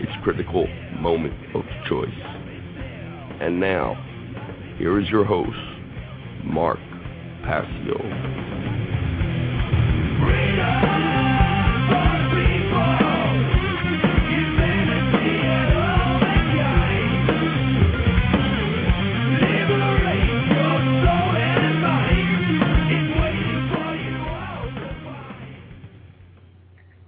its 0.00 0.12
critical 0.22 0.66
moment 1.00 1.34
of 1.54 1.64
choice. 1.88 2.08
And 3.40 3.60
now, 3.60 3.94
here 4.78 5.00
is 5.00 5.08
your 5.08 5.24
host, 5.24 5.56
Mark 6.44 6.78
Passio. 7.42 8.44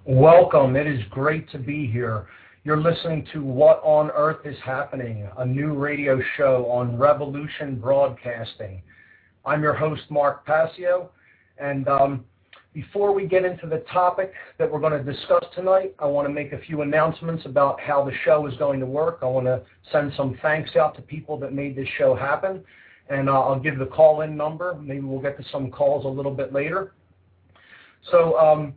Welcome. 0.09 0.77
It 0.77 0.87
is 0.87 1.01
great 1.11 1.51
to 1.51 1.59
be 1.59 1.87
here. 1.87 2.27
You're 2.67 2.83
listening 2.83 3.25
to 3.33 3.45
What 3.45 3.81
on 3.85 4.11
Earth 4.11 4.45
is 4.45 4.57
Happening, 4.65 5.29
a 5.39 5.47
new 5.47 5.75
radio 5.75 6.21
show 6.37 6.67
on 6.67 6.99
Revolution 6.99 7.79
Broadcasting. 7.79 8.83
I'm 9.45 9.63
your 9.63 9.73
host, 9.73 10.03
Mark 10.11 10.45
Passio, 10.45 11.13
and 11.59 11.87
um, 11.87 12.25
before 12.75 13.15
we 13.15 13.29
get 13.29 13.45
into 13.45 13.69
the 13.69 13.85
topic 13.93 14.33
that 14.59 14.69
we're 14.69 14.81
going 14.81 15.01
to 15.01 15.13
discuss 15.13 15.45
tonight, 15.55 15.95
I 16.01 16.07
want 16.07 16.27
to 16.27 16.35
make 16.35 16.55
a 16.55 16.59
few 16.59 16.83
announcements 16.83 17.47
about 17.47 17.81
how 17.81 18.05
the 18.05 18.11
show 18.25 18.49
is 18.49 18.55
going 18.57 18.81
to 18.81 18.87
work. 18.87 19.21
I 19.23 19.27
want 19.27 19.47
to 19.47 19.63
send 19.93 20.13
some 20.17 20.37
thanks 20.43 20.75
out 20.75 20.97
to 20.97 21.03
people 21.03 21.39
that 21.39 21.53
made 21.53 21.77
this 21.77 21.89
show 21.99 22.17
happen, 22.17 22.65
and 23.09 23.29
uh, 23.29 23.43
I'll 23.43 23.61
give 23.61 23.79
the 23.79 23.87
call-in 23.87 24.37
number. 24.37 24.75
Maybe 24.83 25.03
we'll 25.03 25.23
get 25.23 25.37
to 25.37 25.45
some 25.53 25.71
calls 25.71 26.05
a 26.05 26.09
little 26.09 26.35
bit 26.35 26.53
later. 26.53 26.95
So 28.11 28.37
um, 28.37 28.75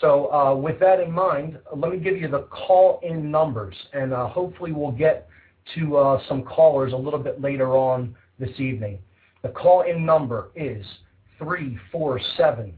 So 0.00 0.56
with 0.56 0.80
that 0.80 1.00
in 1.00 1.12
mind, 1.12 1.58
let 1.74 1.92
me 1.92 1.98
give 1.98 2.16
you 2.16 2.28
the 2.28 2.46
call-in 2.50 3.30
numbers, 3.30 3.74
and 3.92 4.12
hopefully 4.12 4.72
we'll 4.72 4.92
get 4.92 5.29
to 5.74 5.96
uh, 5.96 6.20
some 6.28 6.42
callers 6.42 6.92
a 6.92 6.96
little 6.96 7.18
bit 7.18 7.40
later 7.40 7.76
on 7.76 8.14
this 8.38 8.50
evening. 8.58 8.98
The 9.42 9.50
call-in 9.50 10.04
number 10.04 10.50
is 10.54 10.84
347 11.38 12.74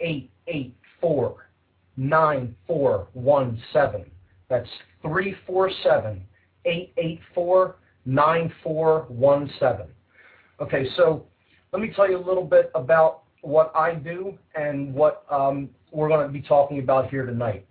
884 0.00 1.48
9417. 1.96 4.10
That's 4.48 4.68
347 5.02 6.22
884 6.64 7.76
9417. 8.06 9.86
Okay, 10.60 10.86
so 10.96 11.26
let 11.72 11.82
me 11.82 11.92
tell 11.94 12.08
you 12.08 12.16
a 12.16 12.26
little 12.26 12.44
bit 12.44 12.70
about 12.74 13.22
what 13.42 13.70
I 13.74 13.94
do 13.94 14.38
and 14.54 14.94
what 14.94 15.24
um, 15.30 15.68
we're 15.92 16.08
going 16.08 16.26
to 16.26 16.32
be 16.32 16.42
talking 16.42 16.78
about 16.78 17.10
here 17.10 17.26
tonight. 17.26 17.66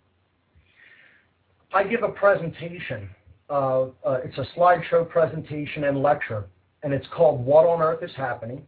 I 1.73 1.83
give 1.83 2.03
a 2.03 2.09
presentation 2.09 3.09
uh, 3.49 4.19
it's 4.23 4.37
a 4.37 4.45
slideshow 4.57 5.07
presentation 5.07 5.85
and 5.85 6.01
lecture, 6.01 6.45
and 6.83 6.93
it's 6.93 7.07
called 7.15 7.43
What 7.45 7.65
on 7.65 7.81
Earth 7.81 8.03
is 8.03 8.11
Happening? 8.15 8.65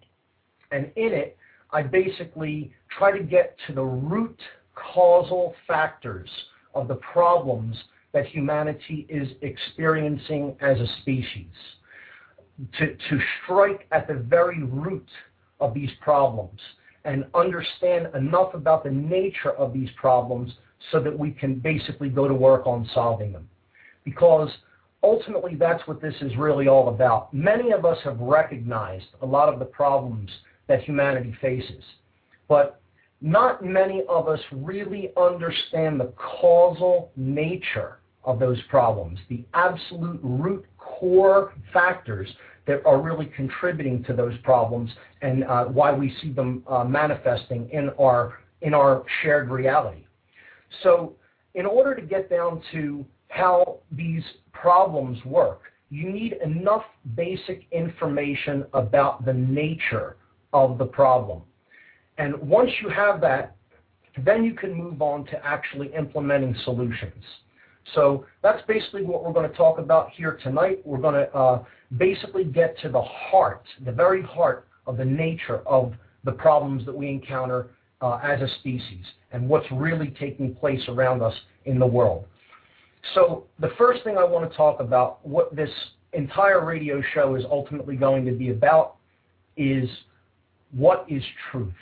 And 0.71 0.91
in 0.95 1.13
it, 1.13 1.37
I 1.71 1.83
basically 1.83 2.73
try 2.97 3.15
to 3.17 3.23
get 3.23 3.55
to 3.67 3.73
the 3.73 3.83
root 3.83 4.39
causal 4.75 5.53
factors 5.67 6.29
of 6.73 6.87
the 6.87 6.95
problems 6.95 7.75
that 8.13 8.25
humanity 8.25 9.05
is 9.09 9.27
experiencing 9.41 10.55
as 10.61 10.79
a 10.79 10.87
species. 11.01 11.47
To, 12.77 12.87
to 12.87 13.19
strike 13.43 13.87
at 13.91 14.07
the 14.07 14.15
very 14.15 14.63
root 14.63 15.07
of 15.59 15.73
these 15.73 15.91
problems 16.01 16.59
and 17.05 17.25
understand 17.33 18.09
enough 18.15 18.53
about 18.53 18.83
the 18.83 18.91
nature 18.91 19.51
of 19.51 19.73
these 19.73 19.89
problems 19.95 20.51
so 20.91 20.99
that 20.99 21.17
we 21.17 21.31
can 21.31 21.55
basically 21.55 22.09
go 22.09 22.27
to 22.27 22.33
work 22.33 22.67
on 22.67 22.89
solving 22.93 23.31
them. 23.31 23.47
Because 24.03 24.49
ultimately 25.03 25.55
that's 25.55 25.85
what 25.87 26.01
this 26.01 26.15
is 26.21 26.35
really 26.37 26.67
all 26.67 26.89
about. 26.89 27.33
Many 27.33 27.71
of 27.71 27.85
us 27.85 27.97
have 28.03 28.19
recognized 28.19 29.07
a 29.21 29.25
lot 29.25 29.51
of 29.51 29.59
the 29.59 29.65
problems 29.65 30.29
that 30.67 30.83
humanity 30.83 31.35
faces, 31.41 31.83
but 32.47 32.81
not 33.21 33.63
many 33.63 34.03
of 34.07 34.27
us 34.27 34.39
really 34.51 35.11
understand 35.17 35.99
the 35.99 36.13
causal 36.15 37.11
nature 37.15 37.99
of 38.23 38.39
those 38.39 38.61
problems, 38.69 39.19
the 39.29 39.43
absolute 39.53 40.19
root 40.23 40.65
core 40.77 41.53
factors 41.73 42.29
that 42.67 42.85
are 42.85 43.01
really 43.01 43.25
contributing 43.35 44.03
to 44.03 44.13
those 44.13 44.37
problems 44.43 44.91
and 45.21 45.43
uh, 45.45 45.65
why 45.65 45.91
we 45.91 46.13
see 46.21 46.31
them 46.31 46.63
uh, 46.67 46.83
manifesting 46.83 47.69
in 47.71 47.89
our 47.99 48.39
in 48.61 48.73
our 48.73 49.03
shared 49.21 49.49
reality. 49.49 50.03
So 50.83 51.13
in 51.55 51.65
order 51.65 51.95
to 51.95 52.01
get 52.01 52.29
down 52.29 52.61
to 52.73 53.05
how 53.29 53.79
these 53.91 54.23
problems 54.53 55.23
work, 55.25 55.61
you 55.89 56.11
need 56.11 56.33
enough 56.43 56.83
basic 57.15 57.65
information 57.71 58.65
about 58.73 59.25
the 59.25 59.33
nature 59.33 60.17
of 60.53 60.77
the 60.77 60.85
problem. 60.85 61.41
And 62.17 62.35
once 62.41 62.69
you 62.81 62.89
have 62.89 63.21
that, 63.21 63.55
then 64.25 64.43
you 64.43 64.53
can 64.53 64.73
move 64.73 65.01
on 65.01 65.25
to 65.25 65.45
actually 65.45 65.93
implementing 65.95 66.55
solutions. 66.63 67.23
So 67.95 68.25
that's 68.43 68.61
basically 68.67 69.03
what 69.03 69.23
we're 69.23 69.33
going 69.33 69.49
to 69.49 69.55
talk 69.55 69.79
about 69.79 70.11
here 70.11 70.39
tonight. 70.43 70.81
We're 70.85 70.99
going 70.99 71.15
to 71.15 71.33
uh, 71.33 71.63
basically 71.97 72.43
get 72.43 72.77
to 72.81 72.89
the 72.89 73.01
heart, 73.01 73.63
the 73.83 73.91
very 73.91 74.21
heart 74.21 74.67
of 74.85 74.97
the 74.97 75.05
nature 75.05 75.59
of 75.65 75.93
the 76.23 76.31
problems 76.31 76.85
that 76.85 76.95
we 76.95 77.09
encounter 77.09 77.67
uh, 78.01 78.19
as 78.23 78.41
a 78.41 78.47
species 78.59 79.05
and 79.31 79.47
what's 79.47 79.65
really 79.71 80.13
taking 80.19 80.55
place 80.55 80.81
around 80.87 81.21
us 81.21 81.33
in 81.65 81.79
the 81.79 81.85
world. 81.85 82.25
So 83.15 83.45
the 83.59 83.71
first 83.77 84.03
thing 84.03 84.17
I 84.17 84.23
want 84.23 84.49
to 84.49 84.55
talk 84.57 84.79
about, 84.79 85.25
what 85.25 85.55
this 85.55 85.69
entire 86.13 86.65
radio 86.65 87.01
show 87.13 87.35
is 87.35 87.43
ultimately 87.49 87.95
going 87.95 88.25
to 88.25 88.31
be 88.31 88.49
about, 88.49 88.95
is 89.57 89.89
what 90.71 91.05
is 91.09 91.23
truth? 91.51 91.73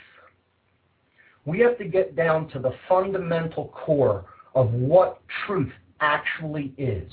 We 1.44 1.60
have 1.60 1.78
to 1.78 1.84
get 1.84 2.14
down 2.14 2.48
to 2.50 2.58
the 2.58 2.72
fundamental 2.88 3.68
core 3.68 4.26
of 4.54 4.70
what 4.72 5.20
truth 5.46 5.72
actually 6.00 6.74
is 6.78 7.10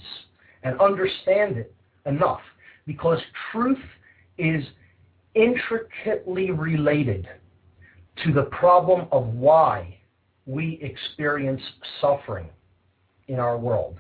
and 0.63 0.79
understand 0.79 1.57
it 1.57 1.73
enough 2.05 2.41
because 2.85 3.19
truth 3.51 3.79
is 4.37 4.63
intricately 5.35 6.51
related 6.51 7.27
to 8.23 8.33
the 8.33 8.43
problem 8.43 9.07
of 9.11 9.27
why 9.27 9.97
we 10.45 10.79
experience 10.81 11.61
suffering 11.99 12.49
in 13.27 13.39
our 13.39 13.57
world. 13.57 13.99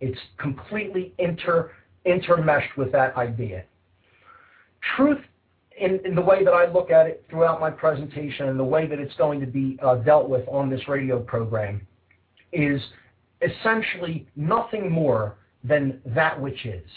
It's 0.00 0.18
completely 0.38 1.14
inter, 1.18 1.72
intermeshed 2.06 2.76
with 2.76 2.92
that 2.92 3.16
idea. 3.16 3.64
Truth, 4.96 5.18
in, 5.78 6.00
in, 6.04 6.14
the 6.14 6.22
way 6.22 6.44
that 6.44 6.52
I 6.52 6.70
look 6.70 6.90
at 6.90 7.06
it 7.06 7.24
throughout 7.30 7.60
my 7.60 7.70
presentation 7.70 8.48
and 8.48 8.58
the 8.58 8.64
way 8.64 8.86
that 8.86 8.98
it's 8.98 9.14
going 9.14 9.40
to 9.40 9.46
be 9.46 9.78
uh, 9.82 9.96
dealt 9.96 10.28
with 10.28 10.46
on 10.48 10.70
this 10.70 10.86
radio 10.88 11.20
program, 11.20 11.86
is 12.52 12.80
essentially 13.42 14.26
nothing 14.36 14.90
more 14.90 15.36
than 15.64 16.00
that 16.06 16.40
which 16.40 16.64
is. 16.64 16.88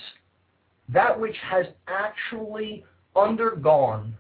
That 0.90 1.20
which 1.20 1.36
has 1.50 1.68
actually 1.88 2.86
undergone 3.16 4.16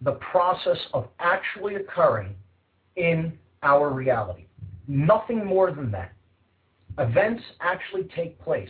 the 0.00 0.12
process 0.12 0.78
of 0.92 1.08
actually 1.18 1.76
occurring 1.76 2.34
in 2.96 3.32
our 3.62 3.90
reality. 3.90 4.46
Nothing 4.86 5.44
more 5.44 5.70
than 5.70 5.90
that. 5.92 6.12
Events 6.98 7.42
actually 7.60 8.04
take 8.14 8.40
place. 8.40 8.68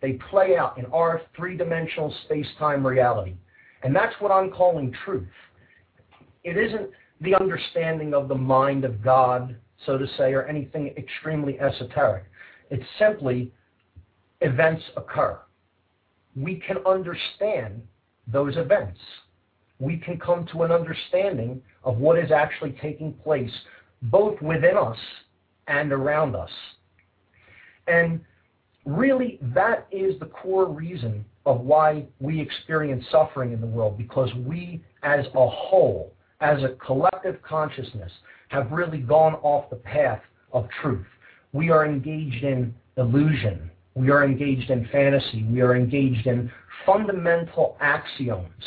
They 0.00 0.12
play 0.30 0.56
out 0.56 0.78
in 0.78 0.86
our 0.86 1.22
three-dimensional 1.36 2.14
space-time 2.24 2.86
reality. 2.86 3.34
And 3.82 3.94
that's 3.94 4.14
what 4.20 4.32
I'm 4.32 4.50
calling 4.50 4.94
truth. 5.04 5.28
It 6.44 6.56
isn't 6.56 6.90
the 7.20 7.34
understanding 7.34 8.14
of 8.14 8.28
the 8.28 8.34
mind 8.34 8.84
of 8.84 9.02
God, 9.02 9.56
so 9.84 9.98
to 9.98 10.06
say, 10.16 10.32
or 10.32 10.46
anything 10.46 10.94
extremely 10.96 11.58
esoteric. 11.60 12.24
It's 12.70 12.84
simply 12.98 13.52
events 14.40 14.82
occur. 14.96 15.38
We 16.36 16.56
can 16.56 16.78
understand 16.86 17.82
those 18.26 18.56
events. 18.56 19.00
We 19.80 19.96
can 19.96 20.18
come 20.18 20.46
to 20.52 20.62
an 20.62 20.72
understanding 20.72 21.62
of 21.84 21.98
what 21.98 22.18
is 22.18 22.30
actually 22.30 22.76
taking 22.80 23.12
place 23.12 23.50
both 24.02 24.40
within 24.40 24.76
us 24.76 24.98
and 25.66 25.92
around 25.92 26.36
us. 26.36 26.50
And 27.88 28.20
really, 28.84 29.38
that 29.54 29.86
is 29.90 30.18
the 30.20 30.26
core 30.26 30.66
reason 30.66 31.24
of 31.46 31.60
why 31.60 32.04
we 32.20 32.40
experience 32.40 33.04
suffering 33.10 33.52
in 33.52 33.60
the 33.60 33.66
world, 33.66 33.96
because 33.96 34.32
we 34.46 34.82
as 35.02 35.24
a 35.34 35.48
whole, 35.48 36.12
as 36.40 36.62
a 36.62 36.74
collective 36.84 37.40
consciousness, 37.42 38.12
have 38.48 38.70
really 38.70 38.98
gone 38.98 39.34
off 39.36 39.70
the 39.70 39.76
path 39.76 40.20
of 40.52 40.68
truth. 40.82 41.06
We 41.52 41.70
are 41.70 41.86
engaged 41.86 42.44
in 42.44 42.74
illusion. 42.96 43.70
We 43.94 44.10
are 44.10 44.24
engaged 44.24 44.70
in 44.70 44.86
fantasy. 44.92 45.44
We 45.50 45.60
are 45.60 45.74
engaged 45.74 46.26
in 46.26 46.50
fundamental 46.84 47.76
axioms, 47.80 48.64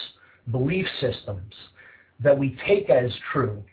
belief 0.51 0.85
systems 0.99 1.53
that 2.23 2.37
we 2.37 2.57
take 2.67 2.89
as 2.89 3.11
true, 3.31 3.63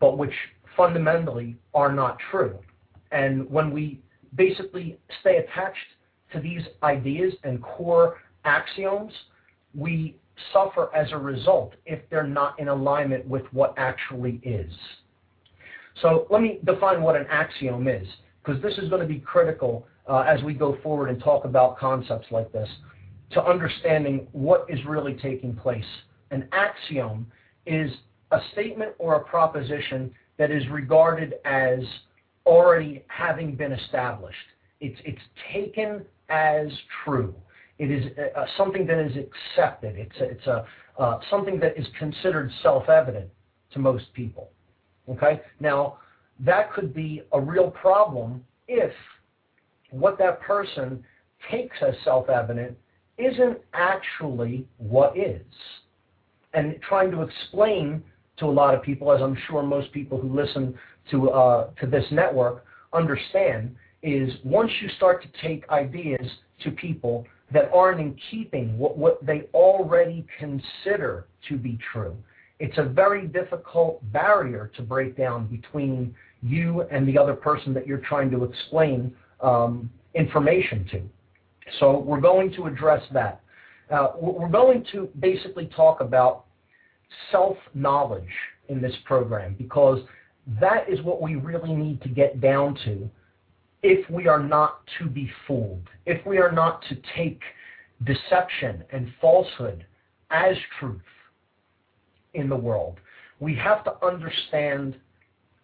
but 0.00 0.18
which 0.18 0.32
fundamentally 0.76 1.56
are 1.74 1.92
not 1.92 2.18
true. 2.30 2.58
And 3.12 3.48
when 3.50 3.70
we 3.70 4.00
basically 4.36 4.98
stay 5.20 5.36
attached 5.38 5.78
to 6.32 6.40
these 6.40 6.62
ideas 6.82 7.32
and 7.44 7.62
core 7.62 8.18
axioms, 8.44 9.12
we 9.74 10.16
suffer 10.52 10.94
as 10.94 11.10
a 11.12 11.16
result 11.16 11.74
if 11.86 12.00
they're 12.10 12.26
not 12.26 12.58
in 12.58 12.68
alignment 12.68 13.26
with 13.26 13.44
what 13.52 13.74
actually 13.76 14.40
is. 14.42 14.72
So 16.02 16.26
let 16.30 16.42
me 16.42 16.58
define 16.64 17.02
what 17.02 17.16
an 17.16 17.26
axiom 17.30 17.86
is, 17.86 18.06
because 18.44 18.60
this 18.62 18.76
is 18.78 18.88
going 18.88 19.00
to 19.00 19.06
be 19.06 19.20
critical 19.20 19.86
uh, 20.08 20.20
as 20.20 20.42
we 20.42 20.52
go 20.52 20.76
forward 20.82 21.08
and 21.08 21.22
talk 21.22 21.44
about 21.44 21.78
concepts 21.78 22.26
like 22.30 22.50
this 22.52 22.68
to 23.30 23.44
understanding 23.44 24.26
what 24.32 24.66
is 24.68 24.78
really 24.86 25.14
taking 25.14 25.54
place. 25.54 25.84
An 26.30 26.48
axiom 26.52 27.26
is 27.66 27.90
a 28.32 28.38
statement 28.52 28.92
or 28.98 29.16
a 29.16 29.24
proposition 29.24 30.10
that 30.36 30.50
is 30.50 30.68
regarded 30.68 31.34
as 31.44 31.78
already 32.46 33.04
having 33.08 33.54
been 33.54 33.72
established. 33.72 34.36
It's, 34.80 35.00
it's 35.04 35.22
taken 35.52 36.04
as 36.28 36.68
true. 37.04 37.34
It 37.78 37.90
is 37.90 38.04
uh, 38.18 38.38
uh, 38.38 38.46
something 38.56 38.86
that 38.86 38.98
is 38.98 39.12
accepted. 39.16 39.96
It's, 39.96 40.16
a, 40.20 40.24
it's 40.24 40.46
a, 40.46 40.66
uh, 40.98 41.18
something 41.30 41.58
that 41.60 41.78
is 41.78 41.86
considered 41.98 42.50
self-evident 42.62 43.28
to 43.72 43.78
most 43.78 44.12
people. 44.14 44.50
Okay? 45.08 45.40
Now, 45.60 45.98
that 46.40 46.72
could 46.72 46.94
be 46.94 47.22
a 47.32 47.40
real 47.40 47.70
problem 47.70 48.44
if 48.68 48.92
what 49.90 50.18
that 50.18 50.40
person 50.40 51.04
takes 51.50 51.76
as 51.86 51.94
self-evident 52.04 52.76
isn't 53.18 53.58
actually 53.72 54.66
what 54.78 55.16
is. 55.16 55.42
And 56.52 56.80
trying 56.88 57.10
to 57.12 57.22
explain 57.22 58.02
to 58.38 58.46
a 58.46 58.50
lot 58.50 58.74
of 58.74 58.82
people, 58.82 59.12
as 59.12 59.20
I'm 59.20 59.36
sure 59.48 59.62
most 59.62 59.92
people 59.92 60.20
who 60.20 60.28
listen 60.28 60.76
to, 61.10 61.30
uh, 61.30 61.70
to 61.80 61.86
this 61.86 62.04
network 62.10 62.64
understand, 62.92 63.74
is 64.02 64.30
once 64.44 64.70
you 64.80 64.88
start 64.96 65.22
to 65.22 65.28
take 65.42 65.68
ideas 65.70 66.26
to 66.62 66.70
people 66.70 67.26
that 67.52 67.70
aren't 67.72 68.00
in 68.00 68.16
keeping 68.30 68.76
what, 68.78 68.96
what 68.96 69.24
they 69.24 69.42
already 69.54 70.26
consider 70.38 71.26
to 71.48 71.56
be 71.56 71.78
true, 71.92 72.16
it's 72.60 72.78
a 72.78 72.84
very 72.84 73.26
difficult 73.26 74.00
barrier 74.12 74.70
to 74.76 74.82
break 74.82 75.16
down 75.16 75.46
between 75.46 76.14
you 76.42 76.82
and 76.90 77.08
the 77.08 77.18
other 77.18 77.34
person 77.34 77.74
that 77.74 77.86
you're 77.86 77.98
trying 77.98 78.30
to 78.30 78.44
explain 78.44 79.14
um, 79.40 79.90
information 80.14 80.86
to. 80.90 81.02
So 81.80 81.98
we're 81.98 82.20
going 82.20 82.52
to 82.54 82.66
address 82.66 83.02
that. 83.12 83.40
Uh, 83.90 84.12
we're 84.20 84.48
going 84.48 84.84
to 84.92 85.08
basically 85.20 85.66
talk 85.66 86.00
about 86.00 86.44
self-knowledge 87.30 88.28
in 88.68 88.80
this 88.80 88.94
program 89.04 89.54
because 89.58 90.00
that 90.60 90.88
is 90.88 91.00
what 91.02 91.22
we 91.22 91.36
really 91.36 91.74
need 91.74 92.02
to 92.02 92.08
get 92.08 92.40
down 92.40 92.76
to 92.84 93.08
if 93.82 94.08
we 94.10 94.28
are 94.28 94.42
not 94.42 94.80
to 94.98 95.06
be 95.06 95.30
fooled, 95.46 95.88
if 96.06 96.24
we 96.26 96.38
are 96.38 96.52
not 96.52 96.82
to 96.88 96.96
take 97.16 97.40
deception 98.04 98.82
and 98.90 99.12
falsehood 99.20 99.84
as 100.30 100.56
truth 100.78 101.00
in 102.34 102.48
the 102.48 102.56
world. 102.56 102.98
We 103.40 103.54
have 103.56 103.84
to 103.84 104.04
understand 104.04 104.96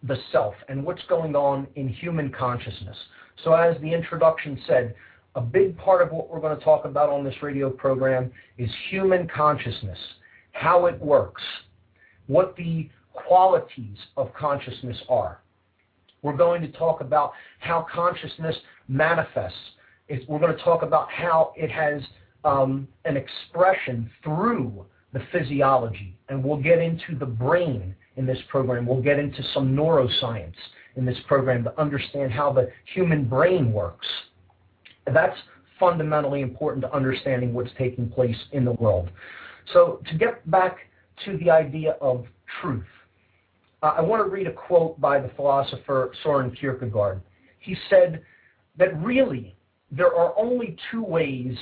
the 0.03 0.17
self 0.31 0.55
and 0.69 0.83
what's 0.83 1.03
going 1.07 1.35
on 1.35 1.67
in 1.75 1.87
human 1.87 2.31
consciousness. 2.31 2.97
So 3.43 3.53
as 3.53 3.79
the 3.81 3.93
introduction 3.93 4.59
said, 4.67 4.95
a 5.35 5.41
big 5.41 5.77
part 5.77 6.01
of 6.01 6.11
what 6.11 6.29
we're 6.29 6.41
going 6.41 6.57
to 6.57 6.63
talk 6.63 6.85
about 6.85 7.09
on 7.09 7.23
this 7.23 7.35
radio 7.41 7.69
program 7.69 8.31
is 8.57 8.69
human 8.89 9.27
consciousness, 9.27 9.97
how 10.51 10.87
it 10.87 10.99
works, 10.99 11.41
what 12.27 12.55
the 12.55 12.89
qualities 13.13 13.97
of 14.17 14.33
consciousness 14.33 14.97
are. 15.09 15.41
We're 16.21 16.37
going 16.37 16.61
to 16.61 16.71
talk 16.71 17.01
about 17.01 17.31
how 17.59 17.85
consciousness 17.91 18.55
manifests. 18.87 19.57
It's, 20.07 20.27
we're 20.27 20.39
going 20.39 20.55
to 20.55 20.63
talk 20.63 20.83
about 20.83 21.09
how 21.11 21.53
it 21.55 21.71
has 21.71 22.01
um, 22.43 22.87
an 23.05 23.17
expression 23.17 24.09
through 24.23 24.85
the 25.13 25.21
physiology. 25.31 26.15
And 26.29 26.43
we'll 26.43 26.61
get 26.61 26.79
into 26.79 27.15
the 27.17 27.25
brain 27.25 27.95
in 28.17 28.25
this 28.25 28.39
program. 28.49 28.85
We'll 28.85 29.01
get 29.01 29.19
into 29.19 29.43
some 29.53 29.75
neuroscience 29.75 30.55
in 30.95 31.05
this 31.05 31.17
program 31.27 31.63
to 31.63 31.79
understand 31.79 32.31
how 32.31 32.51
the 32.51 32.69
human 32.93 33.25
brain 33.25 33.71
works. 33.71 34.07
That's 35.11 35.37
fundamentally 35.79 36.41
important 36.41 36.83
to 36.83 36.93
understanding 36.93 37.53
what's 37.53 37.71
taking 37.77 38.09
place 38.09 38.37
in 38.51 38.65
the 38.65 38.73
world. 38.73 39.09
So 39.73 40.01
to 40.09 40.17
get 40.17 40.49
back 40.49 40.77
to 41.25 41.37
the 41.37 41.49
idea 41.49 41.91
of 42.01 42.25
truth, 42.61 42.83
uh, 43.81 43.95
I 43.97 44.01
want 44.01 44.23
to 44.23 44.29
read 44.29 44.47
a 44.47 44.53
quote 44.53 44.99
by 44.99 45.19
the 45.19 45.29
philosopher 45.29 46.11
Soren 46.23 46.51
Kierkegaard. 46.51 47.21
He 47.59 47.75
said 47.89 48.21
that 48.77 48.97
really 49.01 49.55
there 49.91 50.15
are 50.15 50.37
only 50.37 50.77
two 50.91 51.03
ways 51.03 51.55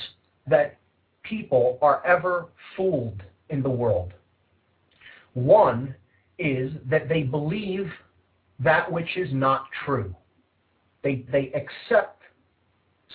that 0.46 0.78
people 1.22 1.78
are 1.82 2.04
ever 2.06 2.46
fooled 2.76 3.22
in 3.48 3.62
the 3.62 3.70
world. 3.70 4.12
One 5.34 5.94
is 6.38 6.72
that 6.88 7.08
they 7.08 7.22
believe 7.22 7.90
that 8.58 8.90
which 8.90 9.16
is 9.16 9.28
not 9.32 9.66
true. 9.84 10.14
They, 11.02 11.24
they 11.30 11.52
accept 11.52 12.22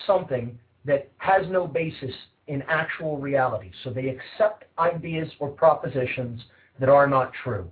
something 0.05 0.57
that 0.85 1.09
has 1.17 1.47
no 1.49 1.67
basis 1.67 2.13
in 2.47 2.61
actual 2.63 3.17
reality. 3.17 3.71
So 3.83 3.89
they 3.89 4.09
accept 4.09 4.65
ideas 4.77 5.29
or 5.39 5.49
propositions 5.49 6.41
that 6.79 6.89
are 6.89 7.07
not 7.07 7.31
true. 7.43 7.69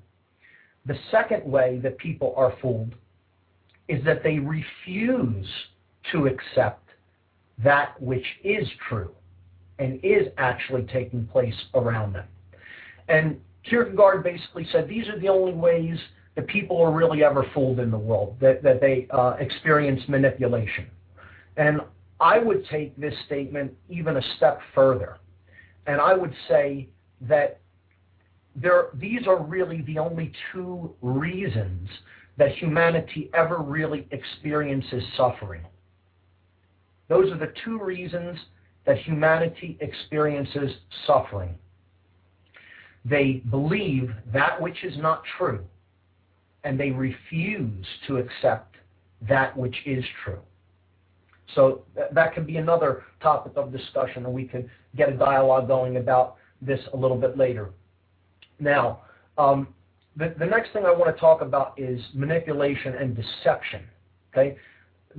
The 0.86 0.98
second 1.12 1.50
way 1.50 1.80
that 1.82 1.98
people 1.98 2.34
are 2.36 2.54
fooled 2.62 2.96
is 3.88 4.04
that 4.06 4.24
they 4.24 4.40
refuse 4.40 5.48
to 6.12 6.28
accept 6.28 6.90
that 7.64 8.02
which 8.02 8.26
is 8.44 8.68
true 8.90 9.12
and 9.80 10.00
is 10.04 10.28
actually 10.38 10.84
taking 10.84 11.26
place 11.28 11.56
around 11.74 12.14
them. 12.14 12.26
And 13.08 13.40
Kierkegaard 13.70 14.24
basically 14.24 14.68
said 14.72 14.88
these 14.88 15.08
are 15.08 15.20
the 15.20 15.30
only 15.30 15.54
ways 15.54 15.98
that 16.36 16.48
people 16.48 16.82
are 16.82 16.92
really 16.92 17.24
ever 17.24 17.46
fooled 17.54 17.80
in 17.80 17.92
the 17.92 17.98
world, 17.98 18.36
that, 18.42 18.64
that 18.64 18.82
they 18.82 19.08
uh, 19.12 19.36
experience 19.40 20.02
manipulation. 20.08 20.88
And 21.58 21.82
I 22.20 22.40
would 22.40 22.66
take 22.68 22.96
this 22.98 23.14
statement 23.26 23.74
even 23.90 24.18
a 24.18 24.22
step 24.38 24.60
further. 24.74 25.18
And 25.86 26.02
I 26.02 26.14
would 26.14 26.34
say 26.48 26.90
that 27.22 27.60
there, 28.56 28.88
these 28.94 29.28
are 29.28 29.42
really 29.42 29.82
the 29.82 29.98
only 29.98 30.32
two 30.52 30.94
reasons 31.02 31.90
that 32.38 32.52
humanity 32.56 33.30
ever 33.34 33.58
really 33.58 34.08
experiences 34.12 35.04
suffering. 35.16 35.62
Those 37.10 37.32
are 37.32 37.38
the 37.38 37.54
two 37.64 37.80
reasons 37.84 38.40
that 38.86 38.98
humanity 38.98 39.78
experiences 39.82 40.72
suffering. 41.06 41.56
They 43.06 43.44
believe 43.50 44.12
that 44.32 44.62
which 44.62 44.84
is 44.84 44.98
not 44.98 45.24
true, 45.38 45.64
and 46.64 46.80
they 46.80 46.92
refuse 46.92 47.86
to 48.08 48.18
accept 48.18 48.76
that 49.28 49.56
which 49.56 49.76
is 49.86 50.04
true. 50.24 50.40
So 51.56 51.84
that 52.12 52.34
could 52.34 52.48
be 52.48 52.58
another 52.58 53.04
topic 53.22 53.54
of 53.58 53.72
discussion, 53.72 54.26
and 54.26 54.34
we 54.34 54.46
could 54.46 54.70
get 54.96 55.10
a 55.10 55.16
dialogue 55.16 55.68
going 55.68 55.98
about 55.98 56.36
this 56.62 56.80
a 56.94 56.98
little 56.98 57.18
bit 57.18 57.38
later. 57.38 57.70
Now, 58.64 59.02
um, 59.38 59.68
the, 60.16 60.34
the 60.40 60.46
next 60.46 60.72
thing 60.74 60.86
I 60.86 60.92
want 60.92 61.14
to 61.14 61.20
talk 61.20 61.42
about 61.42 61.74
is 61.78 62.00
manipulation 62.14 62.96
and 62.96 63.16
deception. 63.16 63.82
Okay, 64.32 64.58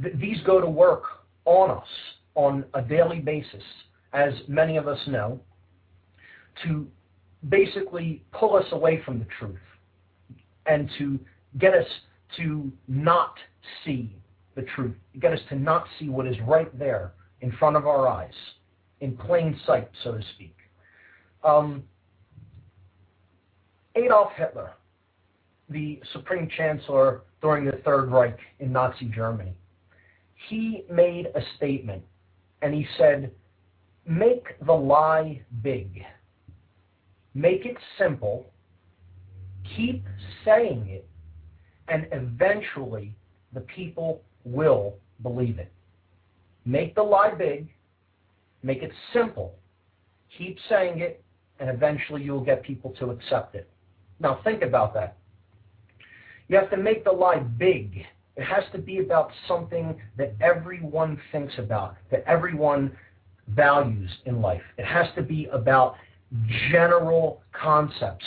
Th- 0.02 0.16
these 0.16 0.38
go 0.44 0.60
to 0.60 0.68
work 0.68 1.04
on 1.44 1.70
us 1.70 1.88
on 2.34 2.64
a 2.74 2.82
daily 2.82 3.20
basis, 3.20 3.62
as 4.12 4.32
many 4.48 4.76
of 4.76 4.88
us 4.88 4.98
know, 5.06 5.38
to 6.64 6.86
basically 7.48 8.24
pull 8.32 8.56
us 8.56 8.64
away 8.72 9.02
from 9.04 9.18
the 9.18 9.26
truth 9.38 9.58
and 10.66 10.90
to 10.98 11.20
get 11.58 11.74
us 11.74 11.86
to 12.36 12.72
not 12.88 13.34
see 13.84 14.16
the 14.56 14.62
truth, 14.74 14.94
get 15.20 15.32
us 15.32 15.40
to 15.48 15.56
not 15.56 15.84
see 15.98 16.08
what 16.08 16.26
is 16.26 16.36
right 16.46 16.76
there 16.78 17.12
in 17.40 17.52
front 17.52 17.76
of 17.76 17.86
our 17.86 18.08
eyes, 18.08 18.32
in 19.00 19.16
plain 19.16 19.58
sight, 19.66 19.90
so 20.02 20.12
to 20.12 20.22
speak. 20.34 20.56
Um, 21.42 21.82
Adolf 23.96 24.32
Hitler, 24.36 24.72
the 25.68 26.00
Supreme 26.12 26.48
Chancellor 26.56 27.22
during 27.40 27.64
the 27.64 27.80
Third 27.84 28.10
Reich 28.10 28.38
in 28.58 28.72
Nazi 28.72 29.06
Germany, 29.06 29.54
he 30.48 30.84
made 30.90 31.26
a 31.34 31.40
statement 31.56 32.02
and 32.62 32.74
he 32.74 32.86
said, 32.98 33.30
Make 34.06 34.58
the 34.66 34.72
lie 34.72 35.42
big, 35.62 36.04
make 37.34 37.64
it 37.64 37.76
simple, 37.98 38.50
keep 39.76 40.04
saying 40.44 40.88
it, 40.88 41.08
and 41.88 42.06
eventually 42.12 43.14
the 43.52 43.60
people 43.60 44.22
will 44.44 44.94
believe 45.22 45.58
it. 45.58 45.72
Make 46.66 46.94
the 46.94 47.02
lie 47.02 47.32
big, 47.34 47.68
make 48.62 48.82
it 48.82 48.92
simple, 49.12 49.54
keep 50.36 50.58
saying 50.68 51.00
it, 51.00 51.22
and 51.60 51.70
eventually 51.70 52.22
you'll 52.22 52.44
get 52.44 52.62
people 52.62 52.90
to 52.98 53.10
accept 53.10 53.54
it. 53.54 53.70
Now 54.24 54.40
think 54.42 54.62
about 54.62 54.94
that. 54.94 55.18
You 56.48 56.56
have 56.56 56.70
to 56.70 56.78
make 56.78 57.04
the 57.04 57.12
lie 57.12 57.40
big. 57.40 58.06
It 58.36 58.42
has 58.42 58.64
to 58.72 58.78
be 58.78 58.98
about 58.98 59.30
something 59.46 60.00
that 60.16 60.34
everyone 60.40 61.20
thinks 61.30 61.52
about, 61.58 61.96
that 62.10 62.24
everyone 62.26 62.96
values 63.48 64.10
in 64.24 64.40
life. 64.40 64.62
It 64.78 64.86
has 64.86 65.06
to 65.16 65.22
be 65.22 65.44
about 65.52 65.96
general 66.70 67.42
concepts 67.52 68.24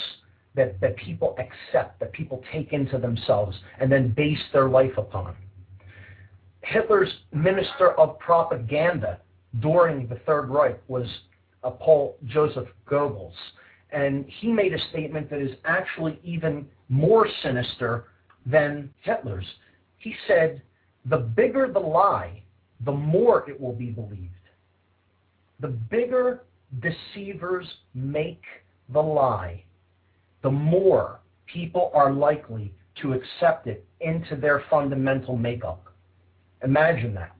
that, 0.54 0.80
that 0.80 0.96
people 0.96 1.36
accept, 1.38 1.98
that 1.98 2.12
people 2.12 2.44
take 2.52 2.72
into 2.72 2.98
themselves, 2.98 3.56
and 3.80 3.90
then 3.90 4.14
base 4.16 4.38
their 4.52 4.68
life 4.68 4.96
upon. 4.96 5.34
Hitler's 6.62 7.12
minister 7.32 7.92
of 7.98 8.20
propaganda 8.20 9.18
during 9.60 10.06
the 10.06 10.16
Third 10.26 10.48
Reich 10.48 10.78
was 10.86 11.08
uh, 11.64 11.70
Paul 11.70 12.16
Joseph 12.26 12.68
Goebbels. 12.88 13.34
And 13.90 14.26
he 14.40 14.48
made 14.48 14.74
a 14.74 14.88
statement 14.90 15.30
that 15.30 15.40
is 15.40 15.52
actually 15.64 16.18
even 16.22 16.66
more 16.88 17.26
sinister 17.42 18.08
than 18.44 18.90
Hitler's. 19.00 19.46
He 19.98 20.14
said, 20.26 20.62
the 21.06 21.16
bigger 21.16 21.70
the 21.72 21.78
lie, 21.78 22.42
the 22.84 22.92
more 22.92 23.48
it 23.48 23.58
will 23.58 23.72
be 23.72 23.90
believed. 23.90 24.32
The 25.60 25.68
bigger 25.68 26.44
deceivers 26.80 27.66
make 27.94 28.42
the 28.92 29.00
lie, 29.00 29.64
the 30.42 30.50
more 30.50 31.20
people 31.46 31.90
are 31.94 32.12
likely 32.12 32.72
to 33.02 33.14
accept 33.14 33.66
it 33.66 33.84
into 34.00 34.36
their 34.36 34.64
fundamental 34.70 35.36
makeup. 35.36 35.92
Imagine 36.62 37.14
that. 37.14 37.34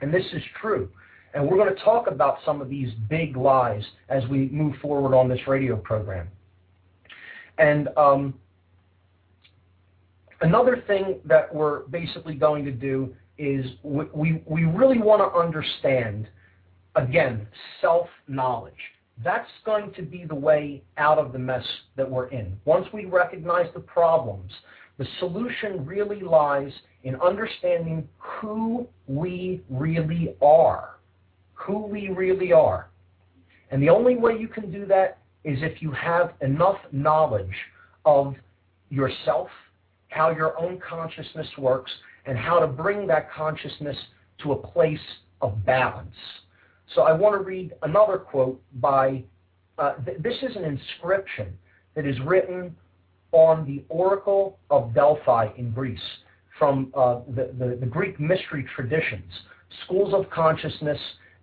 And 0.00 0.12
this 0.12 0.24
is 0.32 0.42
true. 0.60 0.88
And 1.34 1.48
we're 1.48 1.56
going 1.56 1.74
to 1.74 1.82
talk 1.82 2.08
about 2.08 2.38
some 2.44 2.60
of 2.60 2.68
these 2.68 2.90
big 3.08 3.36
lies 3.36 3.82
as 4.08 4.26
we 4.28 4.48
move 4.50 4.74
forward 4.82 5.16
on 5.16 5.28
this 5.28 5.40
radio 5.46 5.76
program. 5.76 6.28
And 7.58 7.88
um, 7.96 8.34
another 10.40 10.82
thing 10.86 11.20
that 11.24 11.54
we're 11.54 11.80
basically 11.86 12.34
going 12.34 12.64
to 12.64 12.72
do 12.72 13.14
is 13.38 13.64
we, 13.82 14.04
we, 14.12 14.42
we 14.46 14.64
really 14.64 14.98
want 14.98 15.20
to 15.20 15.38
understand, 15.38 16.28
again, 16.96 17.46
self 17.80 18.08
knowledge. 18.28 18.74
That's 19.24 19.48
going 19.64 19.92
to 19.94 20.02
be 20.02 20.24
the 20.24 20.34
way 20.34 20.82
out 20.96 21.18
of 21.18 21.32
the 21.32 21.38
mess 21.38 21.64
that 21.96 22.10
we're 22.10 22.28
in. 22.28 22.58
Once 22.64 22.86
we 22.92 23.04
recognize 23.04 23.66
the 23.74 23.80
problems, 23.80 24.50
the 24.98 25.06
solution 25.18 25.84
really 25.86 26.20
lies 26.20 26.72
in 27.04 27.16
understanding 27.16 28.08
who 28.18 28.86
we 29.06 29.62
really 29.70 30.34
are. 30.42 30.96
Who 31.64 31.86
we 31.86 32.08
really 32.08 32.52
are. 32.52 32.88
And 33.70 33.82
the 33.82 33.88
only 33.88 34.16
way 34.16 34.36
you 34.38 34.48
can 34.48 34.70
do 34.70 34.84
that 34.86 35.18
is 35.44 35.58
if 35.62 35.80
you 35.80 35.90
have 35.92 36.32
enough 36.40 36.76
knowledge 36.92 37.54
of 38.04 38.34
yourself, 38.90 39.48
how 40.08 40.30
your 40.30 40.58
own 40.60 40.80
consciousness 40.86 41.46
works, 41.56 41.90
and 42.26 42.36
how 42.36 42.58
to 42.58 42.66
bring 42.66 43.06
that 43.06 43.32
consciousness 43.32 43.96
to 44.42 44.52
a 44.52 44.56
place 44.56 44.98
of 45.40 45.64
balance. 45.64 46.14
So 46.94 47.02
I 47.02 47.12
want 47.12 47.34
to 47.34 47.44
read 47.44 47.72
another 47.82 48.18
quote 48.18 48.60
by, 48.74 49.24
uh, 49.78 49.94
th- 50.04 50.18
this 50.20 50.36
is 50.42 50.56
an 50.56 50.64
inscription 50.64 51.56
that 51.94 52.06
is 52.06 52.16
written 52.20 52.76
on 53.32 53.64
the 53.66 53.82
Oracle 53.88 54.58
of 54.70 54.94
Delphi 54.94 55.48
in 55.56 55.70
Greece 55.72 56.00
from 56.58 56.92
uh, 56.94 57.20
the, 57.28 57.50
the, 57.58 57.78
the, 57.80 57.86
Greek 57.86 58.20
mystery 58.20 58.66
traditions, 58.76 59.32
schools 59.84 60.12
of 60.12 60.28
consciousness, 60.30 60.98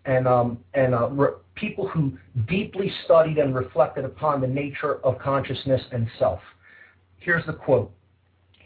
and, 0.09 0.27
um, 0.27 0.57
and 0.73 0.95
uh, 0.95 1.07
re- 1.09 1.37
people 1.53 1.87
who 1.87 2.17
deeply 2.47 2.91
studied 3.05 3.37
and 3.37 3.53
reflected 3.53 4.05
upon 4.05 4.41
the 4.41 4.47
nature 4.47 4.95
of 5.05 5.19
consciousness 5.19 5.81
and 5.91 6.07
self. 6.17 6.39
Here's 7.17 7.45
the 7.45 7.53
quote 7.53 7.91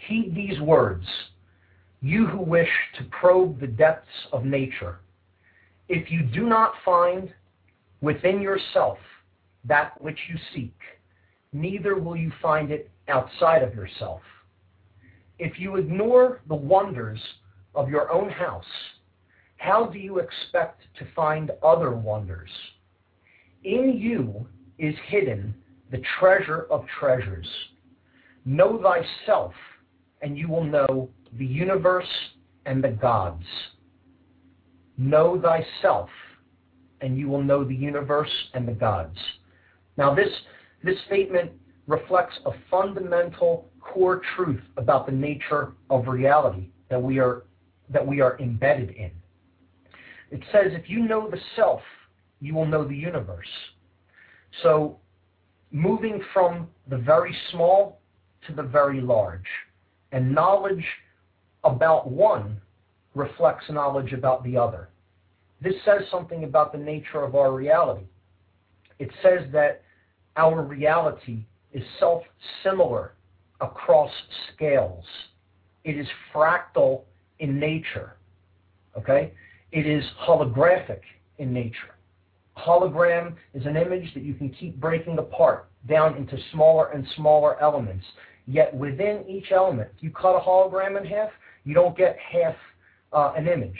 Heed 0.07 0.33
these 0.33 0.59
words, 0.61 1.05
you 2.01 2.25
who 2.27 2.37
wish 2.37 2.69
to 2.97 3.03
probe 3.05 3.59
the 3.59 3.67
depths 3.67 4.07
of 4.31 4.45
nature. 4.45 4.99
If 5.89 6.09
you 6.09 6.23
do 6.23 6.47
not 6.47 6.73
find 6.85 7.33
within 7.99 8.41
yourself 8.41 8.97
that 9.65 9.99
which 10.01 10.19
you 10.29 10.37
seek, 10.55 10.77
neither 11.51 11.95
will 11.97 12.15
you 12.15 12.31
find 12.41 12.71
it 12.71 12.89
outside 13.09 13.63
of 13.63 13.75
yourself. 13.75 14.21
If 15.39 15.59
you 15.59 15.75
ignore 15.75 16.39
the 16.47 16.55
wonders 16.55 17.19
of 17.75 17.89
your 17.89 18.11
own 18.11 18.29
house, 18.29 18.63
how 19.63 19.85
do 19.85 19.97
you 19.97 20.19
expect 20.19 20.81
to 20.99 21.05
find 21.15 21.49
other 21.63 21.91
wonders? 21.91 22.49
In 23.63 23.97
you 23.97 24.45
is 24.77 24.93
hidden 25.07 25.55
the 25.89 26.01
treasure 26.19 26.67
of 26.69 26.85
treasures. 26.99 27.47
Know 28.43 28.81
thyself, 28.83 29.53
and 30.21 30.37
you 30.37 30.49
will 30.49 30.65
know 30.65 31.09
the 31.37 31.45
universe 31.45 32.09
and 32.65 32.83
the 32.83 32.89
gods. 32.89 33.45
Know 34.97 35.41
thyself, 35.41 36.09
and 36.99 37.17
you 37.17 37.29
will 37.29 37.41
know 37.41 37.63
the 37.63 37.73
universe 37.73 38.33
and 38.53 38.67
the 38.67 38.73
gods. 38.73 39.17
Now, 39.95 40.13
this, 40.13 40.29
this 40.83 40.97
statement 41.07 41.53
reflects 41.87 42.35
a 42.45 42.51
fundamental 42.69 43.69
core 43.79 44.21
truth 44.35 44.61
about 44.75 45.05
the 45.05 45.13
nature 45.13 45.71
of 45.89 46.09
reality 46.09 46.67
that 46.89 47.01
we 47.01 47.19
are, 47.19 47.43
that 47.89 48.05
we 48.05 48.19
are 48.19 48.37
embedded 48.41 48.89
in. 48.91 49.11
It 50.33 50.41
says, 50.51 50.71
if 50.71 50.89
you 50.89 51.07
know 51.07 51.29
the 51.29 51.37
self, 51.55 51.81
you 52.41 52.55
will 52.55 52.65
know 52.65 52.87
the 52.87 52.95
universe. 52.95 53.47
So, 54.63 54.97
moving 55.69 56.19
from 56.33 56.69
the 56.89 56.97
very 56.97 57.37
small 57.51 57.99
to 58.47 58.53
the 58.53 58.63
very 58.63 58.99
large, 58.99 59.45
and 60.11 60.33
knowledge 60.33 60.83
about 61.63 62.09
one 62.09 62.59
reflects 63.13 63.65
knowledge 63.69 64.11
about 64.11 64.43
the 64.43 64.57
other. 64.57 64.89
This 65.61 65.75
says 65.85 66.01
something 66.09 66.45
about 66.45 66.71
the 66.71 66.79
nature 66.79 67.21
of 67.21 67.35
our 67.35 67.51
reality. 67.53 68.07
It 68.97 69.11
says 69.21 69.41
that 69.51 69.83
our 70.35 70.63
reality 70.63 71.45
is 71.73 71.83
self 71.99 72.23
similar 72.63 73.13
across 73.61 74.11
scales. 74.55 75.05
It 75.83 75.95
is 75.95 76.07
fractal 76.33 77.01
in 77.37 77.59
nature. 77.59 78.15
Okay? 78.97 79.33
It 79.73 79.87
is 79.87 80.03
holographic 80.21 81.01
in 81.39 81.51
nature. 81.51 81.95
Hologram 82.55 83.33
is 83.55 83.65
an 83.65 83.75
image 83.75 84.13
that 84.13 84.21
you 84.21 84.35
can 84.35 84.51
keep 84.51 84.79
breaking 84.79 85.17
apart 85.17 85.67
down 85.89 86.15
into 86.15 86.37
smaller 86.51 86.91
and 86.91 87.07
smaller 87.15 87.59
elements. 87.59 88.05
Yet 88.45 88.71
within 88.75 89.25
each 89.27 89.51
element, 89.51 89.89
you 89.99 90.11
cut 90.11 90.35
a 90.35 90.39
hologram 90.39 90.95
in 91.01 91.07
half, 91.07 91.29
you 91.63 91.73
don't 91.73 91.97
get 91.97 92.17
half 92.19 92.53
uh, 93.13 93.33
an 93.35 93.47
image. 93.47 93.79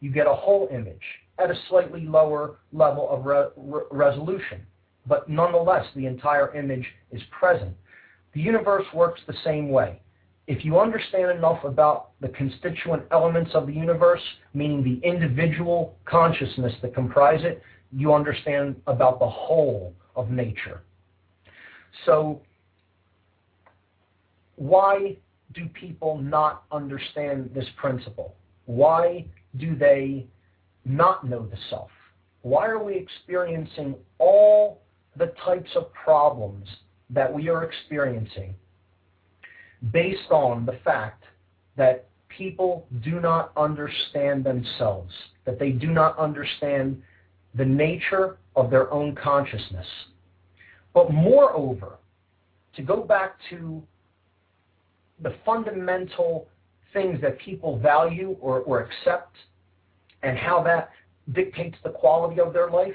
You 0.00 0.10
get 0.10 0.26
a 0.26 0.32
whole 0.32 0.66
image 0.72 1.02
at 1.38 1.50
a 1.50 1.58
slightly 1.68 2.06
lower 2.06 2.56
level 2.72 3.10
of 3.10 3.26
re- 3.26 3.48
re- 3.54 3.82
resolution. 3.90 4.62
But 5.06 5.28
nonetheless, 5.28 5.84
the 5.94 6.06
entire 6.06 6.54
image 6.54 6.86
is 7.10 7.20
present. 7.38 7.76
The 8.32 8.40
universe 8.40 8.86
works 8.94 9.20
the 9.26 9.34
same 9.44 9.68
way. 9.68 10.00
If 10.46 10.64
you 10.64 10.78
understand 10.78 11.30
enough 11.30 11.64
about 11.64 12.10
the 12.20 12.28
constituent 12.28 13.04
elements 13.10 13.52
of 13.54 13.66
the 13.66 13.72
universe, 13.72 14.20
meaning 14.52 14.84
the 14.84 15.06
individual 15.06 15.96
consciousness 16.04 16.74
that 16.82 16.94
comprise 16.94 17.42
it, 17.44 17.62
you 17.92 18.12
understand 18.12 18.76
about 18.86 19.18
the 19.20 19.28
whole 19.28 19.94
of 20.16 20.30
nature. 20.30 20.82
So, 22.04 22.42
why 24.56 25.16
do 25.54 25.66
people 25.68 26.18
not 26.18 26.64
understand 26.70 27.50
this 27.54 27.66
principle? 27.76 28.34
Why 28.66 29.26
do 29.56 29.74
they 29.76 30.26
not 30.84 31.26
know 31.26 31.46
the 31.46 31.56
self? 31.70 31.90
Why 32.42 32.66
are 32.66 32.82
we 32.82 32.96
experiencing 32.96 33.94
all 34.18 34.82
the 35.16 35.32
types 35.44 35.70
of 35.76 35.92
problems 35.94 36.68
that 37.10 37.32
we 37.32 37.48
are 37.48 37.64
experiencing 37.64 38.54
based 39.92 40.30
on 40.30 40.66
the 40.66 40.78
fact 40.84 41.24
that 41.76 42.06
people 42.28 42.86
do 43.02 43.20
not 43.20 43.52
understand 43.56 44.44
themselves, 44.44 45.12
that 45.44 45.58
they 45.58 45.70
do 45.70 45.88
not 45.88 46.18
understand 46.18 47.00
the 47.54 47.64
nature 47.64 48.38
of 48.56 48.70
their 48.70 48.90
own 48.92 49.14
consciousness. 49.14 49.86
But 50.92 51.12
moreover, 51.12 51.98
to 52.76 52.82
go 52.82 53.02
back 53.02 53.36
to 53.50 53.82
the 55.22 55.34
fundamental 55.44 56.48
things 56.92 57.20
that 57.20 57.38
people 57.38 57.78
value 57.78 58.36
or, 58.40 58.60
or 58.60 58.80
accept 58.80 59.36
and 60.22 60.38
how 60.38 60.62
that 60.62 60.90
dictates 61.32 61.76
the 61.84 61.90
quality 61.90 62.40
of 62.40 62.52
their 62.52 62.70
life. 62.70 62.94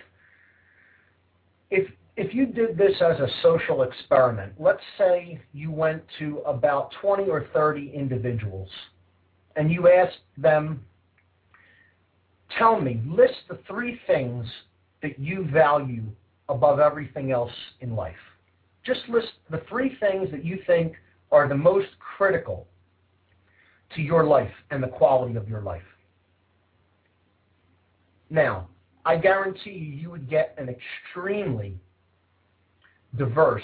If 1.70 1.90
if 2.20 2.36
you 2.36 2.46
did 2.46 2.78
this 2.78 2.92
as 3.02 3.18
a 3.22 3.28
social 3.42 3.84
experiment, 3.84 4.52
let's 4.60 4.84
say 4.98 5.40
you 5.54 5.72
went 5.72 6.04
to 6.20 6.40
about 6.40 6.92
20 7.02 7.30
or 7.30 7.48
30 7.54 7.94
individuals 7.96 8.68
and 9.56 9.72
you 9.72 9.90
asked 9.90 10.20
them, 10.38 10.84
tell 12.58 12.82
me, 12.82 13.02
list 13.08 13.36
the 13.48 13.58
three 13.66 14.02
things 14.06 14.46
that 15.02 15.18
you 15.18 15.48
value 15.50 16.04
above 16.50 16.82
everything 16.82 17.32
else 17.32 17.54
in 17.80 17.96
life. 17.96 18.14
Just 18.86 19.00
list 19.08 19.30
the 19.50 19.62
three 19.70 19.96
things 20.02 20.30
that 20.32 20.44
you 20.44 20.60
think 20.68 20.96
are 21.32 21.48
the 21.48 21.56
most 21.56 21.88
critical 22.00 22.68
to 23.96 24.02
your 24.02 24.26
life 24.26 24.52
and 24.72 24.84
the 24.84 24.88
quality 24.88 25.38
of 25.38 25.48
your 25.48 25.62
life. 25.62 25.82
Now, 28.30 28.68
I 29.06 29.16
guarantee 29.16 29.72
you, 29.72 29.94
you 29.94 30.12
would 30.12 30.30
get 30.30 30.54
an 30.58 30.68
extremely 30.68 31.80
diverse 33.18 33.64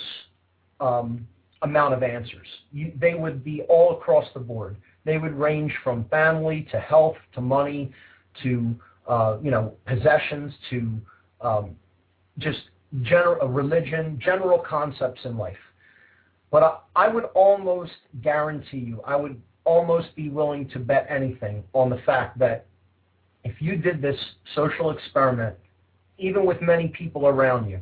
um, 0.80 1.28
amount 1.62 1.94
of 1.94 2.04
answers. 2.04 2.48
You, 2.72 2.92
they 3.00 3.14
would 3.14 3.44
be 3.44 3.62
all 3.64 3.98
across 3.98 4.26
the 4.34 4.40
board. 4.40 4.78
They 5.04 5.18
would 5.18 5.34
range 5.34 5.74
from 5.84 6.06
family 6.10 6.68
to 6.72 6.80
health 6.80 7.18
to 7.34 7.42
money 7.42 7.92
to 8.44 8.76
uh, 9.08 9.38
you 9.42 9.52
know 9.52 9.74
possessions 9.86 10.54
to 10.70 11.00
um, 11.42 11.76
just 12.40 12.60
general 13.04 13.48
religion, 13.48 14.20
general 14.24 14.60
concepts 14.60 15.22
in 15.26 15.38
life. 15.38 15.58
But 16.52 16.64
I, 16.64 17.06
I 17.06 17.08
would 17.08 17.26
almost 17.36 17.92
guarantee 18.22 18.78
you, 18.78 19.02
I 19.06 19.16
would 19.16 19.42
almost 19.66 20.16
be 20.16 20.30
willing 20.30 20.70
to 20.70 20.80
bet 20.80 21.08
anything 21.10 21.64
on 21.74 21.90
the 21.90 21.98
fact 22.06 22.38
that 22.40 22.66
if 23.44 23.62
you 23.62 23.76
did 23.76 24.02
this 24.02 24.18
social 24.56 24.92
experiment, 24.92 25.56
even 26.18 26.46
with 26.46 26.62
many 26.62 26.88
people 26.90 27.28
around 27.28 27.70
you, 27.70 27.80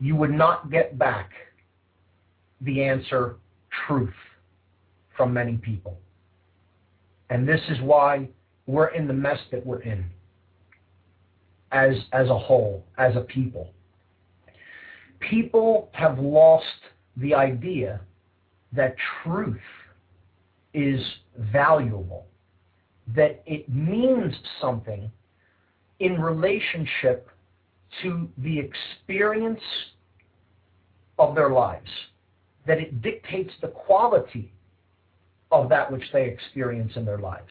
you 0.00 0.16
would 0.16 0.30
not 0.30 0.70
get 0.70 0.98
back 0.98 1.30
the 2.60 2.82
answer 2.82 3.36
truth 3.86 4.14
from 5.16 5.32
many 5.32 5.56
people. 5.56 5.98
And 7.30 7.46
this 7.46 7.60
is 7.68 7.80
why 7.80 8.28
we're 8.66 8.88
in 8.88 9.06
the 9.06 9.12
mess 9.12 9.38
that 9.50 9.64
we're 9.64 9.82
in 9.82 10.04
as, 11.72 11.94
as 12.12 12.28
a 12.28 12.38
whole, 12.38 12.84
as 12.96 13.16
a 13.16 13.20
people. 13.20 13.72
People 15.20 15.90
have 15.92 16.18
lost 16.18 16.64
the 17.16 17.34
idea 17.34 18.00
that 18.72 18.94
truth 19.22 19.58
is 20.74 21.00
valuable, 21.52 22.26
that 23.14 23.42
it 23.46 23.68
means 23.68 24.34
something 24.60 25.10
in 26.00 26.20
relationship 26.20 27.28
to 28.02 28.28
the 28.38 28.58
experience 28.58 29.60
of 31.18 31.34
their 31.34 31.50
lives, 31.50 31.90
that 32.66 32.78
it 32.78 33.02
dictates 33.02 33.52
the 33.60 33.68
quality 33.68 34.52
of 35.50 35.68
that 35.68 35.90
which 35.90 36.04
they 36.12 36.26
experience 36.26 36.92
in 36.96 37.04
their 37.04 37.18
lives. 37.18 37.50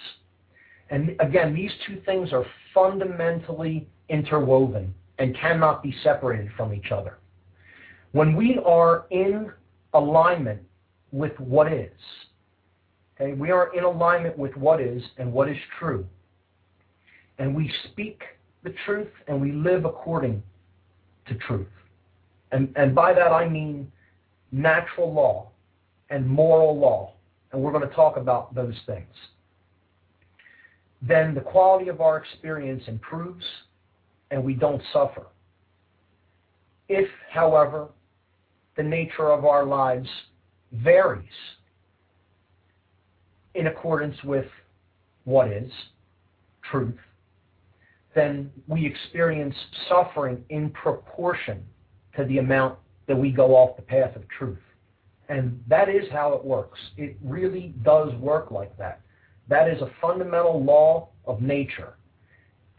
And 0.90 1.16
again, 1.20 1.54
these 1.54 1.72
two 1.86 2.02
things 2.06 2.32
are 2.32 2.46
fundamentally 2.74 3.88
interwoven 4.10 4.94
and 5.20 5.36
cannot 5.38 5.84
be 5.84 5.94
separated 6.04 6.50
from 6.56 6.74
each 6.74 6.92
other. 6.92 7.18
When 8.12 8.36
we 8.36 8.60
are 8.66 9.06
in 9.10 9.52
alignment 9.94 10.62
with 11.12 11.38
what 11.40 11.72
is, 11.74 11.92
okay, 13.20 13.34
we 13.34 13.52
are 13.52 13.76
in 13.76 13.84
alignment 13.84 14.38
with 14.38 14.56
what 14.56 14.80
is 14.80 15.02
and 15.18 15.34
what 15.34 15.50
is 15.50 15.58
true, 15.80 16.06
and 17.40 17.54
we 17.56 17.72
speak 17.92 18.22
the 18.68 18.74
truth 18.86 19.08
and 19.28 19.40
we 19.40 19.52
live 19.54 19.86
according 19.86 20.44
to 21.28 21.36
truth. 21.36 21.68
And, 22.52 22.74
and 22.76 22.94
by 22.94 23.14
that 23.14 23.32
I 23.32 23.48
mean 23.48 23.90
natural 24.52 25.14
law 25.14 25.50
and 26.10 26.28
moral 26.28 26.78
law. 26.78 27.14
And 27.52 27.62
we're 27.62 27.72
going 27.72 27.88
to 27.88 27.96
talk 27.96 28.18
about 28.18 28.54
those 28.54 28.76
things. 28.86 29.14
Then 31.02 31.34
the 31.34 31.42
quality 31.42 31.90
of 31.90 32.02
our 32.02 32.18
experience 32.18 32.84
improves 32.88 33.46
and 34.32 34.44
we 34.44 34.54
don't 34.54 34.82
suffer. 34.92 35.28
If, 36.90 37.08
however, 37.32 37.88
the 38.76 38.84
nature 38.84 39.32
of 39.32 39.46
our 39.46 39.66
lives 39.66 40.10
varies 40.74 41.24
in 43.56 43.68
accordance 43.68 44.16
with 44.24 44.46
what 45.24 45.50
is 45.50 45.72
truth, 46.70 46.96
then 48.18 48.52
we 48.68 48.86
experience 48.86 49.56
suffering 49.88 50.44
in 50.50 50.72
proportion 50.72 51.64
to 52.16 52.26
the 52.26 52.40
amount 52.40 52.78
that 53.08 53.16
we 53.16 53.30
go 53.32 53.56
off 53.56 53.76
the 53.76 53.84
path 53.84 54.16
of 54.16 54.28
truth. 54.30 54.58
And 55.30 55.64
that 55.68 55.88
is 55.88 56.06
how 56.12 56.34
it 56.34 56.44
works. 56.44 56.80
It 56.98 57.18
really 57.24 57.76
does 57.84 58.14
work 58.16 58.50
like 58.50 58.76
that. 58.78 59.02
That 59.50 59.70
is 59.70 59.82
a 59.82 59.92
fundamental 60.02 60.64
law 60.64 61.10
of 61.26 61.42
nature. 61.42 61.94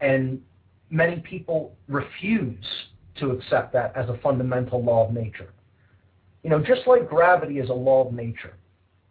And 0.01 0.41
many 0.89 1.21
people 1.21 1.75
refuse 1.87 2.65
to 3.19 3.31
accept 3.31 3.71
that 3.73 3.95
as 3.95 4.09
a 4.09 4.19
fundamental 4.21 4.83
law 4.83 5.07
of 5.07 5.13
nature. 5.13 5.53
You 6.43 6.49
know, 6.49 6.59
just 6.59 6.81
like 6.85 7.09
gravity 7.09 7.59
is 7.59 7.69
a 7.69 7.73
law 7.73 8.07
of 8.07 8.13
nature, 8.13 8.55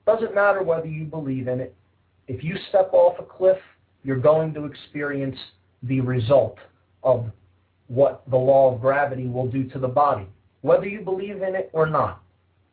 doesn't 0.06 0.34
matter 0.34 0.62
whether 0.62 0.86
you 0.86 1.04
believe 1.04 1.48
in 1.48 1.60
it. 1.60 1.74
If 2.26 2.44
you 2.44 2.56
step 2.68 2.90
off 2.92 3.18
a 3.18 3.22
cliff, 3.22 3.58
you're 4.02 4.18
going 4.18 4.54
to 4.54 4.64
experience 4.64 5.36
the 5.82 6.00
result 6.00 6.58
of 7.02 7.30
what 7.88 8.22
the 8.30 8.36
law 8.36 8.74
of 8.74 8.80
gravity 8.80 9.26
will 9.26 9.46
do 9.46 9.64
to 9.64 9.78
the 9.78 9.88
body, 9.88 10.26
whether 10.60 10.86
you 10.86 11.00
believe 11.00 11.42
in 11.42 11.54
it 11.54 11.70
or 11.72 11.86
not. 11.86 12.22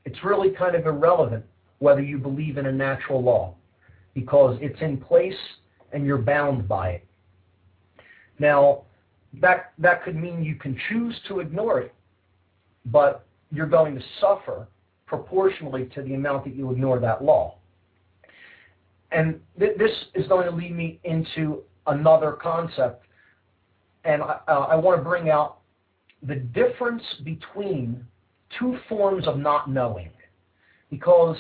It's 0.04 0.24
really 0.24 0.50
kind 0.50 0.76
of 0.76 0.86
irrelevant 0.86 1.46
whether 1.80 2.02
you 2.02 2.18
believe 2.18 2.58
in 2.58 2.68
a 2.68 2.72
natural 2.72 3.22
law 3.22 3.56
because 4.14 4.58
it's 4.62 4.80
in 4.82 4.98
place 4.98 5.36
and 5.92 6.06
you're 6.06 6.18
bound 6.18 6.68
by 6.68 6.90
it. 6.90 7.08
Now, 8.40 8.84
that, 9.42 9.74
that 9.80 10.04
could 10.04 10.16
mean 10.16 10.44
you 10.44 10.56
can 10.56 10.78
choose 10.90 11.16
to 11.28 11.40
ignore 11.40 11.82
it, 11.82 11.94
but 12.86 13.26
you're 13.52 13.68
going 13.68 13.96
to 13.96 14.02
suffer 14.20 14.68
proportionally 15.06 15.86
to 15.96 16.02
the 16.02 16.14
amount 16.14 16.46
that 16.46 16.56
you 16.56 16.72
ignore 16.72 17.00
that 17.00 17.24
law. 17.24 17.58
And 19.12 19.40
th- 19.60 19.78
this 19.78 19.92
is 20.14 20.28
going 20.28 20.46
to 20.50 20.56
lead 20.56 20.76
me 20.76 21.00
into 21.04 21.64
another 21.88 22.34
concept, 22.34 23.06
and 24.04 24.22
I, 24.22 24.40
uh, 24.48 24.68
I 24.72 24.76
want 24.76 25.00
to 25.00 25.04
bring 25.04 25.30
out 25.30 25.60
the 26.24 26.36
difference 26.36 27.04
between 27.24 28.06
two 28.60 28.78
forms 28.88 29.28
of 29.28 29.38
not 29.38 29.70
knowing, 29.70 30.10
because 30.90 31.38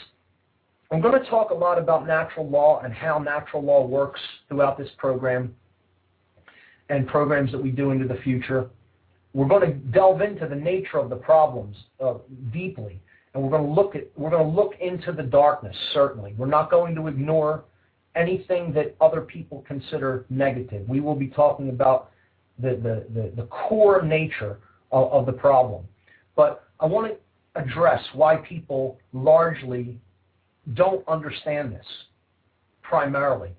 I'm 0.92 1.02
going 1.02 1.20
to 1.22 1.30
talk 1.30 1.50
a 1.50 1.54
lot 1.54 1.78
about 1.78 2.06
natural 2.06 2.48
law 2.48 2.82
and 2.82 2.94
how 2.94 3.18
natural 3.18 3.64
law 3.64 3.86
works 3.86 4.20
throughout 4.48 4.78
this 4.78 4.90
program 4.98 5.56
and 6.90 7.08
programs 7.08 7.52
that 7.52 7.62
we 7.62 7.72
do 7.72 7.92
into 7.92 8.08
the 8.08 8.20
future. 8.22 8.70
We're 9.34 9.48
going 9.48 9.70
to 9.70 9.74
delve 9.74 10.22
into 10.22 10.48
the 10.48 10.56
nature 10.56 10.98
of 10.98 11.10
the 11.10 11.16
problems 11.16 11.76
uh, 12.04 12.16
deeply, 12.54 13.02
and 13.34 13.44
we're 13.44 13.50
going 13.50 13.66
to 13.66 13.70
look 13.70 13.96
at 13.96 14.08
we're 14.16 14.30
going 14.30 14.46
to 14.46 14.62
look 14.62 14.74
into 14.80 15.12
the 15.12 15.24
darkness. 15.24 15.76
Certainly, 15.94 16.36
we're 16.38 16.46
not 16.46 16.70
going 16.72 16.96
to 16.96 17.08
ignore 17.08 17.66
anything 18.16 18.74
that 18.74 18.96
other 19.02 19.22
people 19.22 19.64
consider 19.68 20.26
negative. 20.30 20.88
We 20.88 21.00
will 21.00 21.16
be 21.16 21.28
talking 21.28 21.70
about 21.70 22.12
the 22.60 22.72
the 22.72 23.06
the, 23.14 23.32
the 23.36 23.48
core 23.48 24.02
nature 24.02 24.60
of, 24.92 25.12
of 25.12 25.26
the 25.26 25.34
problem. 25.34 25.86
But 26.36 26.64
I 26.80 26.86
want 26.86 27.14
to 27.14 27.62
address 27.62 28.02
why 28.14 28.38
people 28.38 28.98
largely 29.14 29.98
don't 30.74 31.08
understand 31.08 31.72
this 31.72 31.86
primarily 32.82 33.52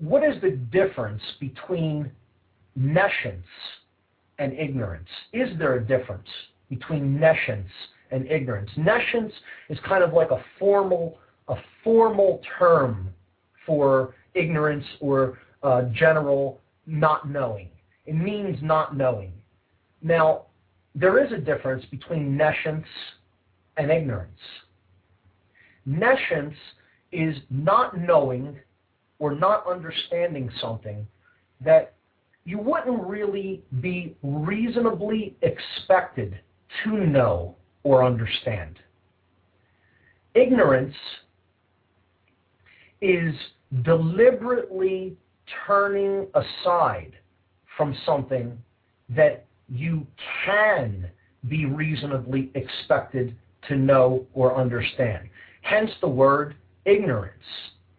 what 0.00 0.22
is 0.22 0.40
the 0.40 0.50
difference 0.50 1.22
between 1.40 2.10
nescience 2.76 3.46
and 4.38 4.52
ignorance? 4.52 5.08
Is 5.32 5.48
there 5.58 5.74
a 5.74 5.84
difference 5.84 6.28
between 6.70 7.18
nescience 7.18 7.70
and 8.10 8.26
ignorance? 8.30 8.70
Nescience 8.76 9.32
is 9.68 9.78
kind 9.86 10.04
of 10.04 10.12
like 10.12 10.30
a 10.30 10.42
formal, 10.58 11.18
a 11.48 11.56
formal 11.82 12.40
term 12.58 13.08
for 13.66 14.14
ignorance 14.34 14.84
or 15.00 15.38
uh, 15.62 15.82
general 15.94 16.60
not 16.86 17.28
knowing. 17.28 17.68
It 18.06 18.14
means 18.14 18.58
not 18.62 18.96
knowing. 18.96 19.32
Now, 20.02 20.46
there 20.94 21.22
is 21.24 21.32
a 21.32 21.38
difference 21.38 21.84
between 21.90 22.36
nescience 22.36 22.86
and 23.76 23.90
ignorance. 23.90 24.40
Nescience 25.84 26.56
is 27.12 27.36
not 27.50 27.98
knowing 27.98 28.58
or 29.18 29.34
not 29.34 29.66
understanding 29.66 30.50
something 30.60 31.06
that 31.60 31.94
you 32.44 32.58
wouldn't 32.58 33.02
really 33.06 33.62
be 33.80 34.16
reasonably 34.22 35.36
expected 35.42 36.38
to 36.84 37.06
know 37.06 37.54
or 37.82 38.04
understand. 38.04 38.78
Ignorance 40.34 40.94
is 43.00 43.34
deliberately 43.82 45.16
turning 45.66 46.26
aside 46.34 47.12
from 47.76 47.96
something 48.04 48.56
that 49.08 49.46
you 49.68 50.06
can 50.44 51.08
be 51.48 51.64
reasonably 51.64 52.50
expected 52.54 53.36
to 53.68 53.76
know 53.76 54.26
or 54.34 54.56
understand. 54.56 55.28
Hence 55.62 55.90
the 56.00 56.08
word 56.08 56.56
ignorance, 56.84 57.34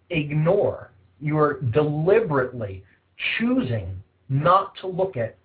ignore 0.09 0.91
you 1.21 1.37
are 1.37 1.59
deliberately 1.73 2.83
choosing 3.37 4.01
not 4.29 4.73
to 4.81 4.87
look 4.87 5.17
at 5.17 5.37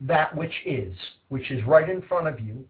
that 0.00 0.34
which 0.36 0.52
is, 0.64 0.94
which 1.28 1.50
is 1.50 1.64
right 1.64 1.88
in 1.88 2.02
front 2.02 2.26
of 2.26 2.40
you, 2.40 2.64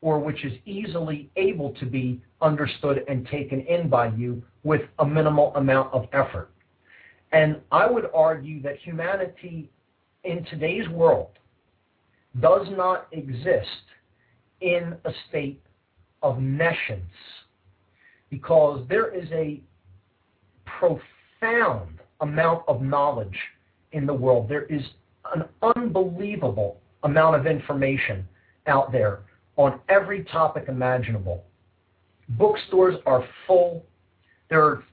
or 0.00 0.18
which 0.18 0.44
is 0.44 0.52
easily 0.66 1.30
able 1.36 1.70
to 1.74 1.86
be 1.86 2.20
understood 2.42 3.04
and 3.08 3.26
taken 3.26 3.60
in 3.62 3.88
by 3.88 4.08
you 4.08 4.42
with 4.64 4.82
a 4.98 5.06
minimal 5.06 5.54
amount 5.56 5.92
of 5.92 6.06
effort. 6.12 6.50
And 7.32 7.60
I 7.70 7.88
would 7.90 8.06
argue 8.14 8.62
that 8.62 8.78
humanity 8.78 9.70
in 10.24 10.44
today's 10.46 10.88
world 10.88 11.30
does 12.40 12.66
not 12.70 13.06
exist 13.12 13.68
in 14.60 14.96
a 15.04 15.12
state 15.28 15.60
of 16.22 16.40
nescience 16.40 17.02
because 18.30 18.84
there 18.88 19.14
is 19.14 19.28
a 19.30 19.60
profound 20.64 21.98
amount 22.20 22.64
of 22.66 22.82
knowledge 22.82 23.38
in 23.92 24.06
the 24.06 24.14
world. 24.14 24.48
There 24.48 24.64
is 24.64 24.82
an 25.34 25.44
unbelievable 25.76 26.78
amount 27.02 27.36
of 27.36 27.46
information 27.46 28.26
out 28.66 28.90
there 28.90 29.20
on 29.56 29.78
every 29.88 30.24
topic 30.24 30.64
imaginable. 30.68 31.44
Bookstores 32.30 32.96
are 33.06 33.24
full. 33.46 33.84
There 34.50 34.62
are 34.62 34.84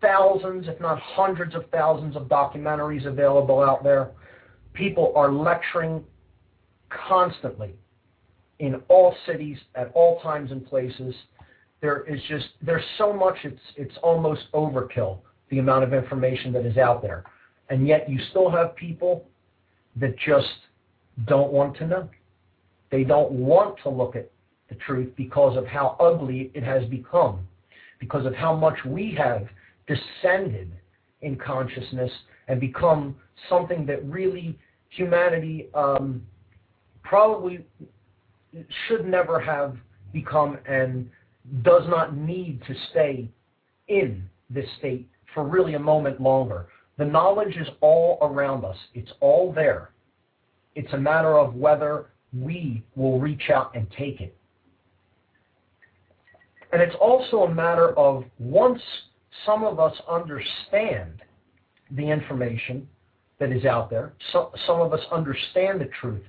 thousands, 0.00 0.68
if 0.68 0.80
not 0.80 1.00
hundreds 1.00 1.54
of 1.54 1.64
thousands, 1.70 2.16
of 2.16 2.24
documentaries 2.24 3.06
available 3.06 3.60
out 3.60 3.82
there. 3.82 4.10
People 4.72 5.12
are 5.16 5.32
lecturing 5.32 6.04
constantly 7.08 7.74
in 8.58 8.80
all 8.88 9.14
cities 9.26 9.58
at 9.74 9.90
all 9.94 10.20
times 10.20 10.50
and 10.50 10.66
places. 10.66 11.14
There 11.80 12.04
is 12.04 12.20
just 12.28 12.46
there's 12.62 12.84
so 12.98 13.12
much 13.12 13.36
it's 13.44 13.60
it's 13.76 13.94
almost 14.02 14.42
overkill 14.52 15.18
the 15.50 15.58
amount 15.58 15.84
of 15.84 15.92
information 15.92 16.52
that 16.52 16.64
is 16.64 16.76
out 16.76 17.02
there. 17.02 17.24
And 17.70 17.86
yet 17.86 18.08
you 18.08 18.18
still 18.30 18.50
have 18.50 18.76
people 18.76 19.26
that 19.96 20.16
just 20.18 20.48
don't 21.26 21.52
want 21.52 21.76
to 21.78 21.86
know. 21.86 22.08
They 22.90 23.04
don't 23.04 23.32
want 23.32 23.78
to 23.82 23.88
look 23.88 24.16
at 24.16 24.30
the 24.68 24.74
truth 24.76 25.12
because 25.16 25.56
of 25.56 25.66
how 25.66 25.96
ugly 26.00 26.50
it 26.54 26.62
has 26.62 26.84
become, 26.86 27.46
because 28.04 28.26
of 28.26 28.34
how 28.34 28.54
much 28.54 28.76
we 28.84 29.16
have 29.16 29.48
descended 29.86 30.70
in 31.22 31.36
consciousness 31.36 32.10
and 32.48 32.60
become 32.60 33.16
something 33.48 33.86
that 33.86 34.04
really 34.04 34.58
humanity 34.90 35.68
um, 35.74 36.22
probably 37.02 37.64
should 38.86 39.06
never 39.06 39.40
have 39.40 39.76
become 40.12 40.58
and 40.68 41.08
does 41.62 41.82
not 41.88 42.14
need 42.14 42.60
to 42.66 42.74
stay 42.90 43.26
in 43.88 44.22
this 44.50 44.66
state 44.78 45.08
for 45.32 45.44
really 45.44 45.74
a 45.74 45.78
moment 45.78 46.20
longer. 46.20 46.66
The 46.98 47.06
knowledge 47.06 47.56
is 47.56 47.66
all 47.80 48.18
around 48.20 48.66
us. 48.66 48.76
It's 48.92 49.12
all 49.20 49.50
there. 49.50 49.90
It's 50.74 50.92
a 50.92 50.98
matter 50.98 51.38
of 51.38 51.54
whether 51.54 52.10
we 52.38 52.84
will 52.96 53.18
reach 53.18 53.48
out 53.52 53.74
and 53.74 53.86
take 53.98 54.20
it. 54.20 54.36
And 56.74 56.82
it's 56.82 56.96
also 57.00 57.44
a 57.44 57.54
matter 57.54 57.96
of 57.96 58.24
once 58.40 58.82
some 59.46 59.62
of 59.62 59.78
us 59.78 59.94
understand 60.10 61.22
the 61.92 62.02
information 62.02 62.88
that 63.38 63.52
is 63.52 63.64
out 63.64 63.90
there, 63.90 64.12
so, 64.32 64.50
some 64.66 64.80
of 64.80 64.92
us 64.92 64.98
understand 65.12 65.80
the 65.80 65.88
truth, 66.00 66.24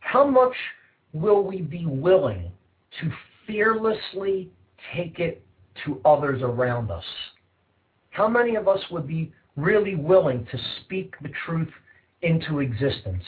how 0.00 0.26
much 0.26 0.52
will 1.12 1.44
we 1.44 1.60
be 1.62 1.86
willing 1.86 2.50
to 3.00 3.12
fearlessly 3.46 4.50
take 4.92 5.20
it 5.20 5.46
to 5.84 6.00
others 6.04 6.42
around 6.42 6.90
us? 6.90 7.04
How 8.10 8.26
many 8.26 8.56
of 8.56 8.66
us 8.66 8.80
would 8.90 9.06
be 9.06 9.32
really 9.54 9.94
willing 9.94 10.44
to 10.50 10.58
speak 10.80 11.14
the 11.22 11.30
truth 11.44 11.70
into 12.22 12.58
existence 12.58 13.22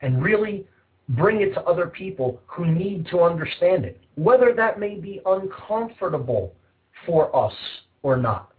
and 0.00 0.22
really 0.22 0.66
bring 1.10 1.40
it 1.40 1.54
to 1.54 1.62
other 1.62 1.86
people 1.86 2.40
who 2.46 2.66
need 2.66 3.06
to 3.10 3.20
understand 3.20 3.84
it, 3.84 4.00
whether 4.16 4.52
that 4.54 4.78
may 4.78 4.94
be 4.96 5.20
uncomfortable 5.26 6.54
for 7.06 7.34
us 7.34 7.54
or 8.02 8.16
not? 8.16 8.52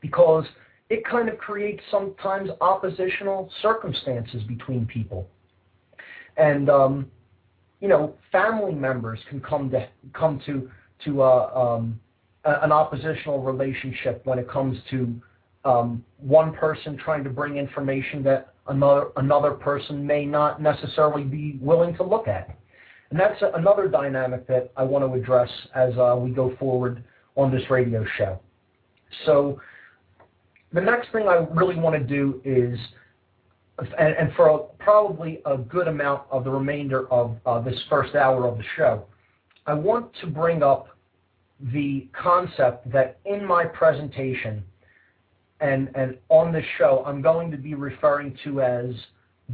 Because 0.00 0.44
it 0.90 1.04
kind 1.04 1.28
of 1.28 1.38
creates 1.38 1.82
sometimes 1.90 2.50
oppositional 2.60 3.50
circumstances 3.62 4.42
between 4.44 4.86
people. 4.86 5.28
And, 6.36 6.68
um, 6.68 7.10
you 7.80 7.88
know, 7.88 8.14
family 8.32 8.74
members 8.74 9.18
can 9.28 9.40
come 9.40 9.70
to 9.70 9.88
come 10.12 10.40
to 10.46 10.70
to 11.04 11.22
uh, 11.22 11.50
um, 11.54 12.00
an 12.44 12.72
oppositional 12.72 13.42
relationship 13.42 14.22
when 14.24 14.38
it 14.38 14.48
comes 14.48 14.78
to 14.90 15.14
um, 15.64 16.04
one 16.18 16.52
person 16.54 16.96
trying 16.96 17.24
to 17.24 17.30
bring 17.30 17.56
information 17.56 18.22
that 18.22 18.53
another 18.68 19.08
another 19.16 19.52
person 19.52 20.06
may 20.06 20.24
not 20.24 20.60
necessarily 20.60 21.24
be 21.24 21.58
willing 21.60 21.94
to 21.96 22.02
look 22.02 22.28
at. 22.28 22.56
And 23.10 23.20
that's 23.20 23.40
another 23.54 23.88
dynamic 23.88 24.46
that 24.48 24.72
I 24.76 24.82
want 24.82 25.04
to 25.04 25.18
address 25.18 25.50
as 25.74 25.92
uh, 25.96 26.16
we 26.18 26.30
go 26.30 26.56
forward 26.56 27.04
on 27.36 27.52
this 27.52 27.62
radio 27.70 28.04
show. 28.16 28.40
So 29.26 29.60
the 30.72 30.80
next 30.80 31.12
thing 31.12 31.28
I 31.28 31.46
really 31.52 31.76
want 31.76 31.94
to 31.94 32.02
do 32.02 32.40
is, 32.44 32.78
and, 33.78 34.16
and 34.16 34.32
for 34.34 34.48
a, 34.48 34.58
probably 34.82 35.40
a 35.46 35.56
good 35.56 35.86
amount 35.86 36.22
of 36.30 36.44
the 36.44 36.50
remainder 36.50 37.08
of 37.12 37.36
uh, 37.46 37.60
this 37.60 37.78
first 37.88 38.14
hour 38.14 38.48
of 38.48 38.58
the 38.58 38.64
show, 38.76 39.04
I 39.66 39.74
want 39.74 40.10
to 40.20 40.26
bring 40.26 40.62
up 40.62 40.88
the 41.72 42.08
concept 42.20 42.90
that 42.90 43.18
in 43.24 43.44
my 43.44 43.64
presentation 43.64 44.64
and, 45.64 45.88
and 45.94 46.18
on 46.28 46.52
this 46.52 46.64
show, 46.76 47.02
I'm 47.06 47.22
going 47.22 47.50
to 47.50 47.56
be 47.56 47.74
referring 47.74 48.36
to 48.44 48.60
as 48.60 48.94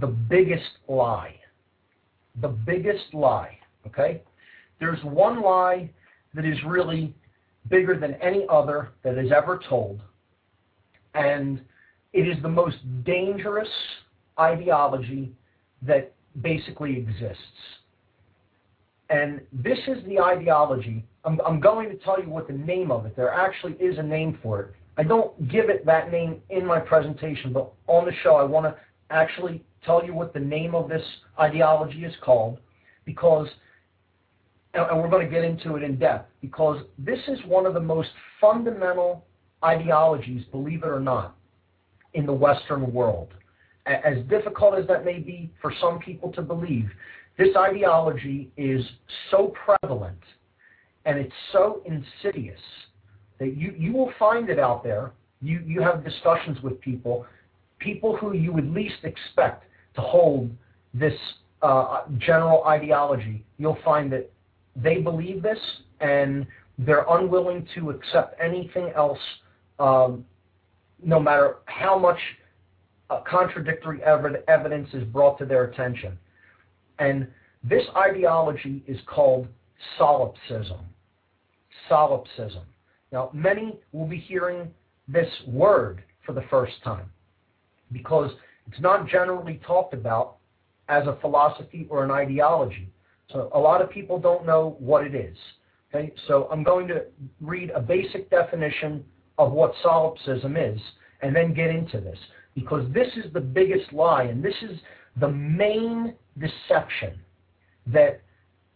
the 0.00 0.08
biggest 0.08 0.70
lie. 0.88 1.36
The 2.40 2.48
biggest 2.48 3.14
lie, 3.14 3.56
okay? 3.86 4.22
There's 4.80 5.02
one 5.04 5.40
lie 5.40 5.88
that 6.34 6.44
is 6.44 6.58
really 6.66 7.14
bigger 7.68 7.96
than 7.96 8.14
any 8.14 8.44
other 8.50 8.88
that 9.04 9.18
is 9.18 9.30
ever 9.30 9.60
told, 9.68 10.00
and 11.14 11.60
it 12.12 12.26
is 12.26 12.42
the 12.42 12.48
most 12.48 12.78
dangerous 13.04 13.68
ideology 14.36 15.32
that 15.82 16.12
basically 16.42 16.96
exists. 16.96 17.44
And 19.10 19.40
this 19.52 19.78
is 19.86 20.04
the 20.06 20.18
ideology. 20.18 21.04
I'm, 21.24 21.40
I'm 21.46 21.60
going 21.60 21.88
to 21.88 21.96
tell 21.96 22.20
you 22.20 22.28
what 22.28 22.48
the 22.48 22.54
name 22.54 22.90
of 22.90 23.06
it. 23.06 23.14
There 23.14 23.32
actually 23.32 23.74
is 23.74 23.98
a 23.98 24.02
name 24.02 24.38
for 24.42 24.60
it. 24.62 24.74
I 25.00 25.02
don't 25.02 25.48
give 25.48 25.70
it 25.70 25.86
that 25.86 26.12
name 26.12 26.42
in 26.50 26.66
my 26.66 26.78
presentation, 26.78 27.54
but 27.54 27.72
on 27.86 28.04
the 28.04 28.12
show 28.22 28.36
I 28.36 28.42
want 28.42 28.66
to 28.66 28.76
actually 29.08 29.64
tell 29.82 30.04
you 30.04 30.12
what 30.12 30.34
the 30.34 30.40
name 30.40 30.74
of 30.74 30.90
this 30.90 31.02
ideology 31.38 32.04
is 32.04 32.12
called 32.22 32.58
because 33.06 33.48
and 34.74 35.00
we're 35.00 35.08
going 35.08 35.24
to 35.24 35.32
get 35.32 35.42
into 35.42 35.76
it 35.76 35.82
in 35.82 35.98
depth 35.98 36.30
because 36.42 36.82
this 36.98 37.18
is 37.28 37.38
one 37.46 37.64
of 37.64 37.72
the 37.72 37.80
most 37.80 38.10
fundamental 38.42 39.24
ideologies, 39.64 40.44
believe 40.52 40.82
it 40.82 40.88
or 40.88 41.00
not, 41.00 41.34
in 42.12 42.26
the 42.26 42.32
Western 42.32 42.92
world. 42.92 43.28
As 43.86 44.18
difficult 44.28 44.78
as 44.78 44.86
that 44.88 45.06
may 45.06 45.18
be 45.18 45.50
for 45.62 45.72
some 45.80 45.98
people 45.98 46.30
to 46.32 46.42
believe, 46.42 46.90
this 47.38 47.56
ideology 47.56 48.52
is 48.58 48.84
so 49.30 49.54
prevalent 49.64 50.20
and 51.06 51.18
it's 51.18 51.32
so 51.52 51.80
insidious 51.86 52.60
that 53.40 53.56
you, 53.56 53.74
you 53.76 53.92
will 53.92 54.12
find 54.18 54.48
it 54.48 54.60
out 54.60 54.84
there. 54.84 55.12
You, 55.42 55.60
you 55.66 55.82
have 55.82 56.04
discussions 56.04 56.60
with 56.62 56.80
people, 56.80 57.26
people 57.78 58.16
who 58.16 58.34
you 58.34 58.52
would 58.52 58.70
least 58.70 59.02
expect 59.02 59.64
to 59.96 60.00
hold 60.00 60.50
this 60.94 61.14
uh, 61.62 62.02
general 62.18 62.64
ideology. 62.64 63.44
You'll 63.58 63.78
find 63.84 64.12
that 64.12 64.30
they 64.76 64.98
believe 64.98 65.42
this 65.42 65.58
and 66.00 66.46
they're 66.78 67.06
unwilling 67.08 67.66
to 67.74 67.90
accept 67.90 68.38
anything 68.40 68.92
else, 68.94 69.18
um, 69.78 70.24
no 71.02 71.18
matter 71.18 71.56
how 71.64 71.98
much 71.98 72.18
uh, 73.08 73.20
contradictory 73.28 74.02
ev- 74.04 74.44
evidence 74.48 74.88
is 74.92 75.02
brought 75.04 75.38
to 75.38 75.44
their 75.44 75.64
attention. 75.64 76.18
And 76.98 77.26
this 77.64 77.82
ideology 77.96 78.84
is 78.86 78.98
called 79.06 79.48
solipsism. 79.98 80.80
Solipsism. 81.88 82.62
Now, 83.12 83.30
many 83.32 83.78
will 83.92 84.06
be 84.06 84.18
hearing 84.18 84.70
this 85.08 85.28
word 85.46 86.04
for 86.24 86.32
the 86.32 86.44
first 86.50 86.74
time 86.84 87.10
because 87.92 88.30
it's 88.68 88.80
not 88.80 89.08
generally 89.08 89.60
talked 89.66 89.94
about 89.94 90.36
as 90.88 91.06
a 91.06 91.18
philosophy 91.20 91.86
or 91.90 92.04
an 92.04 92.10
ideology. 92.10 92.88
So 93.32 93.50
a 93.54 93.58
lot 93.58 93.80
of 93.80 93.90
people 93.90 94.18
don't 94.18 94.46
know 94.46 94.76
what 94.78 95.04
it 95.04 95.14
is. 95.14 95.36
Okay, 95.92 96.12
so 96.28 96.48
I'm 96.52 96.62
going 96.62 96.86
to 96.88 97.02
read 97.40 97.70
a 97.70 97.80
basic 97.80 98.30
definition 98.30 99.04
of 99.38 99.52
what 99.52 99.72
solipsism 99.82 100.56
is 100.56 100.80
and 101.22 101.34
then 101.34 101.52
get 101.52 101.70
into 101.70 102.00
this 102.00 102.18
because 102.54 102.84
this 102.92 103.08
is 103.16 103.32
the 103.32 103.40
biggest 103.40 103.92
lie 103.92 104.24
and 104.24 104.44
this 104.44 104.54
is 104.62 104.78
the 105.16 105.28
main 105.28 106.14
deception 106.38 107.18
that 107.86 108.20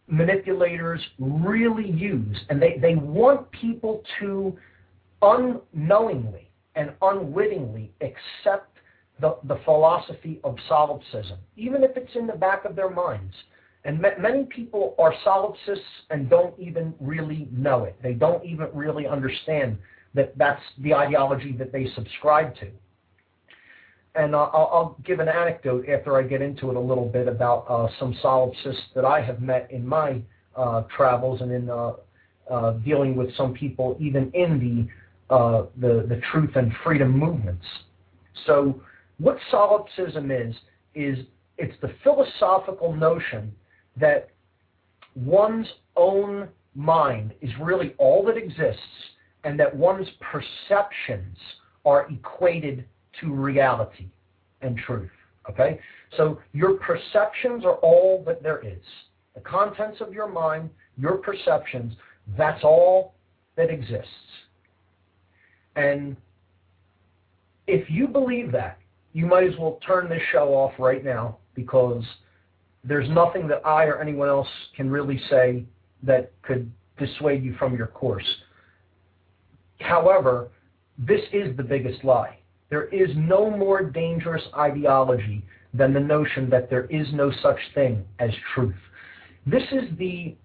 manipulators 0.07 1.01
really 1.19 1.89
use. 1.89 2.37
And 2.49 2.61
they, 2.61 2.77
they 2.79 2.95
want 2.95 3.49
people 3.51 4.03
to 4.19 4.57
unknowingly 5.21 6.49
and 6.75 6.91
unwittingly 7.01 7.91
accept 8.01 8.77
the, 9.19 9.37
the 9.45 9.59
philosophy 9.63 10.39
of 10.43 10.57
solipsism, 10.67 11.39
even 11.55 11.83
if 11.83 11.95
it's 11.95 12.15
in 12.15 12.27
the 12.27 12.33
back 12.33 12.65
of 12.65 12.75
their 12.75 12.89
minds. 12.89 13.33
And 13.85 14.03
many 14.19 14.45
people 14.45 14.95
are 14.97 15.13
solipsists 15.23 15.85
and 16.09 16.29
don't 16.29 16.59
even 16.59 16.93
really 16.99 17.47
know 17.51 17.83
it. 17.83 17.95
They 18.01 18.13
don't 18.13 18.43
even 18.43 18.67
really 18.73 19.05
understand 19.05 19.77
that 20.15 20.35
that's 20.37 20.61
the 20.79 20.93
ideology 20.93 21.51
that 21.53 21.71
they 21.71 21.87
subscribe 21.95 22.55
to 22.55 22.71
and 24.15 24.35
I'll, 24.35 24.51
I'll, 24.53 24.97
give 25.05 25.19
an 25.19 25.27
anecdote 25.27 25.87
after 25.89 26.17
I 26.17 26.23
get 26.23 26.41
into 26.41 26.69
it 26.69 26.75
a 26.75 26.79
little 26.79 27.07
bit 27.07 27.27
about 27.27 27.65
uh, 27.69 27.87
some 27.99 28.15
solipsists 28.21 28.83
that 28.95 29.05
I 29.05 29.21
have 29.21 29.41
met 29.41 29.69
in 29.71 29.85
my 29.85 30.21
uh, 30.55 30.83
travels 30.95 31.41
and 31.41 31.51
in 31.51 31.69
uh, 31.69 31.93
uh 32.49 32.71
dealing 32.85 33.15
with 33.15 33.35
some 33.35 33.53
people 33.53 33.97
even 33.99 34.31
in 34.33 34.87
the, 35.29 35.33
uh, 35.33 35.65
the, 35.77 36.05
the 36.07 36.21
truth 36.31 36.55
and 36.55 36.71
freedom 36.83 37.17
movements. 37.17 37.65
So 38.45 38.81
what 39.17 39.37
solipsism 39.51 40.31
is 40.31 40.55
is 40.93 41.17
it's 41.57 41.75
the 41.81 41.93
philosophical 42.03 42.93
notion 42.93 43.53
that 43.97 44.29
one's 45.15 45.67
own 45.95 46.49
mind 46.75 47.33
is 47.41 47.49
really 47.61 47.95
all 47.97 48.23
that 48.25 48.37
exists 48.37 48.81
and 49.43 49.59
that 49.59 49.73
one's 49.75 50.07
perceptions 50.19 51.37
are 51.85 52.07
equated 52.09 52.85
to 53.21 53.33
reality 53.33 54.07
and 54.61 54.77
truth. 54.77 55.11
Okay? 55.49 55.79
So 56.17 56.39
your 56.53 56.73
perceptions 56.75 57.65
are 57.65 57.75
all 57.75 58.23
that 58.25 58.41
there 58.41 58.65
is. 58.65 58.81
The 59.35 59.41
contents 59.41 60.01
of 60.01 60.13
your 60.13 60.27
mind, 60.27 60.69
your 60.97 61.17
perceptions, 61.17 61.93
that's 62.37 62.63
all 62.63 63.15
that 63.55 63.69
exists. 63.69 64.09
And 65.75 66.15
if 67.67 67.89
you 67.89 68.07
believe 68.07 68.51
that, 68.53 68.77
you 69.13 69.25
might 69.25 69.43
as 69.43 69.57
well 69.57 69.79
turn 69.85 70.09
this 70.09 70.21
show 70.31 70.53
off 70.53 70.73
right 70.79 71.03
now 71.03 71.37
because 71.53 72.03
there's 72.83 73.09
nothing 73.09 73.47
that 73.47 73.65
I 73.65 73.85
or 73.85 73.99
anyone 74.01 74.29
else 74.29 74.47
can 74.75 74.89
really 74.89 75.19
say 75.29 75.65
that 76.03 76.31
could 76.43 76.71
dissuade 76.97 77.43
you 77.43 77.55
from 77.57 77.75
your 77.75 77.87
course. 77.87 78.25
However, 79.79 80.49
this 80.97 81.21
is 81.33 81.55
the 81.57 81.63
biggest 81.63 82.03
lie. 82.03 82.37
There 82.75 82.89
is 82.89 83.09
no 83.15 83.49
more 83.49 83.81
dangerous 83.81 84.43
ideology 84.53 85.41
than 85.73 85.93
the 85.93 85.99
notion 86.01 86.49
that 86.49 86.69
there 86.69 86.87
is 86.87 87.07
no 87.13 87.31
such 87.41 87.57
thing 87.73 88.03
as 88.19 88.31
truth. 88.53 88.75
This 89.47 89.63
is 89.71 89.97
the 89.97 90.35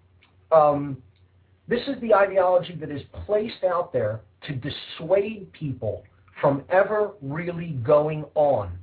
um, 0.53 0.97
this 1.67 1.81
is 1.89 2.01
the 2.01 2.15
ideology 2.15 2.77
that 2.77 2.89
is 2.89 3.03
placed 3.27 3.65
out 3.65 3.93
there 3.93 4.21
to 4.47 4.53
dissuade 4.55 5.53
people 5.53 6.05
from 6.41 6.63
ever 6.69 7.15
really 7.21 7.71
going 7.83 8.25
on 8.37 8.79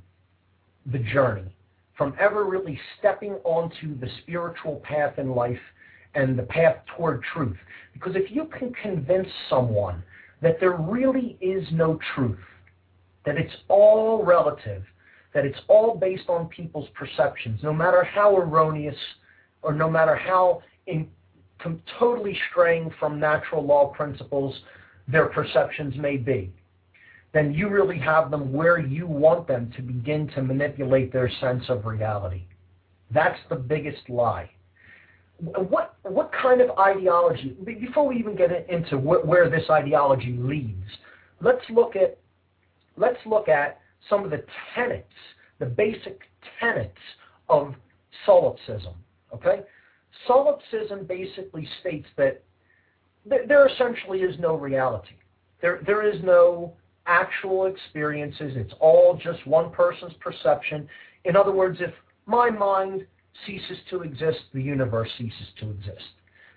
the 0.92 0.98
journey, 0.98 1.56
from 1.96 2.14
ever 2.20 2.44
really 2.44 2.78
stepping 2.98 3.32
onto 3.44 3.98
the 3.98 4.10
spiritual 4.20 4.82
path 4.84 5.18
in 5.18 5.30
life 5.30 5.64
and 6.14 6.38
the 6.38 6.42
path 6.42 6.76
toward 6.94 7.22
truth. 7.32 7.56
Because 7.94 8.14
if 8.14 8.30
you 8.30 8.44
can 8.58 8.74
convince 8.74 9.28
someone 9.48 10.02
that 10.42 10.60
there 10.60 10.76
really 10.76 11.38
is 11.40 11.66
no 11.72 11.98
truth, 12.14 12.36
that 13.24 13.36
it's 13.36 13.54
all 13.68 14.24
relative, 14.24 14.82
that 15.34 15.44
it's 15.44 15.58
all 15.68 15.96
based 15.96 16.28
on 16.28 16.48
people's 16.48 16.88
perceptions, 16.94 17.60
no 17.62 17.72
matter 17.72 18.02
how 18.04 18.36
erroneous 18.36 18.96
or 19.62 19.72
no 19.72 19.90
matter 19.90 20.14
how 20.16 20.62
in, 20.86 21.08
totally 21.98 22.38
straying 22.50 22.90
from 22.98 23.18
natural 23.18 23.64
law 23.64 23.88
principles 23.88 24.54
their 25.08 25.26
perceptions 25.26 25.96
may 25.96 26.16
be, 26.16 26.52
then 27.32 27.52
you 27.52 27.68
really 27.68 27.98
have 27.98 28.30
them 28.30 28.52
where 28.52 28.78
you 28.78 29.06
want 29.06 29.46
them 29.46 29.72
to 29.76 29.82
begin 29.82 30.28
to 30.28 30.42
manipulate 30.42 31.12
their 31.12 31.30
sense 31.40 31.64
of 31.68 31.84
reality. 31.84 32.42
That's 33.10 33.38
the 33.48 33.56
biggest 33.56 34.08
lie. 34.08 34.50
What, 35.40 35.96
what 36.02 36.32
kind 36.32 36.60
of 36.60 36.76
ideology, 36.78 37.56
before 37.64 38.06
we 38.06 38.16
even 38.16 38.34
get 38.34 38.68
into 38.68 38.98
where 38.98 39.48
this 39.48 39.70
ideology 39.70 40.36
leads, 40.38 40.90
let's 41.40 41.64
look 41.70 41.96
at 41.96 42.18
let's 42.98 43.18
look 43.26 43.48
at 43.48 43.80
some 44.08 44.24
of 44.24 44.30
the 44.30 44.44
tenets, 44.74 45.06
the 45.58 45.66
basic 45.66 46.20
tenets 46.60 46.98
of 47.48 47.74
solipsism. 48.26 48.94
Okay? 49.34 49.60
Solipsism 50.26 51.04
basically 51.06 51.68
states 51.80 52.06
that 52.16 52.42
there 53.24 53.66
essentially 53.68 54.20
is 54.20 54.38
no 54.38 54.56
reality. 54.56 55.14
There, 55.60 55.80
there 55.86 56.08
is 56.08 56.22
no 56.22 56.74
actual 57.06 57.66
experiences. 57.66 58.52
It's 58.56 58.72
all 58.80 59.18
just 59.22 59.46
one 59.46 59.70
person's 59.70 60.14
perception. 60.20 60.88
In 61.24 61.36
other 61.36 61.52
words, 61.52 61.78
if 61.80 61.92
my 62.26 62.50
mind 62.50 63.06
ceases 63.46 63.78
to 63.90 64.02
exist, 64.02 64.38
the 64.52 64.62
universe 64.62 65.08
ceases 65.18 65.48
to 65.60 65.70
exist. 65.70 66.04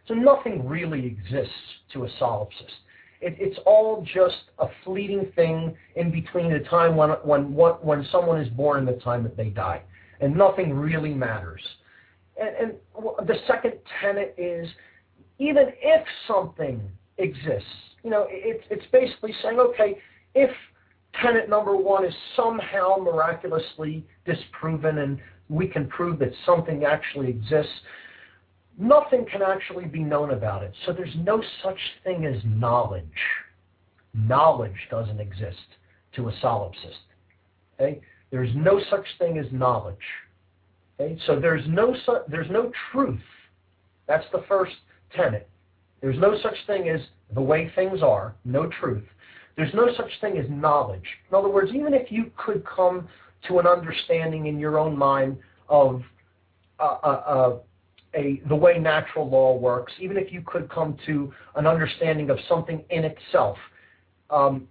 So 0.08 0.14
nothing 0.14 0.68
really 0.68 1.06
exists 1.06 1.54
to 1.94 2.06
a 2.06 2.10
solipsist. 2.20 2.82
It, 3.22 3.36
it's 3.40 3.60
all 3.66 4.06
just 4.14 4.50
a 4.60 4.68
fleeting 4.84 5.32
thing 5.36 5.76
in 5.96 6.12
between 6.12 6.52
the 6.52 6.60
time 6.60 6.96
when, 6.96 7.12
when, 7.24 7.54
when 7.54 8.08
someone 8.12 8.42
is 8.42 8.50
born 8.50 8.80
and 8.80 8.88
the 8.88 9.02
time 9.02 9.24
that 9.24 9.38
they 9.38 9.50
die. 9.50 9.82
And 10.20 10.36
nothing 10.36 10.74
really 10.74 11.14
matters. 11.14 11.62
And, 12.40 12.56
and 12.56 13.28
the 13.28 13.36
second 13.48 13.74
tenet 14.02 14.36
is 14.38 14.68
even 15.40 15.66
if 15.82 16.06
something 16.28 16.82
exists, 17.18 17.70
you 18.04 18.10
know, 18.10 18.28
it, 18.30 18.62
it's 18.70 18.86
basically 18.92 19.34
saying, 19.44 19.60
okay, 19.60 19.98
if 20.36 20.50
tenet 21.22 21.50
number 21.50 21.76
one 21.76 22.06
is 22.06 22.14
somehow 22.36 22.98
miraculously 22.98 24.06
disproven 24.26 25.00
and 25.00 25.20
we 25.50 25.68
can 25.68 25.88
prove 25.88 26.20
that 26.20 26.32
something 26.46 26.86
actually 26.86 27.30
exists, 27.30 27.74
nothing 28.82 29.26
can 29.32 29.42
actually 29.42 29.86
be 29.86 30.04
known 30.04 30.32
about 30.32 30.64
it. 30.64 30.74
So 30.86 30.92
there's 30.92 31.16
no 31.18 31.42
such 31.64 31.78
thing 32.04 32.26
as 32.26 32.42
knowledge. 32.44 33.06
Knowledge 34.14 34.88
doesn't 34.90 35.20
exist 35.20 35.78
to 36.16 36.30
a 36.30 36.32
solipsist. 36.44 37.06
Okay? 37.80 38.02
There's 38.32 38.50
no 38.56 38.82
such 38.90 39.06
thing 39.20 39.38
as 39.38 39.46
knowledge. 39.52 39.96
Okay? 41.00 41.18
So 41.28 41.40
there's 41.40 41.64
no 41.68 41.96
su- 42.06 42.24
there's 42.28 42.50
no 42.50 42.72
truth. 42.92 43.22
That's 44.08 44.26
the 44.32 44.44
first 44.48 44.74
tenet. 45.16 45.48
There's 46.02 46.18
no 46.18 46.38
such 46.42 46.56
thing 46.66 46.90
as 46.90 47.00
the 47.34 47.42
way 47.42 47.72
things 47.76 48.02
are, 48.02 48.36
no 48.44 48.68
truth. 48.68 49.06
There's 49.56 49.74
no 49.74 49.94
such 49.96 50.10
thing 50.20 50.38
as 50.38 50.46
knowledge. 50.50 51.06
In 51.30 51.36
other 51.36 51.50
words, 51.50 51.72
even 51.74 51.94
if 51.94 52.12
you 52.12 52.32
could 52.36 52.66
come 52.66 53.08
to 53.48 53.60
an 53.60 53.68
understanding 53.68 54.48
in 54.48 54.60
your 54.60 54.80
own 54.80 54.98
mind 54.98 55.38
of 55.70 56.02
uh, 56.80 56.98
uh, 57.04 57.08
uh, 57.08 57.58
a, 58.16 58.42
the 58.48 58.56
way 58.56 58.78
natural 58.78 59.30
law 59.30 59.56
works, 59.56 59.94
even 60.00 60.18
if 60.18 60.32
you 60.32 60.42
could 60.46 60.70
come 60.70 60.98
to 61.06 61.34
an 61.56 61.66
understanding 61.66 62.30
of 62.30 62.38
something 62.48 62.84
in 62.90 63.06
itself, 63.06 63.58
um, 64.30 64.68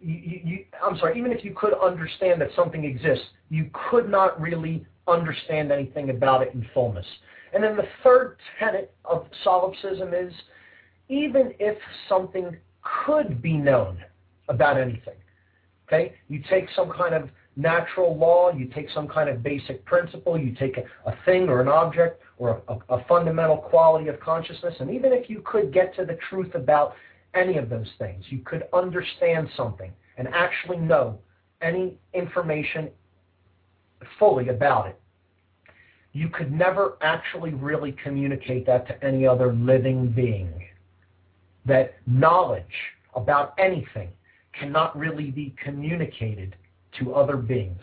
you, 0.00 0.40
you, 0.44 0.64
I'm 0.84 0.96
sorry, 0.98 1.18
even 1.18 1.32
if 1.32 1.44
you 1.44 1.54
could 1.54 1.74
understand 1.74 2.40
that 2.40 2.50
something 2.54 2.84
exists, 2.84 3.24
you 3.50 3.70
could 3.90 4.08
not 4.08 4.40
really 4.40 4.86
understand 5.06 5.72
anything 5.72 6.10
about 6.10 6.42
it 6.42 6.54
in 6.54 6.66
fullness. 6.74 7.06
And 7.52 7.64
then 7.64 7.76
the 7.76 7.86
third 8.04 8.36
tenet 8.58 8.94
of 9.04 9.26
solipsism 9.42 10.12
is 10.12 10.32
even 11.08 11.54
if 11.58 11.78
something 12.08 12.56
could 13.06 13.40
be 13.40 13.54
known 13.54 13.98
about 14.48 14.78
anything, 14.78 15.14
okay, 15.86 16.14
you 16.28 16.42
take 16.50 16.66
some 16.76 16.90
kind 16.90 17.14
of 17.14 17.30
natural 17.58 18.16
law, 18.16 18.52
you 18.52 18.66
take 18.66 18.88
some 18.90 19.08
kind 19.08 19.28
of 19.28 19.42
basic 19.42 19.84
principle, 19.84 20.38
you 20.38 20.54
take 20.54 20.78
a, 20.78 20.84
a 21.10 21.14
thing 21.24 21.48
or 21.48 21.60
an 21.60 21.66
object 21.68 22.22
or 22.38 22.62
a, 22.68 22.94
a, 22.94 23.04
fundamental 23.06 23.56
quality 23.56 24.08
of 24.08 24.18
consciousness, 24.20 24.74
and 24.78 24.90
even 24.90 25.12
if 25.12 25.28
you 25.28 25.42
could 25.44 25.72
get 25.72 25.94
to 25.96 26.04
the 26.04 26.16
truth 26.30 26.54
about 26.54 26.94
any 27.34 27.58
of 27.58 27.68
those 27.68 27.88
things, 27.98 28.24
you 28.28 28.38
could 28.38 28.68
understand 28.72 29.48
something 29.56 29.92
and 30.16 30.28
actually 30.28 30.76
know 30.76 31.18
any 31.60 31.98
information 32.14 32.88
fully 34.20 34.48
about 34.48 34.86
it. 34.86 35.00
You 36.12 36.28
could 36.28 36.52
never 36.52 36.96
actually 37.00 37.54
really 37.54 37.94
communicate 38.04 38.66
that 38.66 38.86
to 38.86 39.04
any 39.04 39.26
other 39.26 39.52
living 39.52 40.12
being. 40.12 40.52
That 41.66 41.96
knowledge 42.06 42.64
about 43.14 43.54
anything 43.58 44.10
cannot 44.58 44.96
really 44.96 45.30
be 45.30 45.54
communicated 45.62 46.54
to 46.98 47.14
other 47.14 47.36
beings. 47.36 47.82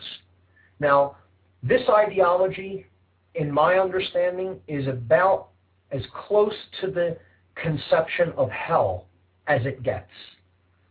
Now, 0.80 1.16
this 1.62 1.82
ideology, 1.88 2.86
in 3.34 3.50
my 3.50 3.74
understanding, 3.78 4.60
is 4.68 4.86
about 4.86 5.48
as 5.90 6.02
close 6.26 6.54
to 6.80 6.90
the 6.90 7.16
conception 7.54 8.32
of 8.36 8.50
hell 8.50 9.06
as 9.46 9.64
it 9.64 9.82
gets. 9.82 10.10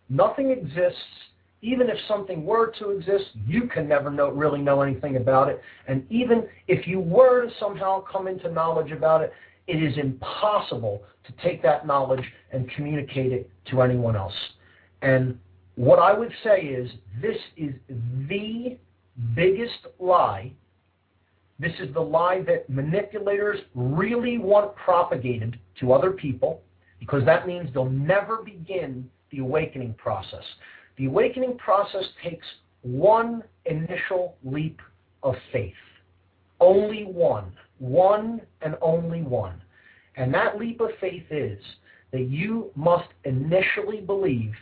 Nothing 0.09 0.51
exists. 0.51 0.99
Even 1.61 1.89
if 1.89 1.97
something 2.07 2.45
were 2.45 2.71
to 2.79 2.91
exist, 2.91 3.25
you 3.47 3.67
can 3.67 3.87
never 3.87 4.11
know, 4.11 4.29
really 4.29 4.61
know 4.61 4.81
anything 4.81 5.15
about 5.15 5.49
it. 5.49 5.61
And 5.87 6.05
even 6.11 6.47
if 6.67 6.85
you 6.87 6.99
were 6.99 7.47
to 7.47 7.51
somehow 7.59 8.01
come 8.01 8.27
into 8.27 8.51
knowledge 8.51 8.91
about 8.91 9.21
it, 9.21 9.33
it 9.67 9.81
is 9.81 9.97
impossible 9.97 11.01
to 11.25 11.33
take 11.43 11.63
that 11.63 11.87
knowledge 11.87 12.23
and 12.51 12.69
communicate 12.71 13.31
it 13.31 13.49
to 13.71 13.81
anyone 13.81 14.15
else. 14.15 14.35
And 15.01 15.39
what 15.75 15.99
I 15.99 16.13
would 16.13 16.31
say 16.43 16.61
is 16.61 16.89
this 17.21 17.37
is 17.57 17.73
the 18.27 18.77
biggest 19.35 19.87
lie. 19.99 20.51
This 21.59 21.73
is 21.79 21.93
the 21.93 22.01
lie 22.01 22.41
that 22.47 22.69
manipulators 22.69 23.59
really 23.75 24.37
want 24.37 24.75
propagated 24.75 25.57
to 25.79 25.93
other 25.93 26.11
people 26.11 26.61
because 26.99 27.23
that 27.25 27.47
means 27.47 27.69
they'll 27.73 27.85
never 27.85 28.37
begin 28.37 29.09
the 29.31 29.39
awakening 29.39 29.93
process. 29.95 30.43
The 30.97 31.05
awakening 31.05 31.57
process 31.57 32.03
takes 32.23 32.45
one 32.81 33.43
initial 33.65 34.35
leap 34.43 34.81
of 35.23 35.35
faith. 35.51 35.73
Only 36.59 37.03
one. 37.03 37.51
One 37.79 38.41
and 38.61 38.75
only 38.81 39.21
one. 39.21 39.61
And 40.15 40.33
that 40.33 40.57
leap 40.57 40.79
of 40.79 40.91
faith 41.01 41.25
is 41.29 41.59
that 42.11 42.29
you 42.29 42.71
must 42.75 43.09
initially 43.25 43.99
believe 43.99 44.53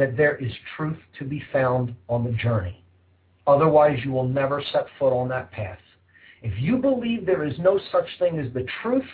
that 0.00 0.16
there 0.16 0.36
is 0.36 0.50
truth 0.78 0.96
to 1.18 1.26
be 1.26 1.42
found 1.52 1.94
on 2.08 2.24
the 2.24 2.32
journey. 2.32 2.82
Otherwise, 3.46 3.98
you 4.02 4.10
will 4.10 4.26
never 4.26 4.64
set 4.72 4.86
foot 4.98 5.12
on 5.12 5.28
that 5.28 5.52
path. 5.52 5.78
If 6.42 6.58
you 6.58 6.78
believe 6.78 7.26
there 7.26 7.44
is 7.44 7.58
no 7.58 7.78
such 7.92 8.06
thing 8.18 8.38
as 8.38 8.50
the 8.54 8.66
truth, 8.82 9.04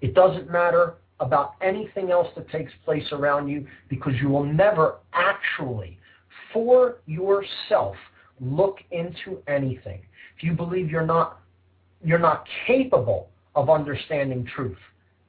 it 0.00 0.14
doesn't 0.14 0.48
matter 0.48 0.94
about 1.18 1.54
anything 1.60 2.12
else 2.12 2.28
that 2.36 2.48
takes 2.50 2.70
place 2.84 3.06
around 3.10 3.48
you 3.48 3.66
because 3.88 4.12
you 4.22 4.28
will 4.28 4.44
never 4.44 4.98
actually, 5.12 5.98
for 6.52 6.98
yourself, 7.06 7.96
look 8.40 8.78
into 8.92 9.42
anything. 9.48 10.00
If 10.36 10.44
you 10.44 10.52
believe 10.52 10.88
you're 10.88 11.04
not, 11.04 11.40
you're 12.04 12.20
not 12.20 12.46
capable 12.64 13.28
of 13.56 13.68
understanding 13.68 14.46
truth, 14.54 14.78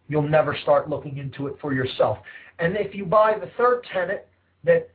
you'll 0.08 0.22
never 0.22 0.56
start 0.62 0.88
looking 0.88 1.18
into 1.18 1.48
it 1.48 1.56
for 1.60 1.74
yourself. 1.74 2.20
And 2.60 2.78
if 2.78 2.94
you 2.94 3.08
buy 3.08 3.40
the 3.40 3.50
third 3.58 3.82
tenet 3.92 4.28
that 4.66 4.92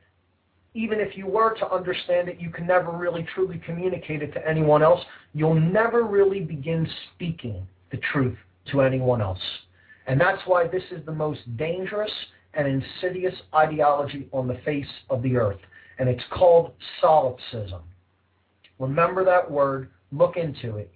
even 0.75 0.99
if 0.99 1.17
you 1.17 1.27
were 1.27 1.55
to 1.55 1.71
understand 1.71 2.29
it, 2.29 2.41
you 2.41 2.51
can 2.51 2.67
never 2.67 2.91
really 2.91 3.27
truly 3.35 3.61
communicate 3.65 4.23
it 4.23 4.33
to 4.35 4.47
anyone 4.47 4.83
else. 4.83 5.01
You'll 5.33 5.55
never 5.55 6.03
really 6.03 6.41
begin 6.41 6.89
speaking 7.15 7.67
the 7.93 7.99
truth 8.13 8.37
to 8.73 8.81
anyone 8.83 9.23
else. 9.23 9.39
And 10.07 10.21
that's 10.21 10.43
why 10.47 10.67
this 10.67 10.83
is 10.91 11.05
the 11.07 11.13
most 11.13 11.41
dangerous 11.57 12.11
and 12.55 12.67
insidious 12.67 13.35
ideology 13.55 14.29
on 14.33 14.49
the 14.49 14.59
face 14.65 14.87
of 15.11 15.23
the 15.23 15.37
earth. 15.37 15.61
And 15.99 16.09
it's 16.09 16.25
called 16.31 16.73
solipsism. 17.01 17.83
Remember 18.81 19.25
that 19.25 19.49
word, 19.49 19.91
look 20.11 20.37
into 20.37 20.77
it. 20.77 20.93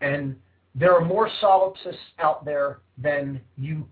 And 0.00 0.34
there 0.74 0.92
are 0.94 1.04
more 1.04 1.30
solipsists 1.40 2.00
out 2.18 2.44
there 2.44 2.80
than 2.98 3.40
you 3.56 3.86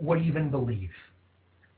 would 0.00 0.22
even 0.22 0.48
believe. 0.50 0.90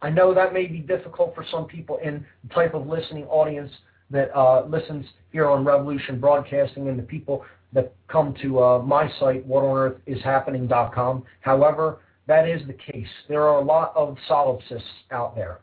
I 0.03 0.11
know 0.11 0.35
that 0.35 0.53
may 0.53 0.67
be 0.67 0.79
difficult 0.79 1.35
for 1.35 1.45
some 1.51 1.67
people 1.67 1.99
in 1.99 2.25
the 2.47 2.55
type 2.55 2.75
of 2.75 2.87
listening 2.87 3.25
audience 3.27 3.71
that 4.11 4.35
uh, 4.37 4.65
listens 4.67 5.07
here 5.31 5.49
on 5.49 5.65
Revolution 5.65 6.19
Broadcasting 6.19 6.89
and 6.89 6.99
the 6.99 7.03
people 7.03 7.45
that 7.73 7.95
come 8.09 8.35
to 8.43 8.63
uh, 8.63 8.83
my 8.83 9.11
site, 9.21 9.49
whatonearthishappening.com. 9.49 11.23
However, 11.41 12.01
that 12.27 12.49
is 12.49 12.61
the 12.67 12.73
case. 12.73 13.07
There 13.29 13.43
are 13.43 13.59
a 13.59 13.65
lot 13.65 13.93
of 13.95 14.17
solipsists 14.27 14.89
out 15.11 15.35
there. 15.37 15.61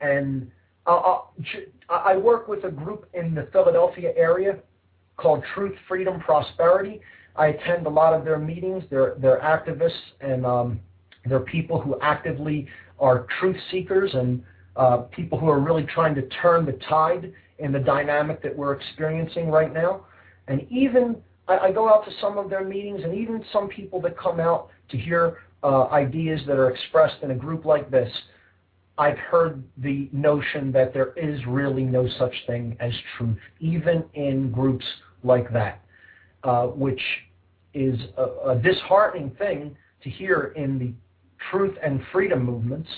And 0.00 0.50
uh, 0.86 1.18
I 1.88 2.16
work 2.16 2.46
with 2.46 2.64
a 2.64 2.70
group 2.70 3.08
in 3.14 3.34
the 3.34 3.48
Philadelphia 3.52 4.12
area 4.16 4.58
called 5.16 5.42
Truth, 5.54 5.76
Freedom, 5.88 6.20
Prosperity. 6.20 7.00
I 7.36 7.48
attend 7.48 7.86
a 7.86 7.90
lot 7.90 8.12
of 8.12 8.24
their 8.24 8.38
meetings. 8.38 8.84
They're, 8.90 9.14
they're 9.18 9.40
activists 9.40 9.92
and 10.20 10.44
um, 10.46 10.80
they're 11.26 11.40
people 11.40 11.80
who 11.80 11.98
actively 12.00 12.68
are 12.98 13.26
truth 13.40 13.56
seekers 13.70 14.14
and 14.14 14.42
uh, 14.76 14.98
people 15.12 15.38
who 15.38 15.48
are 15.48 15.60
really 15.60 15.84
trying 15.84 16.14
to 16.14 16.22
turn 16.42 16.66
the 16.66 16.78
tide 16.88 17.32
in 17.58 17.72
the 17.72 17.78
dynamic 17.78 18.42
that 18.42 18.56
we're 18.56 18.72
experiencing 18.72 19.48
right 19.50 19.72
now. 19.72 20.06
And 20.48 20.66
even 20.70 21.16
I, 21.48 21.58
I 21.58 21.72
go 21.72 21.88
out 21.88 22.04
to 22.06 22.10
some 22.20 22.38
of 22.38 22.50
their 22.50 22.64
meetings, 22.64 23.02
and 23.04 23.14
even 23.14 23.44
some 23.52 23.68
people 23.68 24.00
that 24.02 24.18
come 24.18 24.40
out 24.40 24.68
to 24.90 24.98
hear 24.98 25.38
uh, 25.62 25.84
ideas 25.84 26.40
that 26.46 26.56
are 26.56 26.70
expressed 26.70 27.22
in 27.22 27.30
a 27.30 27.34
group 27.34 27.64
like 27.64 27.90
this, 27.90 28.10
I've 28.96 29.18
heard 29.18 29.62
the 29.78 30.08
notion 30.12 30.70
that 30.72 30.92
there 30.92 31.12
is 31.16 31.44
really 31.46 31.84
no 31.84 32.08
such 32.18 32.34
thing 32.46 32.76
as 32.80 32.92
truth, 33.16 33.38
even 33.60 34.04
in 34.14 34.52
groups 34.52 34.84
like 35.24 35.52
that, 35.52 35.80
uh, 36.44 36.66
which 36.66 37.00
is 37.72 37.98
a, 38.16 38.50
a 38.50 38.60
disheartening 38.62 39.30
thing 39.36 39.76
to 40.02 40.10
hear 40.10 40.52
in 40.54 40.78
the 40.78 40.92
truth 41.50 41.76
and 41.82 42.00
freedom 42.12 42.44
movements, 42.44 42.88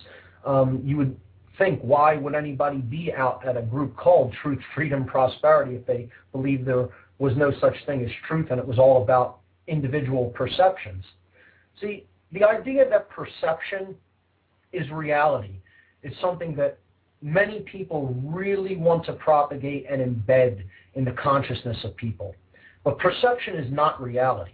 um, 0.45 0.81
you 0.85 0.97
would 0.97 1.17
think, 1.59 1.81
why 1.81 2.17
would 2.17 2.35
anybody 2.35 2.79
be 2.79 3.13
out 3.13 3.47
at 3.47 3.57
a 3.57 3.63
group 3.63 3.97
called 3.97 4.35
Truth, 4.43 4.61
Freedom, 4.75 5.05
Prosperity 5.05 5.77
if 5.77 5.87
they 5.87 6.09
believed 6.33 6.67
there 6.67 6.89
was 7.19 7.37
no 7.37 7.53
such 7.61 7.75
thing 7.87 8.05
as 8.05 8.11
truth 8.29 8.49
and 8.51 8.61
it 8.61 8.67
was 8.67 8.79
all 8.79 9.03
about 9.03 9.39
individual 9.67 10.27
perceptions? 10.31 11.05
See, 11.81 12.05
the 12.33 12.45
idea 12.45 12.89
that 12.89 13.09
perception 13.09 13.95
is 14.73 14.91
reality 14.91 15.61
is 16.03 16.13
something 16.21 16.55
that 16.57 16.79
many 17.23 17.61
people 17.61 18.15
really 18.25 18.77
want 18.77 19.05
to 19.07 19.13
propagate 19.15 19.87
and 19.91 20.01
embed 20.01 20.63
in 20.95 21.05
the 21.05 21.13
consciousness 21.13 21.79
of 21.85 21.97
people. 21.97 22.35
But 22.85 22.99
perception 22.99 23.57
is 23.57 23.73
not 23.73 24.01
reality. 24.01 24.53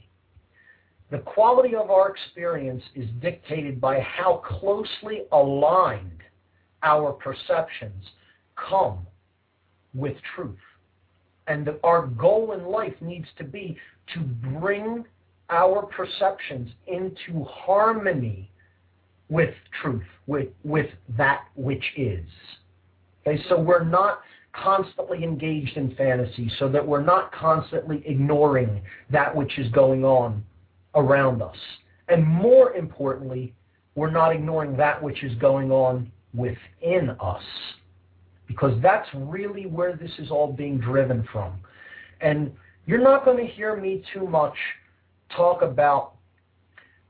The 1.12 1.18
quality 1.18 1.74
of 1.76 1.90
our 1.90 2.08
experience 2.08 2.82
is 2.94 3.06
dictated 3.20 3.78
by 3.78 4.00
how 4.00 4.36
closely 4.46 5.24
aligned 5.30 6.22
our 6.82 7.12
perceptions 7.12 8.02
come 8.56 9.06
with 9.92 10.16
truth. 10.34 10.56
And 11.48 11.68
our 11.84 12.06
goal 12.06 12.52
in 12.52 12.64
life 12.64 12.94
needs 13.02 13.26
to 13.36 13.44
be 13.44 13.76
to 14.14 14.20
bring 14.20 15.04
our 15.50 15.84
perceptions 15.84 16.70
into 16.86 17.44
harmony 17.44 18.50
with 19.28 19.54
truth, 19.82 20.08
with, 20.26 20.48
with 20.64 20.88
that 21.18 21.42
which 21.56 21.84
is. 21.98 22.24
Okay, 23.26 23.42
so 23.50 23.60
we're 23.60 23.84
not 23.84 24.22
constantly 24.54 25.22
engaged 25.22 25.76
in 25.76 25.94
fantasy, 25.94 26.50
so 26.58 26.70
that 26.70 26.86
we're 26.86 27.04
not 27.04 27.30
constantly 27.32 28.02
ignoring 28.06 28.80
that 29.10 29.36
which 29.36 29.58
is 29.58 29.70
going 29.72 30.06
on 30.06 30.42
around 30.94 31.42
us. 31.42 31.56
And 32.08 32.26
more 32.26 32.74
importantly, 32.74 33.54
we're 33.94 34.10
not 34.10 34.34
ignoring 34.34 34.76
that 34.76 35.02
which 35.02 35.22
is 35.22 35.34
going 35.36 35.70
on 35.70 36.10
within 36.34 37.10
us. 37.20 37.42
Because 38.46 38.80
that's 38.82 39.08
really 39.14 39.66
where 39.66 39.96
this 39.96 40.10
is 40.18 40.30
all 40.30 40.52
being 40.52 40.78
driven 40.78 41.26
from. 41.32 41.54
And 42.20 42.52
you're 42.86 43.02
not 43.02 43.24
going 43.24 43.38
to 43.38 43.50
hear 43.50 43.76
me 43.76 44.02
too 44.12 44.26
much 44.26 44.54
talk 45.34 45.62
about 45.62 46.14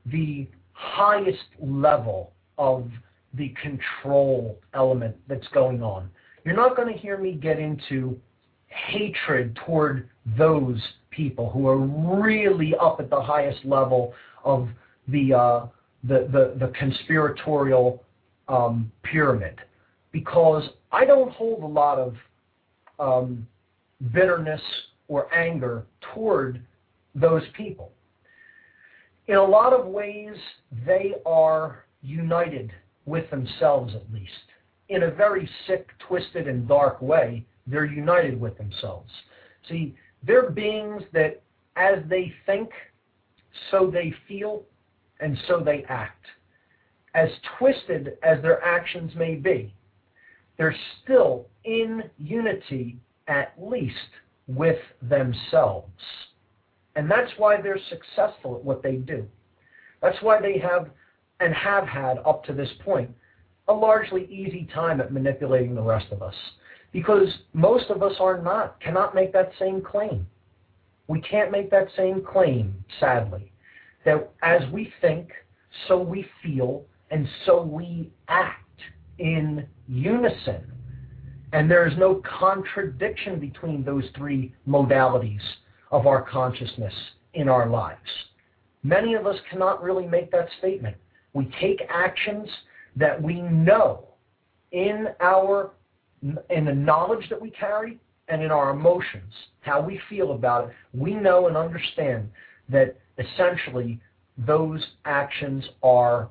the 0.05 0.47
highest 0.73 1.43
level 1.59 2.31
of 2.57 2.89
the 3.33 3.53
control 3.61 4.59
element 4.73 5.15
that's 5.27 5.47
going 5.49 5.81
on. 5.81 6.09
You're 6.45 6.55
not 6.55 6.75
going 6.75 6.93
to 6.93 6.99
hear 6.99 7.17
me 7.17 7.33
get 7.33 7.59
into 7.59 8.19
hatred 8.67 9.57
toward 9.65 10.09
those 10.37 10.81
people 11.11 11.49
who 11.49 11.67
are 11.67 11.77
really 12.21 12.73
up 12.79 12.99
at 12.99 13.09
the 13.09 13.21
highest 13.21 13.63
level 13.65 14.13
of 14.43 14.69
the 15.07 15.33
uh, 15.33 15.65
the, 16.05 16.27
the, 16.31 16.65
the 16.65 16.71
conspiratorial 16.77 18.03
um, 18.49 18.91
pyramid, 19.03 19.59
because 20.11 20.63
I 20.91 21.05
don't 21.05 21.31
hold 21.31 21.63
a 21.63 21.67
lot 21.67 21.97
of 21.97 22.15
um, 22.99 23.47
bitterness 24.13 24.61
or 25.07 25.33
anger 25.33 25.85
toward 26.13 26.61
those 27.15 27.43
people 27.55 27.93
in 29.27 29.35
a 29.35 29.43
lot 29.43 29.73
of 29.73 29.85
ways, 29.85 30.35
they 30.85 31.13
are 31.25 31.85
united 32.01 32.71
with 33.05 33.29
themselves 33.29 33.95
at 33.95 34.11
least. 34.13 34.31
In 34.89 35.03
a 35.03 35.11
very 35.11 35.49
sick, 35.65 35.87
twisted, 36.07 36.47
and 36.47 36.67
dark 36.67 37.01
way, 37.01 37.45
they're 37.65 37.85
united 37.85 38.39
with 38.39 38.57
themselves. 38.57 39.09
See, 39.69 39.95
they're 40.25 40.49
beings 40.49 41.03
that 41.13 41.41
as 41.75 41.99
they 42.07 42.33
think, 42.45 42.69
so 43.71 43.89
they 43.91 44.13
feel, 44.27 44.63
and 45.19 45.37
so 45.47 45.59
they 45.59 45.83
act. 45.89 46.25
As 47.13 47.29
twisted 47.57 48.17
as 48.23 48.41
their 48.41 48.63
actions 48.63 49.13
may 49.15 49.35
be, 49.35 49.73
they're 50.57 50.75
still 51.03 51.47
in 51.63 52.03
unity, 52.17 52.97
at 53.27 53.53
least 53.59 53.95
with 54.47 54.79
themselves. 55.01 55.91
And 56.95 57.09
that's 57.09 57.31
why 57.37 57.61
they're 57.61 57.79
successful 57.89 58.55
at 58.55 58.63
what 58.63 58.83
they 58.83 58.95
do. 58.95 59.27
That's 60.01 60.21
why 60.21 60.41
they 60.41 60.57
have 60.59 60.89
and 61.39 61.53
have 61.53 61.87
had 61.87 62.19
up 62.25 62.43
to 62.45 62.53
this 62.53 62.69
point 62.83 63.09
a 63.67 63.73
largely 63.73 64.25
easy 64.25 64.67
time 64.73 65.01
at 65.01 65.11
manipulating 65.11 65.75
the 65.75 65.81
rest 65.81 66.07
of 66.11 66.21
us. 66.21 66.35
Because 66.93 67.27
most 67.53 67.89
of 67.89 68.01
us 68.01 68.13
are 68.19 68.41
not, 68.41 68.79
cannot 68.79 69.13
make 69.13 69.33
that 69.33 69.51
same 69.59 69.81
claim. 69.81 70.25
We 71.07 71.19
can't 71.19 71.51
make 71.51 71.69
that 71.71 71.87
same 71.97 72.23
claim, 72.23 72.73
sadly, 72.99 73.51
that 74.05 74.29
as 74.41 74.61
we 74.71 74.93
think, 75.01 75.31
so 75.87 75.97
we 75.97 76.25
feel, 76.41 76.85
and 77.11 77.27
so 77.45 77.61
we 77.61 78.11
act 78.29 78.59
in 79.19 79.67
unison. 79.87 80.71
And 81.51 81.69
there 81.69 81.87
is 81.87 81.97
no 81.97 82.21
contradiction 82.39 83.39
between 83.39 83.83
those 83.83 84.05
three 84.15 84.53
modalities 84.67 85.41
of 85.91 86.07
our 86.07 86.21
consciousness 86.21 86.93
in 87.33 87.49
our 87.49 87.69
lives. 87.69 87.99
Many 88.83 89.13
of 89.15 89.25
us 89.25 89.37
cannot 89.49 89.81
really 89.81 90.07
make 90.07 90.31
that 90.31 90.47
statement. 90.59 90.95
We 91.33 91.51
take 91.59 91.81
actions 91.89 92.49
that 92.95 93.21
we 93.21 93.41
know 93.41 94.05
in 94.71 95.07
our 95.19 95.71
in 96.49 96.65
the 96.65 96.73
knowledge 96.73 97.27
that 97.29 97.41
we 97.41 97.49
carry 97.51 97.99
and 98.29 98.41
in 98.41 98.51
our 98.51 98.71
emotions, 98.71 99.33
how 99.61 99.81
we 99.81 99.99
feel 100.09 100.31
about 100.31 100.69
it, 100.69 100.75
we 100.93 101.13
know 101.13 101.47
and 101.47 101.57
understand 101.57 102.29
that 102.69 102.95
essentially 103.17 103.99
those 104.37 104.85
actions 105.05 105.63
are 105.81 106.29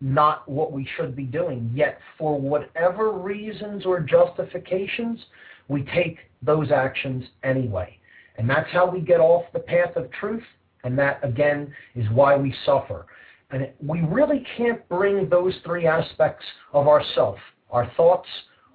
not 0.00 0.48
what 0.48 0.72
we 0.72 0.86
should 0.96 1.14
be 1.14 1.24
doing. 1.24 1.70
Yet, 1.72 1.98
for 2.18 2.38
whatever 2.38 3.12
reasons 3.12 3.86
or 3.86 4.00
justifications, 4.00 5.20
we 5.68 5.84
take 5.94 6.18
those 6.42 6.72
actions 6.72 7.24
anyway. 7.44 7.96
And 8.36 8.50
that's 8.50 8.70
how 8.72 8.90
we 8.90 9.00
get 9.00 9.20
off 9.20 9.44
the 9.52 9.60
path 9.60 9.94
of 9.96 10.10
truth. 10.10 10.42
And 10.84 10.98
that, 10.98 11.20
again, 11.22 11.72
is 11.94 12.10
why 12.10 12.36
we 12.36 12.52
suffer. 12.66 13.06
And 13.50 13.70
we 13.86 14.00
really 14.00 14.44
can't 14.56 14.86
bring 14.88 15.28
those 15.28 15.54
three 15.64 15.86
aspects 15.86 16.44
of 16.72 16.88
ourself, 16.88 17.38
our 17.70 17.90
thoughts, 17.96 18.26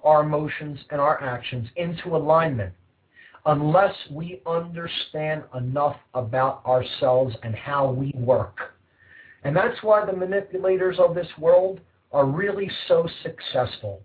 our 0.04 0.22
emotions, 0.22 0.78
and 0.90 1.00
our 1.00 1.22
actions 1.22 1.68
into 1.76 2.16
alignment 2.16 2.72
unless 3.46 3.94
we 4.10 4.42
understand 4.46 5.42
enough 5.56 5.96
about 6.14 6.64
ourselves 6.66 7.34
and 7.42 7.54
how 7.54 7.90
we 7.90 8.12
work. 8.14 8.58
And 9.44 9.56
that's 9.56 9.82
why 9.82 10.04
the 10.04 10.12
manipulators 10.12 10.98
of 10.98 11.14
this 11.14 11.28
world 11.38 11.80
are 12.12 12.26
really 12.26 12.70
so 12.88 13.08
successful. 13.22 14.02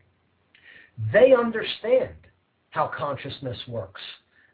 They 1.12 1.34
understand 1.34 2.14
how 2.70 2.92
consciousness 2.96 3.58
works. 3.68 4.02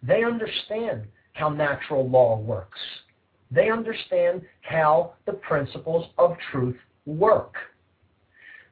They 0.01 0.23
understand 0.23 1.05
how 1.33 1.49
natural 1.49 2.09
law 2.09 2.39
works. 2.39 2.79
They 3.51 3.69
understand 3.69 4.41
how 4.61 5.13
the 5.25 5.33
principles 5.33 6.07
of 6.17 6.35
truth 6.51 6.77
work. 7.05 7.55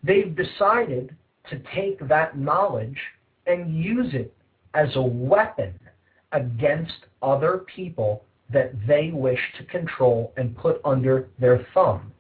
They've 0.04 0.36
decided 0.36 1.16
to 1.50 1.62
take 1.76 2.06
that 2.08 2.38
knowledge 2.38 2.98
and 3.46 3.76
use 3.76 4.14
it 4.14 4.34
as 4.74 4.90
a 4.96 5.02
weapon 5.02 5.74
against 6.32 6.94
other 7.22 7.66
people 7.74 8.24
that 8.52 8.74
they 8.88 9.12
wish 9.14 9.40
to 9.58 9.66
control 9.66 10.34
and 10.38 10.56
put 10.58 10.80
under 10.86 11.28
their 11.40 11.66
thumb. 11.74 12.12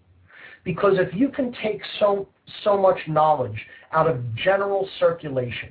Because 0.63 0.97
if 0.97 1.13
you 1.13 1.29
can 1.29 1.53
take 1.63 1.81
so, 1.99 2.27
so 2.63 2.77
much 2.77 2.99
knowledge 3.07 3.65
out 3.93 4.07
of 4.09 4.35
general 4.35 4.89
circulation 4.99 5.69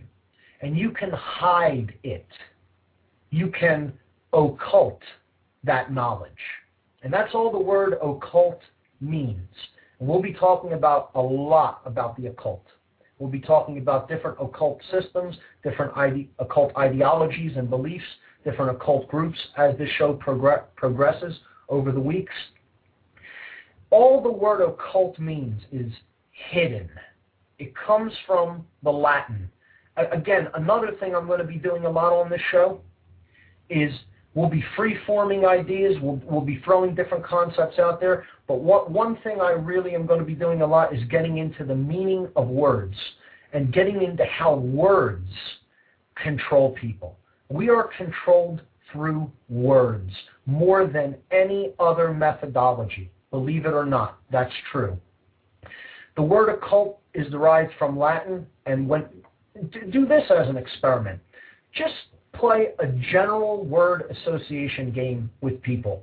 and 0.63 0.77
you 0.77 0.91
can 0.91 1.11
hide 1.11 1.93
it, 2.03 2.27
you 3.31 3.53
can 3.59 3.93
occult 4.33 5.03
that 5.65 5.93
knowledge. 5.93 6.33
And 7.03 7.13
that's 7.13 7.35
all 7.35 7.53
the 7.53 7.59
word 7.59 7.95
occult 8.03 8.61
means. 9.01 9.49
And 9.99 10.09
we'll 10.09 10.23
be 10.23 10.33
talking 10.33 10.73
about 10.73 11.11
a 11.15 11.21
lot 11.21 11.83
about 11.85 12.17
the 12.17 12.29
occult. 12.29 12.65
We'll 13.19 13.31
be 13.31 13.41
talking 13.41 13.79
about 13.79 14.09
different 14.09 14.37
occult 14.41 14.81
systems, 14.91 15.37
different 15.63 15.97
ide- 15.97 16.29
occult 16.39 16.77
ideologies 16.77 17.57
and 17.57 17.71
beliefs, 17.71 18.05
different 18.45 18.71
occult 18.77 19.09
groups 19.09 19.39
as 19.57 19.77
this 19.79 19.89
show 19.99 20.13
progress- 20.15 20.65
progresses 20.77 21.35
over 21.69 21.93
the 21.93 22.01
weeks. 22.01 22.35
All 23.91 24.21
the 24.21 24.31
word 24.31 24.61
occult 24.63 25.19
means 25.19 25.63
is 25.73 25.91
hidden. 26.51 26.91
It 27.59 27.73
comes 27.75 28.13
from 28.27 28.67
the 28.83 28.91
Latin. 28.91 29.51
Again, 29.97 30.49
another 30.55 30.93
thing 31.01 31.15
I'm 31.15 31.27
going 31.27 31.39
to 31.39 31.47
be 31.47 31.57
doing 31.57 31.87
a 31.87 31.91
lot 31.91 32.13
on 32.13 32.29
this 32.29 32.41
show 32.51 32.81
is 33.71 33.91
we'll 34.37 34.51
be 34.51 34.63
free-forming 34.77 35.47
ideas, 35.47 35.97
we'll, 36.01 36.21
we'll 36.25 36.43
be 36.43 36.61
throwing 36.63 36.95
different 36.95 37.25
concepts 37.25 37.79
out 37.81 37.99
there, 37.99 38.27
but 38.47 38.61
what, 38.61 38.91
one 38.91 39.17
thing 39.25 39.41
I 39.41 39.51
really 39.53 39.95
am 39.95 40.07
going 40.07 40.21
to 40.21 40.27
be 40.27 40.35
doing 40.35 40.61
a 40.61 40.67
lot 40.67 40.95
is 40.95 41.03
getting 41.11 41.39
into 41.39 41.65
the 41.65 41.75
meaning 41.75 42.29
of 42.37 42.47
words 42.47 42.95
and 43.55 43.73
getting 43.73 44.03
into 44.03 44.25
how 44.27 44.55
words 44.55 45.27
control 46.23 46.77
people. 46.79 47.17
We 47.49 47.71
are 47.71 47.89
controlled 47.97 48.61
through 48.93 49.33
words 49.49 50.11
more 50.45 50.87
than 50.87 51.17
any 51.31 51.73
other 51.81 52.13
methodology. 52.13 53.11
Believe 53.31 53.65
it 53.65 53.73
or 53.73 53.87
not, 53.87 54.19
that's 54.31 54.53
true. 54.71 54.99
The 56.15 56.23
word 56.23 56.51
occult 56.51 57.01
is 57.15 57.31
derived 57.31 57.73
from 57.79 57.99
Latin, 57.99 58.47
and 58.67 58.87
when 58.87 59.07
do 59.91 60.07
this 60.07 60.25
as 60.31 60.49
an 60.49 60.59
experiment. 60.59 61.21
Just 61.75 61.95
play 62.39 62.69
a 62.79 62.87
general 63.13 63.65
word 63.65 64.05
association 64.11 64.91
game 64.93 65.31
with 65.41 65.61
people. 65.63 66.03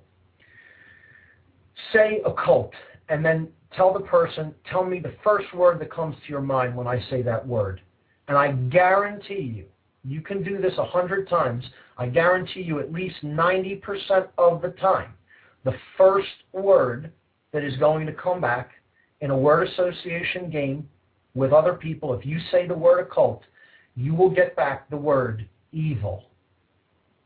Say 1.91 2.21
occult, 2.25 2.71
and 3.09 3.23
then 3.23 3.47
tell 3.75 3.93
the 3.93 4.01
person, 4.01 4.53
tell 4.69 4.85
me 4.85 4.99
the 4.99 5.13
first 5.23 5.53
word 5.53 5.79
that 5.79 5.91
comes 5.91 6.15
to 6.15 6.29
your 6.29 6.41
mind 6.41 6.75
when 6.75 6.87
I 6.87 7.03
say 7.09 7.21
that 7.23 7.45
word. 7.45 7.81
And 8.27 8.37
I 8.37 8.51
guarantee 8.51 9.41
you, 9.41 9.65
you 10.05 10.21
can 10.21 10.43
do 10.43 10.59
this 10.59 10.73
a 10.77 10.85
hundred 10.85 11.29
times. 11.29 11.63
I 11.97 12.07
guarantee 12.07 12.61
you 12.61 12.79
at 12.79 12.91
least 12.91 13.15
90% 13.23 14.27
of 14.37 14.61
the 14.61 14.69
time, 14.69 15.13
the 15.63 15.73
first 15.97 16.27
word 16.51 17.11
that 17.51 17.63
is 17.63 17.75
going 17.77 18.05
to 18.05 18.13
come 18.13 18.41
back 18.41 18.71
in 19.21 19.31
a 19.31 19.37
word 19.37 19.67
association 19.69 20.49
game 20.49 20.87
with 21.35 21.53
other 21.53 21.73
people, 21.73 22.13
if 22.13 22.25
you 22.25 22.39
say 22.51 22.67
the 22.67 22.73
word 22.73 22.99
occult, 22.99 23.43
you 23.95 24.13
will 24.13 24.29
get 24.29 24.55
back 24.55 24.89
the 24.89 24.97
word 24.97 25.47
evil. 25.73 26.25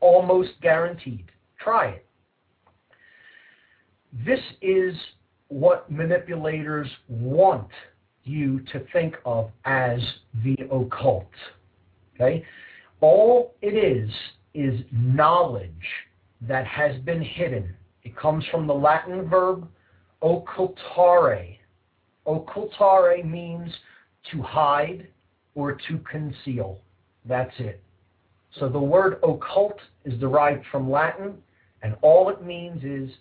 Almost 0.00 0.50
guaranteed. 0.60 1.26
Try 1.60 1.88
it. 1.90 2.06
This 4.24 4.40
is 4.62 4.94
what 5.48 5.90
manipulators 5.90 6.88
want 7.08 7.68
you 8.24 8.60
to 8.72 8.84
think 8.92 9.16
of 9.24 9.50
as 9.64 10.00
the 10.44 10.56
occult. 10.70 11.30
Okay? 12.14 12.44
All 13.00 13.54
it 13.62 13.74
is 13.74 14.10
is 14.54 14.80
knowledge 14.92 15.70
that 16.42 16.66
has 16.66 17.00
been 17.02 17.22
hidden. 17.22 17.74
It 18.02 18.16
comes 18.16 18.44
from 18.50 18.66
the 18.66 18.74
Latin 18.74 19.28
verb 19.28 19.68
occultare. 20.22 21.58
Occultare 22.26 23.24
means 23.24 23.70
to 24.30 24.42
hide 24.42 25.08
or 25.54 25.72
to 25.88 25.98
conceal. 26.10 26.80
That's 27.24 27.54
it. 27.58 27.82
So 28.58 28.68
the 28.68 28.78
word 28.78 29.18
occult 29.22 29.78
is 30.04 30.18
derived 30.18 30.64
from 30.70 30.90
Latin, 30.90 31.34
and 31.82 31.96
all 32.02 32.28
it 32.30 32.42
means 32.42 32.82
is 32.82 33.14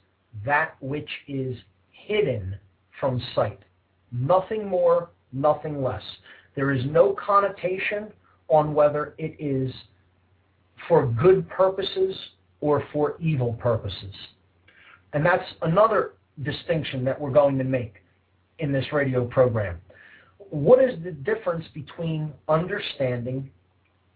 that 0.46 0.76
which 0.82 1.10
is 1.28 1.58
hidden 1.92 2.58
from 3.00 3.22
sight. 3.36 3.60
Nothing 4.12 4.68
more, 4.68 5.10
nothing 5.34 5.84
less. 5.84 6.04
There 6.56 6.72
is 6.72 6.84
no 6.86 7.14
connotation 7.14 8.08
on 8.48 8.74
whether 8.74 9.14
it 9.18 9.36
is 9.40 9.74
for 10.88 11.06
good 11.06 11.48
purposes 11.50 12.16
or 12.62 12.84
for 12.94 13.18
evil 13.20 13.54
purposes. 13.54 14.16
And 15.14 15.26
that's 15.26 15.46
another 15.62 16.14
distinction 16.44 17.04
that 17.06 17.20
we're 17.20 17.32
going 17.32 17.58
to 17.58 17.64
make 17.64 17.96
in 18.60 18.72
this 18.72 18.86
radio 18.92 19.26
program. 19.26 19.78
What 20.50 20.84
is 20.84 21.02
the 21.04 21.12
difference 21.12 21.66
between 21.74 22.34
understanding 22.48 23.50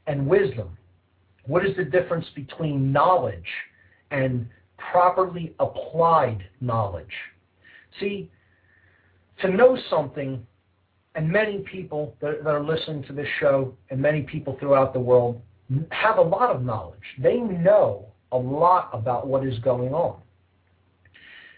and 0.07 0.25
wisdom? 0.25 0.77
What 1.51 1.65
is 1.65 1.75
the 1.75 1.83
difference 1.83 2.25
between 2.33 2.93
knowledge 2.93 3.49
and 4.09 4.47
properly 4.77 5.53
applied 5.59 6.45
knowledge? 6.61 7.11
See, 7.99 8.31
to 9.41 9.49
know 9.49 9.77
something, 9.89 10.47
and 11.15 11.29
many 11.29 11.57
people 11.57 12.15
that, 12.21 12.47
are 12.47 12.63
listening 12.63 13.03
to 13.03 13.11
this 13.11 13.27
show, 13.41 13.73
and 13.89 14.01
many 14.01 14.21
people 14.21 14.55
throughout 14.61 14.93
the 14.93 15.01
world, 15.01 15.41
have 15.89 16.19
a 16.19 16.21
lot 16.21 16.55
of 16.55 16.63
knowledge. 16.63 17.03
They 17.19 17.39
know 17.39 18.05
a 18.31 18.37
lot 18.37 18.89
about 18.93 19.27
what 19.27 19.45
is 19.45 19.59
going 19.59 19.93
on. 19.93 20.21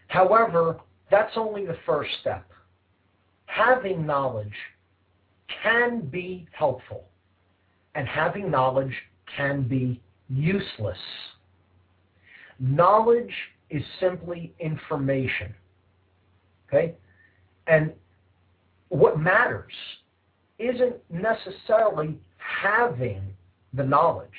However, 0.08 0.80
that's 1.12 1.34
only 1.36 1.68
the 1.68 1.78
first 1.86 2.10
step. 2.20 2.50
Having 3.46 4.08
knowledge 4.08 4.58
can 5.62 6.00
be 6.02 6.48
helpful, 6.52 7.04
and 7.94 8.08
having 8.08 8.50
knowledge 8.50 8.96
can 9.36 9.64
be 9.64 10.02
useless. 10.30 10.98
Knowledge 12.60 13.34
is 13.70 13.84
simply 14.00 14.54
information. 14.60 15.54
Okay? 16.68 16.96
And 17.68 17.92
what 18.90 19.20
matters 19.20 19.74
isn't 20.60 20.96
necessarily 21.10 22.20
having 22.38 23.22
the 23.74 23.84
knowledge, 23.84 24.30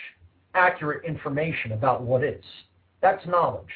accurate 0.54 1.04
information 1.04 1.72
about 1.72 2.02
what 2.02 2.22
is. 2.22 2.44
That's 3.02 3.26
knowledge. 3.26 3.68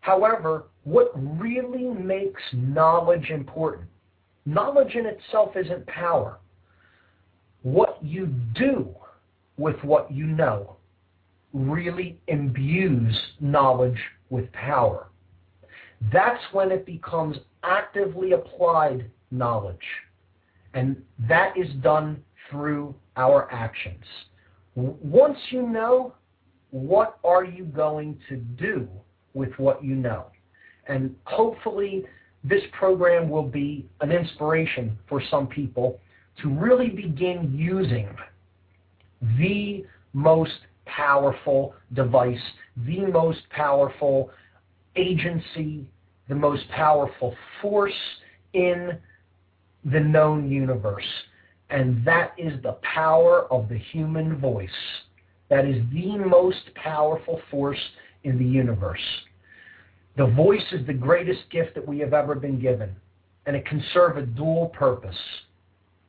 However, 0.00 0.64
what 0.84 1.10
really 1.38 1.88
makes 1.88 2.40
knowledge 2.52 3.30
important, 3.30 3.88
knowledge 4.46 4.94
in 4.94 5.06
itself 5.06 5.56
isn't 5.56 5.86
power. 5.86 6.38
What 7.62 7.98
you 8.02 8.26
do 8.54 8.94
with 9.58 9.76
what 9.82 10.10
you 10.10 10.26
know 10.26 10.76
really 11.52 12.18
imbues 12.28 13.18
knowledge 13.40 13.98
with 14.30 14.50
power. 14.52 15.08
That's 16.12 16.42
when 16.52 16.70
it 16.70 16.86
becomes 16.86 17.36
actively 17.64 18.32
applied 18.32 19.10
knowledge. 19.30 19.76
And 20.74 21.02
that 21.28 21.56
is 21.56 21.68
done 21.82 22.22
through 22.50 22.94
our 23.16 23.52
actions. 23.52 24.04
Once 24.74 25.38
you 25.50 25.62
know, 25.62 26.14
what 26.70 27.18
are 27.24 27.44
you 27.44 27.64
going 27.64 28.18
to 28.28 28.36
do 28.36 28.88
with 29.34 29.50
what 29.58 29.82
you 29.82 29.96
know? 29.96 30.26
And 30.86 31.14
hopefully, 31.24 32.04
this 32.44 32.62
program 32.78 33.28
will 33.28 33.46
be 33.46 33.88
an 34.00 34.12
inspiration 34.12 34.96
for 35.08 35.22
some 35.30 35.46
people 35.46 36.00
to 36.42 36.48
really 36.48 36.88
begin 36.88 37.52
using 37.56 38.08
the 39.38 39.84
most 40.12 40.58
powerful 40.86 41.74
device, 41.94 42.40
the 42.86 43.06
most 43.06 43.40
powerful 43.50 44.30
agency, 44.96 45.86
the 46.28 46.34
most 46.34 46.68
powerful 46.70 47.34
force 47.60 47.92
in 48.52 48.98
the 49.84 50.00
known 50.00 50.50
universe. 50.50 51.04
And 51.70 52.04
that 52.06 52.32
is 52.38 52.60
the 52.62 52.78
power 52.94 53.52
of 53.52 53.68
the 53.68 53.78
human 53.78 54.38
voice. 54.38 54.70
That 55.50 55.64
is 55.64 55.82
the 55.92 56.16
most 56.16 56.74
powerful 56.74 57.40
force 57.50 57.78
in 58.24 58.38
the 58.38 58.44
universe. 58.44 59.00
The 60.16 60.26
voice 60.26 60.64
is 60.72 60.86
the 60.86 60.94
greatest 60.94 61.48
gift 61.50 61.74
that 61.74 61.86
we 61.86 61.98
have 62.00 62.12
ever 62.12 62.34
been 62.34 62.60
given, 62.60 62.94
and 63.46 63.54
it 63.54 63.64
can 63.66 63.82
serve 63.94 64.16
a 64.16 64.22
dual 64.22 64.66
purpose. 64.66 65.16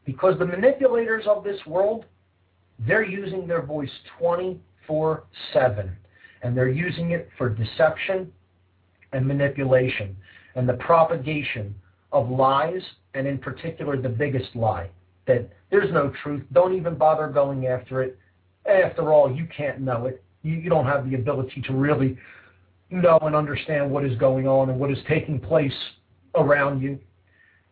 Because 0.06 0.40
the 0.40 0.46
manipulators 0.46 1.26
of 1.28 1.44
this 1.44 1.60
world, 1.68 2.06
they're 2.88 3.06
using 3.06 3.48
their 3.48 3.62
voice 3.62 3.92
24 4.18 5.24
7, 5.54 5.92
and 6.44 6.58
they're 6.58 6.70
using 6.70 7.12
it 7.12 7.30
for 7.38 7.50
deception 7.50 8.32
and 9.12 9.26
manipulation 9.26 10.16
and 10.56 10.68
the 10.68 10.74
propagation 10.74 11.74
of 12.12 12.30
lies, 12.30 12.82
and 13.14 13.28
in 13.28 13.38
particular, 13.38 14.02
the 14.02 14.10
biggest 14.10 14.56
lie 14.56 14.90
that 15.28 15.50
there's 15.70 15.92
no 15.94 16.12
truth. 16.24 16.44
Don't 16.54 16.76
even 16.76 16.96
bother 16.96 17.28
going 17.28 17.68
after 17.68 18.02
it. 18.02 18.18
After 18.66 19.14
all, 19.14 19.34
you 19.34 19.48
can't 19.56 19.80
know 19.80 20.08
it. 20.08 20.24
You, 20.44 20.56
you 20.56 20.70
don't 20.70 20.86
have 20.86 21.10
the 21.10 21.16
ability 21.16 21.62
to 21.68 21.74
really 21.74 22.18
know 22.90 23.20
and 23.22 23.36
understand 23.36 23.90
what 23.90 24.04
is 24.04 24.18
going 24.18 24.48
on 24.48 24.70
and 24.70 24.80
what 24.80 24.92
is 24.92 24.98
taking 25.08 25.40
place 25.40 25.74
around 26.36 26.82
you. 26.82 27.00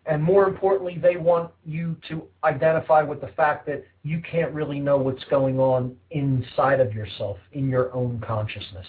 And 0.08 0.24
more 0.24 0.48
importantly, 0.48 0.98
they 1.02 1.18
want 1.18 1.52
you 1.66 1.98
to 2.08 2.24
identify 2.46 3.02
with 3.02 3.20
the 3.20 3.28
fact 3.30 3.66
that 3.68 3.84
you 4.04 4.22
can't 4.30 4.54
really 4.54 4.80
know 4.80 4.98
what's 4.98 5.24
going 5.26 5.60
on 5.60 5.96
inside 6.12 6.80
of 6.80 6.94
yourself, 6.94 7.38
in 7.52 7.68
your 7.68 7.94
own 7.94 8.24
consciousness. 8.26 8.88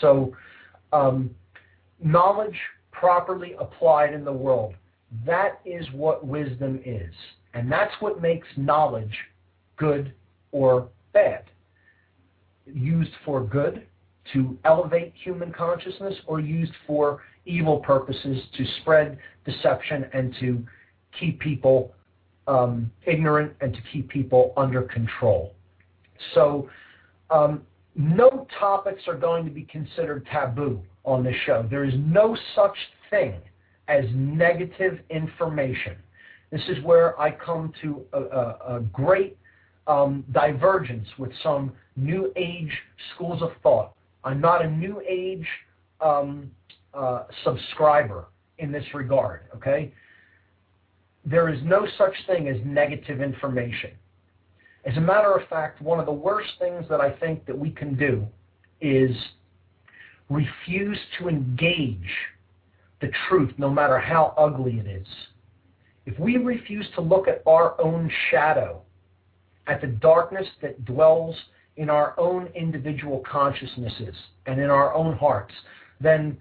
So, 0.00 0.36
um, 0.92 1.30
knowledge 2.02 2.56
properly 2.92 3.54
applied 3.58 4.12
in 4.12 4.24
the 4.24 4.32
world, 4.32 4.74
that 5.24 5.60
is 5.64 5.86
what 5.92 6.26
wisdom 6.26 6.80
is. 6.84 7.12
And 7.54 7.72
that's 7.72 7.94
what 8.00 8.20
makes 8.20 8.46
knowledge 8.56 9.16
good 9.76 10.12
or 10.52 10.88
bad. 11.12 11.44
Used 12.66 13.12
for 13.24 13.42
good, 13.42 13.86
to 14.32 14.56
elevate 14.64 15.12
human 15.22 15.52
consciousness, 15.52 16.14
or 16.26 16.40
used 16.40 16.72
for 16.86 17.22
evil 17.46 17.78
purposes 17.78 18.38
to 18.56 18.64
spread 18.80 19.18
deception 19.44 20.06
and 20.12 20.34
to 20.40 20.64
keep 21.18 21.40
people 21.40 21.92
um, 22.46 22.90
ignorant 23.06 23.52
and 23.60 23.72
to 23.74 23.80
keep 23.92 24.08
people 24.08 24.52
under 24.56 24.82
control. 24.82 25.54
So, 26.34 26.68
um, 27.30 27.62
no 27.96 28.46
topics 28.58 29.02
are 29.08 29.16
going 29.16 29.44
to 29.44 29.50
be 29.50 29.62
considered 29.62 30.26
taboo 30.26 30.80
on 31.04 31.24
this 31.24 31.34
show. 31.44 31.66
There 31.68 31.84
is 31.84 31.94
no 31.96 32.36
such 32.54 32.76
thing 33.10 33.34
as 33.88 34.04
negative 34.14 35.00
information. 35.10 35.96
This 36.50 36.62
is 36.68 36.82
where 36.84 37.18
I 37.20 37.30
come 37.30 37.72
to 37.82 38.02
a, 38.12 38.20
a, 38.20 38.76
a 38.76 38.80
great 38.92 39.36
um, 39.86 40.24
divergence 40.32 41.06
with 41.18 41.30
some 41.42 41.72
New 41.96 42.32
Age 42.36 42.72
schools 43.14 43.42
of 43.42 43.50
thought. 43.62 43.92
I'm 44.24 44.40
not 44.40 44.64
a 44.64 44.68
New 44.68 45.02
Age 45.08 45.46
um, 46.00 46.50
uh, 46.94 47.24
subscriber 47.44 48.26
in 48.58 48.70
this 48.70 48.84
regard, 48.94 49.42
okay? 49.54 49.92
There 51.24 51.48
is 51.48 51.60
no 51.64 51.86
such 51.98 52.14
thing 52.26 52.48
as 52.48 52.56
negative 52.64 53.20
information. 53.20 53.90
As 54.84 54.96
a 54.96 55.00
matter 55.00 55.32
of 55.34 55.46
fact, 55.48 55.82
one 55.82 56.00
of 56.00 56.06
the 56.06 56.12
worst 56.12 56.50
things 56.58 56.86
that 56.88 57.00
I 57.00 57.10
think 57.10 57.44
that 57.46 57.58
we 57.58 57.70
can 57.70 57.96
do 57.96 58.26
is 58.80 59.14
refuse 60.30 60.98
to 61.18 61.28
engage 61.28 62.10
the 63.00 63.10
truth, 63.28 63.52
no 63.58 63.68
matter 63.68 63.98
how 63.98 64.34
ugly 64.36 64.78
it 64.78 64.86
is. 64.86 65.06
If 66.06 66.18
we 66.18 66.36
refuse 66.36 66.86
to 66.94 67.00
look 67.00 67.28
at 67.28 67.42
our 67.46 67.80
own 67.80 68.10
shadow, 68.30 68.82
at 69.66 69.80
the 69.80 69.86
darkness 69.86 70.46
that 70.62 70.84
dwells 70.84 71.36
in 71.80 71.88
our 71.88 72.14
own 72.20 72.46
individual 72.54 73.22
consciousnesses 73.26 74.14
and 74.44 74.60
in 74.60 74.68
our 74.68 74.92
own 74.92 75.16
hearts, 75.16 75.54
then 75.98 76.36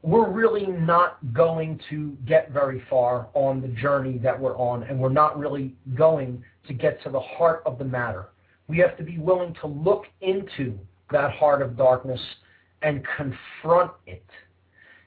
we're 0.00 0.30
really 0.30 0.66
not 0.66 1.18
going 1.34 1.78
to 1.90 2.16
get 2.26 2.50
very 2.50 2.82
far 2.88 3.28
on 3.34 3.60
the 3.60 3.68
journey 3.68 4.16
that 4.16 4.40
we're 4.40 4.56
on, 4.56 4.84
and 4.84 4.98
we're 4.98 5.10
not 5.10 5.38
really 5.38 5.74
going 5.94 6.42
to 6.66 6.72
get 6.72 7.02
to 7.02 7.10
the 7.10 7.20
heart 7.20 7.62
of 7.66 7.78
the 7.78 7.84
matter. 7.84 8.30
We 8.68 8.78
have 8.78 8.96
to 8.96 9.02
be 9.02 9.18
willing 9.18 9.54
to 9.60 9.66
look 9.66 10.04
into 10.22 10.78
that 11.10 11.30
heart 11.32 11.60
of 11.60 11.76
darkness 11.76 12.20
and 12.80 13.06
confront 13.18 13.92
it. 14.06 14.24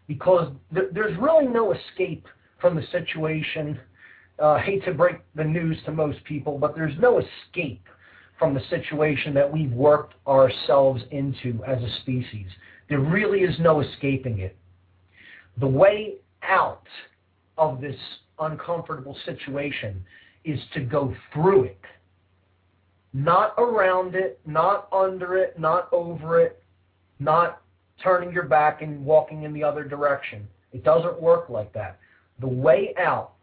Because 0.08 0.54
th- 0.72 0.90
there's 0.94 1.18
really 1.18 1.48
no 1.48 1.74
escape 1.74 2.28
from 2.60 2.76
the 2.76 2.84
situation. 2.92 3.80
Uh, 4.38 4.60
hate 4.60 4.86
to 4.86 4.94
break 4.94 5.16
the 5.34 5.44
news 5.44 5.78
to 5.86 5.92
most 5.92 6.24
people, 6.26 6.60
but 6.60 6.76
there's 6.76 6.98
no 7.00 7.20
escape 7.20 7.88
from 8.42 8.56
the 8.56 8.62
situation 8.72 9.36
that 9.36 9.54
we've 9.54 9.72
worked 9.72 10.16
ourselves 10.26 11.04
into 11.12 11.64
as 11.64 11.78
a 11.84 11.96
species. 12.02 12.48
There 12.90 13.00
really 13.00 13.42
is 13.42 13.56
no 13.60 13.82
escaping 13.82 14.40
it. 14.40 14.58
The 15.60 15.68
way 15.68 16.16
out 16.42 16.88
of 17.60 17.80
this 17.80 17.96
uncomfortable 18.40 19.16
situation 19.26 20.04
is 20.44 20.60
to 20.74 20.80
go 20.80 21.14
through 21.32 21.66
it. 21.66 21.82
Not 23.14 23.54
around 23.60 24.16
it, 24.16 24.40
not 24.48 24.88
under 24.92 25.38
it, 25.38 25.60
not 25.60 25.88
over 25.92 26.42
it, 26.42 26.64
not 27.20 27.62
turning 28.04 28.34
your 28.34 28.46
back 28.46 28.82
and 28.82 29.06
walking 29.06 29.44
in 29.44 29.54
the 29.54 29.64
other 29.64 29.84
direction. 29.84 30.48
It 30.74 30.84
doesn't 30.84 31.22
work 31.22 31.50
like 31.50 31.72
that. 31.74 32.00
The 32.40 32.48
way 32.48 32.96
out 32.98 33.34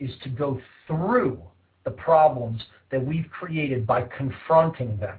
is 0.00 0.10
to 0.24 0.28
go 0.28 0.60
through 0.88 1.40
the 1.84 1.92
problems 1.92 2.60
that 2.90 3.04
we've 3.04 3.28
created 3.30 3.86
by 3.86 4.02
confronting 4.16 4.96
them. 4.98 5.18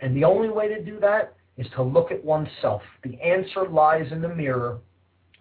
And 0.00 0.16
the 0.16 0.24
only 0.24 0.48
way 0.48 0.68
to 0.68 0.82
do 0.82 0.98
that 1.00 1.34
is 1.56 1.66
to 1.76 1.82
look 1.82 2.10
at 2.10 2.24
oneself. 2.24 2.82
The 3.04 3.20
answer 3.20 3.68
lies 3.68 4.10
in 4.12 4.22
the 4.22 4.28
mirror, 4.28 4.78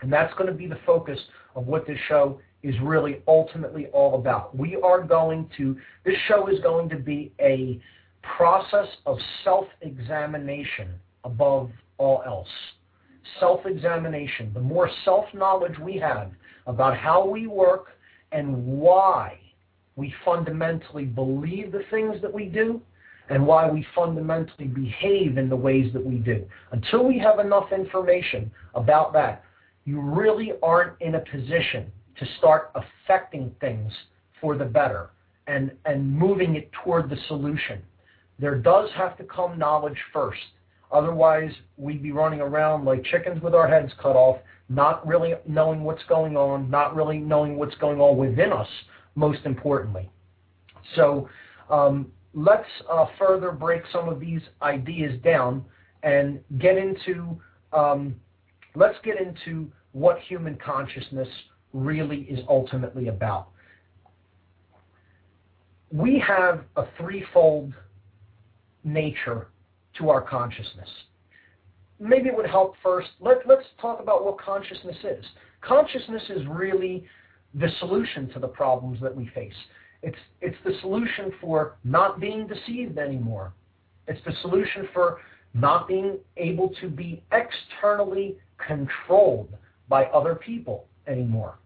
and 0.02 0.12
that's 0.12 0.34
going 0.34 0.48
to 0.48 0.54
be 0.56 0.68
the 0.68 0.80
focus 0.86 1.20
of 1.56 1.68
what 1.68 1.88
this 1.88 1.98
show 2.08 2.40
is 2.62 2.76
really 2.82 3.22
ultimately 3.28 3.88
all 3.88 4.16
about. 4.16 4.56
We 4.56 4.76
are 4.76 5.02
going 5.02 5.50
to, 5.58 5.78
this 6.06 6.18
show 6.28 6.48
is 6.48 6.60
going 6.60 6.90
to 6.90 6.98
be 6.98 7.32
a 7.40 7.80
process 8.22 8.88
of 9.06 9.18
self 9.44 9.66
examination 9.82 10.90
above 11.24 11.72
all 11.98 12.22
else. 12.26 12.50
Self 13.40 13.66
examination. 13.66 14.52
The 14.54 14.60
more 14.60 14.90
self 15.06 15.26
knowledge 15.34 15.78
we 15.80 15.98
have 15.98 16.32
about 16.68 16.98
how 16.98 17.26
we 17.26 17.48
work 17.48 17.88
and 18.32 18.66
why 18.66 19.39
we 20.00 20.14
fundamentally 20.24 21.04
believe 21.04 21.74
the 21.74 21.84
things 21.92 22.22
that 22.22 22.34
we 22.34 22.46
do 22.46 22.82
and 23.30 23.46
why 23.46 23.70
we 23.70 23.86
fundamentally 23.94 24.66
behave 24.66 25.38
in 25.38 25.50
the 25.50 25.56
ways 25.56 25.92
that 25.94 26.04
we 26.04 26.16
do. 26.16 26.44
Until 26.72 27.06
we 27.06 27.20
have 27.20 27.40
enough 27.40 27.74
information 27.74 28.50
about 28.76 29.12
that, 29.14 29.44
you 29.84 30.00
really 30.00 30.54
aren't 30.64 31.00
in 31.02 31.16
a 31.16 31.20
position 31.20 31.92
to 32.18 32.26
start 32.38 32.72
affecting 32.76 33.54
things 33.60 33.92
for 34.40 34.58
the 34.58 34.66
better 34.66 35.10
and, 35.48 35.72
and 35.86 36.10
moving 36.10 36.56
it 36.56 36.72
toward 36.84 37.10
the 37.10 37.18
solution. 37.28 37.82
There 38.40 38.56
does 38.56 38.90
have 38.96 39.18
to 39.18 39.26
come 39.26 39.60
knowledge 39.60 39.98
first. 40.14 40.40
Otherwise, 40.94 41.52
we'd 41.78 42.02
be 42.02 42.14
running 42.14 42.40
around 42.40 42.86
like 42.86 43.04
chickens 43.04 43.42
with 43.44 43.54
our 43.54 43.68
heads 43.68 43.92
cut 44.02 44.16
off, 44.16 44.38
not 44.70 45.06
really 45.06 45.34
knowing 45.46 45.84
what's 45.84 46.04
going 46.08 46.38
on, 46.38 46.70
not 46.72 46.96
really 46.96 47.18
knowing 47.18 47.58
what's 47.58 47.76
going 47.76 48.00
on 48.00 48.18
within 48.18 48.54
us, 48.54 48.68
most 49.16 49.40
importantly. 49.46 50.10
So 50.96 51.30
um, 51.70 52.12
let's 52.34 52.68
uh, 52.92 53.06
further 53.18 53.52
break 53.52 53.84
some 53.92 54.10
of 54.10 54.20
these 54.20 54.42
ideas 54.62 55.20
down 55.24 55.66
and 56.04 56.40
get 56.60 56.78
into, 56.78 57.40
um, 57.74 58.16
let's 58.76 58.98
get 59.04 59.20
into 59.20 59.72
what 59.92 60.20
human 60.20 60.58
consciousness 60.64 61.28
really 61.74 62.22
is 62.22 62.40
ultimately 62.48 63.08
about. 63.08 63.50
We 65.92 66.24
have 66.26 66.64
a 66.76 66.86
threefold 66.98 67.74
nature 68.84 69.48
to 69.98 70.10
our 70.10 70.22
consciousness. 70.22 70.90
Maybe 72.00 72.30
it 72.30 72.36
would 72.36 72.48
help 72.48 72.76
first, 72.82 73.10
let, 73.20 73.40
let's 73.46 73.66
talk 73.82 74.00
about 74.00 74.24
what 74.24 74.40
consciousness 74.40 74.96
is. 75.04 75.26
Consciousness 75.62 76.24
is 76.30 76.48
really 76.48 77.06
the 77.54 77.70
solution 77.80 78.30
to 78.34 78.40
the 78.40 78.48
problems 78.48 79.00
that 79.02 79.16
we 79.16 79.28
face. 79.34 79.54
It's, 80.02 80.18
it's 80.42 80.58
the 80.64 80.74
solution 80.82 81.34
for 81.42 81.78
not 81.84 82.20
being 82.20 82.48
deceived 82.48 82.98
anymore. 82.98 83.54
It's 84.08 84.24
the 84.26 84.34
solution 84.42 84.88
for 84.94 85.20
not 85.54 85.88
being 85.88 86.18
able 86.38 86.70
to 86.82 86.90
be 86.90 87.24
externally 87.32 88.38
controlled 88.66 89.50
by 89.88 90.06
other 90.06 90.36
people 90.36 90.86
anymore. 91.08 91.58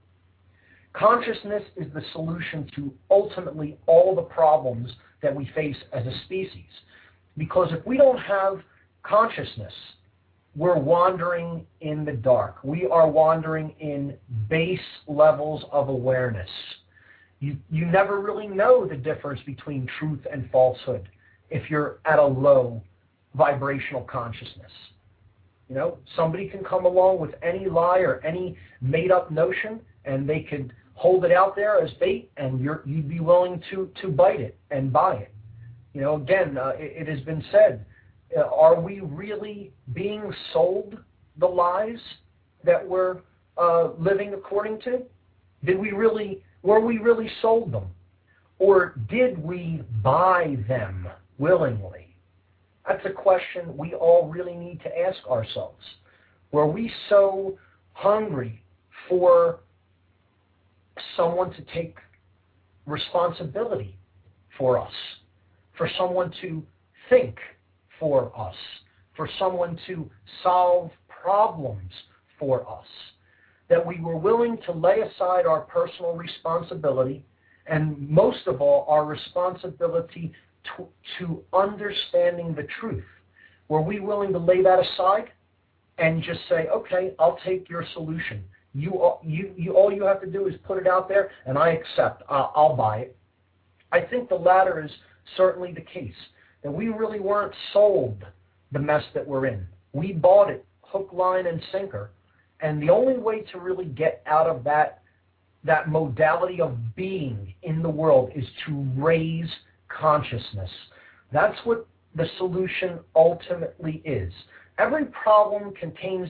Consciousness 0.94 1.64
is 1.76 1.92
the 1.94 2.04
solution 2.12 2.70
to 2.76 2.94
ultimately 3.10 3.78
all 3.88 4.16
the 4.16 4.22
problems 4.22 4.92
that 5.22 5.36
we 5.36 5.50
face 5.56 5.78
as 5.92 6.06
a 6.06 6.14
species. 6.26 6.70
Because 7.38 7.70
if 7.72 7.86
we 7.86 7.98
don't 7.98 8.20
have 8.20 8.62
consciousness, 9.02 9.74
we're 10.56 10.78
wandering 10.78 11.66
in 11.82 12.06
the 12.06 12.14
dark. 12.14 12.58
We 12.64 12.86
are 12.86 13.10
wandering 13.10 13.74
in 13.80 14.16
base 14.50 14.80
levels 15.08 15.64
of 15.72 15.90
awareness. 15.90 16.50
You, 17.40 17.58
you 17.70 17.86
never 17.86 18.22
really 18.22 18.48
know 18.48 18.86
the 18.86 18.96
difference 18.96 19.42
between 19.46 19.88
truth 20.00 20.22
and 20.32 20.50
falsehood 20.52 21.10
if 21.50 21.70
you're 21.70 22.00
at 22.06 22.20
a 22.20 22.26
low 22.26 22.82
vibrational 23.36 24.04
consciousness. 24.04 24.72
You 25.70 25.76
know, 25.76 25.98
somebody 26.16 26.48
can 26.48 26.64
come 26.64 26.86
along 26.86 27.20
with 27.20 27.32
any 27.42 27.68
lie 27.68 28.00
or 28.00 28.20
any 28.24 28.56
made 28.82 29.12
up 29.12 29.32
notion 29.32 29.80
and 30.06 30.30
they 30.30 30.42
could 30.42 30.74
hold 30.94 31.26
it 31.26 31.32
out 31.32 31.56
there 31.56 31.80
as 31.82 31.92
bait 32.00 32.32
and 32.38 32.60
you're, 32.60 32.84
you'd 32.86 33.10
be 33.10 33.20
willing 33.20 33.62
to, 33.72 33.90
to 34.02 34.10
bite 34.10 34.40
it 34.40 34.58
and 34.70 34.94
buy 34.94 35.16
it. 35.16 35.34
You 35.94 36.02
know, 36.02 36.16
again, 36.16 36.58
uh, 36.58 36.74
it, 36.76 37.08
it 37.08 37.08
has 37.08 37.22
been 37.22 37.44
said 37.52 37.86
are 38.38 38.80
we 38.80 39.02
really 39.02 39.72
being 39.94 40.34
sold 40.52 40.98
the 41.38 41.46
lies 41.46 42.00
that 42.64 42.88
we're 42.88 43.18
uh, 43.58 43.90
living 43.98 44.34
according 44.34 44.80
to? 44.82 45.04
Did 45.66 45.80
we 45.80 45.92
really, 45.92 46.42
were 46.62 46.80
we 46.80 46.98
really 46.98 47.30
sold 47.42 47.72
them? 47.72 47.86
Or 48.60 48.96
did 49.10 49.38
we 49.38 49.82
buy 50.04 50.58
them 50.68 51.08
willingly? 51.38 52.16
That's 52.88 53.06
a 53.06 53.12
question 53.12 53.76
we 53.78 53.94
all 53.94 54.30
really 54.30 54.56
need 54.56 54.82
to 54.82 55.00
ask 55.00 55.26
ourselves. 55.28 55.84
Were 56.52 56.68
we 56.68 56.92
so 57.10 57.58
hungry 57.94 58.62
for 59.10 59.60
someone 61.16 61.52
to 61.54 61.62
take 61.74 61.98
responsibility 62.86 63.96
for 64.58 64.78
us, 64.78 64.92
for 65.78 65.90
someone 65.98 66.32
to 66.42 66.64
think 67.10 67.38
for 68.00 68.32
us, 68.38 68.56
for 69.16 69.30
someone 69.40 69.80
to 69.88 70.10
solve 70.42 70.92
problems 71.08 71.92
for 72.40 72.62
us. 72.70 72.86
That 73.70 73.86
we 73.86 74.00
were 74.00 74.18
willing 74.18 74.58
to 74.66 74.72
lay 74.72 75.00
aside 75.00 75.46
our 75.46 75.62
personal 75.62 76.16
responsibility 76.16 77.24
and 77.66 78.10
most 78.10 78.48
of 78.48 78.62
all, 78.62 78.86
our 78.90 79.06
responsibility 79.06 80.34
to, 80.76 80.88
to 81.20 81.42
understanding 81.54 82.54
the 82.54 82.68
truth. 82.80 83.06
Were 83.70 83.82
we 83.82 84.00
willing 84.00 84.34
to 84.34 84.40
lay 84.40 84.62
that 84.62 84.80
aside 84.80 85.32
and 85.98 86.22
just 86.22 86.42
say, 86.50 86.68
okay, 86.68 87.14
I'll 87.20 87.40
take 87.46 87.70
your 87.70 87.86
solution. 87.94 88.44
You, 88.74 89.14
you, 89.24 89.54
you, 89.56 89.74
all 89.74 89.92
you 89.94 90.04
have 90.04 90.20
to 90.22 90.28
do 90.28 90.48
is 90.48 90.56
put 90.66 90.78
it 90.78 90.88
out 90.88 91.08
there, 91.08 91.32
and 91.46 91.58
I 91.58 91.70
accept. 91.70 92.24
I'll, 92.28 92.52
I'll 92.56 92.76
buy 92.76 93.00
it. 93.00 93.18
I 93.92 94.02
think 94.02 94.28
the 94.28 94.36
latter 94.36 94.84
is 94.84 94.92
certainly 95.38 95.72
the 95.72 95.82
case 95.82 96.16
that 96.64 96.72
we 96.72 96.88
really 96.88 97.20
weren't 97.20 97.54
sold 97.72 98.24
the 98.72 98.80
mess 98.80 99.04
that 99.14 99.28
we're 99.28 99.48
in. 99.48 99.66
We 99.94 100.14
bought 100.14 100.50
it 100.50 100.66
hook, 100.82 101.10
line, 101.12 101.48
and 101.48 101.62
sinker. 101.72 102.12
And 102.62 102.82
the 102.82 102.90
only 102.90 103.18
way 103.18 103.42
to 103.52 103.60
really 103.60 103.86
get 103.86 104.24
out 104.26 104.48
of 104.48 104.64
that 104.64 105.00
that 105.66 105.88
modality 105.88 106.60
of 106.60 106.78
being 106.94 107.54
in 107.64 107.82
the 107.82 107.90
world 107.90 108.32
is 108.36 108.46
to 108.66 108.86
raise 108.98 109.50
consciousness. 109.88 110.70
That's 111.32 111.58
what 111.64 111.88
the 112.16 112.28
solution 112.38 113.00
ultimately 113.16 114.02
is. 114.04 114.34
Every 114.78 115.06
problem 115.06 115.74
contains 115.74 116.30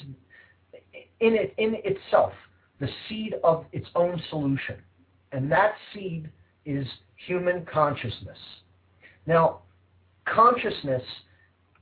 in 1.19 1.34
it 1.34 1.53
in 1.57 1.77
itself 1.84 2.34
the 2.79 2.89
seed 3.07 3.36
of 3.43 3.65
its 3.71 3.88
own 3.95 4.21
solution. 4.29 4.75
And 5.31 5.51
that 5.51 5.73
seed 5.93 6.29
is 6.65 6.86
human 7.25 7.65
consciousness. 7.65 8.38
Now, 9.25 9.61
consciousness, 10.26 11.03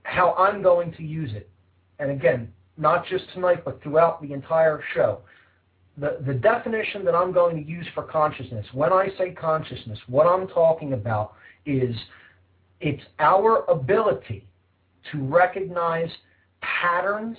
how 0.04 0.34
I'm 0.34 0.62
going 0.62 0.94
to 0.94 1.04
use 1.04 1.32
it, 1.34 1.50
and 2.00 2.12
again, 2.12 2.52
not 2.78 3.06
just 3.06 3.26
tonight, 3.34 3.64
but 3.64 3.82
throughout 3.84 4.22
the 4.22 4.34
entire 4.34 4.84
show, 4.94 5.20
the, 5.98 6.18
the 6.26 6.34
definition 6.34 7.06
that 7.06 7.14
I'm 7.14 7.32
going 7.32 7.56
to 7.56 7.70
use 7.70 7.86
for 7.94 8.04
consciousness, 8.04 8.66
when 8.74 8.92
I 8.92 9.10
say 9.18 9.32
consciousness, 9.32 10.00
what 10.08 10.26
I'm 10.26 10.48
talking 10.48 10.94
about 10.94 11.34
is 11.66 11.96
it's 12.80 13.04
our 13.20 13.66
ability 13.70 14.48
to 15.12 15.24
recognize 15.24 16.10
patterns 16.62 17.38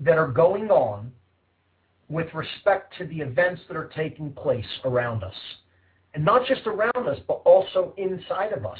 that 0.00 0.18
are 0.18 0.28
going 0.28 0.70
on 0.70 1.12
with 2.08 2.32
respect 2.34 2.94
to 2.98 3.06
the 3.06 3.20
events 3.20 3.62
that 3.68 3.76
are 3.76 3.90
taking 3.96 4.32
place 4.32 4.66
around 4.84 5.22
us. 5.22 5.34
And 6.14 6.24
not 6.24 6.46
just 6.46 6.66
around 6.66 7.08
us, 7.08 7.18
but 7.26 7.40
also 7.44 7.94
inside 7.96 8.52
of 8.52 8.66
us. 8.66 8.78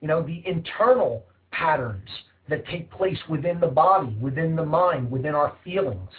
You 0.00 0.08
know, 0.08 0.22
the 0.22 0.42
internal 0.46 1.24
patterns 1.50 2.08
that 2.48 2.66
take 2.66 2.90
place 2.90 3.18
within 3.28 3.60
the 3.60 3.66
body, 3.66 4.16
within 4.20 4.56
the 4.56 4.64
mind, 4.64 5.10
within 5.10 5.34
our 5.34 5.56
feelings. 5.64 6.10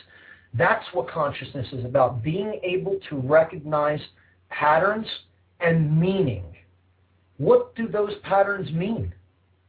That's 0.54 0.86
what 0.94 1.10
consciousness 1.10 1.68
is 1.72 1.86
about, 1.86 2.24
being 2.24 2.60
able 2.64 3.00
to 3.10 3.18
recognize 3.18 4.02
patterns 4.50 5.08
and 5.60 6.00
meaning. 6.00 6.44
What 7.38 7.76
do 7.76 7.88
those 7.88 8.14
patterns 8.24 8.72
mean? 8.72 9.14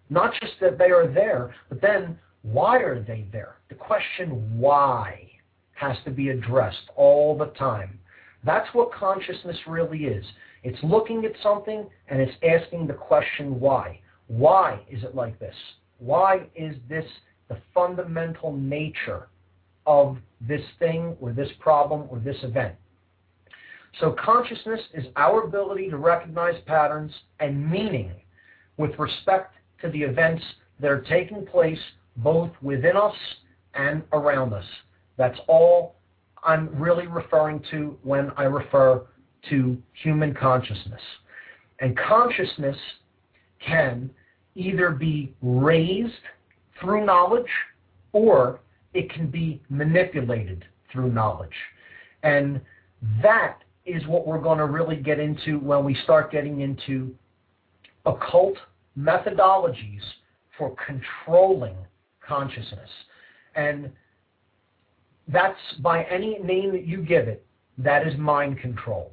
Not 0.08 0.32
just 0.40 0.54
that 0.60 0.76
they 0.76 0.90
are 0.90 1.06
there, 1.06 1.54
but 1.68 1.80
then 1.80 2.18
why 2.42 2.78
are 2.78 3.00
they 3.00 3.26
there? 3.30 3.56
The 3.68 3.76
question 3.76 4.58
why 4.58 5.30
has 5.74 5.96
to 6.04 6.10
be 6.10 6.30
addressed 6.30 6.90
all 6.96 7.38
the 7.38 7.46
time. 7.46 7.99
That's 8.44 8.68
what 8.74 8.92
consciousness 8.92 9.56
really 9.66 10.04
is. 10.04 10.24
It's 10.62 10.78
looking 10.82 11.24
at 11.24 11.32
something 11.42 11.86
and 12.08 12.20
it's 12.20 12.36
asking 12.42 12.86
the 12.86 12.94
question 12.94 13.60
why. 13.60 14.00
Why 14.28 14.80
is 14.88 15.04
it 15.04 15.14
like 15.14 15.38
this? 15.38 15.54
Why 15.98 16.46
is 16.54 16.76
this 16.88 17.04
the 17.48 17.58
fundamental 17.74 18.56
nature 18.56 19.28
of 19.86 20.18
this 20.40 20.62
thing 20.78 21.16
or 21.20 21.32
this 21.32 21.50
problem 21.58 22.06
or 22.10 22.18
this 22.18 22.36
event? 22.42 22.74
So 23.98 24.14
consciousness 24.24 24.80
is 24.94 25.06
our 25.16 25.42
ability 25.42 25.90
to 25.90 25.96
recognize 25.96 26.54
patterns 26.64 27.12
and 27.40 27.68
meaning 27.70 28.12
with 28.76 28.98
respect 28.98 29.54
to 29.82 29.90
the 29.90 30.02
events 30.02 30.42
that 30.78 30.90
are 30.90 31.02
taking 31.02 31.44
place 31.44 31.78
both 32.18 32.50
within 32.62 32.96
us 32.96 33.14
and 33.74 34.02
around 34.12 34.52
us. 34.52 34.64
That's 35.16 35.38
all 35.48 35.96
I'm 36.42 36.68
really 36.74 37.06
referring 37.06 37.62
to 37.70 37.96
when 38.02 38.30
I 38.36 38.44
refer 38.44 39.02
to 39.50 39.78
human 40.02 40.34
consciousness. 40.34 41.00
And 41.80 41.96
consciousness 41.96 42.76
can 43.64 44.10
either 44.54 44.90
be 44.90 45.34
raised 45.42 46.12
through 46.80 47.04
knowledge 47.04 47.50
or 48.12 48.60
it 48.94 49.12
can 49.12 49.30
be 49.30 49.62
manipulated 49.68 50.64
through 50.92 51.12
knowledge. 51.12 51.54
And 52.22 52.60
that 53.22 53.58
is 53.86 54.06
what 54.06 54.26
we're 54.26 54.40
going 54.40 54.58
to 54.58 54.66
really 54.66 54.96
get 54.96 55.18
into 55.18 55.58
when 55.58 55.84
we 55.84 55.94
start 56.04 56.30
getting 56.30 56.60
into 56.60 57.14
occult 58.06 58.56
methodologies 58.98 60.02
for 60.58 60.74
controlling 60.86 61.76
consciousness. 62.26 62.90
And 63.54 63.90
that's 65.32 65.58
by 65.80 66.04
any 66.04 66.38
name 66.38 66.72
that 66.72 66.86
you 66.86 67.02
give 67.02 67.28
it, 67.28 67.44
that 67.78 68.06
is 68.06 68.16
mind 68.18 68.58
control. 68.58 69.12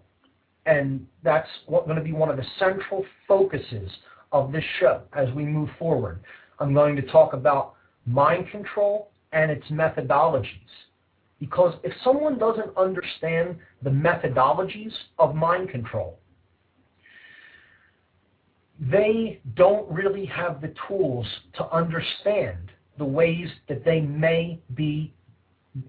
And 0.66 1.08
that's 1.24 1.48
what, 1.66 1.86
going 1.86 1.98
to 1.98 2.04
be 2.04 2.12
one 2.12 2.30
of 2.30 2.38
the 2.38 2.46
central 2.60 3.06
focuses 3.28 3.90
of 4.32 4.52
this 4.52 4.64
show 4.80 5.02
as 5.14 5.32
we 5.34 5.46
move 5.46 5.70
forward. 5.80 6.20
I'm 6.60 6.74
going 6.74 6.96
to 6.98 7.02
talk 7.04 7.34
about 7.34 7.76
mind 8.06 8.50
control 8.52 9.12
and 9.32 9.52
its 9.52 9.66
methodologies. 9.68 10.48
Because 11.40 11.76
if 11.84 11.94
someone 12.04 12.40
doesn't 12.40 12.76
understand 12.76 13.58
the 13.84 13.92
methodologies 13.92 14.92
of 15.20 15.36
mind 15.36 15.70
control, 15.70 16.18
they 18.80 19.40
don't 19.56 19.90
really 19.92 20.26
have 20.26 20.62
the 20.62 20.74
tools 20.88 21.26
to 21.54 21.70
understand 21.72 22.58
the 22.98 23.06
ways 23.06 23.48
that 23.70 23.86
they 23.86 24.02
may 24.02 24.60
be 24.74 25.14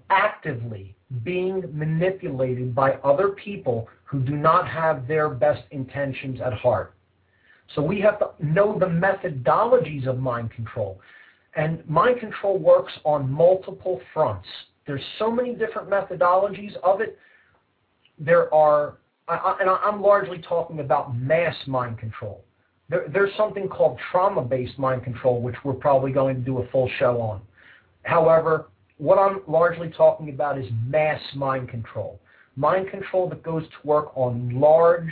actively 0.09 0.95
being 1.23 1.63
manipulated 1.73 2.75
by 2.75 2.93
other 3.03 3.29
people 3.29 3.87
who 4.03 4.19
do 4.19 4.35
not 4.35 4.67
have 4.67 5.07
their 5.07 5.29
best 5.29 5.63
intentions 5.71 6.39
at 6.41 6.53
heart. 6.53 6.93
So 7.75 7.81
we 7.81 7.99
have 8.01 8.19
to 8.19 8.29
know 8.39 8.77
the 8.79 8.85
methodologies 8.85 10.07
of 10.07 10.17
mind 10.19 10.51
control. 10.51 10.99
And 11.55 11.87
mind 11.87 12.19
control 12.19 12.57
works 12.57 12.93
on 13.05 13.31
multiple 13.31 14.01
fronts. 14.13 14.47
There's 14.87 15.03
so 15.17 15.31
many 15.31 15.53
different 15.53 15.89
methodologies 15.89 16.75
of 16.83 17.01
it. 17.01 17.17
There 18.17 18.53
are, 18.53 18.97
and 19.27 19.69
I'm 19.69 20.01
largely 20.01 20.39
talking 20.39 20.79
about 20.79 21.15
mass 21.15 21.55
mind 21.67 21.99
control. 21.99 22.43
There's 22.89 23.31
something 23.37 23.67
called 23.67 23.99
trauma-based 24.11 24.79
mind 24.79 25.03
control, 25.03 25.41
which 25.41 25.55
we're 25.63 25.73
probably 25.73 26.11
going 26.11 26.35
to 26.35 26.41
do 26.41 26.59
a 26.59 26.67
full 26.69 26.89
show 26.97 27.21
on. 27.21 27.41
However, 28.01 28.69
what 28.99 29.17
I'm 29.17 29.41
largely 29.47 29.89
talking 29.89 30.29
about 30.29 30.59
is 30.59 30.67
mass 30.85 31.21
mind 31.33 31.69
control. 31.69 32.19
Mind 32.55 32.89
control 32.89 33.27
that 33.29 33.41
goes 33.41 33.63
to 33.63 33.87
work 33.87 34.11
on 34.15 34.59
large 34.59 35.11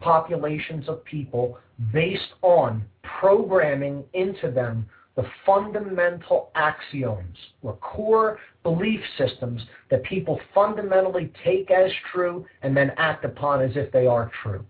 populations 0.00 0.88
of 0.88 1.04
people 1.04 1.58
based 1.92 2.32
on 2.42 2.84
programming 3.20 4.04
into 4.14 4.50
them 4.50 4.86
the 5.16 5.24
fundamental 5.44 6.50
axioms 6.54 7.36
or 7.62 7.76
core 7.76 8.38
belief 8.62 9.00
systems 9.18 9.62
that 9.90 10.02
people 10.04 10.40
fundamentally 10.54 11.32
take 11.44 11.70
as 11.70 11.90
true 12.12 12.44
and 12.62 12.76
then 12.76 12.92
act 12.96 13.24
upon 13.24 13.62
as 13.62 13.70
if 13.76 13.92
they 13.92 14.06
are 14.06 14.30
true. 14.42 14.64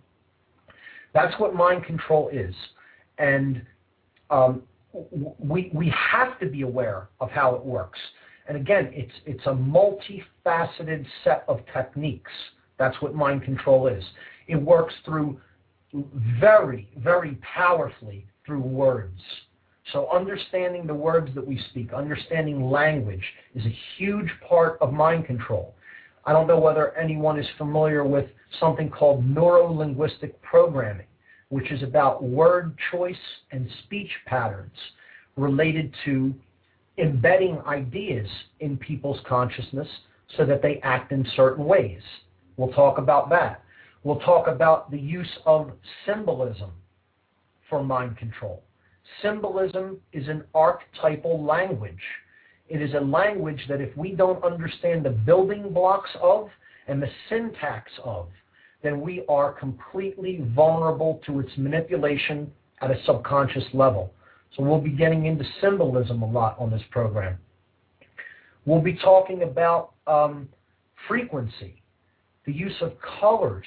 That's 1.14 1.38
what 1.38 1.54
mind 1.54 1.84
control 1.84 2.28
is. 2.30 2.54
And 3.18 3.62
um, 4.30 4.62
we, 5.38 5.70
we 5.72 5.92
have 5.96 6.38
to 6.40 6.46
be 6.46 6.62
aware 6.62 7.08
of 7.20 7.30
how 7.30 7.54
it 7.54 7.64
works. 7.64 7.98
And 8.47 8.57
again, 8.57 8.90
it's, 8.92 9.12
it's 9.26 9.47
a 9.47 9.51
multifaceted 9.51 11.07
set 11.22 11.45
of 11.49 11.61
techniques. 11.72 12.30
That's 12.78 13.01
what 13.01 13.14
mind 13.14 13.42
control 13.42 13.86
is. 13.86 14.05
It 14.49 14.57
works 14.57 14.95
through 15.05 15.40
very, 16.40 16.88
very 16.99 17.38
powerfully 17.42 18.26
through 18.45 18.61
words. 18.61 19.20
So 19.92 20.09
understanding 20.11 20.86
the 20.86 20.95
words 20.95 21.34
that 21.34 21.47
we 21.47 21.61
speak, 21.70 21.92
understanding 21.92 22.70
language 22.70 23.24
is 23.55 23.64
a 23.64 23.76
huge 23.97 24.30
part 24.47 24.78
of 24.80 24.92
mind 24.92 25.26
control. 25.26 25.74
I 26.26 26.32
don't 26.32 26.47
know 26.47 26.59
whether 26.59 26.97
anyone 26.97 27.38
is 27.38 27.47
familiar 27.59 28.03
with 28.03 28.26
something 28.59 28.88
called 28.88 29.24
neuro-linguistic 29.26 30.40
programming, 30.42 31.07
which 31.51 31.70
is 31.70 31.82
about 31.82 32.22
word 32.22 32.76
choice 32.90 33.16
and 33.53 33.68
speech 33.84 34.11
patterns 34.26 34.76
related 35.36 35.95
to 36.07 36.34
embedding 36.99 37.59
ideas 37.66 38.28
in 38.61 38.76
people's 38.76 39.20
consciousness 39.26 39.88
so 40.36 40.45
that 40.47 40.62
they 40.62 40.80
act 40.82 41.12
in 41.12 41.26
certain 41.36 41.64
ways. 41.64 42.01
We'll 42.57 42.72
talk 42.72 42.99
about 42.99 43.28
that. 43.30 43.62
We'll 44.05 44.20
talk 44.20 44.47
about 44.47 44.90
the 44.90 44.99
use 44.99 45.38
of 45.47 45.72
symbolism 46.07 46.70
for 47.68 47.82
mind 47.82 48.16
control. 48.16 48.62
Symbolism 49.22 49.99
is 50.12 50.28
an 50.28 50.45
archetypal 50.55 51.42
language. 51.45 52.03
It 52.68 52.80
is 52.80 52.95
a 52.95 53.01
language 53.01 53.64
that 53.68 53.80
if 53.80 53.95
we 53.97 54.12
don't 54.12 54.42
understand 54.45 55.05
the 55.05 55.11
building 55.11 55.72
blocks 55.72 56.11
of 56.22 56.49
and 56.86 57.03
the 57.03 57.11
syntax 57.28 57.90
of, 58.03 58.28
then 58.82 59.01
we 59.01 59.24
are 59.28 59.53
completely 59.53 60.45
vulnerable 60.55 61.20
to 61.26 61.40
its 61.40 61.51
manipulation 61.57 62.51
at 62.82 62.90
a 62.90 63.03
subconscious 63.05 63.64
level. 63.72 64.12
So 64.57 64.62
we'll 64.62 64.80
be 64.80 64.90
getting 64.90 65.26
into 65.26 65.44
symbolism 65.61 66.22
a 66.22 66.30
lot 66.30 66.57
on 66.59 66.70
this 66.70 66.82
program. 66.90 67.38
We'll 68.66 68.80
be 68.80 68.94
talking 68.94 69.42
about 69.42 69.92
um, 70.07 70.48
frequency, 71.09 71.82
the 72.46 72.52
use 72.52 72.76
of 72.80 72.92
colors, 73.20 73.66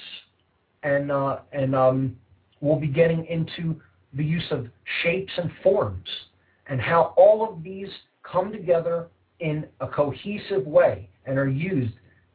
and 0.82 1.12
uh, 1.12 1.40
and 1.52 1.74
um, 1.74 2.16
we'll 2.60 2.80
be 2.80 2.88
getting 2.88 3.26
into 3.26 3.80
the 4.14 4.24
use 4.24 4.46
of 4.50 4.66
shapes 5.02 5.32
and 5.36 5.50
forms, 5.62 6.08
and 6.68 6.80
how 6.80 7.14
all 7.16 7.48
of 7.48 7.62
these 7.62 7.88
come 8.22 8.50
together 8.50 9.08
in 9.40 9.66
a 9.80 9.86
cohesive 9.86 10.66
way 10.66 11.08
and 11.26 11.38
are 11.38 11.48
used 11.48 11.94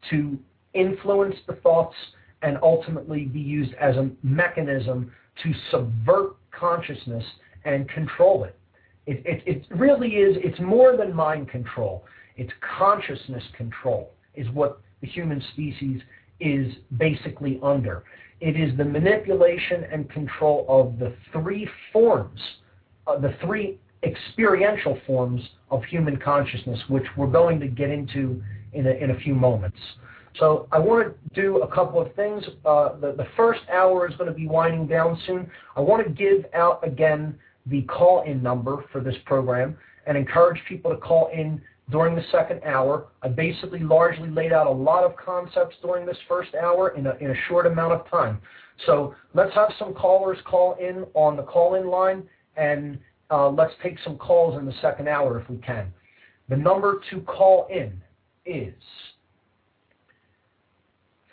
to 0.09 0.37
influence 0.73 1.35
the 1.47 1.53
thoughts 1.55 1.95
and 2.41 2.57
ultimately 2.61 3.25
be 3.25 3.39
used 3.39 3.73
as 3.75 3.95
a 3.95 4.09
mechanism 4.21 5.11
to 5.41 5.53
subvert 5.71 6.35
consciousness 6.51 7.23
and 7.65 7.87
control 7.89 8.43
it. 8.43 8.57
It, 9.05 9.21
it. 9.25 9.43
it 9.45 9.65
really 9.75 10.15
is, 10.15 10.37
it's 10.39 10.59
more 10.59 10.95
than 10.95 11.13
mind 11.13 11.49
control. 11.49 12.05
It's 12.37 12.51
consciousness 12.77 13.43
control 13.57 14.11
is 14.35 14.49
what 14.49 14.81
the 15.01 15.07
human 15.07 15.43
species 15.53 16.01
is 16.39 16.73
basically 16.97 17.59
under. 17.61 18.03
It 18.41 18.59
is 18.59 18.75
the 18.77 18.85
manipulation 18.85 19.85
and 19.91 20.09
control 20.09 20.65
of 20.67 20.99
the 20.99 21.13
three 21.31 21.67
forms, 21.91 22.39
uh, 23.07 23.19
the 23.19 23.35
three 23.41 23.77
experiential 24.03 24.99
forms 25.05 25.41
of 25.71 25.83
human 25.85 26.17
consciousness, 26.17 26.79
which 26.89 27.05
we're 27.15 27.27
going 27.27 27.59
to 27.59 27.67
get 27.67 27.89
into 27.89 28.41
in 28.73 28.87
a, 28.87 28.91
in 28.91 29.11
a 29.11 29.19
few 29.19 29.35
moments. 29.35 29.77
So 30.39 30.67
I 30.71 30.79
want 30.79 31.07
to 31.07 31.41
do 31.41 31.61
a 31.61 31.67
couple 31.67 32.01
of 32.01 32.13
things. 32.15 32.43
Uh, 32.65 32.97
the, 32.99 33.13
the 33.13 33.27
first 33.37 33.61
hour 33.71 34.09
is 34.09 34.15
going 34.17 34.29
to 34.29 34.35
be 34.35 34.47
winding 34.47 34.87
down 34.87 35.19
soon. 35.27 35.49
I 35.75 35.81
want 35.81 36.05
to 36.05 36.11
give 36.11 36.45
out 36.53 36.85
again 36.85 37.37
the 37.65 37.81
call-in 37.83 38.43
number 38.43 38.85
for 38.91 39.01
this 39.01 39.15
program 39.25 39.77
and 40.05 40.17
encourage 40.17 40.61
people 40.67 40.91
to 40.91 40.97
call 40.97 41.29
in 41.33 41.61
during 41.89 42.15
the 42.15 42.23
second 42.31 42.61
hour. 42.63 43.07
I 43.21 43.29
basically 43.29 43.79
largely 43.79 44.29
laid 44.29 44.51
out 44.51 44.67
a 44.67 44.71
lot 44.71 45.03
of 45.03 45.15
concepts 45.15 45.75
during 45.81 46.05
this 46.05 46.17
first 46.27 46.55
hour 46.55 46.89
in 46.97 47.07
a, 47.07 47.15
in 47.15 47.31
a 47.31 47.35
short 47.47 47.65
amount 47.65 47.93
of 47.93 48.09
time. 48.09 48.39
So 48.85 49.15
let's 49.33 49.53
have 49.53 49.69
some 49.77 49.93
callers 49.93 50.37
call 50.45 50.75
in 50.75 51.05
on 51.13 51.37
the 51.37 51.43
call-in 51.43 51.87
line, 51.87 52.23
and 52.57 52.99
uh, 53.29 53.49
let's 53.49 53.73
take 53.81 53.97
some 54.03 54.17
calls 54.17 54.59
in 54.59 54.65
the 54.65 54.73
second 54.81 55.07
hour 55.07 55.39
if 55.39 55.49
we 55.49 55.57
can. 55.57 55.93
The 56.49 56.57
number 56.57 57.01
to 57.09 57.21
call 57.21 57.67
in 57.69 58.01
is 58.45 58.73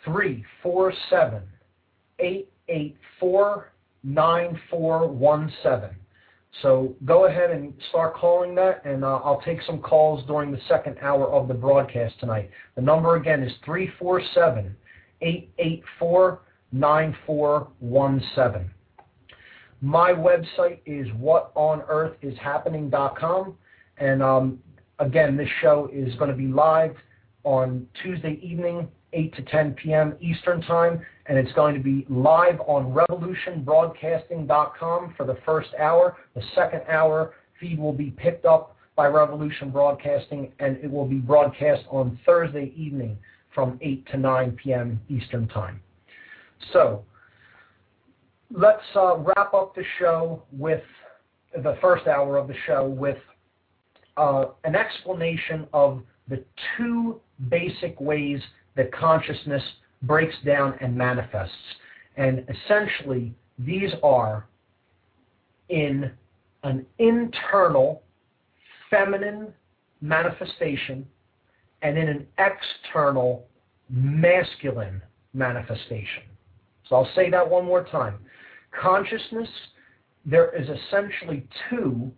347 0.05 1.43
884 2.19 3.71
9417. 4.03 6.00
So 6.61 6.93
go 7.05 7.25
ahead 7.25 7.51
and 7.51 7.73
start 7.89 8.15
calling 8.15 8.53
that, 8.55 8.83
and 8.85 9.05
uh, 9.05 9.21
I'll 9.23 9.39
take 9.41 9.61
some 9.63 9.79
calls 9.79 10.25
during 10.27 10.51
the 10.51 10.59
second 10.67 10.97
hour 11.01 11.25
of 11.27 11.47
the 11.47 11.53
broadcast 11.53 12.19
tonight. 12.19 12.51
The 12.75 12.81
number 12.81 13.15
again 13.15 13.41
is 13.41 13.53
347 13.63 14.75
884 15.21 16.41
9417. 16.73 18.69
My 19.81 20.11
website 20.11 20.79
is 20.85 21.07
whatonearthishappening.com, 21.07 23.55
and 23.97 24.21
um, 24.21 24.59
again, 24.99 25.37
this 25.37 25.49
show 25.61 25.89
is 25.91 26.13
going 26.15 26.29
to 26.29 26.37
be 26.37 26.47
live 26.47 26.95
on 27.43 27.87
Tuesday 28.03 28.39
evening 28.43 28.87
8 29.13 29.35
to 29.35 29.41
10 29.43 29.73
p.m. 29.73 30.15
Eastern 30.21 30.61
Time, 30.61 31.05
and 31.31 31.39
it's 31.39 31.53
going 31.53 31.73
to 31.73 31.79
be 31.79 32.05
live 32.09 32.59
on 32.67 32.93
revolutionbroadcasting.com 33.09 35.13
for 35.15 35.25
the 35.25 35.37
first 35.45 35.69
hour. 35.79 36.17
The 36.35 36.41
second 36.53 36.81
hour 36.89 37.35
feed 37.57 37.79
will 37.79 37.93
be 37.93 38.11
picked 38.11 38.45
up 38.45 38.75
by 38.97 39.07
Revolution 39.07 39.69
Broadcasting, 39.69 40.51
and 40.59 40.75
it 40.83 40.91
will 40.91 41.05
be 41.05 41.19
broadcast 41.19 41.83
on 41.89 42.19
Thursday 42.25 42.73
evening 42.75 43.17
from 43.55 43.79
8 43.81 44.05
to 44.11 44.17
9 44.17 44.57
p.m. 44.61 44.99
Eastern 45.07 45.47
Time. 45.47 45.79
So, 46.73 47.05
let's 48.53 48.83
uh, 48.93 49.19
wrap 49.19 49.53
up 49.53 49.73
the 49.73 49.85
show 49.99 50.43
with 50.51 50.83
the 51.63 51.77
first 51.79 52.07
hour 52.07 52.35
of 52.35 52.49
the 52.49 52.55
show 52.67 52.87
with 52.87 53.19
uh, 54.17 54.47
an 54.65 54.75
explanation 54.75 55.65
of 55.71 56.01
the 56.27 56.43
two 56.75 57.21
basic 57.47 58.01
ways 58.01 58.41
that 58.75 58.91
consciousness 58.91 59.63
breaks 60.03 60.35
down 60.45 60.75
and 60.81 60.95
manifests. 60.95 61.55
And 62.17 62.45
essentially, 62.49 63.33
these 63.59 63.91
are 64.03 64.47
in 65.69 66.11
an 66.63 66.85
internal 66.99 68.03
feminine 68.89 69.53
manifestation 70.01 71.07
and 71.81 71.97
in 71.97 72.07
an 72.07 72.27
external 72.37 73.45
masculine 73.89 75.01
manifestation. 75.33 76.23
So 76.87 76.95
I'll 76.97 77.09
say 77.15 77.29
that 77.29 77.49
one 77.49 77.65
more 77.65 77.83
time. 77.85 78.19
Consciousness, 78.79 79.49
there 80.25 80.55
is 80.55 80.67
essentially 80.69 81.47
two 81.69 82.11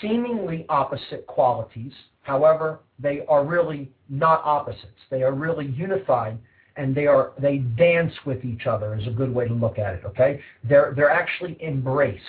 seemingly 0.00 0.66
opposite 0.68 1.26
qualities 1.26 1.92
However, 2.22 2.80
they 2.98 3.22
are 3.28 3.44
really 3.44 3.90
not 4.08 4.42
opposites. 4.44 5.00
They 5.10 5.22
are 5.22 5.32
really 5.32 5.66
unified 5.66 6.38
and 6.76 6.94
they 6.94 7.06
are 7.06 7.32
they 7.38 7.58
dance 7.58 8.12
with 8.24 8.44
each 8.44 8.66
other 8.66 8.94
is 8.94 9.06
a 9.06 9.10
good 9.10 9.34
way 9.34 9.46
to 9.46 9.54
look 9.54 9.78
at 9.78 9.94
it, 9.94 10.04
okay? 10.04 10.40
They're 10.64 10.92
they're 10.96 11.10
actually 11.10 11.58
embraced 11.62 12.22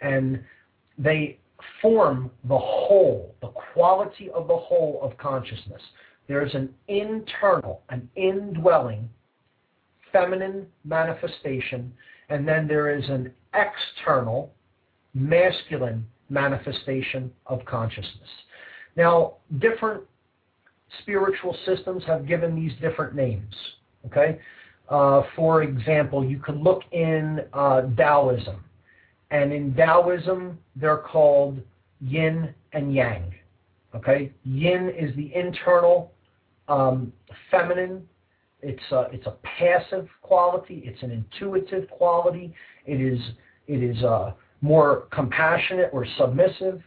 and 0.00 0.42
they 0.98 1.38
form 1.80 2.30
the 2.44 2.58
whole, 2.58 3.34
the 3.40 3.48
quality 3.48 4.30
of 4.30 4.48
the 4.48 4.56
whole 4.56 4.98
of 5.02 5.16
consciousness. 5.18 5.82
There's 6.28 6.54
an 6.54 6.70
internal, 6.88 7.82
an 7.88 8.08
indwelling 8.16 9.08
feminine 10.12 10.66
manifestation, 10.84 11.92
and 12.28 12.46
then 12.46 12.66
there 12.66 12.96
is 12.96 13.08
an 13.08 13.32
external 13.54 14.52
masculine 15.14 16.06
manifestation 16.28 17.32
of 17.46 17.64
consciousness. 17.64 18.28
Now, 18.96 19.34
different 19.58 20.02
spiritual 21.02 21.56
systems 21.66 22.02
have 22.06 22.26
given 22.26 22.56
these 22.56 22.72
different 22.80 23.14
names. 23.14 23.54
Okay, 24.06 24.40
uh, 24.88 25.22
for 25.36 25.62
example, 25.62 26.24
you 26.24 26.38
can 26.38 26.62
look 26.62 26.82
in 26.92 27.40
uh, 27.52 27.82
Taoism, 27.96 28.64
and 29.30 29.52
in 29.52 29.74
Taoism 29.74 30.58
they're 30.76 30.98
called 30.98 31.60
Yin 32.00 32.54
and 32.72 32.94
Yang. 32.94 33.34
Okay, 33.94 34.32
Yin 34.44 34.92
is 34.98 35.14
the 35.16 35.34
internal 35.34 36.12
um, 36.68 37.12
feminine. 37.50 38.06
It's 38.62 38.82
a, 38.92 39.06
it's 39.12 39.26
a 39.26 39.36
passive 39.58 40.08
quality. 40.22 40.82
It's 40.84 41.02
an 41.02 41.10
intuitive 41.10 41.88
quality. 41.90 42.54
It 42.86 43.00
is 43.00 43.20
it 43.68 43.82
is 43.82 44.02
uh, 44.02 44.32
more 44.60 45.06
compassionate 45.12 45.90
or 45.92 46.06
submissive 46.18 46.82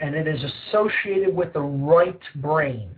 and 0.00 0.14
it 0.14 0.26
is 0.28 0.40
associated 0.68 1.34
with 1.34 1.52
the 1.52 1.60
right 1.60 2.20
brain. 2.36 2.90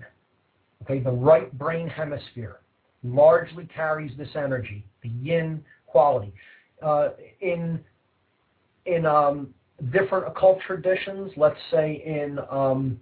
Okay, 0.83 1.01
the 1.01 1.11
right 1.11 1.57
brain 1.59 1.89
hemisphere 1.89 2.61
largely 3.03 3.67
carries 3.67 4.17
this 4.17 4.29
energy, 4.35 4.85
the 5.03 5.09
yin 5.09 5.65
quality. 5.87 6.33
Uh, 6.83 7.11
in 7.41 7.81
in 8.87 9.07
um, 9.07 9.55
different 9.93 10.27
occult 10.27 10.59
traditions, 10.67 11.33
let's 11.37 11.59
say 11.71 12.03
in 12.05 12.39
um, 12.51 12.99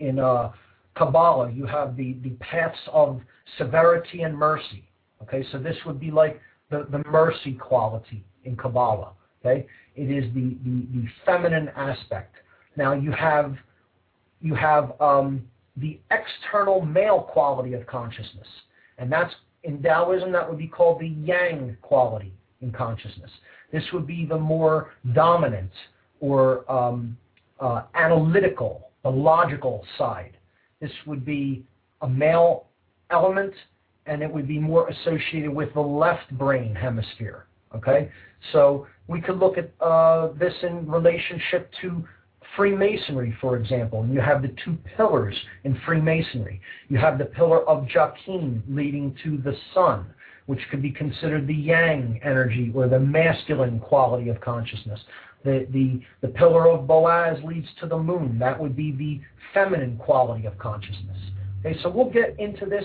in 0.00 0.18
uh, 0.18 0.50
Kabbalah, 0.96 1.50
you 1.50 1.66
have 1.66 1.96
the, 1.96 2.16
the 2.22 2.30
paths 2.40 2.78
of 2.92 3.20
severity 3.58 4.22
and 4.22 4.36
mercy. 4.36 4.84
Okay, 5.22 5.44
so 5.50 5.58
this 5.58 5.76
would 5.86 5.98
be 5.98 6.10
like 6.10 6.40
the, 6.70 6.86
the 6.90 6.98
mercy 7.10 7.52
quality 7.54 8.24
in 8.44 8.56
Kabbalah. 8.56 9.12
Okay, 9.44 9.66
it 9.96 10.10
is 10.10 10.32
the, 10.34 10.56
the, 10.64 10.86
the 10.92 11.06
feminine 11.24 11.68
aspect. 11.76 12.36
Now 12.76 12.92
you 12.92 13.12
have 13.12 13.56
you 14.40 14.54
have 14.54 14.92
um, 15.00 15.42
the 15.76 15.98
external 16.10 16.82
male 16.82 17.20
quality 17.20 17.74
of 17.74 17.86
consciousness, 17.86 18.46
and 18.98 19.10
that's 19.10 19.34
in 19.64 19.82
Taoism 19.82 20.32
that 20.32 20.48
would 20.48 20.58
be 20.58 20.66
called 20.68 21.00
the 21.00 21.08
Yang 21.08 21.76
quality 21.82 22.32
in 22.60 22.70
consciousness. 22.70 23.30
This 23.72 23.84
would 23.92 24.06
be 24.06 24.26
the 24.26 24.38
more 24.38 24.92
dominant 25.14 25.70
or 26.20 26.70
um, 26.70 27.16
uh, 27.60 27.82
analytical, 27.94 28.90
the 29.02 29.10
logical 29.10 29.84
side. 29.98 30.36
This 30.80 30.92
would 31.06 31.24
be 31.24 31.64
a 32.02 32.08
male 32.08 32.66
element, 33.10 33.54
and 34.06 34.22
it 34.22 34.32
would 34.32 34.46
be 34.46 34.58
more 34.58 34.88
associated 34.88 35.50
with 35.50 35.72
the 35.74 35.80
left 35.80 36.30
brain 36.38 36.74
hemisphere. 36.74 37.46
Okay, 37.74 38.10
so 38.52 38.86
we 39.08 39.20
could 39.20 39.38
look 39.38 39.58
at 39.58 39.70
uh, 39.80 40.28
this 40.38 40.54
in 40.62 40.88
relationship 40.88 41.70
to 41.82 42.04
Freemasonry, 42.56 43.36
for 43.40 43.56
example, 43.56 44.02
and 44.02 44.12
you 44.12 44.20
have 44.20 44.42
the 44.42 44.54
two 44.64 44.76
pillars 44.96 45.34
in 45.64 45.78
Freemasonry. 45.84 46.60
You 46.88 46.98
have 46.98 47.18
the 47.18 47.24
pillar 47.24 47.68
of 47.68 47.86
Jachin 47.86 48.62
leading 48.68 49.16
to 49.24 49.38
the 49.38 49.56
sun, 49.72 50.06
which 50.46 50.60
could 50.70 50.82
be 50.82 50.90
considered 50.90 51.46
the 51.46 51.54
yang 51.54 52.20
energy 52.22 52.70
or 52.74 52.88
the 52.88 53.00
masculine 53.00 53.80
quality 53.80 54.28
of 54.28 54.40
consciousness. 54.40 55.00
The, 55.44 55.66
the, 55.72 56.00
the 56.22 56.28
pillar 56.28 56.68
of 56.68 56.86
Boaz 56.86 57.38
leads 57.44 57.68
to 57.80 57.86
the 57.86 57.98
moon. 57.98 58.38
That 58.38 58.58
would 58.58 58.76
be 58.76 58.92
the 58.92 59.20
feminine 59.52 59.96
quality 59.98 60.46
of 60.46 60.56
consciousness. 60.58 61.18
Okay, 61.60 61.78
so 61.82 61.90
we'll 61.90 62.10
get 62.10 62.38
into 62.38 62.66
this 62.66 62.84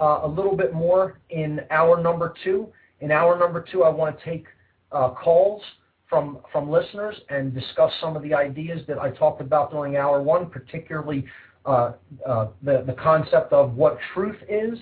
uh, 0.00 0.20
a 0.24 0.28
little 0.28 0.56
bit 0.56 0.74
more 0.74 1.20
in 1.30 1.60
hour 1.70 2.02
number 2.02 2.34
two. 2.42 2.68
In 3.00 3.10
hour 3.10 3.38
number 3.38 3.64
two, 3.70 3.84
I 3.84 3.88
want 3.90 4.18
to 4.18 4.24
take 4.24 4.46
uh, 4.92 5.10
calls 5.10 5.62
from, 6.08 6.38
from 6.52 6.70
listeners 6.70 7.16
and 7.28 7.54
discuss 7.54 7.92
some 8.00 8.16
of 8.16 8.22
the 8.22 8.34
ideas 8.34 8.80
that 8.86 8.98
I 8.98 9.10
talked 9.10 9.40
about 9.40 9.70
during 9.70 9.96
hour 9.96 10.22
one, 10.22 10.50
particularly 10.50 11.24
uh, 11.66 11.92
uh, 12.26 12.48
the, 12.62 12.84
the 12.86 12.92
concept 12.94 13.52
of 13.52 13.74
what 13.74 13.98
truth 14.12 14.36
is. 14.48 14.78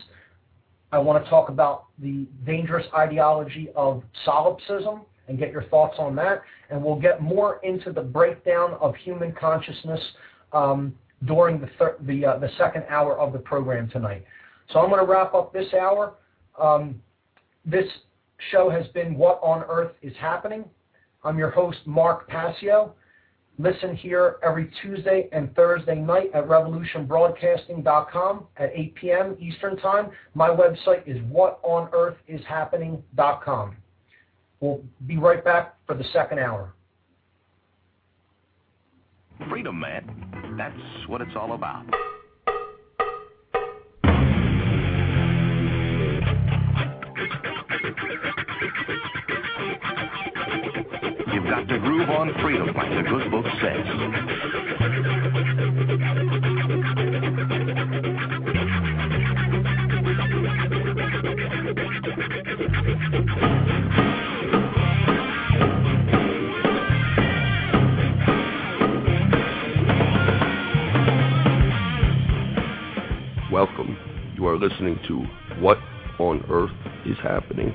I 0.90 0.98
want 0.98 1.22
to 1.24 1.30
talk 1.30 1.48
about 1.48 1.86
the 1.98 2.26
dangerous 2.44 2.86
ideology 2.94 3.70
of 3.74 4.02
solipsism 4.24 5.02
and 5.28 5.38
get 5.38 5.50
your 5.52 5.62
thoughts 5.64 5.96
on 5.98 6.14
that. 6.16 6.42
And 6.70 6.82
we'll 6.82 7.00
get 7.00 7.22
more 7.22 7.60
into 7.62 7.92
the 7.92 8.02
breakdown 8.02 8.74
of 8.80 8.94
human 8.96 9.32
consciousness 9.32 10.00
um, 10.52 10.94
during 11.24 11.60
the, 11.60 11.70
thir- 11.78 11.96
the, 12.02 12.26
uh, 12.26 12.38
the 12.38 12.50
second 12.58 12.84
hour 12.90 13.18
of 13.18 13.32
the 13.32 13.38
program 13.38 13.88
tonight. 13.88 14.24
So 14.72 14.80
I'm 14.80 14.90
going 14.90 15.04
to 15.04 15.10
wrap 15.10 15.34
up 15.34 15.52
this 15.52 15.72
hour. 15.72 16.14
Um, 16.60 17.00
this 17.64 17.86
show 18.50 18.68
has 18.68 18.86
been 18.88 19.16
What 19.16 19.38
on 19.42 19.64
Earth 19.68 19.92
is 20.02 20.12
Happening. 20.20 20.64
I'm 21.24 21.38
your 21.38 21.50
host, 21.50 21.78
Mark 21.86 22.26
Passio. 22.28 22.94
Listen 23.58 23.94
here 23.94 24.36
every 24.42 24.72
Tuesday 24.82 25.28
and 25.30 25.54
Thursday 25.54 25.96
night 25.96 26.30
at 26.34 26.48
revolutionbroadcasting.com 26.48 28.46
at 28.56 28.72
8 28.74 28.94
p.m. 28.94 29.36
Eastern 29.38 29.76
Time. 29.76 30.10
My 30.34 30.48
website 30.48 31.06
is 31.06 31.18
whatonearthishappening.com. 31.30 33.76
We'll 34.60 34.80
be 35.06 35.18
right 35.18 35.44
back 35.44 35.76
for 35.86 35.92
the 35.94 36.04
second 36.12 36.38
hour. 36.38 36.72
Freedom, 39.50 39.78
man. 39.78 40.54
That's 40.56 40.80
what 41.08 41.20
it's 41.20 41.36
all 41.36 41.52
about. 41.52 41.84
To 51.52 51.78
groove 51.78 52.08
on 52.08 52.32
freedom, 52.40 52.74
like 52.74 52.88
the 52.88 53.02
good 53.08 53.30
book 53.30 53.44
says. 53.60 53.86
Welcome. 73.52 73.98
You 74.36 74.46
are 74.46 74.56
listening 74.56 74.98
to 75.06 75.26
What 75.60 75.76
on 76.18 76.42
Earth 76.48 76.70
is 77.04 77.18
Happening. 77.22 77.74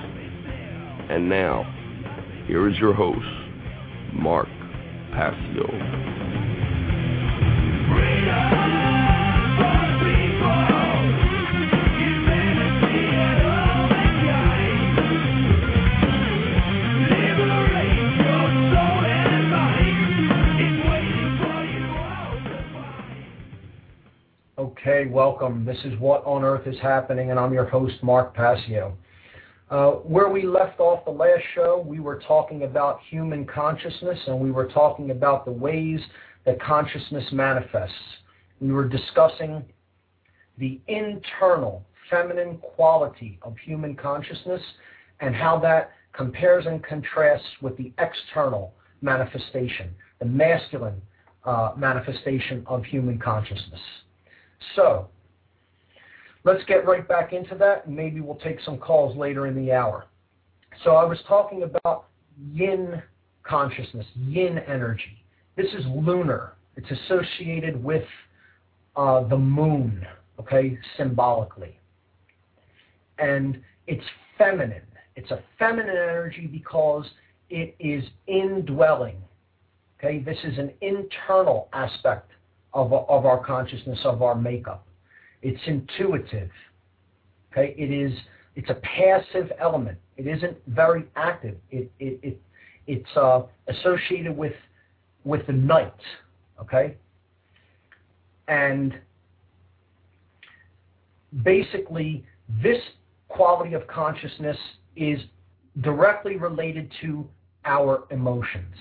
And 1.11 1.27
now, 1.27 1.63
here 2.47 2.69
is 2.69 2.77
your 2.77 2.93
host, 2.93 3.19
Mark 4.13 4.47
Passio. 5.11 5.67
Okay, 24.57 25.07
welcome. 25.07 25.65
This 25.65 25.77
is 25.83 25.99
What 25.99 26.23
on 26.25 26.45
Earth 26.45 26.65
is 26.65 26.79
Happening, 26.81 27.31
and 27.31 27.39
I'm 27.39 27.51
your 27.51 27.65
host, 27.65 27.95
Mark 28.01 28.33
Passio. 28.33 28.95
Uh, 29.71 29.91
where 29.91 30.27
we 30.27 30.43
left 30.43 30.81
off 30.81 31.05
the 31.05 31.11
last 31.11 31.41
show, 31.55 31.81
we 31.87 32.01
were 32.01 32.21
talking 32.27 32.63
about 32.63 32.99
human 33.09 33.45
consciousness 33.45 34.19
and 34.27 34.37
we 34.37 34.51
were 34.51 34.67
talking 34.67 35.11
about 35.11 35.45
the 35.45 35.51
ways 35.51 36.01
that 36.45 36.61
consciousness 36.61 37.23
manifests. 37.31 37.95
We 38.59 38.73
were 38.73 38.85
discussing 38.85 39.63
the 40.57 40.81
internal 40.87 41.85
feminine 42.09 42.57
quality 42.57 43.39
of 43.43 43.55
human 43.63 43.95
consciousness 43.95 44.61
and 45.21 45.33
how 45.33 45.57
that 45.59 45.91
compares 46.11 46.65
and 46.65 46.83
contrasts 46.83 47.47
with 47.61 47.77
the 47.77 47.93
external 47.97 48.73
manifestation, 49.01 49.89
the 50.19 50.25
masculine 50.25 51.01
uh, 51.45 51.71
manifestation 51.77 52.61
of 52.67 52.83
human 52.83 53.17
consciousness. 53.17 53.79
So, 54.75 55.07
let's 56.43 56.63
get 56.65 56.85
right 56.85 57.07
back 57.07 57.33
into 57.33 57.55
that, 57.55 57.85
and 57.85 57.95
maybe 57.95 58.21
we'll 58.21 58.35
take 58.35 58.59
some 58.61 58.77
calls 58.77 59.15
later 59.15 59.47
in 59.47 59.55
the 59.55 59.71
hour. 59.71 60.05
So 60.83 60.91
I 60.91 61.03
was 61.03 61.19
talking 61.27 61.63
about 61.63 62.07
yin 62.53 63.01
consciousness, 63.43 64.05
yin 64.15 64.59
energy. 64.59 65.23
This 65.55 65.67
is 65.77 65.85
lunar. 65.87 66.53
It's 66.75 66.89
associated 66.89 67.83
with 67.83 68.05
uh, 68.95 69.27
the 69.27 69.37
moon, 69.37 70.05
okay, 70.39 70.77
symbolically. 70.97 71.77
And 73.19 73.61
it's 73.87 74.03
feminine. 74.37 74.81
It's 75.15 75.31
a 75.31 75.43
feminine 75.59 75.89
energy 75.89 76.47
because 76.47 77.05
it 77.49 77.75
is 77.79 78.03
indwelling. 78.27 79.17
Okay, 79.99 80.19
this 80.19 80.37
is 80.43 80.57
an 80.57 80.71
internal 80.81 81.67
aspect 81.73 82.31
of, 82.73 82.91
of 82.93 83.25
our 83.25 83.43
consciousness, 83.45 83.99
of 84.03 84.23
our 84.23 84.35
makeup. 84.35 84.85
It's 85.41 85.61
intuitive. 85.65 86.49
Okay, 87.51 87.75
it 87.77 87.91
is. 87.91 88.17
It's 88.55 88.69
a 88.69 88.75
passive 88.75 89.51
element. 89.59 89.97
It 90.17 90.27
isn't 90.27 90.57
very 90.67 91.05
active. 91.15 91.57
It 91.69 91.91
it, 91.99 92.19
it 92.21 92.41
it's 92.87 93.17
uh, 93.17 93.43
associated 93.67 94.35
with 94.35 94.53
with 95.23 95.45
the 95.47 95.53
night. 95.53 95.93
Okay, 96.59 96.95
and 98.47 98.99
basically 101.43 102.25
this 102.61 102.79
quality 103.29 103.73
of 103.73 103.87
consciousness 103.87 104.57
is 104.95 105.19
directly 105.81 106.35
related 106.35 106.91
to 107.01 107.27
our 107.65 108.03
emotions. 108.11 108.75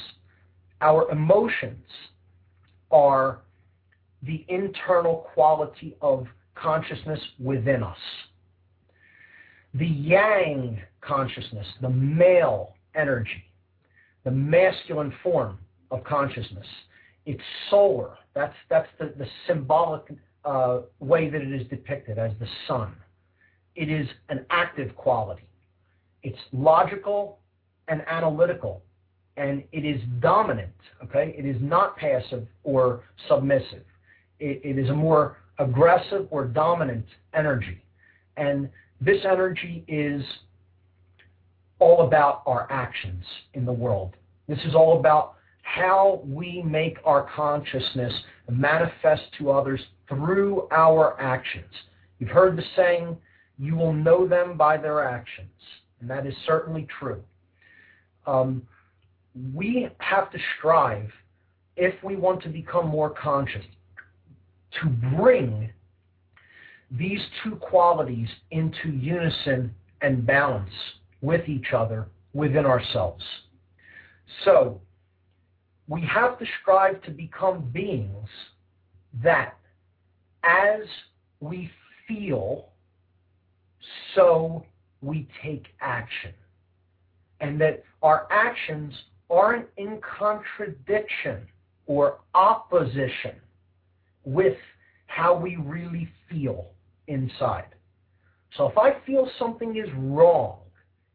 Our 0.80 1.10
emotions 1.10 1.86
are 2.90 3.40
the 4.22 4.44
internal 4.48 5.28
quality 5.32 5.96
of 6.00 6.26
consciousness 6.54 7.20
within 7.38 7.82
us. 7.82 7.96
The 9.74 9.86
yang 9.86 10.80
consciousness, 11.00 11.66
the 11.80 11.90
male 11.90 12.74
energy, 12.94 13.44
the 14.24 14.30
masculine 14.30 15.12
form 15.22 15.58
of 15.90 16.02
consciousness, 16.04 16.66
it's 17.26 17.42
solar. 17.70 18.16
That's, 18.34 18.54
that's 18.68 18.88
the, 18.98 19.14
the 19.16 19.26
symbolic 19.46 20.02
uh, 20.44 20.80
way 20.98 21.30
that 21.30 21.40
it 21.40 21.52
is 21.52 21.66
depicted 21.68 22.18
as 22.18 22.32
the 22.40 22.46
sun. 22.66 22.94
It 23.76 23.90
is 23.90 24.08
an 24.28 24.44
active 24.50 24.96
quality. 24.96 25.48
It's 26.22 26.38
logical 26.52 27.38
and 27.88 28.02
analytical, 28.08 28.82
and 29.36 29.64
it 29.72 29.84
is 29.84 30.00
dominant. 30.20 30.72
Okay, 31.04 31.34
it 31.38 31.46
is 31.46 31.56
not 31.60 31.96
passive 31.96 32.46
or 32.62 33.04
submissive. 33.28 33.84
it, 34.40 34.60
it 34.64 34.78
is 34.78 34.88
a 34.90 34.94
more 34.94 35.36
aggressive 35.60 36.26
or 36.30 36.46
dominant 36.46 37.06
energy. 37.34 37.82
And 38.36 38.68
this 39.00 39.18
energy 39.24 39.84
is 39.86 40.24
all 41.78 42.06
about 42.06 42.42
our 42.46 42.66
actions 42.70 43.24
in 43.54 43.64
the 43.64 43.72
world. 43.72 44.16
This 44.48 44.58
is 44.66 44.74
all 44.74 44.98
about 44.98 45.34
how 45.62 46.22
we 46.24 46.62
make 46.62 46.96
our 47.04 47.28
consciousness 47.34 48.12
manifest 48.50 49.22
to 49.38 49.50
others 49.50 49.80
through 50.08 50.66
our 50.72 51.20
actions. 51.20 51.70
You've 52.18 52.30
heard 52.30 52.56
the 52.56 52.64
saying, 52.74 53.16
you 53.58 53.76
will 53.76 53.92
know 53.92 54.26
them 54.26 54.56
by 54.56 54.76
their 54.76 55.04
actions. 55.06 55.48
And 56.00 56.10
that 56.10 56.26
is 56.26 56.34
certainly 56.46 56.88
true. 56.98 57.22
Um, 58.26 58.62
we 59.54 59.88
have 59.98 60.30
to 60.32 60.38
strive, 60.58 61.10
if 61.76 61.94
we 62.02 62.16
want 62.16 62.42
to 62.42 62.48
become 62.48 62.88
more 62.88 63.10
conscious, 63.10 63.64
to 64.82 64.88
bring 65.16 65.70
these 66.90 67.20
two 67.42 67.56
qualities 67.56 68.28
into 68.50 68.90
unison 68.90 69.74
and 70.02 70.26
balance 70.26 70.70
with 71.20 71.48
each 71.48 71.72
other 71.72 72.08
within 72.32 72.66
ourselves. 72.66 73.24
So, 74.44 74.80
we 75.88 76.02
have 76.02 76.38
to 76.38 76.46
strive 76.62 77.02
to 77.02 77.10
become 77.10 77.68
beings 77.72 78.28
that, 79.22 79.56
as 80.44 80.82
we 81.40 81.70
feel, 82.06 82.68
so 84.14 84.64
we 85.02 85.26
take 85.42 85.66
action. 85.80 86.32
And 87.40 87.60
that 87.60 87.82
our 88.02 88.28
actions 88.30 88.94
aren't 89.30 89.66
in 89.78 90.00
contradiction 90.18 91.46
or 91.86 92.18
opposition 92.34 93.34
with 94.30 94.56
how 95.06 95.34
we 95.34 95.56
really 95.56 96.08
feel 96.30 96.70
inside. 97.08 97.74
So 98.56 98.68
if 98.68 98.78
I 98.78 98.96
feel 99.04 99.28
something 99.38 99.76
is 99.76 99.88
wrong, 99.96 100.58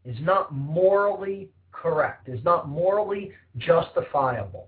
is 0.03 0.17
not 0.21 0.53
morally 0.53 1.49
correct, 1.71 2.27
is 2.27 2.43
not 2.43 2.67
morally 2.67 3.31
justifiable, 3.57 4.67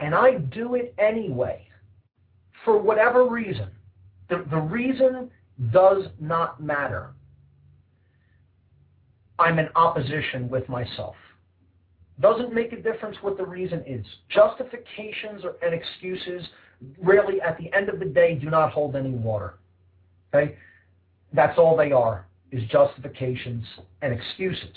and 0.00 0.14
I 0.14 0.34
do 0.34 0.74
it 0.74 0.94
anyway, 0.98 1.66
for 2.64 2.78
whatever 2.78 3.26
reason, 3.26 3.70
the, 4.28 4.44
the 4.50 4.60
reason 4.60 5.30
does 5.72 6.04
not 6.20 6.62
matter. 6.62 7.14
I'm 9.38 9.58
in 9.58 9.68
opposition 9.74 10.50
with 10.50 10.68
myself. 10.68 11.16
Doesn't 12.20 12.54
make 12.54 12.72
a 12.72 12.80
difference 12.80 13.16
what 13.20 13.36
the 13.36 13.44
reason 13.44 13.82
is. 13.86 14.04
Justifications 14.30 15.42
and 15.62 15.74
excuses 15.74 16.46
really, 17.02 17.40
at 17.40 17.58
the 17.58 17.72
end 17.72 17.88
of 17.88 17.98
the 17.98 18.04
day, 18.04 18.34
do 18.34 18.50
not 18.50 18.72
hold 18.72 18.96
any 18.96 19.10
water. 19.10 19.54
Okay? 20.34 20.56
That's 21.32 21.58
all 21.58 21.76
they 21.76 21.92
are, 21.92 22.26
is 22.52 22.62
justifications 22.70 23.64
and 24.02 24.12
excuses. 24.12 24.74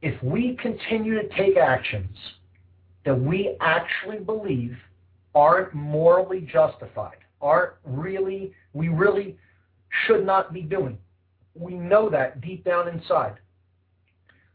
If 0.00 0.20
we 0.22 0.56
continue 0.60 1.20
to 1.20 1.28
take 1.36 1.56
actions 1.56 2.16
that 3.04 3.18
we 3.18 3.56
actually 3.60 4.18
believe 4.18 4.76
aren't 5.34 5.74
morally 5.74 6.40
justified, 6.52 7.16
aren't 7.40 7.72
really, 7.84 8.52
we 8.72 8.88
really 8.88 9.36
should 10.06 10.24
not 10.24 10.52
be 10.52 10.62
doing, 10.62 10.98
we 11.54 11.74
know 11.74 12.08
that 12.08 12.40
deep 12.40 12.64
down 12.64 12.88
inside, 12.88 13.34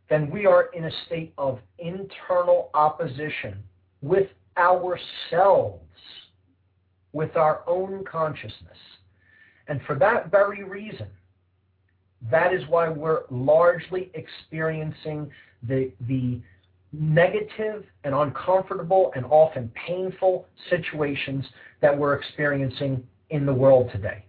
then 0.09 0.29
we 0.29 0.45
are 0.45 0.69
in 0.73 0.85
a 0.85 0.91
state 1.05 1.33
of 1.37 1.59
internal 1.79 2.69
opposition 2.73 3.61
with 4.01 4.27
ourselves, 4.57 5.81
with 7.13 7.35
our 7.35 7.61
own 7.67 8.03
consciousness. 8.09 8.77
And 9.67 9.81
for 9.85 9.95
that 9.95 10.31
very 10.31 10.63
reason, 10.63 11.07
that 12.31 12.53
is 12.53 12.61
why 12.67 12.89
we're 12.89 13.23
largely 13.29 14.09
experiencing 14.13 15.29
the, 15.67 15.91
the 16.07 16.39
negative 16.93 17.83
and 18.03 18.15
uncomfortable 18.15 19.11
and 19.15 19.25
often 19.25 19.71
painful 19.87 20.47
situations 20.69 21.45
that 21.81 21.95
we're 21.95 22.15
experiencing 22.15 23.03
in 23.29 23.45
the 23.45 23.53
world 23.53 23.89
today. 23.91 24.23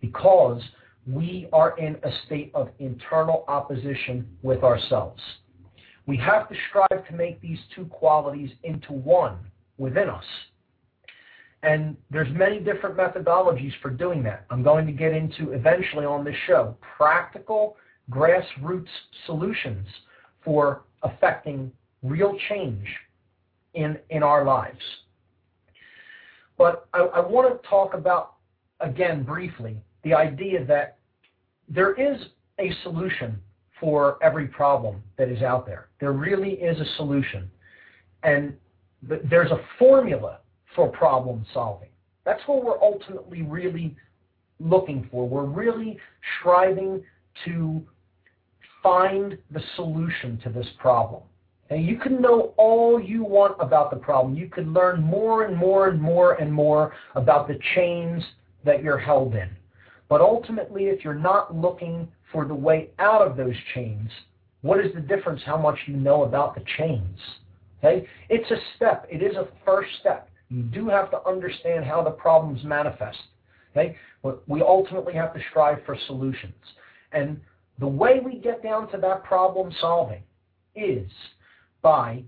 Because 0.00 0.62
we 1.06 1.48
are 1.52 1.76
in 1.78 1.96
a 2.02 2.10
state 2.26 2.50
of 2.54 2.70
internal 2.78 3.44
opposition 3.48 4.26
with 4.42 4.62
ourselves. 4.62 5.20
We 6.06 6.16
have 6.18 6.48
to 6.48 6.54
strive 6.68 7.06
to 7.08 7.14
make 7.14 7.40
these 7.40 7.58
two 7.74 7.86
qualities 7.86 8.50
into 8.62 8.92
one 8.92 9.38
within 9.78 10.08
us. 10.08 10.24
And 11.62 11.96
there's 12.10 12.32
many 12.34 12.60
different 12.60 12.96
methodologies 12.96 13.72
for 13.80 13.90
doing 13.90 14.22
that. 14.24 14.44
I'm 14.50 14.62
going 14.62 14.86
to 14.86 14.92
get 14.92 15.12
into 15.12 15.52
eventually 15.52 16.04
on 16.04 16.22
this 16.22 16.36
show 16.46 16.76
practical 16.96 17.76
grassroots 18.10 18.88
solutions 19.24 19.86
for 20.44 20.82
affecting 21.02 21.72
real 22.02 22.36
change 22.50 22.86
in, 23.72 23.98
in 24.10 24.22
our 24.22 24.44
lives. 24.44 24.78
But 26.58 26.86
I, 26.92 27.00
I 27.00 27.20
want 27.20 27.62
to 27.62 27.68
talk 27.68 27.94
about, 27.94 28.34
again, 28.80 29.22
briefly, 29.22 29.78
the 30.04 30.14
idea 30.14 30.64
that 30.64 30.98
there 31.68 31.94
is 31.94 32.20
a 32.60 32.70
solution 32.82 33.40
for 33.80 34.22
every 34.22 34.46
problem 34.46 35.02
that 35.18 35.28
is 35.28 35.42
out 35.42 35.66
there. 35.66 35.88
There 36.00 36.12
really 36.12 36.52
is 36.52 36.78
a 36.80 36.96
solution. 36.96 37.50
And 38.22 38.54
there's 39.02 39.50
a 39.50 39.60
formula 39.78 40.38
for 40.74 40.88
problem 40.88 41.44
solving. 41.52 41.88
That's 42.24 42.42
what 42.46 42.64
we're 42.64 42.80
ultimately 42.80 43.42
really 43.42 43.96
looking 44.60 45.08
for. 45.10 45.28
We're 45.28 45.44
really 45.44 45.98
striving 46.40 47.02
to 47.44 47.82
find 48.82 49.36
the 49.50 49.60
solution 49.76 50.38
to 50.44 50.50
this 50.50 50.66
problem. 50.78 51.22
And 51.70 51.84
you 51.84 51.98
can 51.98 52.20
know 52.20 52.54
all 52.56 53.00
you 53.00 53.24
want 53.24 53.56
about 53.58 53.90
the 53.90 53.96
problem. 53.96 54.36
You 54.36 54.48
can 54.48 54.72
learn 54.72 55.02
more 55.02 55.44
and 55.44 55.56
more 55.56 55.88
and 55.88 56.00
more 56.00 56.34
and 56.34 56.52
more 56.52 56.94
about 57.14 57.48
the 57.48 57.58
chains 57.74 58.22
that 58.64 58.82
you're 58.82 58.98
held 58.98 59.34
in. 59.34 59.48
But 60.14 60.20
ultimately, 60.20 60.84
if 60.84 61.02
you're 61.02 61.12
not 61.12 61.56
looking 61.56 62.06
for 62.30 62.44
the 62.44 62.54
way 62.54 62.90
out 63.00 63.20
of 63.20 63.36
those 63.36 63.56
chains, 63.74 64.08
what 64.62 64.78
is 64.78 64.94
the 64.94 65.00
difference 65.00 65.40
how 65.44 65.56
much 65.56 65.76
you 65.88 65.96
know 65.96 66.22
about 66.22 66.54
the 66.54 66.62
chains? 66.78 67.18
Okay? 67.78 68.06
It's 68.28 68.48
a 68.48 68.58
step. 68.76 69.08
It 69.10 69.24
is 69.24 69.34
a 69.34 69.48
first 69.64 69.90
step. 69.98 70.30
You 70.50 70.62
do 70.62 70.88
have 70.88 71.10
to 71.10 71.26
understand 71.26 71.84
how 71.84 72.00
the 72.00 72.12
problems 72.12 72.62
manifest. 72.62 73.18
Okay? 73.72 73.96
But 74.22 74.48
we 74.48 74.62
ultimately 74.62 75.14
have 75.14 75.34
to 75.34 75.40
strive 75.50 75.78
for 75.84 75.98
solutions. 76.06 76.54
And 77.10 77.40
the 77.80 77.88
way 77.88 78.20
we 78.24 78.36
get 78.38 78.62
down 78.62 78.88
to 78.92 78.98
that 78.98 79.24
problem 79.24 79.72
solving 79.80 80.22
is 80.76 81.10
by 81.82 82.22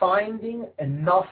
finding 0.00 0.66
enough 0.80 1.30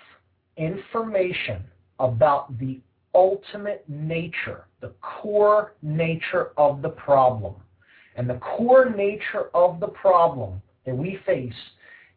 information 0.56 1.64
about 1.98 2.56
the 2.60 2.78
ultimate 3.14 3.84
nature, 3.88 4.66
the 4.80 4.92
core 5.00 5.74
nature 5.82 6.50
of 6.56 6.82
the 6.82 6.90
problem. 6.90 7.54
And 8.16 8.28
the 8.28 8.38
core 8.38 8.90
nature 8.90 9.48
of 9.54 9.80
the 9.80 9.88
problem 9.88 10.60
that 10.84 10.96
we 10.96 11.18
face 11.24 11.52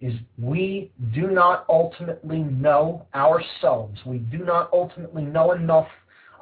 is 0.01 0.13
we 0.39 0.91
do 1.13 1.29
not 1.29 1.65
ultimately 1.69 2.39
know 2.39 3.05
ourselves. 3.13 3.99
We 4.05 4.17
do 4.17 4.39
not 4.39 4.69
ultimately 4.73 5.23
know 5.23 5.51
enough 5.51 5.87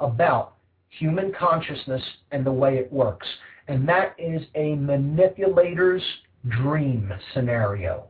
about 0.00 0.54
human 0.88 1.32
consciousness 1.38 2.02
and 2.32 2.44
the 2.44 2.52
way 2.52 2.78
it 2.78 2.90
works. 2.92 3.26
And 3.68 3.86
that 3.88 4.14
is 4.18 4.42
a 4.54 4.74
manipulator's 4.76 6.02
dream 6.48 7.12
scenario. 7.34 8.06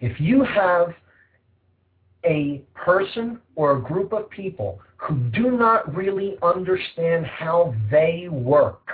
If 0.00 0.20
you 0.20 0.42
have 0.42 0.94
a 2.24 2.62
person 2.74 3.40
or 3.56 3.76
a 3.76 3.80
group 3.80 4.12
of 4.12 4.30
people 4.30 4.80
who 4.96 5.16
do 5.30 5.50
not 5.50 5.94
really 5.94 6.36
understand 6.42 7.26
how 7.26 7.74
they 7.90 8.28
work, 8.30 8.88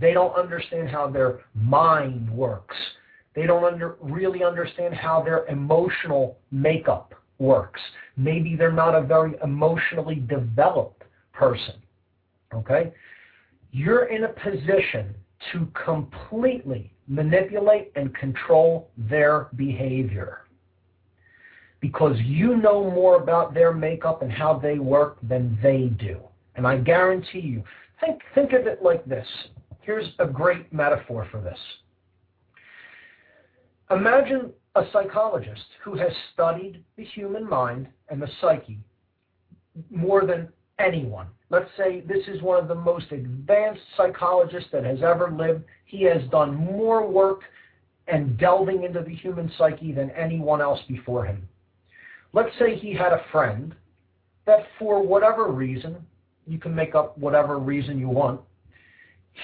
they 0.00 0.12
don't 0.12 0.34
understand 0.34 0.88
how 0.88 1.08
their 1.08 1.40
mind 1.54 2.30
works, 2.30 2.76
they 3.34 3.46
don't 3.46 3.64
under, 3.64 3.96
really 4.00 4.42
understand 4.42 4.94
how 4.94 5.22
their 5.22 5.46
emotional 5.46 6.38
makeup 6.50 7.14
works. 7.38 7.80
Maybe 8.16 8.56
they're 8.56 8.72
not 8.72 8.94
a 8.94 9.02
very 9.02 9.34
emotionally 9.42 10.16
developed 10.28 11.02
person. 11.32 11.74
Okay? 12.54 12.92
You're 13.72 14.04
in 14.04 14.24
a 14.24 14.28
position 14.28 15.14
to 15.52 15.68
completely 15.84 16.92
manipulate 17.08 17.92
and 17.96 18.14
control 18.14 18.88
their 18.96 19.48
behavior 19.56 20.43
because 21.84 22.16
you 22.24 22.56
know 22.56 22.90
more 22.90 23.16
about 23.16 23.52
their 23.52 23.70
makeup 23.70 24.22
and 24.22 24.32
how 24.32 24.58
they 24.58 24.78
work 24.78 25.18
than 25.22 25.58
they 25.62 25.92
do. 26.02 26.18
And 26.54 26.66
I 26.66 26.78
guarantee 26.78 27.40
you, 27.40 27.62
think, 28.00 28.22
think 28.34 28.54
of 28.54 28.66
it 28.66 28.82
like 28.82 29.04
this. 29.04 29.26
Here's 29.82 30.06
a 30.18 30.26
great 30.26 30.72
metaphor 30.72 31.28
for 31.30 31.42
this. 31.42 31.58
Imagine 33.90 34.50
a 34.76 34.84
psychologist 34.94 35.66
who 35.82 35.94
has 35.94 36.10
studied 36.32 36.82
the 36.96 37.04
human 37.04 37.46
mind 37.46 37.86
and 38.08 38.22
the 38.22 38.30
psyche 38.40 38.78
more 39.90 40.24
than 40.24 40.48
anyone. 40.78 41.26
Let's 41.50 41.68
say 41.76 42.00
this 42.00 42.26
is 42.28 42.40
one 42.40 42.58
of 42.58 42.66
the 42.66 42.74
most 42.74 43.12
advanced 43.12 43.82
psychologists 43.94 44.70
that 44.72 44.84
has 44.84 45.02
ever 45.02 45.30
lived. 45.30 45.64
He 45.84 46.02
has 46.04 46.22
done 46.30 46.54
more 46.54 47.06
work 47.06 47.42
and 48.08 48.38
delving 48.38 48.84
into 48.84 49.02
the 49.02 49.14
human 49.14 49.52
psyche 49.58 49.92
than 49.92 50.10
anyone 50.12 50.62
else 50.62 50.80
before 50.88 51.26
him. 51.26 51.46
Let's 52.34 52.50
say 52.58 52.76
he 52.76 52.92
had 52.92 53.12
a 53.12 53.24
friend 53.32 53.74
that 54.44 54.66
for 54.78 55.02
whatever 55.02 55.48
reason, 55.48 55.96
you 56.46 56.58
can 56.58 56.74
make 56.74 56.94
up 56.94 57.16
whatever 57.16 57.58
reason 57.58 57.98
you 57.98 58.10
want, 58.10 58.40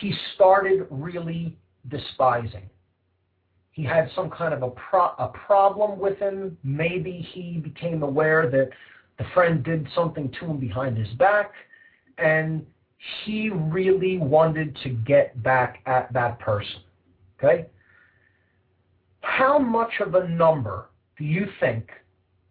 he 0.00 0.12
started 0.34 0.86
really 0.90 1.56
despising 1.88 2.68
he 3.80 3.86
had 3.86 4.10
some 4.14 4.28
kind 4.28 4.52
of 4.52 4.62
a, 4.62 4.70
pro- 4.70 5.14
a 5.18 5.28
problem 5.46 5.98
with 5.98 6.18
him. 6.18 6.56
Maybe 6.62 7.26
he 7.32 7.58
became 7.58 8.02
aware 8.02 8.50
that 8.50 8.70
the 9.18 9.24
friend 9.32 9.64
did 9.64 9.88
something 9.94 10.30
to 10.40 10.46
him 10.46 10.58
behind 10.58 10.98
his 10.98 11.08
back, 11.14 11.52
and 12.18 12.66
he 13.24 13.48
really 13.50 14.18
wanted 14.18 14.76
to 14.82 14.90
get 14.90 15.42
back 15.42 15.80
at 15.86 16.12
that 16.12 16.38
person. 16.40 16.80
Okay? 17.38 17.66
How 19.22 19.58
much 19.58 19.92
of 20.00 20.14
a 20.14 20.28
number 20.28 20.86
do 21.16 21.24
you 21.24 21.46
think 21.60 21.88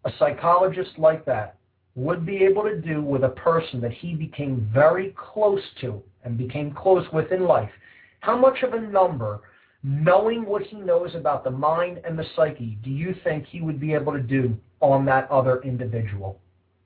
a 0.04 0.12
psychologist 0.18 0.90
like 0.98 1.24
that 1.24 1.56
would 1.94 2.24
be 2.24 2.44
able 2.44 2.62
to 2.62 2.80
do 2.80 3.02
with 3.02 3.24
a 3.24 3.30
person 3.30 3.80
that 3.80 3.92
he 3.92 4.14
became 4.14 4.70
very 4.72 5.14
close 5.16 5.62
to 5.80 6.02
and 6.24 6.38
became 6.38 6.72
close 6.72 7.06
with 7.12 7.32
in 7.32 7.44
life? 7.44 7.70
How 8.20 8.36
much 8.36 8.62
of 8.62 8.74
a 8.74 8.80
number 8.80 9.40
knowing 9.82 10.44
what 10.44 10.62
he 10.62 10.76
knows 10.76 11.14
about 11.14 11.44
the 11.44 11.50
mind 11.50 12.00
and 12.04 12.18
the 12.18 12.26
psyche, 12.36 12.78
do 12.82 12.90
you 12.90 13.14
think 13.24 13.46
he 13.46 13.62
would 13.62 13.80
be 13.80 13.94
able 13.94 14.12
to 14.12 14.20
do 14.20 14.56
on 14.80 15.04
that 15.06 15.30
other 15.30 15.62
individual? 15.62 16.38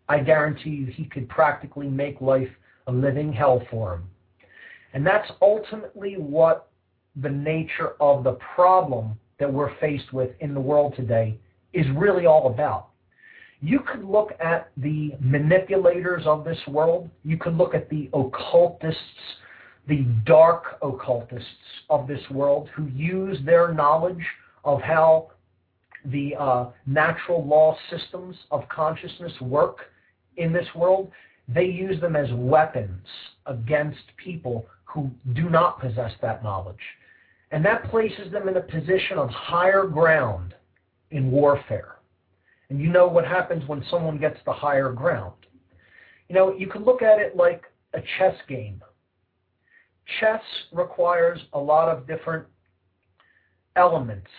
I 0.09 0.21
guarantee 0.21 0.71
you 0.71 0.87
he 0.87 1.07
could 1.07 1.29
practically 1.29 1.89
make 1.89 2.21
life 2.21 2.51
a 2.87 2.93
living 2.93 3.33
hell 3.33 3.63
for 3.71 3.95
him. 3.95 4.05
And 4.93 5.05
that's 5.05 5.31
ultimately 5.43 6.15
what 6.15 6.69
the 7.17 7.31
nature 7.31 7.95
of 8.01 8.23
the 8.23 8.39
problem 8.55 9.19
that 9.39 9.53
we're 9.53 9.77
faced 9.79 10.13
with 10.13 10.31
in 10.41 10.55
the 10.55 10.61
world 10.61 10.95
today 10.95 11.39
is 11.73 11.87
really 11.97 12.27
all 12.27 12.47
about. 12.47 12.89
You 13.65 13.81
could 13.81 14.05
look 14.05 14.33
at 14.41 14.71
the 14.77 15.13
manipulators 15.21 16.27
of 16.27 16.45
this 16.45 16.59
world. 16.69 17.09
You 17.25 17.39
could 17.39 17.57
look 17.57 17.75
at 17.75 17.89
the 17.89 18.11
occultists, 18.13 19.01
the 19.89 20.07
dark 20.27 20.77
occultists 20.83 21.49
of 21.89 22.07
this 22.07 22.21
world 22.31 22.69
who 22.77 22.89
use 22.89 23.39
their 23.47 23.73
knowledge 23.73 24.23
of 24.65 24.83
how 24.83 25.31
the 26.05 26.35
uh, 26.39 26.67
natural 26.87 27.43
law 27.43 27.75
systems 27.89 28.37
of 28.51 28.69
consciousness 28.69 29.33
work 29.41 29.79
in 30.37 30.53
this 30.53 30.67
world. 30.75 31.11
They 31.49 31.65
use 31.65 31.99
them 32.03 32.17
as 32.17 32.29
weapons 32.35 33.07
against 33.47 34.03
people 34.23 34.67
who 34.85 35.11
do 35.33 35.49
not 35.49 35.81
possess 35.81 36.13
that 36.21 36.45
knowledge. 36.45 36.77
And 37.51 37.65
that 37.65 37.89
places 37.91 38.31
them 38.31 38.47
in 38.47 38.59
a 38.59 38.61
position 38.61 39.17
of 39.17 39.31
higher 39.31 39.87
ground 39.87 40.55
in 41.11 41.31
warfare. 41.31 41.95
And 42.71 42.81
you 42.81 42.89
know 42.89 43.07
what 43.07 43.27
happens 43.27 43.67
when 43.69 43.85
someone 43.91 44.19
gets 44.19 44.39
the 44.47 44.53
higher 44.53 44.91
ground. 44.93 45.35
You 46.29 46.35
know, 46.35 46.55
you 46.55 46.67
can 46.67 46.85
look 46.85 47.03
at 47.03 47.19
it 47.19 47.37
like 47.37 47.65
a 47.93 48.01
chess 48.19 48.35
game. 48.49 48.83
Chess 50.21 50.41
requires 50.73 51.41
a 51.53 51.59
lot 51.59 51.89
of 51.89 52.07
different 52.07 52.47
elements, 53.77 54.31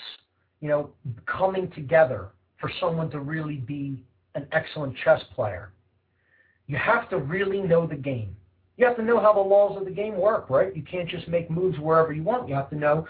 you 0.61 0.69
know, 0.69 0.89
coming 1.25 1.69
together 1.71 2.29
for 2.59 2.71
someone 2.79 3.09
to 3.11 3.19
really 3.19 3.57
be 3.57 4.03
an 4.35 4.47
excellent 4.51 4.95
chess 5.03 5.21
player. 5.33 5.71
You 6.67 6.77
have 6.77 7.09
to 7.09 7.17
really 7.17 7.61
know 7.61 7.85
the 7.85 7.95
game. 7.95 8.35
You 8.77 8.85
have 8.85 8.97
to 8.97 9.03
know 9.03 9.19
how 9.19 9.33
the 9.33 9.39
laws 9.39 9.77
of 9.77 9.85
the 9.85 9.91
game 9.91 10.17
work, 10.17 10.49
right? 10.49 10.75
You 10.75 10.81
can't 10.81 11.07
just 11.07 11.27
make 11.27 11.49
moves 11.49 11.79
wherever 11.79 12.11
you 12.11 12.23
want. 12.23 12.49
You 12.49 12.55
have 12.55 12.69
to 12.71 12.75
know, 12.75 13.07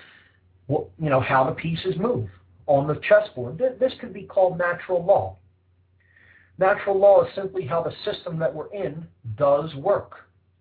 you 0.68 0.90
know, 1.00 1.22
how 1.22 1.46
the 1.46 1.54
pieces 1.54 1.96
move 1.98 2.30
on 2.68 2.88
the 2.88 3.00
chessboard. 3.08 3.58
This 3.58 3.94
could 4.00 4.14
be 4.14 4.24
called 4.24 4.58
natural 4.58 5.04
law. 5.04 5.38
Natural 6.58 6.98
law 6.98 7.24
is 7.24 7.36
simply 7.36 7.66
how 7.66 7.84
the 7.84 7.94
system 8.12 8.40
that 8.40 8.54
we're 8.54 8.74
in 8.74 9.06
does 9.38 9.74
work. 9.76 10.14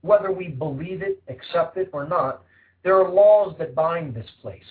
Whether 0.03 0.31
we 0.33 0.49
believe 0.49 1.03
it, 1.03 1.23
accept 1.29 1.77
it, 1.77 1.89
or 1.93 2.07
not, 2.07 2.43
there 2.83 2.97
are 3.01 3.09
laws 3.09 3.55
that 3.59 3.75
bind 3.75 4.15
this 4.15 4.29
place 4.43 4.63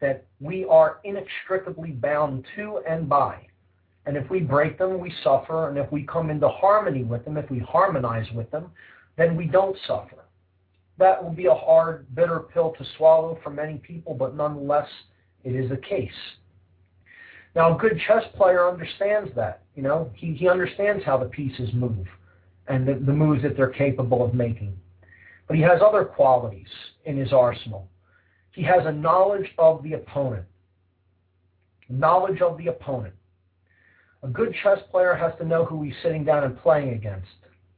that 0.00 0.24
we 0.40 0.64
are 0.64 1.00
inextricably 1.04 1.90
bound 1.90 2.46
to 2.56 2.80
and 2.88 3.08
by. 3.08 3.46
And 4.06 4.16
if 4.16 4.30
we 4.30 4.40
break 4.40 4.78
them, 4.78 4.98
we 4.98 5.12
suffer. 5.22 5.68
And 5.68 5.76
if 5.76 5.92
we 5.92 6.04
come 6.04 6.30
into 6.30 6.48
harmony 6.48 7.04
with 7.04 7.24
them, 7.24 7.36
if 7.36 7.50
we 7.50 7.58
harmonize 7.58 8.26
with 8.34 8.50
them, 8.50 8.70
then 9.18 9.36
we 9.36 9.44
don't 9.44 9.76
suffer. 9.86 10.24
That 10.96 11.22
will 11.22 11.32
be 11.32 11.46
a 11.46 11.54
hard, 11.54 12.06
bitter 12.14 12.40
pill 12.40 12.74
to 12.78 12.84
swallow 12.96 13.38
for 13.42 13.50
many 13.50 13.76
people, 13.78 14.14
but 14.14 14.34
nonetheless, 14.34 14.88
it 15.44 15.54
is 15.54 15.68
the 15.68 15.76
case. 15.76 16.10
Now, 17.54 17.74
a 17.74 17.78
good 17.78 18.00
chess 18.06 18.22
player 18.36 18.68
understands 18.68 19.30
that. 19.34 19.62
You 19.74 19.82
know, 19.82 20.10
he, 20.14 20.34
he 20.34 20.48
understands 20.48 21.04
how 21.04 21.18
the 21.18 21.26
pieces 21.26 21.70
move 21.74 22.06
and 22.68 22.86
the, 22.86 22.94
the 22.94 23.12
moves 23.12 23.42
that 23.42 23.56
they're 23.56 23.70
capable 23.70 24.24
of 24.24 24.34
making. 24.34 24.76
But 25.48 25.56
he 25.56 25.62
has 25.62 25.80
other 25.84 26.04
qualities 26.04 26.68
in 27.04 27.16
his 27.16 27.32
arsenal. 27.32 27.88
He 28.52 28.62
has 28.62 28.86
a 28.86 28.92
knowledge 28.92 29.50
of 29.58 29.82
the 29.82 29.94
opponent. 29.94 30.44
Knowledge 31.88 32.40
of 32.40 32.56
the 32.56 32.68
opponent. 32.68 33.14
A 34.22 34.28
good 34.28 34.54
chess 34.62 34.78
player 34.90 35.14
has 35.14 35.32
to 35.38 35.46
know 35.46 35.64
who 35.64 35.82
he's 35.82 35.94
sitting 36.02 36.24
down 36.24 36.44
and 36.44 36.60
playing 36.60 36.90
against. 36.90 37.28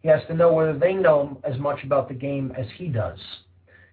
He 0.01 0.09
has 0.09 0.21
to 0.27 0.35
know 0.35 0.53
whether 0.53 0.77
they 0.77 0.93
know 0.93 1.41
as 1.45 1.59
much 1.59 1.83
about 1.85 2.09
the 2.09 2.15
game 2.15 2.53
as 2.59 2.67
he 2.77 2.89
does. 2.89 3.19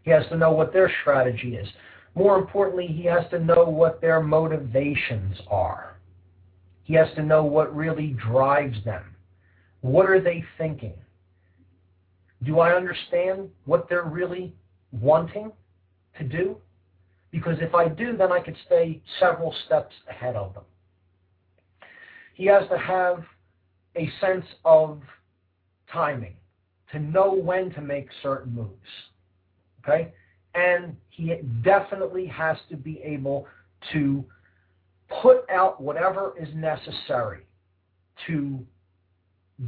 He 0.04 0.12
has 0.12 0.28
to 0.30 0.38
know 0.38 0.52
what 0.52 0.74
their 0.74 0.92
strategy 1.02 1.56
is. 1.56 1.68
More 2.16 2.38
importantly, 2.38 2.88
he 2.88 3.04
has 3.06 3.30
to 3.32 3.40
know 3.40 3.66
what 3.66 4.02
their 4.02 4.22
motivations 4.22 5.38
are. 5.50 5.98
He 6.84 6.94
has 6.96 7.08
to 7.16 7.24
know 7.24 7.44
what 7.44 7.76
really 7.76 8.16
drives 8.32 8.84
them. 8.84 9.16
What 9.82 10.10
are 10.10 10.20
they 10.20 10.44
thinking? 10.58 10.96
Do 12.44 12.60
I 12.60 12.74
understand 12.76 13.50
what 13.66 13.88
they're 13.90 14.04
really 14.04 14.56
wanting 14.92 15.52
to 16.18 16.24
do? 16.24 16.58
Because 17.32 17.58
if 17.62 17.76
I 17.76 17.88
do, 17.88 18.18
then 18.18 18.32
I 18.32 18.40
could 18.40 18.58
stay 18.66 19.02
several 19.20 19.54
steps 19.66 19.94
ahead 20.10 20.36
of 20.36 20.54
them. 20.54 20.64
He 22.34 22.46
has 22.48 22.68
to 22.70 22.78
have 22.78 23.24
a 23.96 24.10
sense 24.20 24.46
of 24.66 25.02
timing, 25.92 26.36
to 26.92 27.00
know 27.00 27.34
when 27.34 27.72
to 27.72 27.82
make 27.82 28.08
certain 28.24 28.54
moves. 28.56 28.72
Okay? 29.84 30.12
And 30.56 30.96
he 31.10 31.36
definitely 31.64 32.26
has 32.28 32.58
to 32.70 32.78
be 32.78 33.02
able 33.04 33.48
to 33.94 34.24
put 35.22 35.50
out 35.50 35.82
whatever 35.82 36.34
is 36.40 36.50
necessary 36.56 37.42
to 38.28 38.60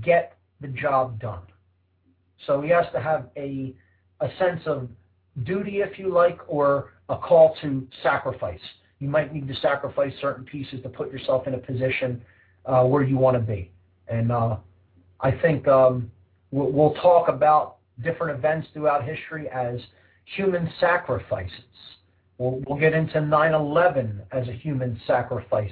get 0.04 0.38
the 0.60 0.68
job 0.68 1.20
done. 1.20 1.42
So 2.48 2.62
he 2.62 2.70
has 2.70 2.86
to 2.94 3.00
have 3.00 3.30
a, 3.38 3.74
a 4.20 4.30
sense 4.40 4.62
of 4.66 4.90
duty, 5.44 5.78
if 5.82 5.98
you 6.00 6.12
like, 6.12 6.40
or 6.48 6.94
a 7.10 7.18
call 7.18 7.56
to 7.62 7.88
sacrifice. 8.04 8.60
You 9.00 9.08
might 9.08 9.34
need 9.34 9.48
to 9.48 9.56
sacrifice 9.56 10.14
certain 10.22 10.46
pieces 10.46 10.82
to 10.84 10.90
put 10.90 11.12
yourself 11.12 11.48
in 11.48 11.56
a 11.56 11.58
position 11.58 12.22
uh, 12.66 12.84
where 12.84 13.04
you 13.04 13.18
want 13.18 13.36
to 13.36 13.42
be. 13.42 13.72
And 14.08 14.32
uh, 14.32 14.58
I 15.20 15.32
think 15.32 15.68
um, 15.68 16.12
we'll, 16.52 16.72
we'll 16.72 16.94
talk 16.96 17.28
about 17.28 17.78
different 18.04 18.38
events 18.38 18.68
throughout 18.74 19.04
history 19.04 19.50
as 19.50 19.80
human 20.26 20.72
sacrifices. 20.80 21.52
We'll, 22.38 22.62
we'll 22.68 22.80
get 22.80 22.94
into 22.94 23.20
9/11 23.20 24.22
as 24.32 24.48
a 24.48 24.54
human 24.54 25.00
sacrifice 25.06 25.72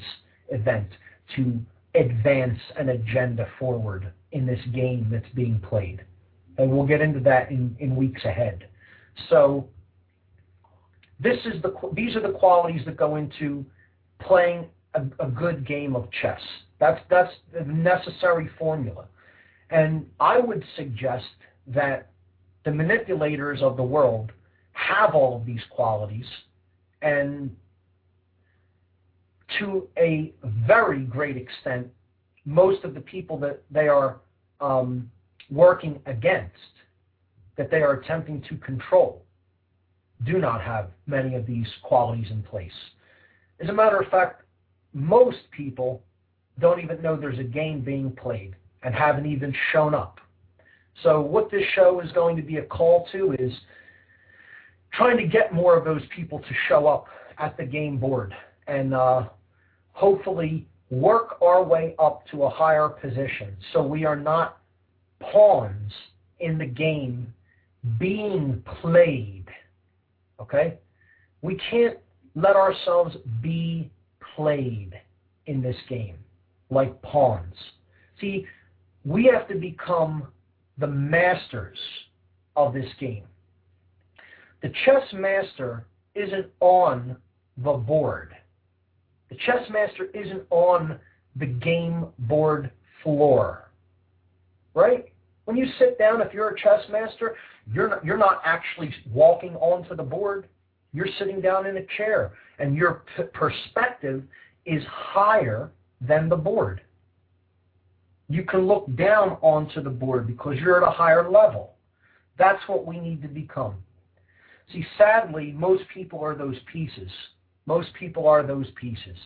event 0.49 0.87
to 1.35 1.59
advance 1.95 2.59
an 2.77 2.89
agenda 2.89 3.47
forward 3.57 4.11
in 4.31 4.45
this 4.45 4.59
game 4.73 5.07
that's 5.11 5.33
being 5.33 5.59
played. 5.59 6.03
And 6.57 6.71
we'll 6.71 6.85
get 6.85 7.01
into 7.01 7.19
that 7.21 7.49
in, 7.49 7.75
in 7.79 7.95
weeks 7.95 8.23
ahead. 8.25 8.67
So 9.29 9.67
this 11.19 11.37
is 11.45 11.61
the 11.61 11.73
these 11.93 12.15
are 12.15 12.21
the 12.21 12.37
qualities 12.37 12.81
that 12.85 12.97
go 12.97 13.15
into 13.15 13.65
playing 14.19 14.65
a, 14.93 15.03
a 15.19 15.27
good 15.27 15.67
game 15.67 15.95
of 15.95 16.09
chess. 16.21 16.41
That's 16.79 17.01
that's 17.09 17.33
the 17.53 17.65
necessary 17.65 18.49
formula. 18.57 19.05
And 19.69 20.05
I 20.19 20.39
would 20.39 20.63
suggest 20.75 21.25
that 21.67 22.09
the 22.65 22.71
manipulators 22.71 23.61
of 23.61 23.77
the 23.77 23.83
world 23.83 24.31
have 24.79 25.13
all 25.13 25.35
of 25.35 25.45
these 25.45 25.61
qualities 25.69 26.25
and 27.01 27.55
to 29.57 29.87
a 29.97 30.33
very 30.67 31.03
great 31.03 31.37
extent, 31.37 31.87
most 32.45 32.83
of 32.83 32.93
the 32.93 33.01
people 33.01 33.37
that 33.39 33.61
they 33.71 33.87
are 33.87 34.17
um, 34.61 35.09
working 35.49 35.99
against, 36.05 36.53
that 37.57 37.71
they 37.71 37.81
are 37.81 37.93
attempting 37.93 38.41
to 38.49 38.57
control, 38.57 39.23
do 40.25 40.37
not 40.37 40.61
have 40.61 40.89
many 41.07 41.35
of 41.35 41.45
these 41.45 41.67
qualities 41.81 42.27
in 42.29 42.43
place. 42.43 42.71
As 43.59 43.69
a 43.69 43.73
matter 43.73 43.99
of 43.99 44.09
fact, 44.09 44.43
most 44.93 45.39
people 45.51 46.03
don't 46.59 46.79
even 46.79 47.01
know 47.01 47.15
there's 47.15 47.39
a 47.39 47.43
game 47.43 47.81
being 47.81 48.11
played 48.11 48.55
and 48.83 48.93
haven't 48.93 49.25
even 49.25 49.53
shown 49.71 49.93
up. 49.93 50.19
So 51.03 51.21
what 51.21 51.49
this 51.49 51.63
show 51.75 52.01
is 52.01 52.11
going 52.11 52.35
to 52.35 52.41
be 52.41 52.57
a 52.57 52.63
call 52.63 53.07
to 53.11 53.33
is 53.39 53.53
trying 54.93 55.17
to 55.17 55.27
get 55.27 55.53
more 55.53 55.77
of 55.77 55.85
those 55.85 56.01
people 56.15 56.39
to 56.39 56.53
show 56.67 56.87
up 56.87 57.05
at 57.37 57.57
the 57.57 57.65
game 57.65 57.97
board 57.97 58.33
and 58.67 58.93
uh, 58.93 59.23
hopefully 59.93 60.67
work 60.89 61.37
our 61.41 61.63
way 61.63 61.95
up 61.99 62.23
to 62.31 62.43
a 62.43 62.49
higher 62.49 62.89
position 62.89 63.55
so 63.73 63.81
we 63.81 64.05
are 64.05 64.15
not 64.15 64.59
pawns 65.19 65.91
in 66.39 66.57
the 66.57 66.65
game 66.65 67.31
being 67.99 68.63
played. 68.81 69.45
Okay? 70.39 70.77
We 71.41 71.59
can't 71.69 71.97
let 72.35 72.55
ourselves 72.55 73.15
be 73.41 73.91
played 74.35 74.99
in 75.45 75.61
this 75.61 75.75
game 75.87 76.15
like 76.69 77.01
pawns. 77.01 77.55
See, 78.21 78.45
we 79.05 79.29
have 79.33 79.47
to 79.47 79.55
become 79.55 80.27
the 80.77 80.87
masters 80.87 81.77
of 82.55 82.73
this 82.73 82.89
game. 82.99 83.23
The 84.61 84.71
chess 84.85 85.03
master 85.13 85.85
isn't 86.15 86.47
on 86.59 87.15
the 87.57 87.73
board. 87.73 88.35
The 89.29 89.35
chess 89.45 89.69
master 89.69 90.05
isn't 90.13 90.43
on 90.49 90.99
the 91.35 91.45
game 91.45 92.07
board 92.19 92.71
floor. 93.03 93.69
Right? 94.73 95.11
When 95.45 95.57
you 95.57 95.67
sit 95.79 95.97
down, 95.97 96.21
if 96.21 96.33
you're 96.33 96.49
a 96.49 96.59
chess 96.59 96.81
master, 96.91 97.35
you're 97.73 97.89
not, 97.89 98.05
you're 98.05 98.17
not 98.17 98.41
actually 98.45 98.93
walking 99.11 99.55
onto 99.55 99.95
the 99.95 100.03
board. 100.03 100.47
You're 100.93 101.07
sitting 101.17 101.39
down 101.39 101.65
in 101.65 101.77
a 101.77 101.85
chair, 101.97 102.31
and 102.57 102.75
your 102.75 103.03
p- 103.15 103.23
perspective 103.33 104.23
is 104.65 104.83
higher 104.87 105.71
than 106.01 106.29
the 106.29 106.35
board. 106.35 106.81
You 108.27 108.43
can 108.43 108.67
look 108.67 108.95
down 108.95 109.37
onto 109.41 109.81
the 109.81 109.89
board 109.89 110.27
because 110.27 110.57
you're 110.59 110.83
at 110.83 110.87
a 110.87 110.91
higher 110.91 111.29
level. 111.29 111.73
That's 112.37 112.61
what 112.67 112.85
we 112.85 112.99
need 112.99 113.21
to 113.23 113.27
become. 113.27 113.75
See, 114.71 114.85
sadly, 114.97 115.51
most 115.51 115.83
people 115.93 116.19
are 116.23 116.35
those 116.35 116.57
pieces. 116.71 117.11
Most 117.65 117.89
people 117.93 118.27
are 118.27 118.43
those 118.43 118.67
pieces. 118.79 119.17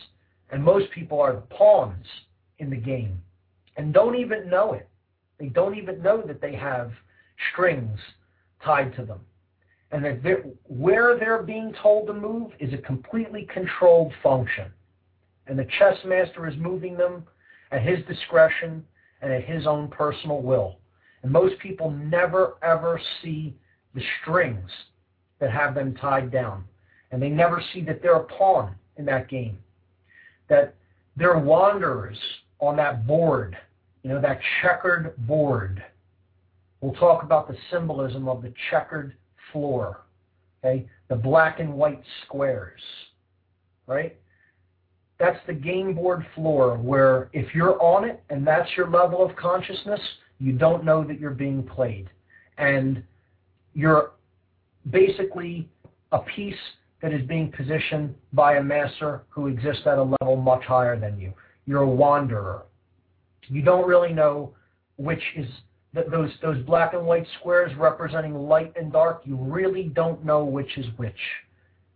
And 0.50 0.62
most 0.62 0.90
people 0.90 1.20
are 1.20 1.34
the 1.34 1.40
pawns 1.42 2.06
in 2.58 2.70
the 2.70 2.76
game. 2.76 3.20
and 3.76 3.92
don't 3.92 4.14
even 4.14 4.48
know 4.48 4.72
it. 4.74 4.88
They 5.38 5.48
don't 5.48 5.76
even 5.76 6.00
know 6.00 6.22
that 6.22 6.40
they 6.40 6.54
have 6.54 6.92
strings 7.52 7.98
tied 8.64 8.94
to 8.96 9.04
them. 9.04 9.20
And 9.90 10.04
that 10.04 10.22
they're, 10.22 10.44
where 10.64 11.18
they're 11.18 11.42
being 11.42 11.74
told 11.82 12.06
to 12.06 12.12
move 12.12 12.52
is 12.60 12.72
a 12.72 12.78
completely 12.78 13.48
controlled 13.52 14.12
function. 14.22 14.72
And 15.46 15.58
the 15.58 15.66
chess 15.78 15.96
master 16.04 16.46
is 16.46 16.56
moving 16.56 16.96
them 16.96 17.24
at 17.72 17.82
his 17.82 17.98
discretion 18.06 18.84
and 19.22 19.32
at 19.32 19.44
his 19.44 19.66
own 19.66 19.88
personal 19.88 20.40
will. 20.40 20.78
And 21.22 21.32
most 21.32 21.58
people 21.58 21.90
never 21.90 22.54
ever 22.62 23.00
see 23.22 23.56
the 23.94 24.02
strings 24.20 24.70
that 25.40 25.50
have 25.50 25.74
them 25.74 25.94
tied 25.94 26.30
down. 26.30 26.64
And 27.10 27.22
they 27.22 27.28
never 27.28 27.62
see 27.72 27.80
that 27.82 28.02
they're 28.02 28.16
a 28.16 28.24
pawn 28.24 28.74
in 28.96 29.04
that 29.06 29.28
game. 29.28 29.58
That 30.48 30.74
they're 31.16 31.38
wanderers 31.38 32.18
on 32.60 32.76
that 32.76 33.06
board, 33.06 33.56
you 34.02 34.10
know, 34.10 34.20
that 34.20 34.40
checkered 34.62 35.14
board. 35.26 35.82
We'll 36.80 36.94
talk 36.94 37.22
about 37.22 37.48
the 37.48 37.56
symbolism 37.70 38.28
of 38.28 38.42
the 38.42 38.52
checkered 38.70 39.14
floor, 39.52 40.02
okay? 40.62 40.86
The 41.08 41.16
black 41.16 41.60
and 41.60 41.74
white 41.74 42.02
squares, 42.24 42.80
right? 43.86 44.16
That's 45.18 45.38
the 45.46 45.54
game 45.54 45.94
board 45.94 46.26
floor 46.34 46.76
where 46.76 47.30
if 47.32 47.54
you're 47.54 47.80
on 47.80 48.04
it 48.04 48.22
and 48.30 48.46
that's 48.46 48.68
your 48.76 48.90
level 48.90 49.24
of 49.24 49.36
consciousness, 49.36 50.00
you 50.40 50.52
don't 50.52 50.84
know 50.84 51.04
that 51.04 51.20
you're 51.20 51.30
being 51.30 51.62
played. 51.62 52.10
And 52.58 53.02
you're 53.74 54.12
basically 54.90 55.68
a 56.12 56.18
piece 56.18 56.54
that 57.02 57.12
is 57.12 57.26
being 57.26 57.52
positioned 57.52 58.14
by 58.32 58.56
a 58.56 58.62
master 58.62 59.22
who 59.28 59.48
exists 59.48 59.82
at 59.86 59.98
a 59.98 60.02
level 60.02 60.36
much 60.36 60.64
higher 60.64 60.98
than 60.98 61.18
you. 61.18 61.32
You're 61.66 61.82
a 61.82 61.88
wanderer. 61.88 62.62
You 63.48 63.62
don't 63.62 63.86
really 63.86 64.12
know 64.12 64.54
which 64.96 65.22
is 65.36 65.46
those 66.10 66.30
those 66.42 66.58
black 66.64 66.94
and 66.94 67.06
white 67.06 67.26
squares 67.38 67.70
representing 67.76 68.34
light 68.34 68.72
and 68.76 68.92
dark. 68.92 69.22
You 69.24 69.36
really 69.36 69.84
don't 69.84 70.24
know 70.24 70.44
which 70.44 70.76
is 70.76 70.86
which. 70.96 71.12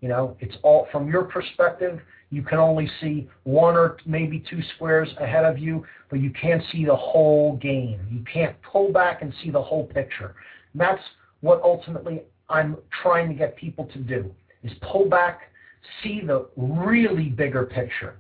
You 0.00 0.08
know, 0.08 0.36
it's 0.40 0.54
all 0.62 0.86
from 0.92 1.08
your 1.08 1.24
perspective. 1.24 2.00
You 2.30 2.42
can 2.42 2.58
only 2.58 2.88
see 3.00 3.28
one 3.44 3.74
or 3.74 3.96
maybe 4.04 4.44
two 4.48 4.60
squares 4.76 5.08
ahead 5.18 5.44
of 5.44 5.58
you, 5.58 5.84
but 6.10 6.20
you 6.20 6.30
can't 6.30 6.62
see 6.70 6.84
the 6.84 6.94
whole 6.94 7.56
game. 7.56 8.06
You 8.10 8.22
can't 8.32 8.54
pull 8.62 8.92
back 8.92 9.22
and 9.22 9.32
see 9.42 9.50
the 9.50 9.62
whole 9.62 9.86
picture. 9.86 10.34
And 10.72 10.80
that's 10.80 11.02
what 11.40 11.62
ultimately 11.62 12.22
I'm 12.48 12.76
trying 13.02 13.28
to 13.28 13.34
get 13.34 13.56
people 13.56 13.86
to 13.92 13.98
do 13.98 14.30
is 14.62 14.72
pull 14.90 15.08
back, 15.08 15.42
see 16.02 16.20
the 16.26 16.46
really 16.56 17.28
bigger 17.28 17.64
picture. 17.64 18.16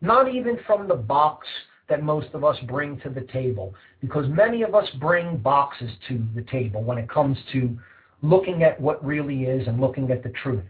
Not 0.00 0.32
even 0.32 0.58
from 0.66 0.88
the 0.88 0.94
box 0.94 1.46
that 1.88 2.02
most 2.02 2.28
of 2.34 2.44
us 2.44 2.56
bring 2.66 3.00
to 3.00 3.08
the 3.08 3.22
table, 3.32 3.74
because 4.00 4.26
many 4.28 4.62
of 4.62 4.74
us 4.74 4.88
bring 5.00 5.38
boxes 5.38 5.90
to 6.08 6.22
the 6.34 6.42
table 6.42 6.82
when 6.82 6.98
it 6.98 7.08
comes 7.08 7.38
to 7.52 7.76
looking 8.22 8.62
at 8.62 8.80
what 8.80 9.04
really 9.04 9.44
is 9.44 9.66
and 9.66 9.80
looking 9.80 10.10
at 10.10 10.22
the 10.22 10.30
truth. 10.42 10.64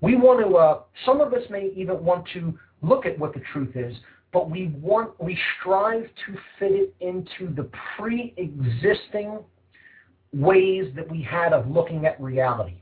We 0.00 0.16
want 0.16 0.40
to, 0.40 0.56
uh, 0.56 0.80
some 1.04 1.20
of 1.20 1.32
us 1.32 1.42
may 1.50 1.70
even 1.76 2.04
want 2.04 2.26
to 2.34 2.58
look 2.82 3.06
at 3.06 3.18
what 3.18 3.32
the 3.32 3.40
truth 3.52 3.76
is, 3.76 3.96
but 4.32 4.50
we 4.50 4.68
want, 4.80 5.18
we 5.22 5.38
strive 5.60 6.04
to 6.26 6.32
fit 6.58 6.72
it 6.72 6.94
into 7.00 7.54
the 7.54 7.70
pre-existing 7.96 9.38
ways 10.36 10.92
that 10.94 11.10
we 11.10 11.22
had 11.22 11.52
of 11.52 11.68
looking 11.68 12.06
at 12.06 12.20
reality. 12.20 12.76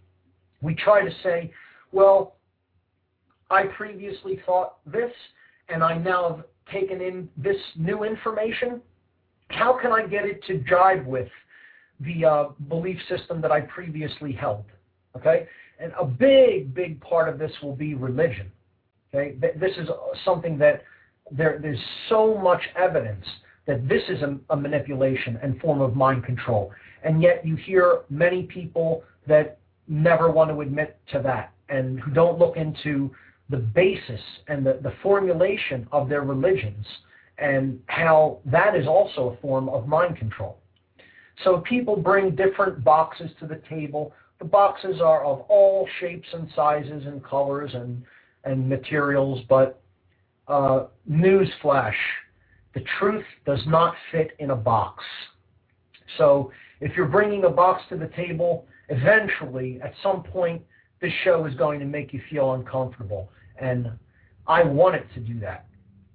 We 0.60 0.74
try 0.74 1.04
to 1.04 1.10
say, 1.22 1.52
well, 1.92 2.36
I 3.50 3.64
previously 3.76 4.40
thought 4.44 4.78
this, 4.86 5.12
and 5.68 5.82
I 5.82 5.96
now 5.98 6.36
have 6.36 6.44
taken 6.72 7.00
in 7.00 7.28
this 7.36 7.56
new 7.76 8.04
information. 8.04 8.80
How 9.48 9.78
can 9.80 9.92
I 9.92 10.06
get 10.06 10.24
it 10.24 10.42
to 10.46 10.58
jive 10.60 11.04
with 11.04 11.28
the 12.00 12.24
uh, 12.24 12.44
belief 12.68 12.98
system 13.08 13.40
that 13.42 13.52
I 13.52 13.60
previously 13.60 14.32
held? 14.32 14.64
Okay, 15.16 15.46
and 15.78 15.92
a 16.00 16.04
big, 16.04 16.74
big 16.74 17.00
part 17.00 17.28
of 17.28 17.38
this 17.38 17.52
will 17.62 17.76
be 17.76 17.94
religion. 17.94 18.50
Okay, 19.14 19.36
this 19.38 19.70
is 19.76 19.88
something 20.24 20.58
that 20.58 20.82
there, 21.30 21.58
there's 21.62 21.78
so 22.08 22.36
much 22.36 22.62
evidence 22.76 23.24
that 23.66 23.88
this 23.88 24.02
is 24.08 24.22
a, 24.22 24.36
a 24.50 24.56
manipulation 24.56 25.38
and 25.42 25.60
form 25.60 25.80
of 25.80 25.94
mind 25.94 26.24
control, 26.24 26.72
and 27.04 27.22
yet 27.22 27.46
you 27.46 27.54
hear 27.54 28.00
many 28.10 28.42
people 28.42 29.04
that 29.26 29.58
never 29.86 30.30
want 30.30 30.50
to 30.50 30.60
admit 30.62 30.98
to 31.12 31.20
that 31.20 31.52
and 31.68 32.00
who 32.00 32.10
don't 32.10 32.38
look 32.38 32.56
into 32.56 33.10
the 33.50 33.58
basis 33.58 34.20
and 34.48 34.66
the, 34.66 34.80
the 34.82 34.92
formulation 35.02 35.86
of 35.92 36.08
their 36.08 36.22
religions 36.22 36.84
and 37.38 37.78
how 37.86 38.38
that 38.46 38.74
is 38.74 38.86
also 38.86 39.36
a 39.36 39.40
form 39.42 39.68
of 39.68 39.86
mind 39.86 40.16
control. 40.16 40.58
So 41.42 41.58
people 41.58 41.96
bring 41.96 42.34
different 42.34 42.82
boxes 42.84 43.30
to 43.40 43.46
the 43.46 43.60
table. 43.68 44.12
The 44.38 44.44
boxes 44.44 45.00
are 45.00 45.24
of 45.24 45.40
all 45.48 45.86
shapes 46.00 46.28
and 46.32 46.48
sizes 46.54 47.04
and 47.06 47.22
colors 47.24 47.72
and, 47.74 48.02
and 48.44 48.68
materials, 48.68 49.40
but 49.48 49.80
uh, 50.48 50.86
newsflash, 51.10 51.94
the 52.74 52.84
truth 52.98 53.24
does 53.44 53.60
not 53.66 53.94
fit 54.12 54.32
in 54.38 54.50
a 54.50 54.56
box. 54.56 55.02
So 56.18 56.52
if 56.84 56.94
you're 56.94 57.08
bringing 57.08 57.44
a 57.44 57.50
box 57.50 57.82
to 57.88 57.96
the 57.96 58.08
table, 58.08 58.66
eventually, 58.90 59.80
at 59.82 59.94
some 60.02 60.22
point, 60.22 60.60
this 61.00 61.12
show 61.24 61.46
is 61.46 61.54
going 61.54 61.80
to 61.80 61.86
make 61.86 62.12
you 62.12 62.20
feel 62.28 62.52
uncomfortable. 62.52 63.30
And 63.58 63.90
I 64.46 64.62
want 64.62 64.94
it 64.94 65.06
to 65.14 65.20
do 65.20 65.40
that 65.40 65.64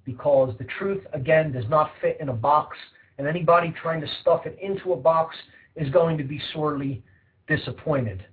because 0.04 0.54
the 0.58 0.66
truth, 0.78 1.02
again, 1.12 1.50
does 1.50 1.64
not 1.68 1.90
fit 2.00 2.18
in 2.20 2.28
a 2.28 2.32
box, 2.32 2.76
and 3.18 3.26
anybody 3.26 3.74
trying 3.82 4.00
to 4.00 4.06
stuff 4.20 4.46
it 4.46 4.56
into 4.62 4.92
a 4.92 4.96
box 4.96 5.34
is 5.74 5.90
going 5.90 6.16
to 6.18 6.24
be 6.24 6.40
sorely 6.54 7.02
disappointed. 7.48 8.24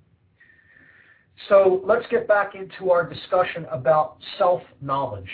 So 1.50 1.82
let's 1.86 2.06
get 2.12 2.28
back 2.28 2.54
into 2.54 2.92
our 2.92 3.04
discussion 3.10 3.66
about 3.72 4.18
self-knowledge. 4.38 5.32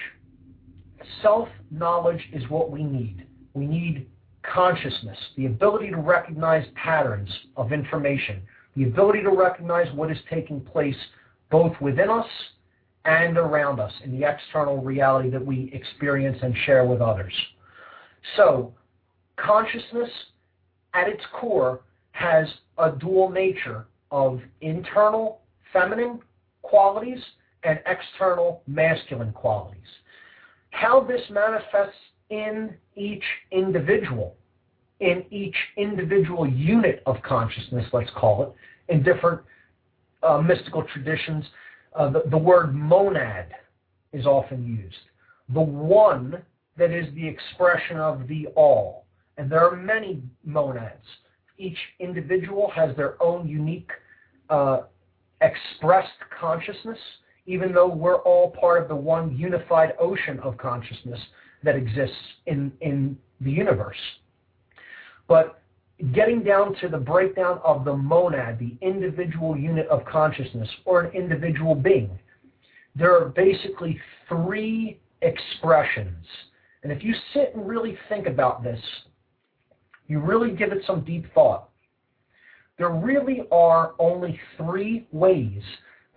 Self-knowledge 1.21 2.30
is 2.31 2.49
what 2.49 2.71
we 2.71 2.81
need. 2.81 3.27
We 3.53 3.65
need 3.65 4.07
consciousness, 4.43 5.17
the 5.37 5.45
ability 5.45 5.89
to 5.89 5.97
recognize 5.97 6.65
patterns 6.75 7.29
of 7.55 7.71
information, 7.71 8.41
the 8.75 8.83
ability 8.83 9.21
to 9.23 9.29
recognize 9.29 9.91
what 9.93 10.11
is 10.11 10.17
taking 10.29 10.61
place 10.61 10.95
both 11.49 11.73
within 11.79 12.09
us 12.09 12.25
and 13.05 13.37
around 13.37 13.79
us 13.79 13.91
in 14.03 14.17
the 14.17 14.25
external 14.27 14.81
reality 14.81 15.29
that 15.29 15.45
we 15.45 15.69
experience 15.73 16.37
and 16.41 16.55
share 16.65 16.85
with 16.85 17.01
others. 17.01 17.33
So, 18.37 18.73
consciousness 19.35 20.09
at 20.93 21.07
its 21.07 21.23
core 21.33 21.81
has 22.11 22.47
a 22.77 22.91
dual 22.91 23.29
nature 23.29 23.85
of 24.11 24.39
internal 24.61 25.41
feminine 25.71 26.19
qualities 26.61 27.19
and 27.63 27.79
external 27.85 28.61
masculine 28.67 29.33
qualities. 29.33 29.81
How 30.71 31.01
this 31.01 31.21
manifests 31.29 31.99
in 32.29 32.73
each 32.95 33.23
individual 33.51 34.35
in 34.99 35.25
each 35.31 35.55
individual 35.77 36.47
unit 36.47 37.03
of 37.05 37.21
consciousness, 37.23 37.85
let's 37.91 38.09
call 38.15 38.43
it, 38.43 38.93
in 38.93 39.03
different 39.03 39.41
uh, 40.21 40.39
mystical 40.39 40.83
traditions. 40.93 41.43
Uh, 41.93 42.09
the, 42.09 42.23
the 42.29 42.37
word 42.37 42.73
monad 42.73 43.47
is 44.13 44.25
often 44.25 44.65
used. 44.65 44.95
The 45.53 45.61
one 45.61 46.41
that 46.77 46.91
is 46.91 47.13
the 47.15 47.27
expression 47.27 47.97
of 47.97 48.27
the 48.27 48.47
all. 48.55 49.05
And 49.37 49.51
there 49.51 49.67
are 49.67 49.75
many 49.75 50.21
monads. 50.45 51.03
Each 51.57 51.77
individual 51.99 52.71
has 52.73 52.95
their 52.95 53.21
own 53.21 53.47
unique 53.47 53.91
uh, 54.49 54.81
expressed 55.41 56.13
consciousness, 56.39 56.97
even 57.45 57.73
though 57.73 57.87
we're 57.87 58.21
all 58.21 58.51
part 58.51 58.81
of 58.81 58.87
the 58.87 58.95
one 58.95 59.35
unified 59.35 59.93
ocean 59.99 60.39
of 60.39 60.57
consciousness 60.57 61.19
that 61.64 61.76
exists 61.76 62.15
in, 62.45 62.72
in 62.81 63.18
the 63.41 63.52
universe. 63.52 63.98
But 65.27 65.61
getting 66.14 66.44
down 66.44 66.76
to 66.81 66.88
the 66.88 66.98
breakdown 66.98 67.60
of 67.64 67.85
the 67.85 67.95
monad, 67.95 68.60
the 68.60 68.76
individual 68.85 69.57
unit 69.57 69.88
of 69.88 70.06
consciousness, 70.06 70.69
or 70.85 71.02
an 71.02 71.15
individual 71.15 71.76
being, 71.76 72.18
there 72.95 73.15
are 73.15 73.30
basically 73.30 73.99
three 74.27 74.99
expressions. 75.22 76.26
And 76.84 76.91
if 76.91 77.03
you 77.03 77.14
sit 77.34 77.53
and 77.56 77.68
really 77.68 77.98
think 78.10 78.27
about 78.27 78.64
this, 78.64 78.80
you 80.07 80.19
really 80.19 80.52
give 80.52 80.72
it 80.72 80.84
some 80.85 81.03
deep 81.06 81.26
thought, 81.34 81.69
there 82.77 82.90
really 82.90 83.44
are 83.52 83.94
only 83.99 84.40
three 84.57 85.07
ways 85.11 85.61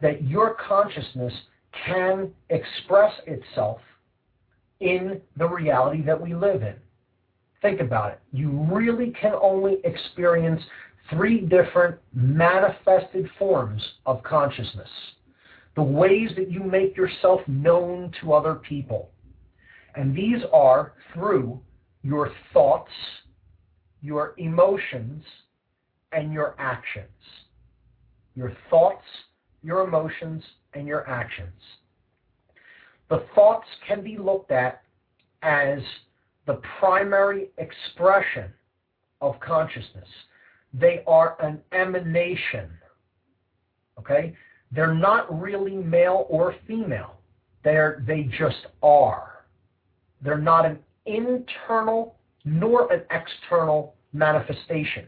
that 0.01 0.25
your 0.25 0.55
consciousness 0.55 1.33
can 1.87 2.33
express 2.51 3.13
itself 3.27 3.79
in 4.81 5.21
the 5.37 5.49
reality 5.49 6.03
that 6.03 6.21
we 6.21 6.35
live 6.35 6.63
in. 6.63 6.75
Think 7.63 7.81
about 7.81 8.13
it. 8.13 8.21
You 8.33 8.51
really 8.71 9.13
can 9.21 9.35
only 9.41 9.79
experience 9.85 10.63
three 11.11 11.41
different 11.41 11.99
manifested 12.15 13.29
forms 13.39 13.83
of 14.05 14.23
consciousness. 14.23 14.89
The 15.75 15.83
ways 15.83 16.31
that 16.37 16.51
you 16.51 16.63
make 16.63 16.97
yourself 16.97 17.41
known 17.47 18.13
to 18.21 18.33
other 18.33 18.57
people. 18.57 19.11
And 19.95 20.15
these 20.15 20.43
are 20.53 20.93
through 21.13 21.61
your 22.03 22.31
thoughts, 22.53 22.91
your 24.03 24.35
emotions, 24.39 25.25
and 26.13 26.33
your 26.33 26.55
actions. 26.59 27.09
Your 28.35 28.53
thoughts, 28.71 29.05
your 29.63 29.87
emotions, 29.87 30.43
and 30.75 30.87
your 30.87 31.09
actions. 31.09 31.61
The 33.09 33.25
thoughts 33.35 33.67
can 33.87 34.03
be 34.03 34.17
looked 34.17 34.51
at 34.51 34.83
as 35.43 35.79
the 36.47 36.61
primary 36.79 37.49
expression 37.59 38.53
of 39.21 39.39
consciousness. 39.41 40.09
They 40.75 41.03
are 41.07 41.37
an 41.41 41.61
emanation. 41.73 42.69
Okay? 43.99 44.35
They're 44.73 44.95
not 44.95 45.41
really 45.41 45.77
male 45.77 46.27
or 46.29 46.55
female. 46.67 47.15
They're, 47.65 48.03
they 48.07 48.25
just 48.39 48.67
are. 48.83 49.45
They're 50.23 50.39
not 50.39 50.67
an 50.67 50.79
internal 51.07 52.17
nor 52.45 52.93
an 52.93 53.03
external 53.11 53.95
manifestation. 54.13 55.07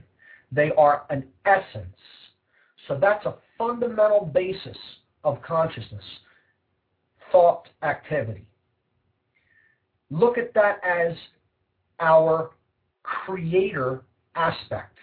They 0.51 0.71
are 0.77 1.05
an 1.11 1.25
essence. 1.45 1.97
So 2.87 2.99
that's 3.01 3.27
a 3.27 3.37
fundamental 3.57 4.31
basis 4.33 4.77
of 5.25 5.43
consciousness, 5.43 6.05
thought 7.33 7.69
activity. 7.83 8.47
Look 10.11 10.39
at 10.39 10.55
that 10.55 10.81
as 10.85 11.17
our 12.01 12.51
creator 13.03 14.03
aspect. 14.35 14.97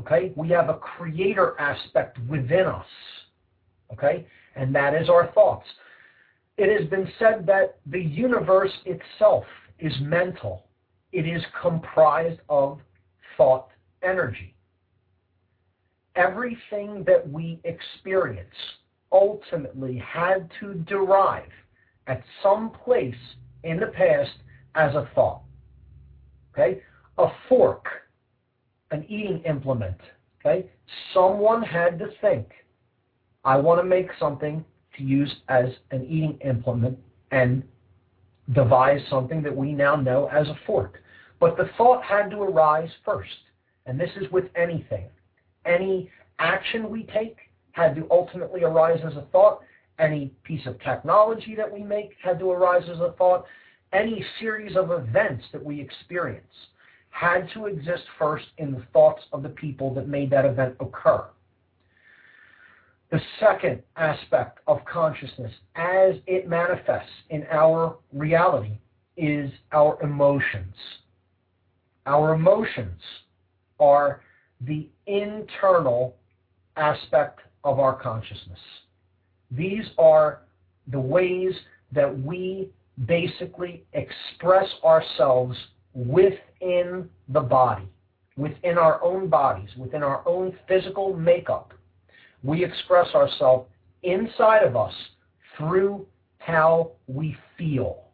Okay? 0.00 0.32
We 0.36 0.48
have 0.50 0.68
a 0.68 0.74
creator 0.74 1.54
aspect 1.58 2.18
within 2.28 2.66
us. 2.66 2.86
Okay? 3.92 4.26
And 4.56 4.74
that 4.74 4.94
is 4.94 5.08
our 5.08 5.32
thoughts. 5.32 5.66
It 6.56 6.80
has 6.80 6.88
been 6.88 7.10
said 7.18 7.46
that 7.46 7.78
the 7.86 8.00
universe 8.00 8.72
itself 8.84 9.44
is 9.78 9.92
mental. 10.00 10.66
It 11.12 11.26
is 11.26 11.42
comprised 11.60 12.40
of 12.48 12.78
thought 13.36 13.68
energy. 14.02 14.54
Everything 16.16 17.02
that 17.06 17.28
we 17.28 17.60
experience 17.64 18.54
ultimately 19.12 19.98
had 19.98 20.50
to 20.60 20.74
derive 20.74 21.50
at 22.06 22.22
some 22.42 22.70
place 22.70 23.14
in 23.62 23.78
the 23.78 23.86
past 23.86 24.32
as 24.74 24.94
a 24.94 25.08
thought. 25.14 25.42
Okay? 26.52 26.80
A 27.18 27.28
fork, 27.48 27.86
an 28.90 29.04
eating 29.08 29.42
implement. 29.48 30.00
Okay? 30.40 30.66
Someone 31.12 31.62
had 31.62 31.98
to 31.98 32.08
think, 32.20 32.48
I 33.44 33.56
want 33.56 33.80
to 33.80 33.84
make 33.84 34.08
something 34.18 34.64
to 34.96 35.02
use 35.02 35.34
as 35.48 35.66
an 35.90 36.04
eating 36.04 36.38
implement 36.44 36.98
and 37.30 37.62
devise 38.52 39.00
something 39.08 39.42
that 39.42 39.54
we 39.54 39.72
now 39.72 39.96
know 39.96 40.28
as 40.32 40.48
a 40.48 40.58
fork. 40.66 41.02
But 41.40 41.56
the 41.56 41.70
thought 41.76 42.02
had 42.04 42.30
to 42.30 42.42
arise 42.42 42.90
first. 43.04 43.30
And 43.86 43.98
this 43.98 44.10
is 44.16 44.30
with 44.30 44.44
anything. 44.56 45.08
Any 45.66 46.10
action 46.38 46.90
we 46.90 47.04
take 47.04 47.36
had 47.74 47.94
to 47.96 48.06
ultimately 48.10 48.62
arise 48.62 49.00
as 49.04 49.16
a 49.16 49.26
thought. 49.32 49.60
Any 49.98 50.32
piece 50.44 50.64
of 50.66 50.80
technology 50.80 51.54
that 51.56 51.70
we 51.70 51.82
make 51.82 52.12
had 52.22 52.38
to 52.38 52.50
arise 52.50 52.88
as 52.88 53.00
a 53.00 53.14
thought. 53.18 53.44
Any 53.92 54.24
series 54.40 54.76
of 54.76 54.90
events 54.90 55.44
that 55.52 55.62
we 55.62 55.80
experience 55.80 56.46
had 57.10 57.48
to 57.54 57.66
exist 57.66 58.02
first 58.18 58.46
in 58.58 58.72
the 58.72 58.84
thoughts 58.92 59.22
of 59.32 59.42
the 59.42 59.48
people 59.48 59.92
that 59.94 60.08
made 60.08 60.30
that 60.30 60.44
event 60.44 60.76
occur. 60.80 61.24
The 63.10 63.20
second 63.38 63.82
aspect 63.96 64.60
of 64.66 64.84
consciousness, 64.84 65.52
as 65.74 66.14
it 66.26 66.48
manifests 66.48 67.12
in 67.30 67.44
our 67.50 67.96
reality, 68.12 68.78
is 69.16 69.50
our 69.72 70.00
emotions. 70.02 70.74
Our 72.06 72.34
emotions 72.34 73.00
are 73.80 74.20
the 74.60 74.88
internal 75.06 76.16
aspect 76.76 77.40
of 77.64 77.80
our 77.80 77.94
consciousness. 77.94 78.58
These 79.50 79.84
are 79.98 80.42
the 80.88 81.00
ways 81.00 81.52
that 81.92 82.22
we 82.22 82.70
basically 83.06 83.84
express 83.92 84.68
ourselves 84.84 85.56
within 85.94 87.08
the 87.28 87.40
body, 87.40 87.88
within 88.36 88.78
our 88.78 89.02
own 89.02 89.28
bodies, 89.28 89.70
within 89.76 90.02
our 90.02 90.26
own 90.26 90.56
physical 90.68 91.14
makeup. 91.14 91.72
We 92.42 92.64
express 92.64 93.08
ourselves 93.14 93.68
inside 94.02 94.62
of 94.62 94.76
us 94.76 94.94
through 95.56 96.06
how 96.38 96.92
we 97.06 97.36
feel. 97.56 98.04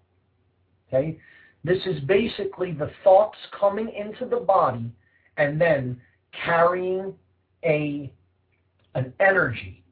Okay? 0.88 1.18
This 1.64 1.78
is 1.84 2.00
basically 2.04 2.72
the 2.72 2.90
thoughts 3.04 3.38
coming 3.58 3.92
into 3.92 4.24
the 4.24 4.40
body 4.40 4.90
and 5.36 5.60
then 5.60 6.00
carrying 6.44 7.14
a 7.64 8.12
an 8.94 9.12
energy 9.20 9.82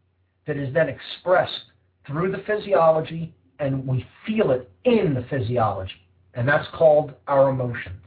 that 0.46 0.56
is 0.56 0.72
then 0.74 0.88
expressed 0.88 1.64
through 2.06 2.32
the 2.32 2.42
physiology 2.46 3.34
and 3.58 3.86
we 3.86 4.06
feel 4.26 4.50
it 4.50 4.70
in 4.84 5.14
the 5.14 5.24
physiology. 5.28 5.92
And 6.34 6.46
that's 6.48 6.66
called 6.74 7.14
our 7.26 7.50
emotions. 7.50 8.06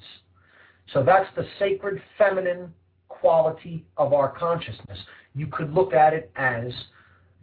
So 0.94 1.04
that's 1.04 1.28
the 1.36 1.46
sacred 1.60 2.02
feminine 2.18 2.74
quality 3.10 3.86
of 3.98 4.14
our 4.14 4.30
consciousness. 4.30 4.98
You 5.36 5.48
could 5.48 5.74
look 5.74 5.94
at 5.94 6.14
it 6.14 6.32
as 6.36 6.72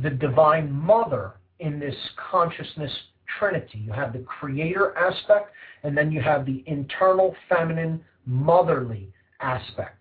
the 0.01 0.11
divine 0.11 0.71
mother 0.71 1.35
in 1.61 1.79
this 1.79 1.95
consciousness 2.31 2.93
trinity. 3.39 3.79
You 3.79 3.93
have 3.93 4.13
the 4.13 4.21
creator 4.21 4.97
aspect, 4.97 5.53
and 5.83 5.97
then 5.97 6.11
you 6.11 6.21
have 6.21 6.47
the 6.47 6.63
internal 6.67 7.35
feminine 7.49 8.03
motherly 8.27 9.13
aspect. 9.41 9.98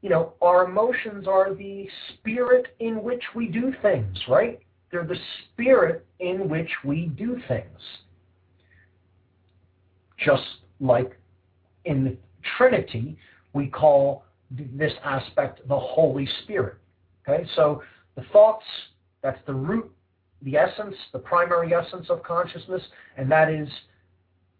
You 0.00 0.10
know, 0.10 0.34
our 0.40 0.64
emotions 0.64 1.26
are 1.26 1.54
the 1.54 1.88
spirit 2.14 2.68
in 2.78 3.02
which 3.02 3.22
we 3.34 3.46
do 3.46 3.72
things, 3.82 4.16
right? 4.28 4.60
They're 4.90 5.04
the 5.04 5.18
spirit 5.52 6.06
in 6.20 6.48
which 6.48 6.70
we 6.84 7.06
do 7.06 7.38
things. 7.48 7.78
Just 10.24 10.44
like 10.80 11.16
in 11.84 12.04
the 12.04 12.16
Trinity, 12.56 13.18
we 13.52 13.66
call 13.66 14.24
this 14.50 14.92
aspect 15.04 15.66
the 15.68 15.78
Holy 15.78 16.28
Spirit. 16.42 16.76
Okay, 17.28 17.46
so 17.56 17.82
the 18.14 18.22
thoughts, 18.32 18.64
that's 19.22 19.38
the 19.46 19.54
root, 19.54 19.90
the 20.42 20.56
essence, 20.56 20.94
the 21.12 21.18
primary 21.18 21.74
essence 21.74 22.06
of 22.08 22.22
consciousness, 22.22 22.82
and 23.16 23.30
that 23.30 23.50
is 23.50 23.68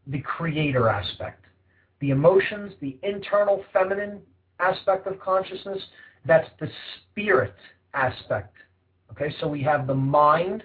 the 0.09 0.20
creator 0.20 0.89
aspect. 0.89 1.44
The 2.01 2.10
emotions, 2.10 2.73
the 2.81 2.98
internal 3.02 3.65
feminine 3.73 4.20
aspect 4.60 5.06
of 5.06 5.20
consciousness, 5.20 5.82
that's 6.26 6.48
the 6.60 6.68
spirit 7.10 7.55
aspect 7.94 8.55
Okay, 9.12 9.35
so 9.40 9.48
we 9.48 9.62
have 9.62 9.86
the 9.86 9.94
mind, 9.94 10.62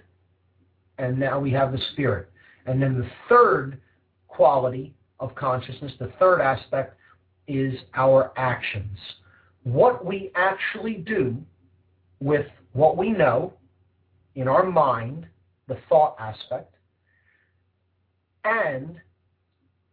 and 0.97 1.17
now 1.17 1.39
we 1.39 1.51
have 1.51 1.71
the 1.71 1.81
spirit. 1.93 2.29
And 2.65 2.81
then 2.81 2.97
the 2.97 3.09
third 3.29 3.79
quality 4.27 4.93
of 5.19 5.33
consciousness, 5.35 5.91
the 5.99 6.11
third 6.19 6.41
aspect, 6.41 6.97
is 7.47 7.73
our 7.95 8.31
actions. 8.37 8.97
What 9.63 10.05
we 10.05 10.31
actually 10.35 10.95
do 10.95 11.37
with 12.19 12.45
what 12.73 12.97
we 12.97 13.09
know 13.09 13.53
in 14.35 14.47
our 14.47 14.65
mind, 14.65 15.27
the 15.67 15.77
thought 15.89 16.15
aspect, 16.19 16.75
and 18.43 18.99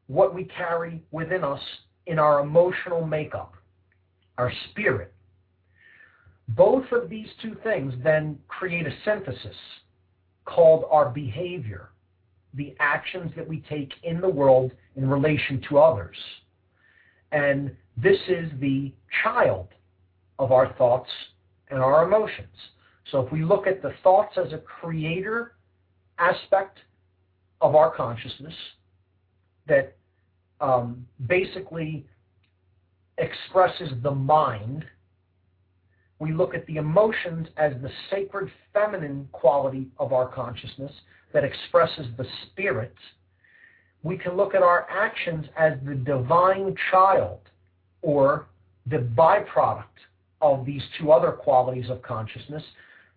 what 0.09 0.35
we 0.35 0.45
carry 0.45 1.03
within 1.13 1.45
us 1.45 1.61
in 2.07 2.19
our 2.19 2.41
emotional 2.41 3.07
makeup, 3.07 3.55
our 4.41 4.53
spirit. 4.71 5.13
Both 6.49 6.91
of 6.93 7.09
these 7.09 7.29
two 7.43 7.57
things 7.63 7.93
then 8.03 8.39
create 8.49 8.87
a 8.87 8.93
synthesis 9.05 9.57
called 10.47 10.85
our 10.91 11.11
behavior, 11.11 11.91
the 12.55 12.75
actions 12.81 13.31
that 13.37 13.47
we 13.47 13.63
take 13.69 13.93
in 14.03 14.21
the 14.21 14.29
world 14.29 14.73
in 14.97 15.09
relation 15.09 15.63
to 15.69 15.79
others. 15.79 16.17
And 17.31 17.77
this 17.97 18.19
is 18.29 18.51
the 18.61 18.93
child 19.23 19.69
of 20.39 20.51
our 20.51 20.73
thoughts 20.75 21.11
and 21.71 21.79
our 21.81 22.05
emotions. 22.05 22.49
So 23.13 23.21
if 23.21 23.31
we 23.31 23.45
look 23.45 23.67
at 23.67 23.83
the 23.83 23.93
thoughts 24.03 24.37
as 24.37 24.53
a 24.53 24.59
creator 24.59 25.53
aspect 26.19 26.79
of 27.61 27.75
our 27.75 27.95
consciousness 27.95 28.55
that 29.69 29.95
um, 30.61 31.07
basically 31.27 32.07
expresses 33.21 33.93
the 34.03 34.11
mind 34.11 34.85
we 36.21 36.33
look 36.33 36.55
at 36.55 36.67
the 36.67 36.77
emotions 36.77 37.49
as 37.57 37.73
the 37.83 37.91
sacred 38.11 38.53
feminine 38.73 39.27
quality 39.33 39.89
of 39.99 40.13
our 40.13 40.29
consciousness 40.29 40.93
that 41.33 41.45
expresses 41.45 42.07
the 42.19 42.27
spirit. 42.47 42.95
We 44.03 44.19
can 44.19 44.37
look 44.37 44.55
at 44.55 44.63
our 44.63 44.87
actions 44.91 45.47
as 45.59 45.75
the 45.85 45.95
divine 45.95 46.77
child 46.91 47.41
or 48.03 48.47
the 48.87 48.99
byproduct 48.99 49.85
of 50.43 50.67
these 50.67 50.83
two 50.99 51.11
other 51.11 51.33
qualities 51.33 51.89
of 51.89 52.03
consciousness 52.03 52.63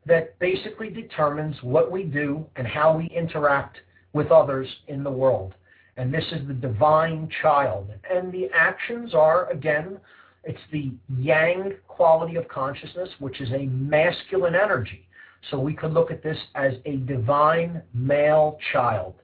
that 0.05 0.37
basically 0.39 0.89
determines 0.89 1.55
what 1.61 1.91
we 1.91 2.03
do 2.03 2.45
and 2.55 2.65
how 2.65 2.97
we 2.97 3.07
interact 3.07 3.77
with 4.13 4.31
others 4.31 4.67
in 4.87 5.03
the 5.03 5.11
world. 5.11 5.55
And 5.97 6.13
this 6.13 6.25
is 6.31 6.47
the 6.47 6.53
divine 6.53 7.29
child. 7.41 7.91
And 8.09 8.31
the 8.31 8.49
actions 8.53 9.13
are, 9.13 9.49
again, 9.51 9.97
it's 10.43 10.59
the 10.71 10.91
yang 11.17 11.73
quality 11.87 12.35
of 12.35 12.47
consciousness, 12.47 13.09
which 13.19 13.39
is 13.39 13.49
a 13.51 13.65
masculine 13.67 14.55
energy. 14.55 15.07
So 15.51 15.59
we 15.59 15.73
could 15.73 15.93
look 15.93 16.11
at 16.11 16.23
this 16.23 16.37
as 16.55 16.73
a 16.85 16.97
divine 16.97 17.81
male 17.93 18.57
child. 18.71 19.15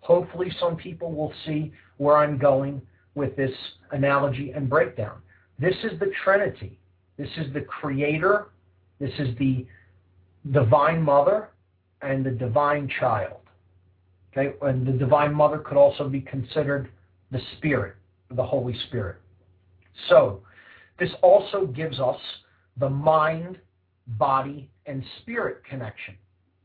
Hopefully, 0.00 0.50
some 0.60 0.76
people 0.76 1.12
will 1.12 1.32
see 1.46 1.72
where 1.96 2.16
I'm 2.16 2.38
going 2.38 2.80
with 3.14 3.36
this 3.36 3.52
analogy 3.90 4.52
and 4.52 4.68
breakdown. 4.68 5.18
This 5.58 5.74
is 5.84 5.98
the 6.00 6.10
Trinity. 6.24 6.78
This 7.16 7.28
is 7.36 7.52
the 7.52 7.60
Creator. 7.60 8.48
This 8.98 9.12
is 9.18 9.36
the 9.38 9.66
Divine 10.50 11.02
Mother 11.02 11.50
and 12.02 12.24
the 12.24 12.30
Divine 12.30 12.88
Child. 13.00 13.38
Okay, 14.36 14.54
and 14.62 14.86
the 14.86 14.92
Divine 14.92 15.32
Mother 15.32 15.58
could 15.58 15.76
also 15.76 16.08
be 16.08 16.20
considered 16.20 16.90
the 17.30 17.40
Spirit, 17.56 17.94
the 18.30 18.42
Holy 18.42 18.76
Spirit. 18.88 19.16
So, 20.08 20.42
this 20.98 21.10
also 21.22 21.66
gives 21.66 22.00
us 22.00 22.18
the 22.78 22.88
mind, 22.90 23.58
body, 24.06 24.68
and 24.86 25.04
spirit 25.20 25.62
connection. 25.68 26.14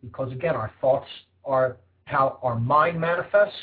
Because 0.01 0.31
again, 0.31 0.55
our 0.55 0.71
thoughts 0.81 1.07
are 1.45 1.77
how 2.05 2.39
our 2.41 2.59
mind 2.59 2.99
manifests, 2.99 3.57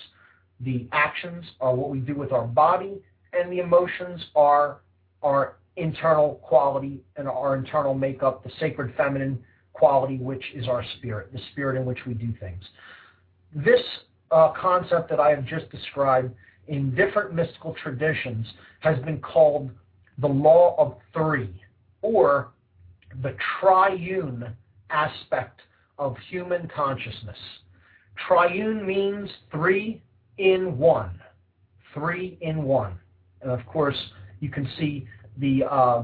the 0.61 0.89
actions 0.93 1.45
are 1.61 1.75
what 1.75 1.91
we 1.91 1.99
do 1.99 2.15
with 2.15 2.33
our 2.33 2.47
body, 2.47 3.03
and 3.33 3.53
the 3.53 3.59
emotions 3.59 4.25
are 4.35 4.79
our 5.23 5.57
internal 5.77 6.37
quality 6.43 7.01
and 7.17 7.29
our 7.29 7.57
internal 7.57 7.95
makeup, 7.95 8.43
the 8.45 8.51
sacred 8.61 8.95
feminine 8.97 9.43
quality, 9.73 10.17
which 10.17 10.45
is 10.55 10.69
our 10.69 10.85
spirit, 10.97 11.33
the 11.33 11.41
spirit 11.53 11.77
in 11.79 11.85
which 11.85 11.99
we 12.07 12.15
do 12.15 12.33
things. 12.41 12.63
This 13.57 13.81
uh, 14.31 14.53
concept 14.61 15.09
that 15.09 15.19
I 15.19 15.31
have 15.31 15.47
just 15.47 15.71
described 15.71 16.35
in 16.69 16.95
different 16.95 17.33
mystical 17.33 17.75
traditions 17.83 18.47
has 18.81 18.99
been 19.05 19.19
called 19.21 19.71
the 20.19 20.27
law 20.27 20.75
of 20.77 20.97
three, 21.15 21.51
or 22.03 22.49
the 23.23 23.35
triune 23.59 24.55
aspect 24.91 25.63
of 25.99 26.17
human 26.29 26.69
consciousness. 26.75 27.39
Triune 28.29 28.87
means 28.87 29.31
three 29.51 30.03
in 30.37 30.77
one. 30.77 31.19
Three 31.95 32.37
in 32.43 32.63
one. 32.63 32.99
And 33.41 33.51
of 33.51 33.65
course, 33.65 33.97
you 34.41 34.51
can 34.51 34.69
see 34.79 35.09
the, 35.39 35.65
uh, 35.65 36.03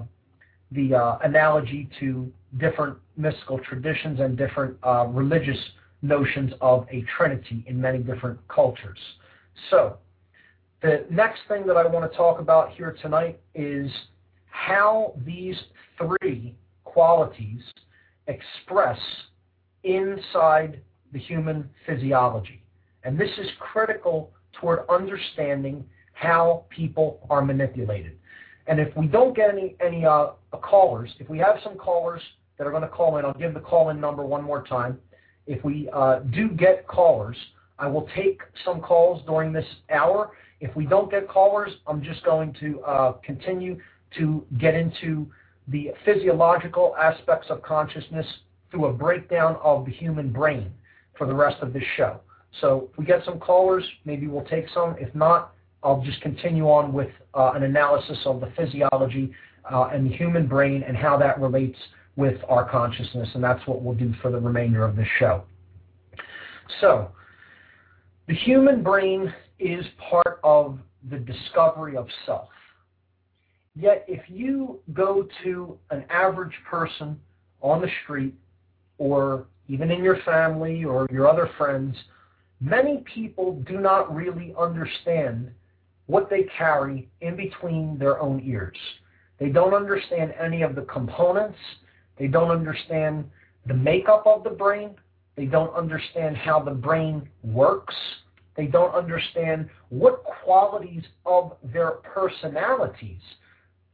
the 0.70 0.94
uh, 0.94 1.18
analogy 1.22 1.90
to 2.00 2.32
different 2.58 2.96
mystical 3.18 3.58
traditions 3.58 4.20
and 4.20 4.38
different 4.38 4.76
uh, 4.82 5.06
religious 5.08 5.58
notions 6.02 6.52
of 6.60 6.86
a 6.90 7.04
trinity 7.16 7.64
in 7.66 7.80
many 7.80 7.98
different 7.98 8.38
cultures. 8.48 8.98
So, 9.70 9.98
the 10.82 11.06
next 11.10 11.40
thing 11.46 11.64
that 11.68 11.76
I 11.76 11.86
want 11.86 12.10
to 12.10 12.16
talk 12.16 12.40
about 12.40 12.72
here 12.72 12.96
tonight 13.00 13.38
is 13.54 13.88
how 14.46 15.14
these 15.24 15.56
three 15.96 16.56
qualities 16.84 17.62
express 18.26 18.98
inside 19.84 20.80
the 21.12 21.18
human 21.20 21.68
physiology. 21.86 22.62
And 23.04 23.18
this 23.18 23.30
is 23.38 23.46
critical 23.60 24.32
toward 24.60 24.80
understanding 24.88 25.84
how 26.12 26.64
people 26.70 27.26
are 27.30 27.42
manipulated. 27.42 28.18
And 28.66 28.78
if 28.78 28.94
we 28.96 29.06
don't 29.06 29.34
get 29.34 29.50
any, 29.50 29.76
any 29.84 30.04
uh, 30.04 30.28
callers, 30.52 31.10
if 31.18 31.28
we 31.28 31.38
have 31.38 31.56
some 31.64 31.76
callers 31.76 32.22
that 32.58 32.66
are 32.66 32.70
going 32.70 32.82
to 32.82 32.88
call 32.88 33.18
in, 33.18 33.24
I'll 33.24 33.34
give 33.34 33.54
the 33.54 33.60
call 33.60 33.90
in 33.90 34.00
number 34.00 34.24
one 34.24 34.42
more 34.42 34.62
time. 34.62 34.98
If 35.46 35.64
we 35.64 35.88
uh, 35.92 36.20
do 36.20 36.48
get 36.48 36.86
callers, 36.86 37.36
I 37.78 37.86
will 37.86 38.08
take 38.14 38.40
some 38.64 38.80
calls 38.80 39.22
during 39.26 39.52
this 39.52 39.66
hour. 39.90 40.30
If 40.60 40.74
we 40.76 40.86
don't 40.86 41.10
get 41.10 41.28
callers, 41.28 41.72
I'm 41.86 42.02
just 42.02 42.24
going 42.24 42.54
to 42.60 42.80
uh, 42.82 43.12
continue 43.24 43.78
to 44.18 44.44
get 44.58 44.74
into 44.74 45.26
the 45.68 45.92
physiological 46.04 46.94
aspects 46.96 47.48
of 47.50 47.62
consciousness 47.62 48.26
through 48.70 48.86
a 48.86 48.92
breakdown 48.92 49.56
of 49.62 49.84
the 49.84 49.92
human 49.92 50.32
brain 50.32 50.70
for 51.16 51.26
the 51.26 51.34
rest 51.34 51.62
of 51.62 51.72
this 51.72 51.84
show. 51.96 52.20
So 52.60 52.88
if 52.92 52.98
we 52.98 53.04
get 53.04 53.24
some 53.24 53.38
callers, 53.38 53.84
maybe 54.04 54.26
we'll 54.26 54.44
take 54.44 54.66
some. 54.74 54.96
If 54.98 55.14
not, 55.14 55.54
I'll 55.82 56.02
just 56.02 56.20
continue 56.20 56.64
on 56.64 56.92
with 56.92 57.10
uh, 57.34 57.52
an 57.54 57.64
analysis 57.64 58.18
of 58.24 58.40
the 58.40 58.52
physiology 58.56 59.32
uh, 59.72 59.88
and 59.92 60.08
the 60.08 60.14
human 60.14 60.46
brain 60.46 60.84
and 60.86 60.96
how 60.96 61.16
that 61.18 61.40
relates 61.40 61.78
with 62.16 62.38
our 62.48 62.68
consciousness, 62.68 63.28
and 63.34 63.42
that's 63.42 63.66
what 63.66 63.82
we'll 63.82 63.94
do 63.94 64.12
for 64.20 64.30
the 64.30 64.38
remainder 64.38 64.84
of 64.84 64.96
this 64.96 65.08
show. 65.18 65.44
So, 66.80 67.10
the 68.28 68.34
human 68.34 68.82
brain 68.82 69.32
is 69.58 69.84
part 70.10 70.40
of 70.44 70.78
the 71.10 71.18
discovery 71.18 71.96
of 71.96 72.06
self. 72.26 72.48
Yet, 73.74 74.04
if 74.06 74.22
you 74.28 74.80
go 74.92 75.26
to 75.44 75.78
an 75.90 76.04
average 76.10 76.54
person 76.68 77.18
on 77.62 77.80
the 77.80 77.88
street, 78.04 78.34
or 78.98 79.46
even 79.68 79.90
in 79.90 80.04
your 80.04 80.18
family 80.22 80.84
or 80.84 81.06
your 81.10 81.26
other 81.26 81.50
friends, 81.56 81.96
many 82.60 82.98
people 83.14 83.60
do 83.66 83.78
not 83.78 84.14
really 84.14 84.54
understand 84.58 85.50
what 86.06 86.28
they 86.28 86.46
carry 86.56 87.08
in 87.20 87.36
between 87.36 87.98
their 87.98 88.20
own 88.20 88.42
ears. 88.44 88.76
They 89.38 89.48
don't 89.48 89.74
understand 89.74 90.34
any 90.40 90.62
of 90.62 90.74
the 90.74 90.82
components. 90.82 91.58
They 92.18 92.26
don't 92.26 92.50
understand 92.50 93.24
the 93.66 93.74
makeup 93.74 94.24
of 94.26 94.44
the 94.44 94.50
brain. 94.50 94.96
They 95.36 95.46
don't 95.46 95.74
understand 95.74 96.36
how 96.36 96.60
the 96.60 96.72
brain 96.72 97.28
works. 97.42 97.94
They 98.56 98.66
don't 98.66 98.94
understand 98.94 99.68
what 99.88 100.24
qualities 100.24 101.04
of 101.24 101.56
their 101.72 101.92
personalities 101.92 103.20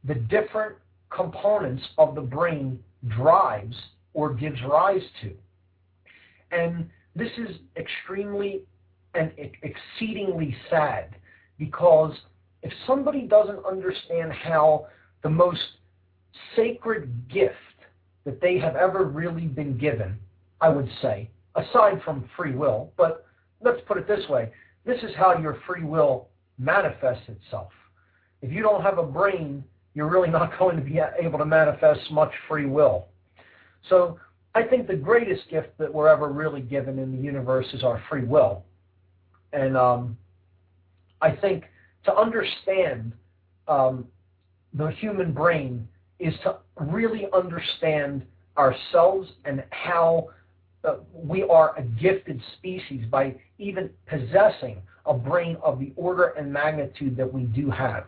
the 0.03 0.15
different 0.15 0.75
components 1.09 1.83
of 1.97 2.15
the 2.15 2.21
brain 2.21 2.79
drives 3.07 3.75
or 4.13 4.33
gives 4.33 4.61
rise 4.63 5.01
to. 5.21 5.33
And 6.51 6.89
this 7.15 7.31
is 7.37 7.57
extremely 7.77 8.61
and 9.15 9.31
exceedingly 9.37 10.55
sad 10.69 11.15
because 11.57 12.13
if 12.61 12.71
somebody 12.85 13.21
doesn't 13.21 13.65
understand 13.65 14.31
how 14.31 14.87
the 15.23 15.29
most 15.29 15.59
sacred 16.55 17.11
gift 17.29 17.55
that 18.29 18.41
they 18.41 18.59
have 18.59 18.75
ever 18.75 19.05
really 19.05 19.47
been 19.47 19.77
given, 19.77 20.17
I 20.61 20.69
would 20.69 20.89
say, 21.01 21.29
aside 21.55 22.01
from 22.03 22.29
free 22.37 22.53
will, 22.53 22.91
but 22.95 23.25
let's 23.61 23.81
put 23.87 23.97
it 23.97 24.07
this 24.07 24.27
way 24.29 24.51
this 24.85 25.01
is 25.03 25.11
how 25.17 25.37
your 25.37 25.57
free 25.67 25.83
will 25.83 26.29
manifests 26.57 27.27
itself. 27.27 27.71
If 28.41 28.51
you 28.51 28.63
don't 28.63 28.81
have 28.81 28.97
a 28.97 29.03
brain 29.03 29.63
you're 29.93 30.07
really 30.07 30.29
not 30.29 30.57
going 30.59 30.77
to 30.77 30.81
be 30.81 30.99
able 31.21 31.39
to 31.39 31.45
manifest 31.45 32.11
much 32.11 32.31
free 32.47 32.65
will. 32.65 33.07
So 33.89 34.19
I 34.55 34.63
think 34.63 34.87
the 34.87 34.95
greatest 34.95 35.49
gift 35.49 35.77
that 35.77 35.93
we're 35.93 36.07
ever 36.07 36.29
really 36.29 36.61
given 36.61 36.99
in 36.99 37.11
the 37.15 37.21
universe 37.21 37.67
is 37.73 37.83
our 37.83 38.01
free 38.09 38.23
will. 38.23 38.63
And 39.53 39.75
um, 39.75 40.17
I 41.21 41.31
think 41.31 41.65
to 42.05 42.15
understand 42.15 43.13
um, 43.67 44.07
the 44.73 44.91
human 44.91 45.33
brain 45.33 45.87
is 46.19 46.33
to 46.43 46.57
really 46.79 47.27
understand 47.33 48.25
ourselves 48.57 49.29
and 49.45 49.63
how 49.71 50.29
uh, 50.83 50.95
we 51.13 51.43
are 51.43 51.77
a 51.77 51.83
gifted 51.83 52.41
species 52.57 53.05
by 53.09 53.35
even 53.57 53.89
possessing 54.07 54.81
a 55.05 55.13
brain 55.13 55.57
of 55.63 55.79
the 55.79 55.91
order 55.95 56.33
and 56.37 56.51
magnitude 56.51 57.17
that 57.17 57.31
we 57.31 57.43
do 57.43 57.69
have. 57.69 58.05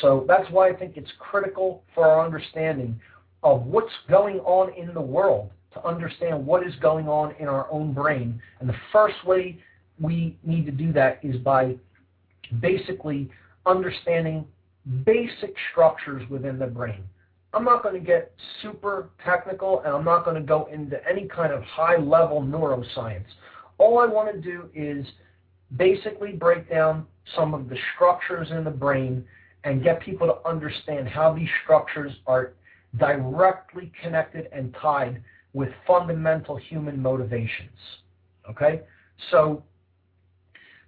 So 0.00 0.24
that's 0.26 0.48
why 0.50 0.68
I 0.68 0.72
think 0.74 0.96
it's 0.96 1.10
critical 1.18 1.82
for 1.94 2.06
our 2.06 2.24
understanding 2.24 3.00
of 3.42 3.62
what's 3.66 3.92
going 4.08 4.40
on 4.40 4.72
in 4.74 4.92
the 4.94 5.00
world 5.00 5.50
to 5.74 5.84
understand 5.84 6.44
what 6.44 6.66
is 6.66 6.74
going 6.76 7.08
on 7.08 7.34
in 7.38 7.48
our 7.48 7.70
own 7.70 7.92
brain. 7.92 8.40
And 8.60 8.68
the 8.68 8.76
first 8.92 9.24
way 9.26 9.58
we 10.00 10.36
need 10.42 10.66
to 10.66 10.72
do 10.72 10.92
that 10.92 11.20
is 11.22 11.36
by 11.36 11.76
basically 12.60 13.30
understanding 13.66 14.46
basic 15.04 15.54
structures 15.72 16.28
within 16.28 16.58
the 16.58 16.66
brain. 16.66 17.04
I'm 17.54 17.64
not 17.64 17.82
going 17.82 17.94
to 17.94 18.00
get 18.00 18.32
super 18.62 19.10
technical 19.24 19.80
and 19.80 19.94
I'm 19.94 20.04
not 20.04 20.24
going 20.24 20.36
to 20.36 20.46
go 20.46 20.66
into 20.72 20.98
any 21.08 21.28
kind 21.28 21.52
of 21.52 21.62
high 21.62 21.96
level 21.96 22.42
neuroscience. 22.42 23.26
All 23.78 23.98
I 23.98 24.06
want 24.06 24.34
to 24.34 24.40
do 24.40 24.68
is 24.74 25.06
basically 25.76 26.32
break 26.32 26.68
down 26.68 27.06
some 27.36 27.54
of 27.54 27.68
the 27.68 27.76
structures 27.94 28.48
in 28.50 28.64
the 28.64 28.70
brain 28.70 29.24
and 29.64 29.82
get 29.82 30.00
people 30.00 30.26
to 30.26 30.48
understand 30.48 31.08
how 31.08 31.32
these 31.34 31.48
structures 31.62 32.12
are 32.26 32.52
directly 32.98 33.90
connected 34.02 34.48
and 34.52 34.74
tied 34.80 35.22
with 35.52 35.68
fundamental 35.86 36.56
human 36.56 37.00
motivations. 37.00 37.78
Okay? 38.50 38.82
So, 39.30 39.62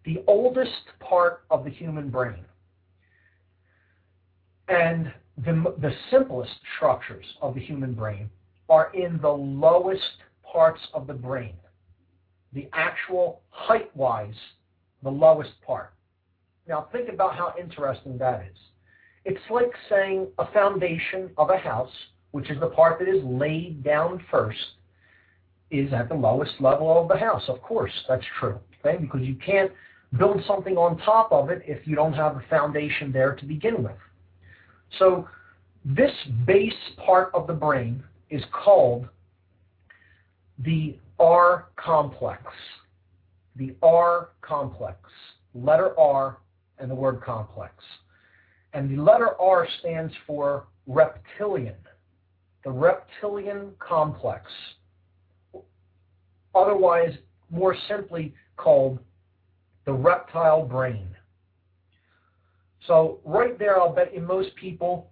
the 0.04 0.22
oldest 0.26 0.70
part 1.00 1.44
of 1.50 1.64
the 1.64 1.70
human 1.70 2.10
brain 2.10 2.44
and 4.68 5.12
the, 5.44 5.74
the 5.80 5.92
simplest 6.10 6.52
structures 6.76 7.26
of 7.42 7.54
the 7.54 7.60
human 7.60 7.92
brain 7.92 8.30
are 8.68 8.90
in 8.94 9.18
the 9.20 9.28
lowest 9.28 10.02
parts 10.50 10.80
of 10.94 11.06
the 11.06 11.14
brain. 11.14 11.54
The 12.52 12.68
actual 12.72 13.42
height 13.50 13.94
wise, 13.94 14.34
the 15.02 15.10
lowest 15.10 15.50
part. 15.64 15.92
Now 16.66 16.88
think 16.90 17.08
about 17.08 17.36
how 17.36 17.54
interesting 17.60 18.18
that 18.18 18.46
is. 18.50 18.58
It's 19.24 19.50
like 19.50 19.72
saying 19.90 20.28
a 20.38 20.50
foundation 20.52 21.30
of 21.36 21.50
a 21.50 21.58
house, 21.58 21.92
which 22.30 22.50
is 22.50 22.58
the 22.60 22.68
part 22.68 22.98
that 22.98 23.08
is 23.08 23.22
laid 23.24 23.84
down 23.84 24.24
first, 24.30 24.58
is 25.70 25.92
at 25.92 26.08
the 26.08 26.14
lowest 26.14 26.52
level 26.60 27.00
of 27.00 27.08
the 27.08 27.16
house. 27.16 27.42
Of 27.48 27.60
course, 27.60 27.92
that's 28.08 28.24
true, 28.38 28.58
okay? 28.80 28.98
Because 28.98 29.22
you 29.22 29.34
can't 29.34 29.72
build 30.16 30.42
something 30.46 30.76
on 30.76 30.96
top 30.98 31.30
of 31.32 31.50
it 31.50 31.62
if 31.66 31.86
you 31.86 31.96
don't 31.96 32.12
have 32.12 32.36
a 32.36 32.44
foundation 32.48 33.12
there 33.12 33.34
to 33.34 33.44
begin 33.44 33.82
with. 33.82 33.96
So 34.98 35.28
this 35.84 36.12
base 36.46 36.72
part 37.04 37.30
of 37.34 37.46
the 37.46 37.52
brain 37.52 38.02
is 38.30 38.42
called 38.52 39.08
the 40.58 40.96
R 41.18 41.68
complex. 41.76 42.42
The 43.56 43.74
R 43.82 44.30
complex. 44.40 44.98
Letter 45.54 45.98
R 45.98 46.38
and 46.78 46.90
the 46.90 46.94
word 46.94 47.22
complex. 47.22 47.72
And 48.72 48.90
the 48.90 49.02
letter 49.02 49.40
R 49.40 49.66
stands 49.80 50.12
for 50.26 50.66
reptilian. 50.86 51.76
The 52.64 52.70
reptilian 52.70 53.72
complex. 53.78 54.50
Otherwise, 56.54 57.14
more 57.50 57.76
simply 57.88 58.34
called 58.56 58.98
the 59.84 59.92
reptile 59.92 60.62
brain. 60.62 61.06
So 62.86 63.20
right 63.24 63.58
there, 63.58 63.80
I'll 63.80 63.92
bet 63.92 64.14
you 64.14 64.20
most 64.20 64.54
people 64.56 65.10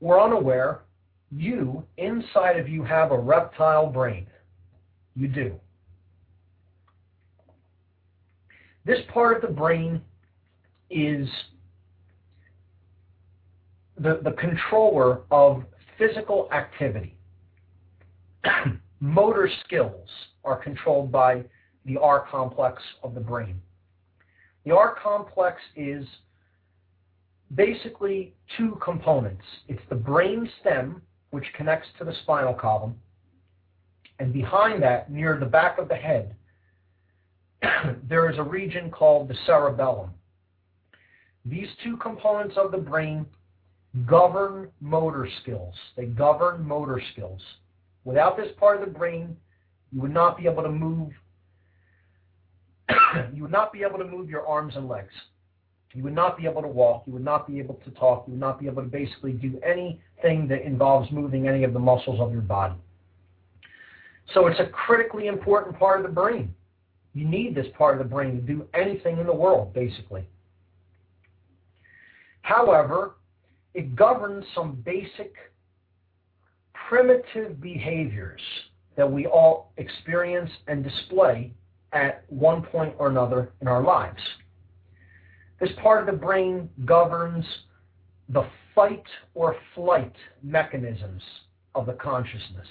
were 0.00 0.20
unaware 0.20 0.82
you, 1.30 1.84
inside 1.98 2.58
of 2.58 2.68
you, 2.68 2.82
have 2.84 3.12
a 3.12 3.18
reptile 3.18 3.86
brain. 3.86 4.26
You 5.14 5.28
do. 5.28 5.60
This 8.84 9.00
part 9.12 9.36
of 9.36 9.42
the 9.42 9.54
brain 9.54 10.00
is 10.90 11.28
the, 13.98 14.20
the 14.24 14.30
controller 14.32 15.20
of 15.30 15.64
physical 15.98 16.48
activity. 16.52 17.14
Motor 19.00 19.50
skills 19.66 20.08
are 20.44 20.56
controlled 20.56 21.12
by 21.12 21.44
the 21.84 21.98
R 21.98 22.26
complex 22.30 22.82
of 23.02 23.14
the 23.14 23.20
brain. 23.20 23.60
The 24.68 24.76
R 24.76 24.94
complex 25.02 25.62
is 25.76 26.04
basically 27.54 28.34
two 28.58 28.78
components. 28.84 29.44
It's 29.66 29.80
the 29.88 29.94
brain 29.94 30.46
stem, 30.60 31.00
which 31.30 31.46
connects 31.56 31.88
to 31.96 32.04
the 32.04 32.12
spinal 32.22 32.52
column, 32.52 32.94
and 34.18 34.30
behind 34.30 34.82
that, 34.82 35.10
near 35.10 35.38
the 35.40 35.46
back 35.46 35.78
of 35.78 35.88
the 35.88 35.96
head, 35.96 36.36
there 38.10 38.30
is 38.30 38.36
a 38.36 38.42
region 38.42 38.90
called 38.90 39.28
the 39.28 39.36
cerebellum. 39.46 40.10
These 41.46 41.68
two 41.82 41.96
components 41.96 42.56
of 42.58 42.70
the 42.70 42.76
brain 42.76 43.24
govern 44.04 44.70
motor 44.82 45.26
skills. 45.40 45.74
They 45.96 46.04
govern 46.04 46.62
motor 46.62 47.00
skills. 47.14 47.40
Without 48.04 48.36
this 48.36 48.52
part 48.58 48.82
of 48.82 48.86
the 48.86 48.98
brain, 48.98 49.34
you 49.92 50.02
would 50.02 50.12
not 50.12 50.36
be 50.36 50.44
able 50.44 50.62
to 50.62 50.70
move 50.70 51.14
you 53.34 53.42
would 53.42 53.52
not 53.52 53.72
be 53.72 53.82
able 53.82 53.98
to 53.98 54.04
move 54.04 54.28
your 54.28 54.46
arms 54.46 54.74
and 54.76 54.88
legs. 54.88 55.12
You 55.94 56.02
would 56.02 56.14
not 56.14 56.36
be 56.36 56.44
able 56.44 56.62
to 56.62 56.68
walk. 56.68 57.04
You 57.06 57.14
would 57.14 57.24
not 57.24 57.46
be 57.46 57.58
able 57.58 57.74
to 57.84 57.90
talk. 57.92 58.24
You 58.26 58.32
would 58.32 58.40
not 58.40 58.60
be 58.60 58.66
able 58.66 58.82
to 58.82 58.88
basically 58.88 59.32
do 59.32 59.58
anything 59.64 60.46
that 60.48 60.62
involves 60.64 61.10
moving 61.10 61.48
any 61.48 61.64
of 61.64 61.72
the 61.72 61.78
muscles 61.78 62.20
of 62.20 62.32
your 62.32 62.42
body. 62.42 62.74
So 64.34 64.46
it's 64.46 64.60
a 64.60 64.66
critically 64.66 65.26
important 65.26 65.78
part 65.78 66.00
of 66.00 66.06
the 66.06 66.12
brain. 66.12 66.54
You 67.14 67.26
need 67.26 67.54
this 67.54 67.66
part 67.76 67.98
of 67.98 68.06
the 68.06 68.14
brain 68.14 68.36
to 68.36 68.42
do 68.42 68.66
anything 68.74 69.18
in 69.18 69.26
the 69.26 69.34
world, 69.34 69.72
basically. 69.72 70.26
However, 72.42 73.16
it 73.74 73.96
governs 73.96 74.44
some 74.54 74.82
basic 74.84 75.34
primitive 76.88 77.60
behaviors 77.60 78.40
that 78.96 79.10
we 79.10 79.26
all 79.26 79.72
experience 79.76 80.50
and 80.66 80.84
display 80.84 81.52
at 81.92 82.24
one 82.28 82.62
point 82.62 82.94
or 82.98 83.08
another 83.08 83.52
in 83.60 83.68
our 83.68 83.82
lives. 83.82 84.20
This 85.60 85.70
part 85.82 86.00
of 86.00 86.06
the 86.06 86.20
brain 86.20 86.68
governs 86.84 87.44
the 88.28 88.46
fight 88.74 89.04
or 89.34 89.56
flight 89.74 90.14
mechanisms 90.42 91.22
of 91.74 91.86
the 91.86 91.94
consciousness. 91.94 92.68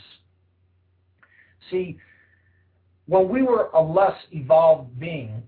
See, 1.69 1.97
when 3.07 3.27
we 3.27 3.41
were 3.41 3.69
a 3.73 3.81
less 3.81 4.15
evolved 4.31 4.99
being, 4.99 5.43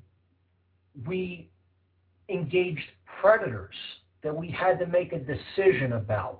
we 1.08 1.50
engaged 2.30 2.84
predators 3.22 3.76
that 4.24 4.36
we 4.36 4.50
had 4.50 4.80
to 4.80 4.86
make 4.88 5.14
a 5.14 5.20
decision 5.20 5.94
about. 5.94 6.40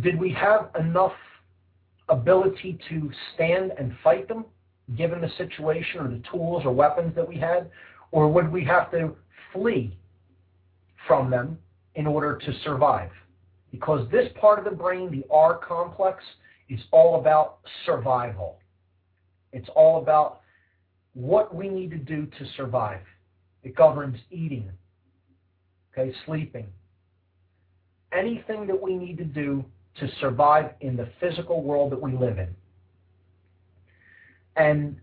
Did 0.00 0.18
we 0.18 0.32
have 0.32 0.70
enough 0.78 1.12
ability 2.08 2.78
to 2.88 3.10
stand 3.34 3.72
and 3.78 3.92
fight 4.02 4.28
them, 4.28 4.44
given 4.96 5.20
the 5.20 5.30
situation 5.36 6.00
or 6.00 6.08
the 6.08 6.22
tools 6.30 6.62
or 6.64 6.72
weapons 6.72 7.14
that 7.14 7.26
we 7.26 7.36
had? 7.36 7.70
Or 8.10 8.28
would 8.28 8.50
we 8.50 8.64
have 8.64 8.90
to 8.92 9.14
flee 9.52 9.96
from 11.06 11.30
them 11.30 11.58
in 11.94 12.06
order 12.06 12.36
to 12.36 12.52
survive. 12.64 13.10
Because 13.72 14.08
this 14.10 14.28
part 14.40 14.58
of 14.58 14.64
the 14.64 14.70
brain, 14.70 15.10
the 15.10 15.24
R 15.34 15.58
complex, 15.58 16.22
is 16.68 16.80
all 16.92 17.18
about 17.18 17.58
survival. 17.84 18.58
It's 19.52 19.68
all 19.74 20.00
about 20.00 20.42
what 21.14 21.54
we 21.54 21.68
need 21.68 21.90
to 21.90 21.96
do 21.96 22.26
to 22.26 22.46
survive. 22.56 23.00
It 23.64 23.74
governs 23.74 24.16
eating, 24.30 24.70
okay, 25.92 26.14
sleeping, 26.24 26.66
anything 28.12 28.66
that 28.66 28.80
we 28.80 28.94
need 28.94 29.18
to 29.18 29.24
do 29.24 29.64
to 29.98 30.08
survive 30.20 30.70
in 30.80 30.96
the 30.96 31.08
physical 31.18 31.62
world 31.62 31.90
that 31.92 32.00
we 32.00 32.12
live 32.12 32.38
in. 32.38 32.54
And 34.58 34.96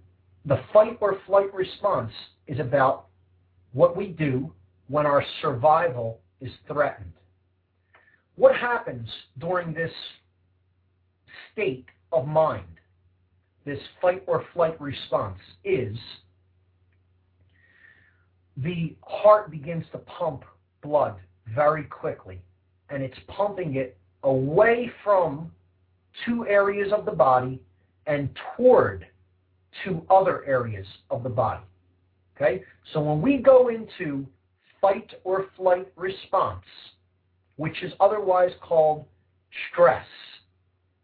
the 0.46 0.60
fight 0.74 0.98
or 1.00 1.18
flight 1.26 1.54
response 1.54 2.12
is 2.48 2.60
about 2.60 3.08
what 3.72 3.96
we 3.96 4.08
do 4.08 4.52
when 4.88 5.06
our 5.06 5.24
survival 5.42 6.20
is 6.42 6.52
threatened. 6.68 7.14
What 8.36 8.56
happens 8.56 9.10
during 9.40 9.74
this 9.74 9.92
state 11.52 11.86
of 12.12 12.28
mind, 12.28 12.66
this 13.66 13.80
fight 14.02 14.24
or 14.28 14.44
flight 14.54 14.80
response, 14.80 15.40
is 15.64 15.98
the 18.58 18.96
heart 19.04 19.50
begins 19.50 19.86
to 19.94 20.00
pump 20.00 20.44
blood 20.84 21.16
very 21.54 21.86
quickly, 21.86 22.42
and 22.90 23.02
it's 23.02 23.18
pumping 23.28 23.76
it 23.76 23.98
away 24.24 24.92
from 25.04 25.50
two 26.26 26.46
areas 26.46 26.92
of 26.92 27.06
the 27.06 27.12
body 27.12 27.62
and 28.06 28.30
toward 28.56 29.06
two 29.84 30.06
other 30.10 30.46
areas 30.46 30.88
of 31.10 31.24
the 31.24 31.30
body. 31.30 31.64
Okay? 32.36 32.64
So 32.94 33.02
when 33.02 33.22
we 33.22 33.38
go 33.38 33.70
into 33.70 34.26
fight 34.82 35.12
or 35.24 35.48
flight 35.58 35.92
response, 35.96 36.66
which 37.58 37.84
is 37.84 37.94
otherwise 38.00 38.52
called 38.62 39.06
stress, 39.72 40.06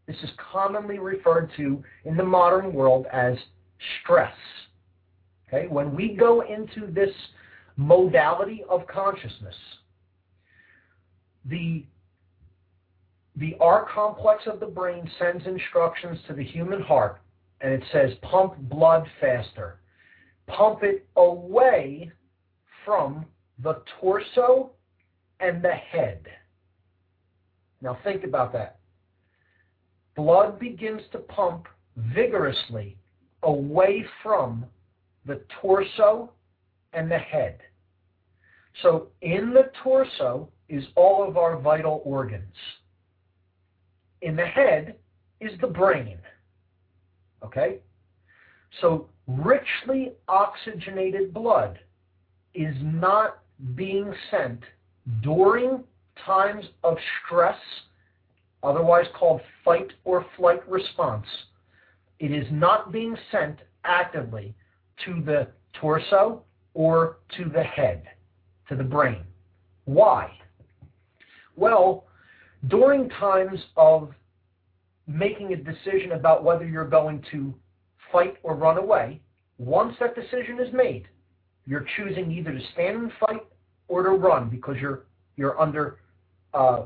this 0.08 0.18
is 0.24 0.30
commonly 0.52 1.00
referred 1.00 1.52
to 1.58 1.84
in 2.06 2.18
the 2.18 2.24
modern 2.24 2.74
world 2.74 3.06
as 3.12 3.36
stress. 4.02 4.34
Okay? 5.48 5.68
When 5.68 5.96
we 5.96 6.16
go 6.16 6.42
into 6.42 6.92
this 6.92 7.12
modality 7.78 8.64
of 8.70 8.86
consciousness, 8.88 9.56
the 11.46 11.86
the 13.38 13.56
R 13.62 13.88
complex 13.92 14.44
of 14.46 14.60
the 14.60 14.66
brain 14.66 15.10
sends 15.18 15.48
instructions 15.48 16.20
to 16.28 16.34
the 16.34 16.44
human 16.44 16.82
heart 16.82 17.21
and 17.64 17.74
it 17.74 17.84
says 17.92 18.12
pump 18.22 18.58
blood 18.58 19.06
faster 19.20 19.82
pump 20.48 20.84
it 20.84 21.08
away 21.16 22.12
from 22.86 23.26
the 23.64 23.82
torso 24.00 24.72
and 25.40 25.64
the 25.64 25.72
head. 25.72 26.28
Now 27.82 27.98
think 28.04 28.24
about 28.24 28.54
that. 28.54 28.80
Blood 30.16 30.60
begins 30.60 31.02
to 31.12 31.20
pump 31.20 31.68
vigorously 31.96 32.98
away 33.44 34.06
from 34.22 34.66
the 35.26 35.42
torso 35.62 36.32
and 36.94 37.10
the 37.10 37.18
head. 37.18 37.60
So 38.82 39.08
in 39.22 39.54
the 39.54 39.72
torso 39.84 40.50
is 40.70 40.84
all 40.96 41.28
of 41.28 41.38
our 41.38 41.58
vital 41.58 42.02
organs. 42.06 42.56
In 44.22 44.36
the 44.36 44.46
head 44.46 44.96
is 45.40 45.52
the 45.60 45.68
brain. 45.68 46.18
Okay? 47.44 47.80
So 48.80 49.10
richly 49.28 50.14
oxygenated 50.28 51.34
blood 51.34 51.80
is 52.54 52.76
not 52.82 53.40
being 53.76 54.14
sent 54.30 54.60
during 55.24 55.84
times 56.26 56.66
of 56.84 56.98
stress, 57.26 57.58
otherwise 58.64 59.06
called 59.18 59.42
fight 59.64 59.92
or 60.04 60.26
flight 60.38 60.68
response. 60.70 61.26
It 62.20 62.32
is 62.32 62.46
not 62.52 62.92
being 62.92 63.16
sent 63.32 63.60
actively 63.84 64.54
to 65.06 65.22
the 65.26 65.48
torso 65.74 66.44
or 66.74 67.18
to 67.38 67.46
the 67.46 67.64
head, 67.64 68.04
to 68.70 68.76
the 68.76 68.84
brain. 68.84 69.24
Why? 69.86 70.32
Well, 71.56 72.06
during 72.68 73.10
times 73.10 73.60
of 73.76 74.14
making 75.08 75.54
a 75.54 75.56
decision 75.56 76.14
about 76.14 76.44
whether 76.44 76.66
you're 76.66 76.88
going 76.88 77.24
to 77.32 77.54
fight 78.12 78.36
or 78.44 78.56
run 78.56 78.78
away, 78.78 79.22
once 79.58 79.96
that 80.00 80.16
decision 80.16 80.60
is 80.60 80.74
made, 80.74 81.08
you're 81.66 81.86
choosing 81.96 82.32
either 82.32 82.52
to 82.52 82.60
stand 82.74 82.98
and 82.98 83.12
fight 83.20 83.46
or 83.88 84.04
to 84.04 84.10
run 84.10 84.50
because 84.50 84.78
you're 84.80 85.04
you're 85.36 85.60
under 85.60 85.98
uh, 86.54 86.84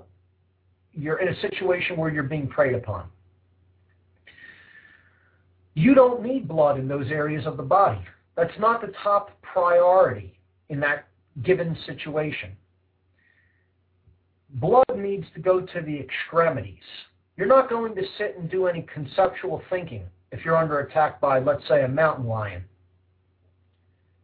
you're 0.94 1.20
in 1.20 1.30
a 1.30 1.42
situation 1.42 1.98
where 1.98 2.12
you're 2.12 2.24
being 2.24 2.48
preyed 2.48 2.76
upon. 2.76 3.10
You 5.74 5.94
don't 5.94 6.24
need 6.24 6.48
blood 6.48 6.80
in 6.80 6.88
those 6.88 7.08
areas 7.08 7.46
of 7.46 7.58
the 7.58 7.64
body. 7.64 8.00
That's 8.36 8.58
not 8.60 8.82
the 8.82 8.94
top 9.04 9.32
priority 9.42 10.38
in 10.70 10.80
that 10.82 11.08
given 11.44 11.78
situation. 11.86 12.52
Blood 14.56 14.86
needs 14.96 15.26
to 15.34 15.42
go 15.42 15.60
to 15.60 15.82
the 15.82 16.00
extremities. 16.00 16.78
You're 17.38 17.48
not 17.48 17.70
going 17.70 17.96
to 17.96 18.04
sit 18.18 18.38
and 18.38 18.50
do 18.50 18.68
any 18.68 18.86
conceptual 18.94 19.62
thinking 19.70 20.04
if 20.32 20.46
you're 20.46 20.58
under 20.58 20.80
attack 20.80 21.20
by, 21.20 21.40
let's 21.40 21.68
say, 21.68 21.84
a 21.84 21.88
mountain 21.88 22.28
lion. 22.28 22.64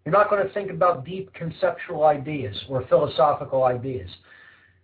You're 0.05 0.13
not 0.13 0.29
going 0.29 0.45
to 0.45 0.53
think 0.53 0.71
about 0.71 1.05
deep 1.05 1.31
conceptual 1.33 2.05
ideas 2.05 2.57
or 2.69 2.85
philosophical 2.87 3.65
ideas. 3.65 4.09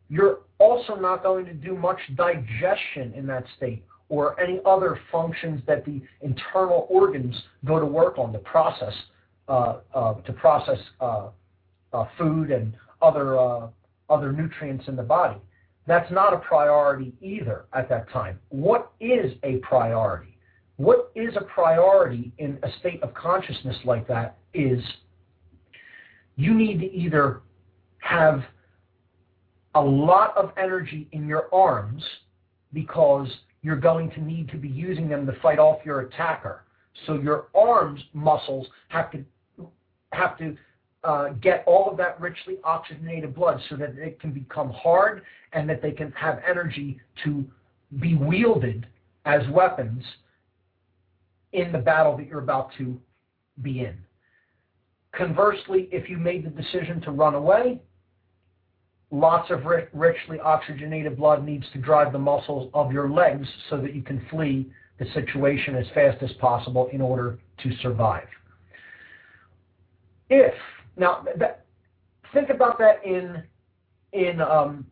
You're 0.09 0.39
also 0.59 0.95
not 0.95 1.23
going 1.23 1.45
to 1.45 1.53
do 1.53 1.75
much 1.75 1.99
digestion 2.15 3.13
in 3.13 3.25
that 3.27 3.45
state 3.55 3.83
or 4.09 4.39
any 4.39 4.61
other 4.65 4.99
functions 5.11 5.61
that 5.67 5.85
the 5.85 6.01
internal 6.21 6.87
organs 6.89 7.35
go 7.65 7.79
to 7.79 7.85
work 7.85 8.17
on 8.17 8.31
to 8.33 8.39
process 8.39 8.93
uh, 9.49 9.77
uh, 9.93 10.13
to 10.13 10.33
process 10.33 10.77
uh, 10.99 11.29
uh 11.93 12.05
food 12.17 12.51
and 12.51 12.73
other 13.01 13.37
uh, 13.37 13.67
other 14.09 14.31
nutrients 14.31 14.87
in 14.87 14.95
the 14.95 15.03
body. 15.03 15.37
That's 15.87 16.11
not 16.11 16.33
a 16.33 16.37
priority 16.37 17.13
either 17.21 17.65
at 17.73 17.87
that 17.89 18.09
time. 18.11 18.39
What 18.49 18.91
is 18.99 19.33
a 19.43 19.57
priority? 19.57 20.37
What 20.75 21.11
is 21.15 21.35
a 21.37 21.45
priority 21.45 22.33
in 22.37 22.59
a 22.61 22.69
state 22.79 23.01
of 23.01 23.13
consciousness 23.13 23.77
like 23.85 24.07
that 24.09 24.37
is 24.53 24.83
you 26.35 26.53
need 26.53 26.79
to 26.81 26.93
either 26.93 27.41
have 27.99 28.43
a 29.75 29.81
lot 29.81 30.35
of 30.37 30.51
energy 30.57 31.07
in 31.13 31.27
your 31.27 31.53
arms 31.53 32.03
because 32.73 33.27
you're 33.61 33.75
going 33.75 34.11
to 34.11 34.21
need 34.21 34.49
to 34.49 34.57
be 34.57 34.67
using 34.67 35.07
them 35.07 35.25
to 35.25 35.33
fight 35.41 35.57
off 35.57 35.79
your 35.85 36.01
attacker. 36.01 36.63
So 37.05 37.13
your 37.13 37.47
arms 37.55 38.01
muscles 38.13 38.67
have 38.89 39.11
to 39.11 39.23
have 40.11 40.37
to 40.37 40.55
uh, 41.03 41.29
get 41.41 41.63
all 41.67 41.89
of 41.89 41.97
that 41.97 42.19
richly 42.19 42.57
oxygenated 42.63 43.35
blood 43.35 43.59
so 43.69 43.75
that 43.75 43.97
it 43.97 44.19
can 44.19 44.31
become 44.31 44.71
hard 44.71 45.23
and 45.53 45.69
that 45.69 45.81
they 45.81 45.91
can 45.91 46.11
have 46.13 46.39
energy 46.47 46.99
to 47.23 47.45
be 47.99 48.15
wielded 48.15 48.87
as 49.25 49.41
weapons 49.51 50.03
in 51.53 51.71
the 51.71 51.77
battle 51.77 52.17
that 52.17 52.27
you're 52.27 52.39
about 52.39 52.71
to 52.77 52.99
be 53.61 53.81
in. 53.81 53.95
Conversely, 55.13 55.87
if 55.91 56.09
you 56.09 56.17
made 56.17 56.45
the 56.45 56.49
decision 56.49 57.01
to 57.01 57.11
run 57.11 57.35
away, 57.35 57.79
lots 59.11 59.49
of 59.51 59.65
richly 59.93 60.39
oxygenated 60.39 61.17
blood 61.17 61.45
needs 61.45 61.65
to 61.73 61.79
drive 61.79 62.11
the 62.11 62.19
muscles 62.19 62.69
of 62.73 62.91
your 62.91 63.09
legs 63.09 63.47
so 63.69 63.77
that 63.77 63.95
you 63.95 64.01
can 64.01 64.25
flee 64.29 64.69
the 64.99 65.05
situation 65.13 65.75
as 65.75 65.85
fast 65.93 66.21
as 66.21 66.31
possible 66.33 66.89
in 66.91 67.01
order 67.01 67.39
to 67.63 67.71
survive. 67.81 68.27
If 70.29 70.53
now 70.97 71.25
that, 71.37 71.65
think 72.33 72.49
about 72.49 72.77
that 72.79 73.03
in 73.05 73.43
in 74.13 74.41
um, 74.41 74.85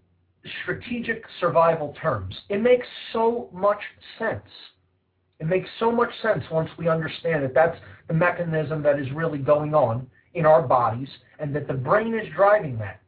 strategic 0.62 1.24
survival 1.40 1.96
terms. 2.02 2.36
It 2.50 2.62
makes 2.62 2.86
so 3.12 3.50
much 3.52 3.80
sense. 4.20 4.44
It 5.40 5.48
makes 5.48 5.70
so 5.80 5.92
much 5.92 6.10
sense 6.22 6.44
once 6.52 6.70
we 6.78 6.88
understand 6.88 7.44
that 7.44 7.54
that's 7.54 7.78
the 8.08 8.14
mechanism 8.14 8.82
that 8.84 9.00
is 9.00 9.12
really 9.12 9.40
going 9.40 9.74
on 9.74 10.08
in 10.34 10.46
our 10.46 10.62
bodies 10.62 11.10
and 11.40 11.56
that 11.56 11.68
the 11.68 11.74
brain 11.74 12.14
is 12.14 12.28
driving 12.36 12.78
that. 12.78 13.02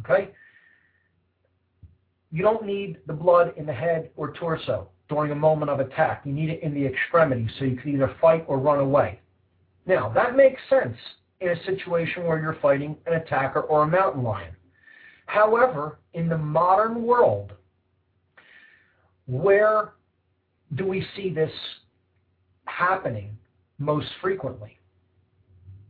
Okay? 0.00 0.30
You 2.30 2.42
don't 2.42 2.66
need 2.66 2.98
the 3.06 3.12
blood 3.12 3.54
in 3.56 3.66
the 3.66 3.72
head 3.72 4.10
or 4.16 4.32
torso 4.32 4.88
during 5.08 5.32
a 5.32 5.36
moment 5.36 5.70
of 5.70 5.80
attack. 5.80 6.22
You 6.24 6.32
need 6.32 6.50
it 6.50 6.62
in 6.62 6.74
the 6.74 6.84
extremities 6.84 7.50
so 7.58 7.64
you 7.64 7.76
can 7.76 7.94
either 7.94 8.14
fight 8.20 8.44
or 8.46 8.58
run 8.58 8.80
away. 8.80 9.20
Now, 9.86 10.08
that 10.10 10.36
makes 10.36 10.60
sense 10.68 10.96
in 11.40 11.48
a 11.48 11.64
situation 11.64 12.24
where 12.24 12.40
you're 12.40 12.58
fighting 12.60 12.96
an 13.06 13.14
attacker 13.14 13.60
or 13.60 13.82
a 13.82 13.86
mountain 13.86 14.22
lion. 14.22 14.54
However, 15.26 15.98
in 16.14 16.28
the 16.28 16.38
modern 16.38 17.02
world, 17.02 17.52
where 19.26 19.92
do 20.74 20.86
we 20.86 21.04
see 21.14 21.30
this 21.30 21.50
happening 22.66 23.36
most 23.78 24.08
frequently? 24.20 24.78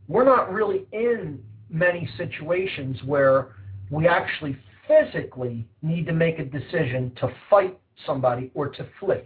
We're 0.07 0.25
not 0.25 0.51
really 0.51 0.85
in 0.91 1.43
many 1.69 2.09
situations 2.17 2.97
where 3.05 3.55
we 3.91 4.07
actually 4.07 4.57
physically 4.87 5.67
need 5.81 6.05
to 6.07 6.13
make 6.13 6.39
a 6.39 6.45
decision 6.45 7.11
to 7.19 7.29
fight 7.49 7.77
somebody 8.05 8.51
or 8.53 8.69
to 8.69 8.85
flee. 8.99 9.23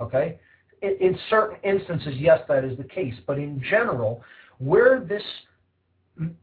Okay? 0.00 0.38
In, 0.82 0.96
in 1.00 1.18
certain 1.28 1.58
instances, 1.62 2.14
yes, 2.16 2.40
that 2.48 2.64
is 2.64 2.76
the 2.78 2.84
case. 2.84 3.14
But 3.26 3.38
in 3.38 3.62
general, 3.68 4.22
where 4.58 5.00
this 5.00 5.22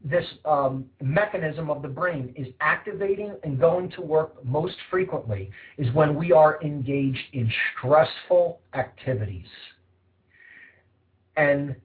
this 0.03 0.25
um, 0.45 0.85
mechanism 1.01 1.69
of 1.69 1.81
the 1.81 1.87
brain 1.87 2.33
is 2.37 2.47
activating 2.61 3.35
and 3.43 3.59
going 3.59 3.89
to 3.91 4.01
work 4.01 4.43
most 4.45 4.75
frequently 4.89 5.51
is 5.77 5.93
when 5.93 6.15
we 6.15 6.31
are 6.31 6.61
engaged 6.63 7.19
in 7.33 7.51
stressful 7.77 8.59
activities. 8.73 9.47
And 11.35 11.75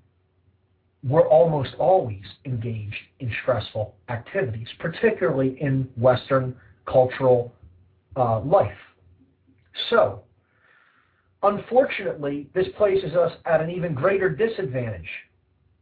we're 1.02 1.26
almost 1.26 1.70
always 1.78 2.22
engaged 2.44 2.94
in 3.20 3.32
stressful 3.42 3.94
activities, 4.08 4.68
particularly 4.78 5.56
in 5.60 5.88
Western 5.96 6.54
cultural 6.86 7.52
uh, 8.16 8.40
life. 8.40 8.70
So, 9.88 10.22
unfortunately, 11.42 12.48
this 12.54 12.66
places 12.76 13.14
us 13.14 13.32
at 13.46 13.60
an 13.60 13.70
even 13.70 13.94
greater 13.94 14.28
disadvantage. 14.28 15.08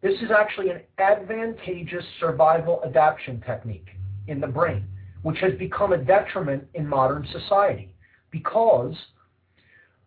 This 0.01 0.15
is 0.23 0.31
actually 0.31 0.71
an 0.71 0.81
advantageous 0.99 2.05
survival 2.21 2.83
adaptation 2.85 3.41
technique 3.41 3.89
in 4.29 4.41
the 4.41 4.47
brain, 4.47 4.85
which 5.23 5.39
has 5.39 5.55
become 5.59 5.93
a 5.93 5.99
detriment 5.99 6.65
in 6.75 6.87
modern 6.87 7.27
society 7.33 7.93
because 8.31 8.95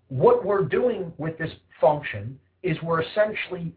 what 0.07 0.45
we're 0.45 0.63
doing 0.63 1.11
with 1.18 1.38
this 1.38 1.51
function 1.80 2.39
is 2.63 2.77
we're 2.81 3.01
essentially 3.01 3.73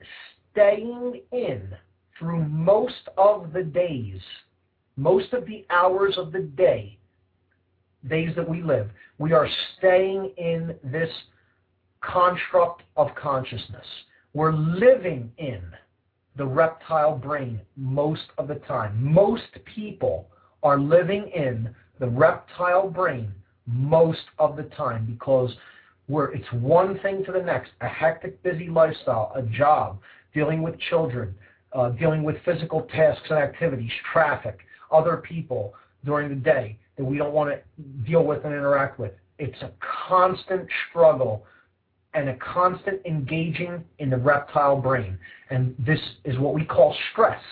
staying 0.52 1.20
in 1.32 1.74
through 2.18 2.44
most 2.44 3.08
of 3.16 3.52
the 3.52 3.62
days, 3.62 4.20
most 4.96 5.32
of 5.32 5.46
the 5.46 5.66
hours 5.70 6.14
of 6.16 6.30
the 6.30 6.40
day, 6.40 6.96
days 8.08 8.30
that 8.36 8.48
we 8.48 8.62
live, 8.62 8.90
we 9.18 9.32
are 9.32 9.48
staying 9.78 10.32
in 10.36 10.76
this 10.84 11.10
construct 12.00 12.82
of 12.96 13.08
consciousness. 13.16 13.86
We're 14.32 14.52
living 14.52 15.32
in 15.38 15.62
the 16.36 16.46
reptile 16.46 17.16
brain 17.16 17.60
most 17.76 18.24
of 18.38 18.48
the 18.48 18.56
time. 18.56 19.12
Most 19.12 19.44
people 19.64 20.28
are 20.62 20.78
living 20.78 21.28
in 21.28 21.74
the 22.00 22.08
reptile 22.08 22.88
brain 22.88 23.32
most 23.66 24.24
of 24.38 24.56
the 24.56 24.64
time 24.64 25.06
because 25.06 25.54
we're, 26.08 26.32
it's 26.32 26.50
one 26.52 26.98
thing 27.00 27.24
to 27.24 27.32
the 27.32 27.40
next 27.42 27.70
a 27.80 27.88
hectic, 27.88 28.42
busy 28.42 28.68
lifestyle, 28.68 29.32
a 29.34 29.42
job, 29.42 30.00
dealing 30.34 30.62
with 30.62 30.78
children, 30.90 31.34
uh, 31.72 31.90
dealing 31.90 32.22
with 32.22 32.36
physical 32.44 32.82
tasks 32.82 33.26
and 33.30 33.38
activities, 33.38 33.90
traffic, 34.12 34.58
other 34.90 35.16
people 35.18 35.74
during 36.04 36.28
the 36.28 36.34
day 36.34 36.78
that 36.96 37.04
we 37.04 37.16
don't 37.16 37.32
want 37.32 37.50
to 37.50 37.82
deal 38.06 38.24
with 38.24 38.44
and 38.44 38.52
interact 38.52 38.98
with. 38.98 39.12
It's 39.38 39.60
a 39.62 39.70
constant 40.08 40.68
struggle 40.90 41.46
and 42.14 42.28
a 42.28 42.36
constant 42.36 43.04
engaging 43.04 43.84
in 43.98 44.10
the 44.10 44.16
reptile 44.16 44.80
brain. 44.80 45.18
And 45.50 45.74
this 45.78 46.00
is 46.24 46.38
what 46.38 46.54
we 46.54 46.64
call 46.64 46.96
stress. 47.12 47.42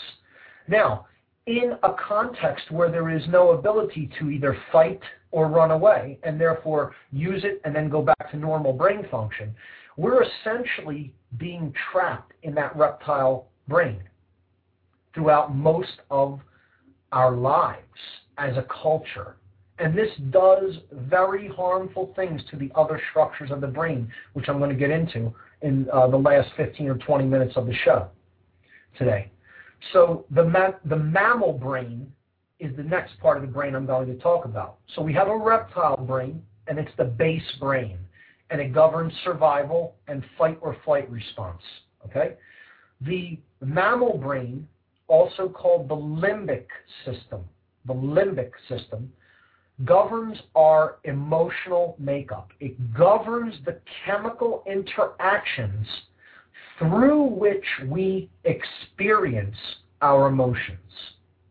Now, 0.68 1.06
in 1.46 1.72
a 1.82 1.94
context 1.94 2.70
where 2.70 2.90
there 2.90 3.10
is 3.10 3.22
no 3.28 3.50
ability 3.50 4.10
to 4.18 4.30
either 4.30 4.56
fight 4.70 5.00
or 5.32 5.48
run 5.48 5.70
away, 5.70 6.18
and 6.22 6.40
therefore 6.40 6.94
use 7.10 7.42
it 7.44 7.60
and 7.64 7.74
then 7.74 7.88
go 7.88 8.02
back 8.02 8.30
to 8.30 8.36
normal 8.36 8.72
brain 8.72 9.06
function, 9.10 9.54
we're 9.96 10.22
essentially 10.22 11.12
being 11.38 11.74
trapped 11.90 12.32
in 12.42 12.54
that 12.54 12.76
reptile 12.76 13.48
brain 13.66 14.02
throughout 15.14 15.54
most 15.54 16.00
of 16.10 16.40
our 17.12 17.32
lives 17.32 17.82
as 18.38 18.56
a 18.56 18.66
culture. 18.82 19.36
And 19.82 19.98
this 19.98 20.10
does 20.30 20.76
very 20.92 21.48
harmful 21.48 22.12
things 22.14 22.40
to 22.52 22.56
the 22.56 22.70
other 22.76 23.00
structures 23.10 23.50
of 23.50 23.60
the 23.60 23.66
brain, 23.66 24.08
which 24.32 24.48
I'm 24.48 24.58
going 24.58 24.70
to 24.70 24.76
get 24.76 24.90
into 24.90 25.34
in 25.62 25.88
uh, 25.92 26.06
the 26.06 26.16
last 26.16 26.50
15 26.56 26.88
or 26.88 26.94
20 26.98 27.24
minutes 27.24 27.56
of 27.56 27.66
the 27.66 27.74
show 27.84 28.06
today. 28.96 29.32
So 29.92 30.24
the, 30.30 30.44
ma- 30.44 30.78
the 30.84 30.96
mammal 30.96 31.54
brain 31.54 32.12
is 32.60 32.76
the 32.76 32.84
next 32.84 33.18
part 33.18 33.38
of 33.38 33.42
the 33.42 33.48
brain 33.48 33.74
I'm 33.74 33.84
going 33.84 34.06
to 34.06 34.14
talk 34.22 34.44
about. 34.44 34.78
So 34.94 35.02
we 35.02 35.12
have 35.14 35.26
a 35.26 35.36
reptile 35.36 35.96
brain, 35.96 36.44
and 36.68 36.78
it's 36.78 36.92
the 36.96 37.04
base 37.04 37.42
brain, 37.58 37.98
and 38.50 38.60
it 38.60 38.72
governs 38.72 39.12
survival 39.24 39.96
and 40.06 40.24
fight 40.38 40.58
or 40.60 40.76
flight 40.84 41.10
response. 41.10 41.62
Okay? 42.06 42.34
The 43.00 43.36
mammal 43.60 44.16
brain, 44.16 44.68
also 45.08 45.48
called 45.48 45.88
the 45.88 45.96
limbic 45.96 46.66
system, 47.04 47.40
the 47.84 47.94
limbic 47.94 48.52
system, 48.68 49.12
governs 49.84 50.38
our 50.54 50.96
emotional 51.04 51.96
makeup. 51.98 52.50
It 52.60 52.94
governs 52.94 53.54
the 53.64 53.80
chemical 54.04 54.62
interactions 54.66 55.86
through 56.78 57.24
which 57.24 57.64
we 57.88 58.28
experience 58.44 59.56
our 60.00 60.28
emotions. 60.28 60.78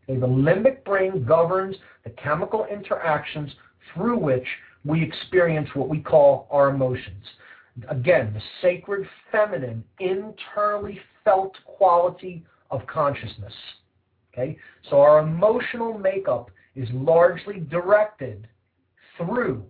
Okay, 0.08 0.18
the 0.18 0.26
limbic 0.26 0.84
brain 0.84 1.24
governs 1.24 1.76
the 2.04 2.10
chemical 2.10 2.66
interactions 2.70 3.50
through 3.94 4.18
which 4.18 4.46
we 4.84 5.02
experience 5.02 5.68
what 5.74 5.88
we 5.88 6.00
call 6.00 6.48
our 6.50 6.70
emotions. 6.70 7.24
Again, 7.88 8.32
the 8.34 8.42
sacred 8.60 9.08
feminine, 9.30 9.84
internally 10.00 11.00
felt 11.24 11.56
quality 11.64 12.44
of 12.70 12.86
consciousness. 12.86 13.52
Okay? 14.32 14.56
So 14.90 15.00
our 15.00 15.20
emotional 15.20 15.96
makeup 15.96 16.50
is 16.74 16.88
largely 16.92 17.60
directed 17.60 18.48
through. 19.16 19.64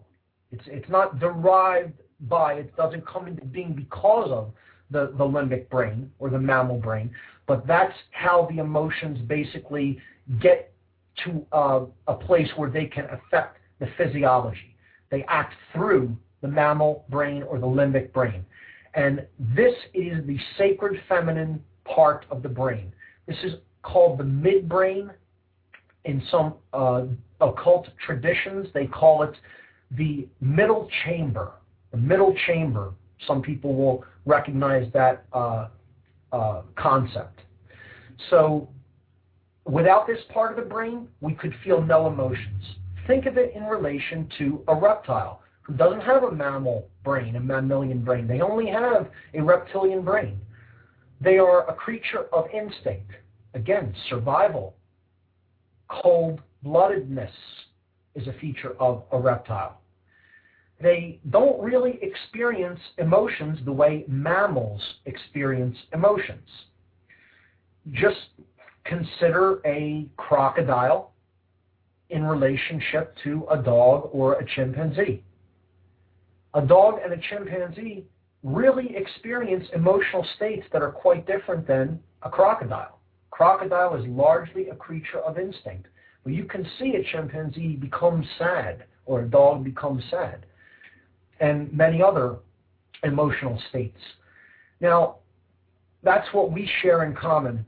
It's, 0.50 0.64
it's 0.66 0.88
not 0.88 1.18
derived 1.18 1.94
by, 2.28 2.54
it 2.54 2.76
doesn't 2.76 3.06
come 3.06 3.26
into 3.26 3.44
being 3.44 3.72
because 3.72 4.30
of 4.30 4.52
the, 4.90 5.12
the 5.16 5.24
limbic 5.24 5.68
brain 5.70 6.10
or 6.18 6.30
the 6.30 6.38
mammal 6.38 6.78
brain, 6.78 7.10
but 7.46 7.66
that's 7.66 7.94
how 8.12 8.48
the 8.50 8.58
emotions 8.58 9.18
basically 9.26 9.98
get 10.40 10.72
to 11.24 11.44
a 12.06 12.14
place 12.14 12.48
where 12.56 12.70
they 12.70 12.86
can 12.86 13.04
affect 13.06 13.58
the 13.80 13.88
physiology. 13.98 14.76
They 15.10 15.24
act 15.28 15.54
through 15.72 16.16
the 16.40 16.48
mammal 16.48 17.04
brain 17.10 17.42
or 17.42 17.58
the 17.58 17.66
limbic 17.66 18.12
brain. 18.12 18.44
And 18.94 19.26
this 19.38 19.74
is 19.94 20.26
the 20.26 20.38
sacred 20.58 21.00
feminine 21.08 21.62
part 21.84 22.26
of 22.30 22.42
the 22.42 22.48
brain. 22.48 22.92
This 23.26 23.36
is 23.42 23.54
called 23.82 24.18
the 24.18 24.24
midbrain. 24.24 25.10
In 26.04 26.22
some 26.30 26.54
uh, 26.72 27.04
occult 27.40 27.88
traditions, 28.04 28.68
they 28.74 28.86
call 28.86 29.22
it 29.22 29.34
the 29.92 30.26
middle 30.40 30.88
chamber. 31.04 31.52
The 31.92 31.98
middle 31.98 32.34
chamber. 32.46 32.92
Some 33.26 33.42
people 33.42 33.74
will 33.74 34.04
recognize 34.26 34.90
that 34.92 35.24
uh, 35.32 35.68
uh, 36.32 36.62
concept. 36.76 37.40
So, 38.30 38.68
without 39.64 40.06
this 40.06 40.18
part 40.32 40.50
of 40.50 40.56
the 40.56 40.68
brain, 40.68 41.08
we 41.20 41.34
could 41.34 41.54
feel 41.62 41.82
no 41.82 42.06
emotions. 42.06 42.64
Think 43.06 43.26
of 43.26 43.36
it 43.36 43.54
in 43.54 43.64
relation 43.64 44.28
to 44.38 44.62
a 44.68 44.74
reptile 44.74 45.42
who 45.62 45.74
doesn't 45.74 46.00
have 46.00 46.24
a 46.24 46.32
mammal 46.32 46.88
brain, 47.04 47.36
a 47.36 47.40
mammalian 47.40 48.04
brain. 48.04 48.26
They 48.26 48.40
only 48.40 48.66
have 48.70 49.08
a 49.34 49.42
reptilian 49.42 50.02
brain. 50.02 50.38
They 51.20 51.38
are 51.38 51.68
a 51.68 51.74
creature 51.74 52.26
of 52.32 52.46
instinct. 52.52 53.12
Again, 53.54 53.94
survival. 54.08 54.74
Cold 56.00 56.40
bloodedness 56.64 57.30
is 58.14 58.26
a 58.26 58.32
feature 58.40 58.74
of 58.80 59.04
a 59.12 59.18
reptile. 59.18 59.80
They 60.80 61.20
don't 61.30 61.60
really 61.62 61.98
experience 62.02 62.80
emotions 62.98 63.58
the 63.64 63.72
way 63.72 64.04
mammals 64.08 64.82
experience 65.06 65.76
emotions. 65.92 66.48
Just 67.92 68.18
consider 68.84 69.60
a 69.64 70.06
crocodile 70.16 71.12
in 72.10 72.24
relationship 72.24 73.14
to 73.24 73.46
a 73.50 73.56
dog 73.56 74.10
or 74.12 74.34
a 74.34 74.46
chimpanzee. 74.54 75.22
A 76.54 76.62
dog 76.62 76.98
and 77.02 77.12
a 77.12 77.16
chimpanzee 77.28 78.04
really 78.42 78.94
experience 78.96 79.66
emotional 79.74 80.26
states 80.36 80.66
that 80.72 80.82
are 80.82 80.90
quite 80.90 81.26
different 81.26 81.66
than 81.66 82.00
a 82.22 82.30
crocodile. 82.30 82.98
Crocodile 83.42 83.96
is 83.96 84.06
largely 84.06 84.68
a 84.68 84.74
creature 84.76 85.18
of 85.18 85.36
instinct. 85.36 85.88
But 86.22 86.32
you 86.32 86.44
can 86.44 86.64
see 86.78 86.94
a 86.94 87.02
chimpanzee 87.10 87.74
become 87.74 88.24
sad 88.38 88.84
or 89.04 89.22
a 89.22 89.28
dog 89.28 89.64
become 89.64 90.00
sad 90.12 90.46
and 91.40 91.72
many 91.72 92.00
other 92.00 92.36
emotional 93.02 93.60
states. 93.68 93.98
Now, 94.80 95.16
that's 96.04 96.32
what 96.32 96.52
we 96.52 96.70
share 96.82 97.02
in 97.02 97.16
common. 97.16 97.66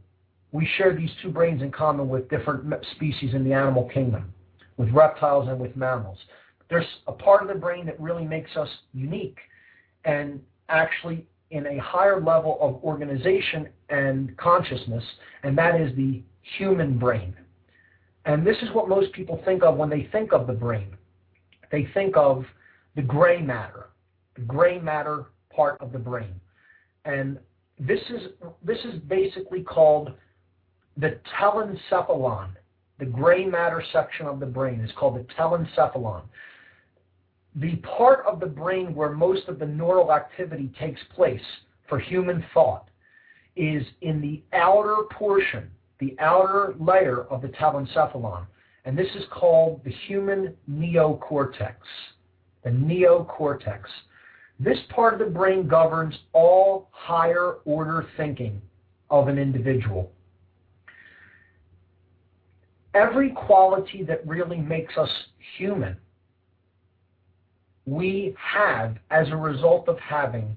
We 0.53 0.65
share 0.77 0.95
these 0.95 1.11
two 1.21 1.31
brains 1.31 1.61
in 1.61 1.73
common 1.73 2.09
with 2.09 2.31
different 2.31 2.73
species 2.93 3.35
in 3.35 3.43
the 3.43 3.53
animal 3.53 3.91
kingdom, 3.93 4.33
with 4.77 4.91
reptiles 4.91 5.49
and 5.49 5.59
with 5.59 5.75
mammals. 5.75 6.19
There's 6.71 6.87
a 7.09 7.13
part 7.13 7.43
of 7.43 7.49
the 7.49 7.57
brain 7.57 7.85
that 7.87 7.99
really 7.99 8.25
makes 8.25 8.57
us 8.57 8.69
unique 8.93 9.39
and 10.05 10.41
actually 10.69 11.27
in 11.51 11.67
a 11.67 11.79
higher 11.79 12.21
level 12.21 12.59
of 12.61 12.83
organization 12.83 13.69
and 13.89 14.37
consciousness, 14.37 15.05
and 15.43 15.57
that 15.57 15.81
is 15.81 15.95
the 15.97 16.23
human 16.59 16.99
brain. 16.99 17.35
And 18.27 18.47
this 18.47 18.57
is 18.63 18.71
what 18.73 18.89
most 18.89 19.13
people 19.13 19.41
think 19.45 19.63
of 19.63 19.77
when 19.77 19.91
they 19.91 20.09
think 20.11 20.33
of 20.33 20.47
the 20.47 20.53
brain. 20.53 20.97
They 21.71 21.89
think 21.95 22.17
of 22.17 22.45
the 22.97 23.03
gray 23.03 23.41
matter, 23.43 23.89
the 24.37 24.43
gray 24.43 24.79
matter 24.79 25.27
part 25.55 25.81
of 25.81 25.93
the 25.93 25.99
brain. 25.99 26.35
And 27.05 27.39
this 27.79 28.01
is, 28.09 28.29
this 28.63 28.79
is 28.85 29.01
basically 29.09 29.63
called 29.63 30.13
the 30.97 31.19
telencephalon. 31.41 32.51
The 32.99 33.07
gray 33.07 33.45
matter 33.45 33.83
section 33.93 34.27
of 34.27 34.41
the 34.41 34.47
brain 34.47 34.81
is 34.81 34.91
called 34.97 35.17
the 35.17 35.27
telencephalon 35.35 36.23
the 37.57 37.77
part 37.77 38.25
of 38.27 38.41
the 38.41 38.47
brain 38.47 38.95
where 38.95 39.11
most 39.11 39.47
of 39.49 39.59
the 39.59 39.67
neural 39.67 40.13
activity 40.13 40.73
takes 40.79 41.01
place 41.15 41.41
for 41.89 41.99
human 41.99 42.45
thought 42.53 42.89
is 43.57 43.85
in 44.01 44.21
the 44.21 44.43
outer 44.53 44.97
portion, 45.13 45.71
the 46.01 46.17
outer 46.19 46.75
layer 46.81 47.25
of 47.25 47.43
the 47.43 47.49
telencephalon. 47.49 48.47
And 48.85 48.99
this 48.99 49.09
is 49.15 49.25
called 49.31 49.83
the 49.85 49.93
human 50.07 50.55
neocortex. 50.71 51.77
The 52.65 52.71
neocortex. 52.71 53.83
This 54.59 54.79
part 54.91 55.15
of 55.15 55.21
the 55.21 55.33
brain 55.33 55.69
governs 55.69 56.15
all 56.33 56.89
higher 56.93 57.59
order 57.65 58.07
thinking 58.17 58.61
of 59.11 59.29
an 59.29 59.39
individual. 59.39 60.11
Every 62.95 63.31
quality 63.31 64.03
that 64.05 64.27
really 64.27 64.59
makes 64.59 64.97
us 64.97 65.11
human 65.57 65.97
we 67.87 68.35
have 68.39 68.97
as 69.11 69.29
a 69.29 69.37
result 69.37 69.89
of 69.89 69.99
having 69.99 70.57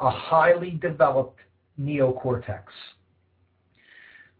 a 0.00 0.10
highly 0.10 0.72
developed 0.72 1.40
neocortex. 1.80 2.62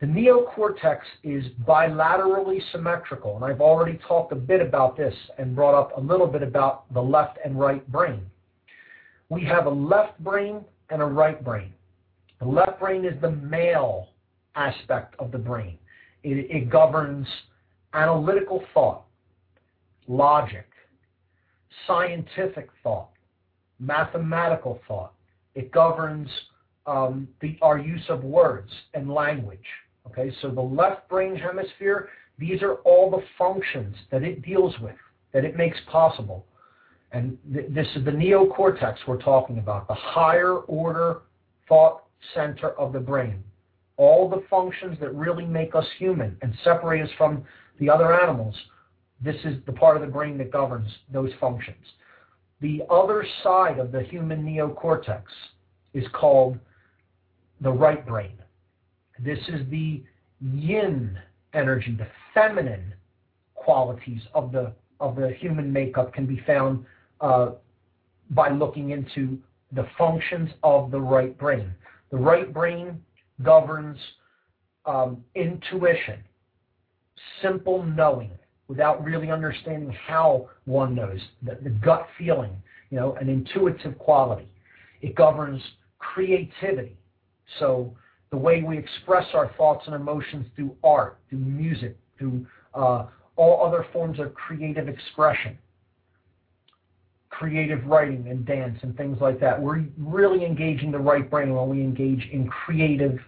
The 0.00 0.06
neocortex 0.06 0.98
is 1.22 1.44
bilaterally 1.66 2.60
symmetrical, 2.70 3.36
and 3.36 3.44
I've 3.44 3.62
already 3.62 3.98
talked 4.06 4.32
a 4.32 4.36
bit 4.36 4.60
about 4.60 4.96
this 4.96 5.14
and 5.38 5.56
brought 5.56 5.74
up 5.74 5.96
a 5.96 6.00
little 6.00 6.26
bit 6.26 6.42
about 6.42 6.92
the 6.92 7.00
left 7.00 7.38
and 7.42 7.58
right 7.58 7.86
brain. 7.90 8.20
We 9.30 9.42
have 9.44 9.64
a 9.64 9.70
left 9.70 10.18
brain 10.22 10.62
and 10.90 11.00
a 11.00 11.06
right 11.06 11.42
brain. 11.42 11.72
The 12.40 12.46
left 12.46 12.78
brain 12.78 13.06
is 13.06 13.18
the 13.22 13.30
male 13.30 14.08
aspect 14.54 15.14
of 15.18 15.32
the 15.32 15.38
brain. 15.38 15.78
It, 16.22 16.50
it 16.50 16.70
governs 16.70 17.26
analytical 17.94 18.62
thought, 18.74 19.04
logic, 20.08 20.66
scientific 21.86 22.68
thought, 22.82 23.10
mathematical 23.78 24.80
thought. 24.86 25.12
It 25.54 25.70
governs 25.72 26.28
um, 26.86 27.28
the, 27.40 27.56
our 27.62 27.78
use 27.78 28.04
of 28.08 28.22
words 28.24 28.70
and 28.94 29.12
language. 29.12 29.64
Okay, 30.06 30.32
so 30.40 30.50
the 30.50 30.60
left 30.60 31.08
brain 31.08 31.34
hemisphere, 31.34 32.08
these 32.38 32.62
are 32.62 32.74
all 32.84 33.10
the 33.10 33.24
functions 33.36 33.96
that 34.10 34.22
it 34.22 34.42
deals 34.42 34.74
with, 34.80 34.94
that 35.32 35.44
it 35.44 35.56
makes 35.56 35.78
possible. 35.90 36.46
And 37.12 37.38
th- 37.52 37.66
this 37.70 37.86
is 37.96 38.04
the 38.04 38.10
neocortex 38.10 38.96
we're 39.08 39.20
talking 39.20 39.58
about, 39.58 39.88
the 39.88 39.94
higher 39.94 40.54
order 40.54 41.22
thought 41.68 42.04
center 42.34 42.70
of 42.72 42.92
the 42.92 43.00
brain. 43.00 43.42
All 43.96 44.28
the 44.28 44.44
functions 44.48 44.98
that 45.00 45.14
really 45.14 45.46
make 45.46 45.74
us 45.74 45.86
human 45.98 46.36
and 46.42 46.54
separate 46.62 47.02
us 47.02 47.10
from 47.16 47.44
the 47.80 47.88
other 47.88 48.12
animals 48.20 48.54
this 49.22 49.36
is 49.44 49.56
the 49.66 49.72
part 49.72 49.96
of 49.96 50.02
the 50.02 50.12
brain 50.12 50.36
that 50.38 50.52
governs 50.52 50.90
those 51.12 51.30
functions. 51.40 51.84
The 52.60 52.82
other 52.90 53.26
side 53.42 53.78
of 53.78 53.92
the 53.92 54.02
human 54.02 54.42
neocortex 54.44 55.22
is 55.94 56.04
called 56.12 56.58
the 57.60 57.70
right 57.70 58.06
brain. 58.06 58.32
This 59.18 59.38
is 59.48 59.68
the 59.70 60.02
yin 60.40 61.18
energy, 61.54 61.96
the 61.96 62.08
feminine 62.34 62.92
qualities 63.54 64.20
of 64.34 64.52
the 64.52 64.72
of 65.00 65.16
the 65.16 65.30
human 65.38 65.70
makeup 65.70 66.12
can 66.14 66.24
be 66.24 66.40
found 66.46 66.84
uh, 67.20 67.50
by 68.30 68.48
looking 68.48 68.90
into 68.90 69.38
the 69.72 69.86
functions 69.98 70.50
of 70.62 70.90
the 70.90 71.00
right 71.00 71.36
brain. 71.36 71.70
The 72.10 72.16
right 72.16 72.52
brain 72.52 73.02
governs 73.42 73.98
um, 74.86 75.22
intuition, 75.34 76.20
simple 77.42 77.82
knowing, 77.82 78.30
without 78.68 79.04
really 79.04 79.30
understanding 79.30 79.90
how 80.06 80.48
one 80.64 80.94
knows, 80.94 81.20
the, 81.42 81.58
the 81.62 81.70
gut 81.70 82.06
feeling, 82.18 82.50
you 82.90 82.98
know, 82.98 83.14
an 83.14 83.28
intuitive 83.28 83.98
quality. 83.98 84.48
It 85.02 85.14
governs 85.14 85.62
creativity. 85.98 86.96
So 87.58 87.94
the 88.30 88.36
way 88.36 88.62
we 88.62 88.76
express 88.76 89.26
our 89.34 89.52
thoughts 89.56 89.84
and 89.86 89.94
emotions 89.94 90.46
through 90.56 90.76
art, 90.82 91.18
through 91.28 91.38
music, 91.38 91.96
through 92.18 92.46
uh, 92.74 93.06
all 93.36 93.64
other 93.64 93.86
forms 93.92 94.18
of 94.18 94.34
creative 94.34 94.88
expression, 94.88 95.56
creative 97.30 97.84
writing 97.86 98.26
and 98.28 98.44
dance 98.46 98.78
and 98.82 98.96
things 98.96 99.18
like 99.20 99.38
that. 99.40 99.60
We're 99.60 99.84
really 99.98 100.44
engaging 100.44 100.90
the 100.90 100.98
right 100.98 101.28
brain 101.28 101.54
when 101.54 101.68
we 101.68 101.80
engage 101.80 102.28
in 102.32 102.48
creative 102.48 103.18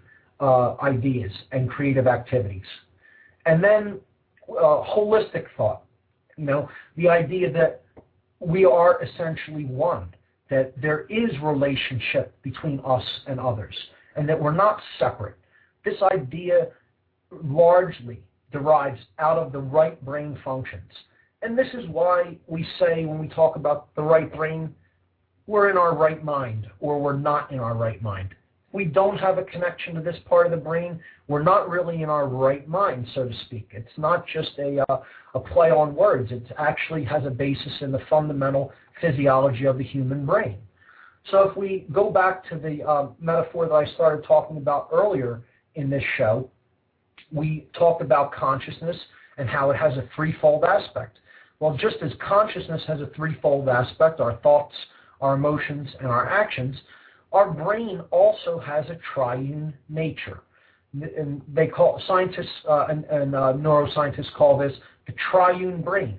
uh, 0.40 0.76
ideas 0.82 1.32
and 1.52 1.68
creative 1.68 2.06
activities. 2.06 2.62
And 3.46 3.62
then 3.62 4.00
uh, 4.48 4.82
holistic 4.84 5.46
thought, 5.56 5.82
you 6.36 6.44
know, 6.44 6.68
the 6.96 7.08
idea 7.08 7.52
that 7.52 7.82
we 8.40 8.64
are 8.64 9.02
essentially 9.02 9.64
one, 9.64 10.14
that 10.50 10.72
there 10.80 11.06
is 11.10 11.30
relationship 11.42 12.34
between 12.42 12.80
us 12.84 13.04
and 13.26 13.38
others, 13.40 13.74
and 14.16 14.28
that 14.28 14.40
we're 14.40 14.52
not 14.52 14.80
separate. 14.98 15.36
This 15.84 16.00
idea 16.12 16.68
largely 17.44 18.20
derives 18.52 19.00
out 19.18 19.38
of 19.38 19.52
the 19.52 19.58
right 19.58 20.02
brain 20.04 20.38
functions. 20.44 20.90
And 21.42 21.56
this 21.56 21.68
is 21.74 21.86
why 21.88 22.36
we 22.46 22.66
say 22.80 23.04
when 23.04 23.18
we 23.18 23.28
talk 23.28 23.56
about 23.56 23.94
the 23.94 24.02
right 24.02 24.32
brain, 24.32 24.74
we're 25.46 25.70
in 25.70 25.76
our 25.76 25.96
right 25.96 26.24
mind 26.24 26.66
or 26.80 27.00
we're 27.00 27.16
not 27.16 27.52
in 27.52 27.58
our 27.58 27.74
right 27.74 28.02
mind. 28.02 28.30
We 28.72 28.84
don't 28.84 29.18
have 29.18 29.38
a 29.38 29.44
connection 29.44 29.94
to 29.94 30.00
this 30.00 30.16
part 30.26 30.46
of 30.46 30.52
the 30.52 30.58
brain. 30.58 31.00
We're 31.26 31.42
not 31.42 31.70
really 31.70 32.02
in 32.02 32.10
our 32.10 32.28
right 32.28 32.68
mind, 32.68 33.06
so 33.14 33.26
to 33.26 33.34
speak. 33.46 33.68
It's 33.72 33.96
not 33.96 34.26
just 34.26 34.50
a, 34.58 34.84
uh, 34.90 35.02
a 35.34 35.40
play 35.40 35.70
on 35.70 35.94
words. 35.94 36.32
It 36.32 36.44
actually 36.58 37.04
has 37.04 37.24
a 37.24 37.30
basis 37.30 37.72
in 37.80 37.90
the 37.92 38.00
fundamental 38.10 38.72
physiology 39.00 39.64
of 39.64 39.78
the 39.78 39.84
human 39.84 40.26
brain. 40.26 40.58
So 41.30 41.48
if 41.48 41.56
we 41.56 41.86
go 41.92 42.10
back 42.10 42.48
to 42.50 42.58
the 42.58 42.86
uh, 42.86 43.08
metaphor 43.20 43.66
that 43.66 43.74
I 43.74 43.86
started 43.94 44.24
talking 44.24 44.56
about 44.56 44.88
earlier 44.92 45.42
in 45.74 45.90
this 45.90 46.04
show, 46.16 46.50
we 47.32 47.68
talked 47.74 48.02
about 48.02 48.32
consciousness 48.32 48.96
and 49.36 49.48
how 49.48 49.70
it 49.70 49.76
has 49.76 49.96
a 49.96 50.08
threefold 50.14 50.64
aspect. 50.64 51.18
Well, 51.60 51.76
just 51.76 51.96
as 52.02 52.12
consciousness 52.20 52.82
has 52.86 53.00
a 53.00 53.10
threefold 53.16 53.68
aspect, 53.68 54.20
our 54.20 54.36
thoughts, 54.36 54.74
our 55.20 55.34
emotions, 55.34 55.88
and 55.98 56.08
our 56.08 56.28
actions, 56.28 56.76
our 57.32 57.50
brain 57.50 58.00
also 58.10 58.58
has 58.58 58.86
a 58.86 58.98
triune 59.14 59.74
nature. 59.88 60.40
And 60.94 61.42
they 61.52 61.66
call 61.66 62.02
scientists 62.06 62.48
uh, 62.68 62.86
and, 62.88 63.04
and 63.04 63.34
uh, 63.34 63.52
neuroscientists 63.54 64.32
call 64.34 64.58
this 64.58 64.72
the 65.06 65.14
triune 65.30 65.82
brain. 65.82 66.18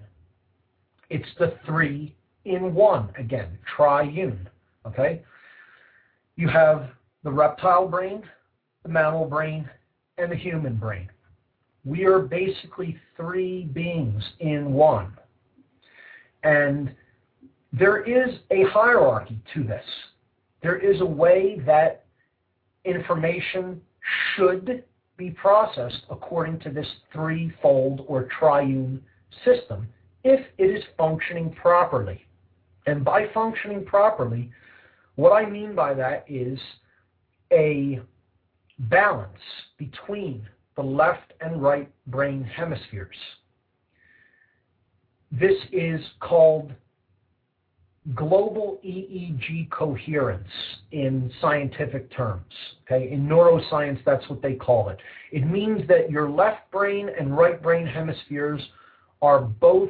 It's 1.09 1.27
the 1.39 1.55
three 1.65 2.15
in 2.45 2.73
one 2.75 3.09
again, 3.17 3.57
triune. 3.75 4.47
Okay, 4.85 5.23
you 6.35 6.47
have 6.47 6.89
the 7.23 7.31
reptile 7.31 7.87
brain, 7.87 8.23
the 8.83 8.89
mammal 8.89 9.25
brain, 9.25 9.69
and 10.17 10.31
the 10.31 10.35
human 10.35 10.75
brain. 10.75 11.09
We 11.83 12.05
are 12.05 12.19
basically 12.19 12.97
three 13.17 13.63
beings 13.63 14.23
in 14.39 14.71
one. 14.73 15.13
And 16.43 16.93
there 17.73 18.03
is 18.03 18.35
a 18.51 18.63
hierarchy 18.69 19.39
to 19.53 19.63
this. 19.63 19.83
There 20.61 20.77
is 20.77 21.01
a 21.01 21.05
way 21.05 21.61
that 21.65 22.05
information 22.85 23.81
should 24.35 24.83
be 25.17 25.31
processed 25.31 26.03
according 26.09 26.59
to 26.61 26.69
this 26.69 26.87
threefold 27.13 28.05
or 28.07 28.29
triune 28.39 29.01
system 29.45 29.87
if 30.23 30.45
it 30.57 30.63
is 30.63 30.83
functioning 30.97 31.53
properly. 31.53 32.25
And 32.87 33.03
by 33.03 33.27
functioning 33.33 33.85
properly, 33.85 34.51
what 35.15 35.31
I 35.31 35.49
mean 35.49 35.75
by 35.75 35.93
that 35.93 36.25
is 36.27 36.59
a 37.51 37.99
balance 38.79 39.31
between 39.77 40.47
the 40.75 40.81
left 40.81 41.33
and 41.41 41.61
right 41.61 41.91
brain 42.07 42.43
hemispheres. 42.43 43.15
This 45.31 45.57
is 45.71 45.99
called 46.21 46.73
global 48.15 48.79
EEG 48.83 49.69
coherence 49.69 50.47
in 50.91 51.31
scientific 51.41 52.09
terms. 52.15 52.53
Okay, 52.85 53.11
in 53.11 53.27
neuroscience, 53.27 53.99
that's 54.05 54.27
what 54.29 54.41
they 54.41 54.55
call 54.55 54.89
it. 54.89 54.97
It 55.31 55.45
means 55.45 55.87
that 55.87 56.09
your 56.09 56.29
left 56.29 56.71
brain 56.71 57.09
and 57.19 57.37
right 57.37 57.61
brain 57.61 57.85
hemispheres 57.85 58.61
are 59.21 59.41
both 59.41 59.89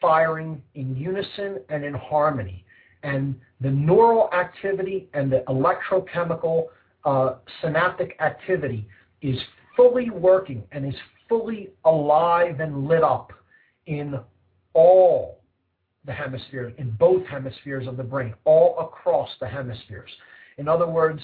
firing 0.00 0.62
in 0.74 0.96
unison 0.96 1.60
and 1.68 1.84
in 1.84 1.94
harmony, 1.94 2.64
and 3.02 3.38
the 3.60 3.70
neural 3.70 4.30
activity 4.32 5.08
and 5.12 5.30
the 5.30 5.44
electrochemical 5.48 6.66
uh, 7.04 7.36
synaptic 7.60 8.16
activity 8.20 8.86
is 9.22 9.38
fully 9.76 10.10
working 10.10 10.62
and 10.72 10.86
is 10.86 10.98
fully 11.28 11.70
alive 11.84 12.60
and 12.60 12.86
lit 12.88 13.02
up 13.02 13.32
in 13.86 14.18
all 14.74 15.39
the 16.04 16.12
hemispheres, 16.12 16.72
in 16.78 16.90
both 16.92 17.24
hemispheres 17.26 17.86
of 17.86 17.96
the 17.96 18.02
brain, 18.02 18.34
all 18.44 18.78
across 18.78 19.28
the 19.40 19.46
hemispheres. 19.46 20.10
In 20.58 20.68
other 20.68 20.86
words, 20.86 21.20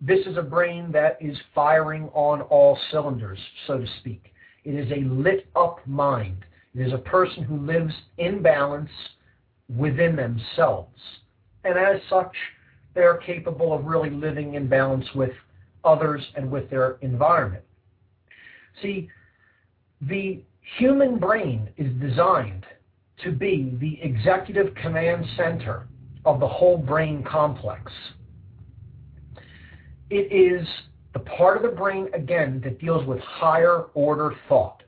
this 0.00 0.26
is 0.26 0.36
a 0.36 0.42
brain 0.42 0.92
that 0.92 1.16
is 1.20 1.36
firing 1.54 2.08
on 2.12 2.42
all 2.42 2.78
cylinders, 2.90 3.38
so 3.66 3.78
to 3.78 3.86
speak. 4.00 4.32
It 4.64 4.74
is 4.74 4.90
a 4.92 5.08
lit 5.08 5.46
up 5.56 5.80
mind. 5.86 6.44
It 6.74 6.86
is 6.86 6.92
a 6.92 6.98
person 6.98 7.42
who 7.42 7.58
lives 7.58 7.94
in 8.18 8.42
balance 8.42 8.90
within 9.74 10.14
themselves. 10.14 11.00
And 11.64 11.78
as 11.78 12.00
such, 12.08 12.34
they 12.94 13.02
are 13.02 13.16
capable 13.16 13.72
of 13.72 13.84
really 13.84 14.10
living 14.10 14.54
in 14.54 14.68
balance 14.68 15.06
with 15.14 15.32
others 15.84 16.22
and 16.36 16.50
with 16.50 16.68
their 16.70 16.98
environment. 17.00 17.64
See, 18.82 19.08
the 20.02 20.42
human 20.78 21.18
brain 21.18 21.70
is 21.76 21.90
designed 22.00 22.66
to 23.24 23.32
be 23.32 23.76
the 23.80 23.98
executive 24.02 24.74
command 24.76 25.24
center 25.36 25.86
of 26.24 26.40
the 26.40 26.48
whole 26.48 26.76
brain 26.76 27.22
complex. 27.22 27.90
It 30.10 30.32
is 30.32 30.66
the 31.12 31.20
part 31.20 31.56
of 31.56 31.62
the 31.62 31.76
brain, 31.76 32.08
again, 32.14 32.60
that 32.64 32.78
deals 32.78 33.06
with 33.06 33.18
higher 33.20 33.84
order 33.94 34.34
thought. 34.48 34.82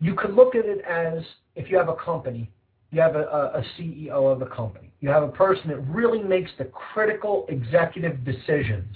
You 0.00 0.14
could 0.14 0.34
look 0.34 0.54
at 0.54 0.64
it 0.64 0.80
as 0.84 1.22
if 1.54 1.70
you 1.70 1.78
have 1.78 1.88
a 1.88 1.94
company, 1.94 2.50
you 2.90 3.00
have 3.00 3.16
a, 3.16 3.22
a, 3.22 3.64
CEO 3.78 4.32
of 4.32 4.40
the 4.40 4.46
company, 4.46 4.92
you 5.00 5.08
have 5.08 5.22
a 5.22 5.28
person 5.28 5.68
that 5.68 5.78
really 5.86 6.22
makes 6.22 6.50
the 6.58 6.64
critical 6.64 7.46
executive 7.48 8.24
decisions. 8.24 8.94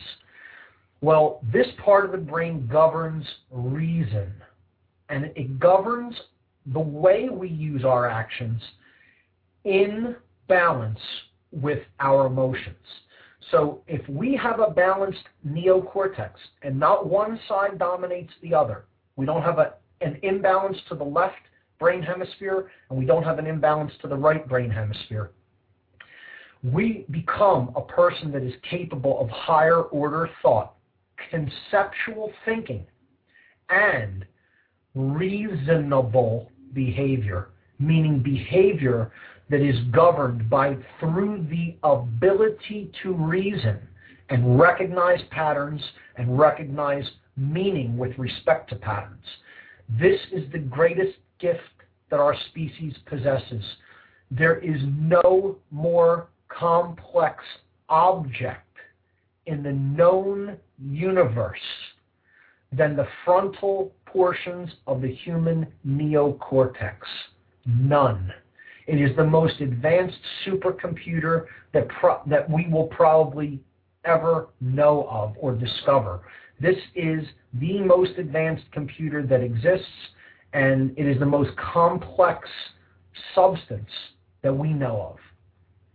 Well, 1.01 1.41
this 1.53 1.67
part 1.85 2.05
of 2.05 2.13
the 2.13 2.19
brain 2.19 2.69
governs 2.71 3.25
reason, 3.53 4.33
and 5.09 5.27
it 5.37 5.61
governs 5.61 6.15
the 6.73 6.81
way 6.81 7.29
we 7.31 7.49
use 7.49 7.85
our 7.85 8.09
actions 8.09 8.61
in 9.65 10.17
balance 10.49 10.99
with 11.53 11.81
our 12.01 12.27
emotions. 12.27 12.77
So 13.51 13.83
if 13.87 14.07
we 14.09 14.37
have 14.37 14.61
a 14.61 14.71
balanced 14.71 15.25
neocortex 15.47 16.33
and 16.63 16.79
not 16.79 17.07
one 17.09 17.41
side 17.49 17.79
dominates 17.79 18.33
the 18.43 18.55
other, 18.55 18.85
we 19.17 19.25
don't 19.25 19.43
have 19.43 19.59
a, 19.59 19.75
an 20.01 20.19
imbalance 20.23 20.77
to 20.89 20.95
the 20.95 21.05
left 21.05 21.37
brain 21.79 22.03
hemisphere 22.03 22.71
and 22.91 22.99
we 22.99 23.07
don't 23.07 23.23
have 23.23 23.39
an 23.39 23.47
imbalance 23.47 23.93
to 24.03 24.09
the 24.09 24.17
right 24.17 24.47
brain 24.49 24.71
hemisphere, 24.71 25.31
we 26.63 27.07
become 27.11 27.73
a 27.77 27.83
person 27.83 28.33
that 28.33 28.43
is 28.43 28.53
capable 28.69 29.21
of 29.21 29.29
higher 29.31 29.83
order 29.83 30.29
thought, 30.43 30.75
conceptual 31.31 32.33
thinking, 32.45 32.85
and 33.71 34.25
reasonable 34.95 36.51
behavior, 36.73 37.49
meaning 37.79 38.23
behavior 38.23 39.11
that 39.51 39.61
is 39.61 39.77
governed 39.93 40.49
by 40.51 40.77
through 41.01 41.47
the 41.51 41.77
ability 41.83 42.91
to 43.03 43.13
reason 43.15 43.79
and 44.29 44.59
recognize 44.59 45.21
patterns 45.31 45.83
and 46.17 46.39
recognize 46.39 47.05
meaning 47.37 47.97
with 47.97 48.17
respect 48.19 48.69
to 48.69 48.77
patterns. 48.77 49.25
This 49.99 50.21
is 50.33 50.51
the 50.53 50.59
greatest 50.59 51.17
gift 51.39 51.61
that 52.11 52.21
our 52.21 52.37
species 52.51 52.95
possesses. 53.07 53.65
There 54.31 54.59
is 54.59 54.81
no 54.99 55.57
more 55.71 56.29
complex 56.49 57.43
object 57.89 58.65
in 59.47 59.63
the 59.63 59.73
known 59.73 60.59
universe 60.79 61.59
than 62.73 62.97
the 62.97 63.07
frontal 63.25 63.93
portions 64.13 64.71
of 64.87 65.03
the 65.03 65.13
human 65.13 65.67
neocortex. 65.87 66.97
None. 67.67 68.33
It 68.87 69.01
is 69.01 69.15
the 69.17 69.25
most 69.25 69.61
advanced 69.61 70.19
supercomputer 70.47 71.47
that, 71.75 71.89
pro- 71.89 72.23
that 72.27 72.49
we 72.51 72.67
will 72.69 72.87
probably 72.87 73.61
ever 74.05 74.49
know 74.61 75.07
of 75.11 75.35
or 75.39 75.55
discover. 75.55 76.21
This 76.61 76.77
is 76.95 77.25
the 77.55 77.81
most 77.81 78.13
advanced 78.19 78.65
computer 78.73 79.23
that 79.27 79.43
exists, 79.43 79.87
and 80.55 80.93
it 80.99 81.07
is 81.07 81.19
the 81.19 81.27
most 81.27 81.51
complex 81.57 82.49
substance 83.35 83.91
that 84.43 84.57
we 84.57 84.73
know 84.73 85.13
of. 85.13 85.19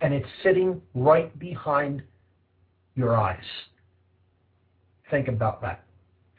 And 0.01 0.13
it's 0.13 0.27
sitting 0.43 0.81
right 0.93 1.37
behind 1.39 2.03
your 2.95 3.15
eyes. 3.15 3.39
Think 5.09 5.27
about 5.27 5.61
that. 5.61 5.83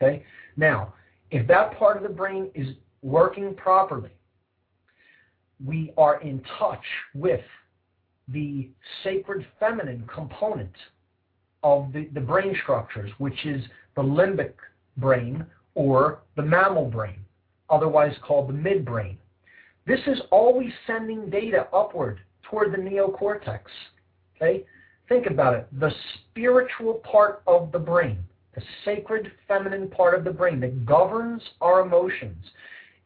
Okay? 0.01 0.25
Now, 0.57 0.95
if 1.31 1.47
that 1.49 1.79
part 1.79 1.97
of 1.97 2.03
the 2.03 2.09
brain 2.09 2.51
is 2.55 2.69
working 3.03 3.55
properly, 3.55 4.11
we 5.65 5.93
are 5.97 6.21
in 6.21 6.43
touch 6.59 6.85
with 7.15 7.41
the 8.29 8.71
sacred 9.03 9.47
feminine 9.61 10.09
component 10.13 10.73
of 11.63 11.93
the, 11.93 12.09
the 12.15 12.21
brain 12.21 12.57
structures, 12.63 13.11
which 13.19 13.47
is 13.47 13.63
the 13.97 14.03
limbic 14.03 14.55
brain 14.97 15.45
or 15.75 16.21
the 16.37 16.43
mammal 16.43 16.87
brain, 16.87 17.19
otherwise 17.71 18.15
called 18.23 18.49
the 18.49 18.53
midbrain. 18.53 19.17
This 19.87 20.01
is 20.07 20.21
always 20.31 20.73
sending 20.87 21.29
data 21.29 21.67
upward 21.73 22.21
toward 22.43 22.73
the 22.73 22.79
neocortex. 22.79 23.61
Okay? 24.37 24.65
Think 25.09 25.27
about 25.27 25.55
it. 25.55 25.69
The 25.81 25.91
spiritual 26.15 26.95
part 27.11 27.43
of 27.47 27.73
the 27.73 27.79
brain, 27.79 28.19
the 28.55 28.63
sacred 28.85 29.33
feminine 29.49 29.89
part 29.89 30.15
of 30.15 30.25
the 30.25 30.31
brain 30.31 30.61
that 30.61 30.87
governs 30.87 31.43
our 31.61 31.81
emotions, 31.81 32.45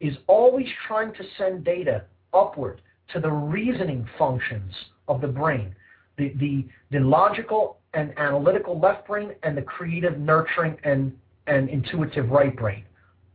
is 0.01 0.15
always 0.27 0.67
trying 0.87 1.13
to 1.15 1.25
send 1.37 1.65
data 1.65 2.05
upward 2.33 2.81
to 3.13 3.21
the 3.21 3.31
reasoning 3.31 4.07
functions 4.19 4.73
of 5.09 5.21
the 5.21 5.27
brain, 5.27 5.75
the, 6.17 6.33
the, 6.39 6.67
the 6.91 7.01
logical 7.01 7.79
and 7.95 8.17
analytical 8.19 8.79
left 8.79 9.07
brain 9.07 9.33
and 9.43 9.57
the 9.57 9.63
creative, 9.63 10.19
nurturing, 10.19 10.77
and, 10.85 11.13
and 11.47 11.69
intuitive 11.71 12.29
right 12.31 12.55
brain, 12.57 12.85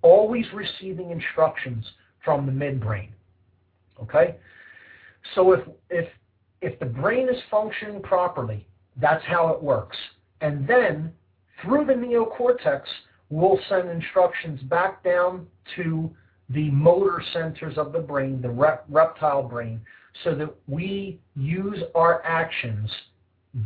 always 0.01 0.45
receiving 0.53 1.09
instructions 1.09 1.85
from 2.23 2.45
the 2.45 2.51
midbrain. 2.51 3.09
Okay? 4.01 4.35
So 5.35 5.53
if, 5.53 5.61
if, 5.89 6.07
if 6.61 6.79
the 6.79 6.85
brain 6.85 7.27
is 7.29 7.37
functioning 7.49 8.01
properly, 8.01 8.67
that's 8.97 9.23
how 9.25 9.49
it 9.49 9.61
works. 9.61 9.97
And 10.41 10.67
then 10.67 11.11
through 11.63 11.85
the 11.85 11.93
neocortex, 11.93 12.81
we'll 13.29 13.59
send 13.69 13.89
instructions 13.89 14.61
back 14.63 15.03
down 15.03 15.47
to 15.75 16.11
the 16.49 16.69
motor 16.71 17.23
centers 17.33 17.77
of 17.77 17.93
the 17.93 17.99
brain, 17.99 18.41
the 18.41 18.49
rep- 18.49 18.85
reptile 18.89 19.43
brain, 19.43 19.81
so 20.23 20.35
that 20.35 20.53
we 20.67 21.19
use 21.35 21.79
our 21.95 22.23
actions 22.23 22.91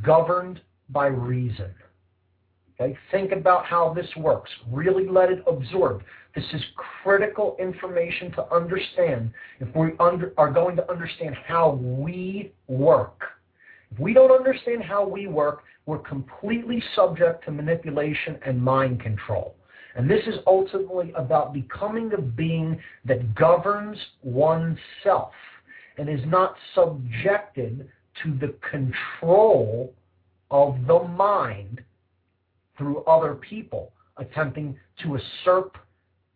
governed 0.04 0.62
by 0.90 1.08
reason. 1.08 1.74
Okay? 2.80 2.98
Think 3.12 3.32
about 3.32 3.66
how 3.66 3.94
this 3.94 4.08
works. 4.16 4.50
Really 4.72 5.08
let 5.08 5.32
it 5.32 5.44
absorb. 5.48 6.04
This 6.36 6.46
is 6.54 6.62
critical 7.04 7.58
information 7.60 8.32
to 8.34 8.54
understand 8.54 9.32
if 9.60 9.76
we 9.76 9.90
under, 10.00 10.34
are 10.38 10.52
going 10.52 10.76
to 10.76 10.90
understand 10.90 11.36
how 11.48 11.72
we 11.72 12.54
work. 12.68 13.24
If 13.92 14.00
we 14.00 14.14
don't 14.14 14.32
understand 14.32 14.84
how 14.84 15.08
we 15.08 15.28
work, 15.28 15.64
we're 15.88 15.98
completely 16.00 16.84
subject 16.96 17.46
to 17.46 17.52
manipulation 17.52 18.38
and 18.46 18.62
mind 18.62 19.02
control. 19.02 19.56
And 19.96 20.08
this 20.08 20.22
is 20.28 20.36
ultimately 20.46 21.12
about 21.16 21.54
becoming 21.54 22.12
a 22.14 22.22
being 22.22 22.80
that 23.06 23.34
governs 23.34 23.98
oneself 24.22 25.32
and 25.98 26.08
is 26.08 26.20
not 26.28 26.56
subjected 26.76 27.90
to 28.22 28.38
the 28.38 28.54
control 28.70 29.94
of 30.52 30.76
the 30.86 31.00
mind 31.00 31.82
through 32.78 33.04
other 33.06 33.34
people 33.34 33.92
attempting 34.18 34.78
to 35.02 35.18
usurp 35.18 35.78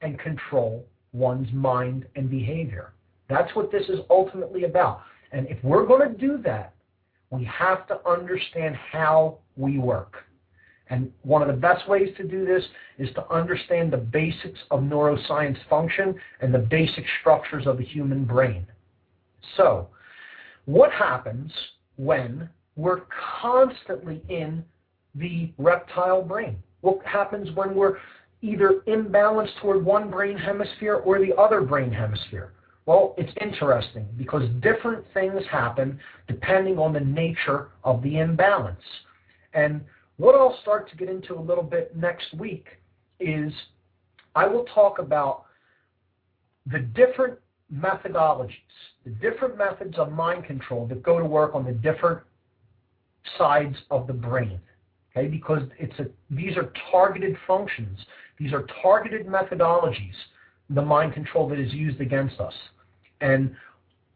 and 0.01 0.17
control 0.17 0.85
one's 1.13 1.51
mind 1.51 2.05
and 2.15 2.29
behavior. 2.29 2.93
That's 3.29 3.53
what 3.55 3.71
this 3.71 3.83
is 3.89 3.99
ultimately 4.09 4.63
about. 4.63 5.01
And 5.31 5.45
if 5.47 5.61
we're 5.63 5.85
going 5.85 6.09
to 6.09 6.17
do 6.17 6.41
that, 6.43 6.73
we 7.31 7.45
have 7.45 7.87
to 7.87 8.07
understand 8.07 8.75
how 8.75 9.39
we 9.55 9.79
work. 9.79 10.17
And 10.89 11.09
one 11.23 11.41
of 11.41 11.47
the 11.47 11.53
best 11.53 11.87
ways 11.87 12.09
to 12.17 12.23
do 12.23 12.45
this 12.45 12.63
is 12.99 13.09
to 13.15 13.27
understand 13.33 13.91
the 13.91 13.97
basics 13.97 14.59
of 14.69 14.81
neuroscience 14.81 15.57
function 15.69 16.15
and 16.41 16.53
the 16.53 16.59
basic 16.59 17.05
structures 17.21 17.65
of 17.65 17.77
the 17.77 17.85
human 17.85 18.25
brain. 18.25 18.67
So, 19.55 19.87
what 20.65 20.91
happens 20.91 21.51
when 21.95 22.49
we're 22.75 23.03
constantly 23.41 24.21
in 24.27 24.63
the 25.15 25.51
reptile 25.57 26.21
brain? 26.21 26.57
What 26.81 27.03
happens 27.05 27.49
when 27.55 27.73
we're 27.73 27.97
either 28.41 28.81
imbalanced 28.87 29.57
toward 29.61 29.83
one 29.85 30.09
brain 30.09 30.37
hemisphere 30.37 30.95
or 30.95 31.19
the 31.19 31.33
other 31.37 31.61
brain 31.61 31.91
hemisphere? 31.91 32.51
Well, 32.85 33.13
it's 33.17 33.31
interesting 33.39 34.07
because 34.17 34.49
different 34.61 35.05
things 35.13 35.41
happen 35.49 35.99
depending 36.27 36.79
on 36.79 36.93
the 36.93 36.99
nature 36.99 37.69
of 37.83 38.01
the 38.01 38.19
imbalance. 38.19 38.81
And 39.53 39.81
what 40.17 40.35
I'll 40.35 40.57
start 40.61 40.89
to 40.89 40.95
get 40.95 41.09
into 41.09 41.35
a 41.35 41.41
little 41.41 41.63
bit 41.63 41.95
next 41.95 42.33
week 42.33 42.67
is 43.19 43.53
I 44.35 44.47
will 44.47 44.65
talk 44.65 44.99
about 44.99 45.45
the 46.71 46.79
different 46.79 47.37
methodologies, 47.73 48.51
the 49.05 49.11
different 49.11 49.57
methods 49.57 49.97
of 49.97 50.11
mind 50.11 50.45
control 50.45 50.87
that 50.87 51.03
go 51.03 51.19
to 51.19 51.25
work 51.25 51.55
on 51.55 51.65
the 51.65 51.71
different 51.71 52.21
sides 53.37 53.75
of 53.89 54.07
the 54.07 54.13
brain. 54.13 54.59
Okay, 55.15 55.27
because 55.27 55.63
it's 55.77 55.97
a, 55.99 56.05
these 56.29 56.55
are 56.55 56.71
targeted 56.89 57.35
functions. 57.45 57.99
These 58.39 58.53
are 58.53 58.65
targeted 58.81 59.27
methodologies, 59.27 60.13
the 60.73 60.81
mind 60.81 61.13
control 61.13 61.47
that 61.49 61.59
is 61.59 61.73
used 61.73 62.01
against 62.01 62.39
us. 62.39 62.53
And 63.21 63.55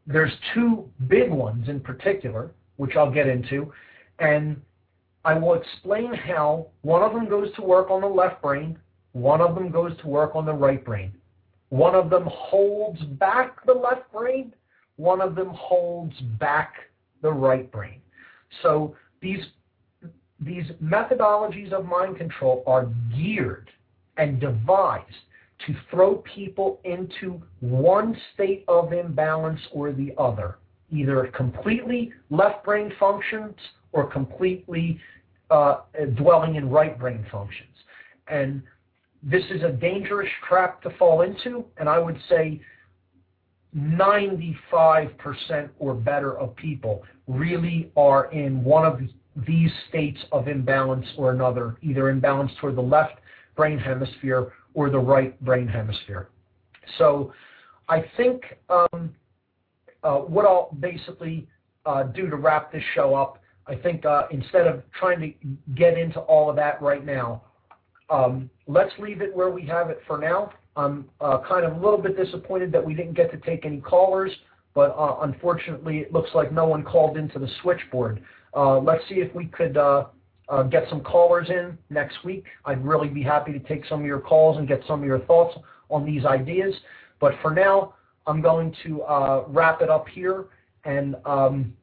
there's 0.07 0.31
two 0.53 0.89
big 1.07 1.29
ones 1.29 1.69
in 1.69 1.79
particular, 1.79 2.51
which 2.77 2.95
I'll 2.95 3.11
get 3.11 3.27
into. 3.27 3.71
And 4.19 4.61
I 5.23 5.33
will 5.33 5.55
explain 5.55 6.13
how 6.13 6.67
one 6.81 7.01
of 7.01 7.13
them 7.13 7.27
goes 7.27 7.53
to 7.55 7.61
work 7.61 7.89
on 7.89 8.01
the 8.01 8.07
left 8.07 8.41
brain, 8.41 8.77
one 9.13 9.41
of 9.41 9.55
them 9.55 9.71
goes 9.71 9.97
to 10.01 10.07
work 10.07 10.35
on 10.35 10.45
the 10.45 10.53
right 10.53 10.83
brain. 10.83 11.13
One 11.69 11.95
of 11.95 12.09
them 12.09 12.27
holds 12.31 13.01
back 13.01 13.65
the 13.65 13.73
left 13.73 14.11
brain, 14.11 14.53
one 14.97 15.21
of 15.21 15.35
them 15.35 15.49
holds 15.49 16.17
back 16.39 16.73
the 17.21 17.31
right 17.31 17.69
brain. 17.71 18.01
So 18.61 18.95
these, 19.21 19.43
these 20.39 20.65
methodologies 20.83 21.71
of 21.73 21.85
mind 21.85 22.17
control 22.17 22.63
are 22.67 22.87
geared 23.15 23.71
and 24.17 24.39
devised 24.39 25.05
to 25.65 25.75
throw 25.89 26.17
people 26.17 26.79
into 26.83 27.41
one 27.59 28.15
state 28.33 28.65
of 28.67 28.93
imbalance 28.93 29.59
or 29.71 29.91
the 29.91 30.13
other, 30.17 30.57
either 30.91 31.27
completely 31.35 32.11
left 32.29 32.63
brain 32.63 32.91
functions 32.99 33.55
or 33.91 34.05
completely 34.05 34.99
uh, 35.49 35.77
dwelling 36.15 36.55
in 36.55 36.69
right 36.69 36.99
brain 36.99 37.25
functions. 37.31 37.69
And 38.27 38.61
this 39.23 39.43
is 39.49 39.63
a 39.63 39.71
dangerous 39.71 40.29
trap 40.47 40.81
to 40.83 40.89
fall 40.97 41.21
into, 41.21 41.65
and 41.77 41.87
I 41.87 41.99
would 41.99 42.19
say 42.29 42.61
95% 43.75 45.69
or 45.79 45.93
better 45.93 46.37
of 46.37 46.55
people 46.55 47.03
really 47.27 47.91
are 47.97 48.31
in 48.31 48.63
one 48.63 48.85
of 48.85 48.99
these 49.47 49.71
states 49.89 50.19
of 50.31 50.47
imbalance 50.47 51.05
or 51.17 51.31
another, 51.31 51.77
either 51.81 52.09
imbalance 52.09 52.51
toward 52.59 52.75
the 52.75 52.81
left 52.81 53.19
brain 53.55 53.77
hemisphere 53.77 54.53
or 54.75 54.91
the 54.91 54.99
right 54.99 55.43
brain 55.43 55.67
hemisphere. 55.67 56.29
So 56.99 57.33
I 57.89 58.05
think 58.15 58.43
um, 58.69 59.15
uh, 60.03 60.17
what 60.17 60.45
I'll 60.45 60.69
basically 60.79 61.47
uh, 61.87 62.03
do 62.03 62.29
to 62.29 62.35
wrap 62.35 62.71
this 62.71 62.83
show 62.93 63.15
up 63.15 63.39
I 63.67 63.75
think 63.75 64.05
uh, 64.05 64.23
instead 64.31 64.67
of 64.67 64.83
trying 64.97 65.19
to 65.21 65.73
get 65.75 65.97
into 65.97 66.19
all 66.19 66.49
of 66.49 66.55
that 66.57 66.81
right 66.81 67.03
now, 67.03 67.41
um, 68.09 68.49
let's 68.67 68.91
leave 68.99 69.21
it 69.21 69.35
where 69.35 69.49
we 69.49 69.65
have 69.65 69.89
it 69.89 70.01
for 70.05 70.17
now. 70.17 70.51
I'm 70.75 71.09
uh, 71.19 71.39
kind 71.47 71.65
of 71.65 71.73
a 71.73 71.79
little 71.79 71.97
bit 71.97 72.15
disappointed 72.17 72.71
that 72.73 72.85
we 72.85 72.93
didn't 72.93 73.13
get 73.13 73.31
to 73.31 73.37
take 73.37 73.65
any 73.65 73.79
callers, 73.79 74.31
but 74.75 74.91
uh, 74.97 75.17
unfortunately, 75.21 75.99
it 75.99 76.13
looks 76.13 76.29
like 76.35 76.51
no 76.51 76.67
one 76.67 76.83
called 76.83 77.17
into 77.17 77.39
the 77.39 77.47
switchboard. 77.61 78.21
Uh, 78.55 78.79
let's 78.79 79.03
see 79.09 79.15
if 79.15 79.33
we 79.33 79.45
could 79.45 79.77
uh, 80.49 80.51
uh, 80.51 80.63
get 80.63 80.87
some 80.89 81.01
callers 81.01 81.49
in 81.49 81.77
next 81.89 82.23
week. 82.23 82.45
I'd 82.65 82.83
really 82.83 83.07
be 83.07 83.23
happy 83.23 83.51
to 83.53 83.59
take 83.59 83.85
some 83.85 84.01
of 84.01 84.05
your 84.05 84.19
calls 84.19 84.57
and 84.57 84.67
get 84.67 84.81
some 84.87 85.01
of 85.01 85.05
your 85.05 85.19
thoughts 85.21 85.57
on 85.89 86.05
these 86.05 86.25
ideas. 86.25 86.73
But 87.19 87.33
for 87.41 87.51
now, 87.51 87.95
I'm 88.27 88.41
going 88.41 88.75
to 88.83 89.45
wrap 89.47 89.81
it 89.81 89.89
up 89.89 90.07
here 90.07 90.45
and. 90.83 91.15
Um, 91.25 91.73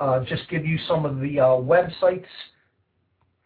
uh, 0.00 0.24
just 0.24 0.48
give 0.48 0.64
you 0.64 0.78
some 0.88 1.04
of 1.04 1.20
the 1.20 1.38
uh, 1.38 1.44
websites 1.44 2.24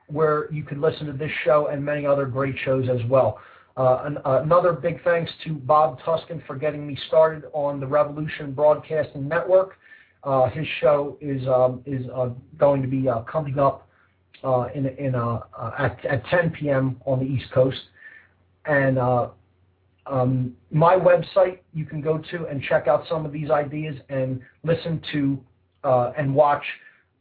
where 0.06 0.50
you 0.52 0.62
can 0.62 0.80
listen 0.80 1.06
to 1.06 1.12
this 1.12 1.30
show 1.44 1.66
and 1.66 1.84
many 1.84 2.06
other 2.06 2.26
great 2.26 2.54
shows 2.64 2.88
as 2.88 3.04
well. 3.08 3.38
Uh, 3.76 4.02
an, 4.04 4.18
another 4.24 4.72
big 4.72 5.02
thanks 5.02 5.32
to 5.42 5.54
Bob 5.54 5.98
Tuskin 6.00 6.46
for 6.46 6.54
getting 6.54 6.86
me 6.86 6.96
started 7.08 7.44
on 7.52 7.80
the 7.80 7.86
Revolution 7.86 8.52
Broadcasting 8.52 9.26
Network. 9.26 9.78
Uh, 10.22 10.48
his 10.50 10.66
show 10.80 11.18
is 11.20 11.46
um, 11.48 11.82
is 11.84 12.06
uh, 12.14 12.30
going 12.56 12.80
to 12.80 12.88
be 12.88 13.08
uh, 13.08 13.20
coming 13.22 13.58
up 13.58 13.83
at, 14.44 16.04
at 16.04 16.24
10 16.26 16.50
p.m. 16.50 17.00
on 17.06 17.18
the 17.18 17.26
East 17.26 17.50
Coast. 17.52 17.78
And 18.66 18.98
uh, 18.98 19.28
um, 20.06 20.54
my 20.70 20.96
website 20.96 21.58
you 21.72 21.84
can 21.84 22.00
go 22.00 22.18
to 22.18 22.46
and 22.46 22.62
check 22.62 22.86
out 22.86 23.04
some 23.08 23.24
of 23.24 23.32
these 23.32 23.50
ideas 23.50 23.96
and 24.08 24.40
listen 24.62 25.02
to 25.12 25.38
uh, 25.82 26.12
and 26.16 26.34
watch 26.34 26.62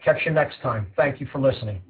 Catch 0.04 0.26
you 0.26 0.32
next 0.32 0.60
time. 0.62 0.88
Thank 0.96 1.20
you 1.20 1.28
for 1.32 1.40
listening. 1.40 1.82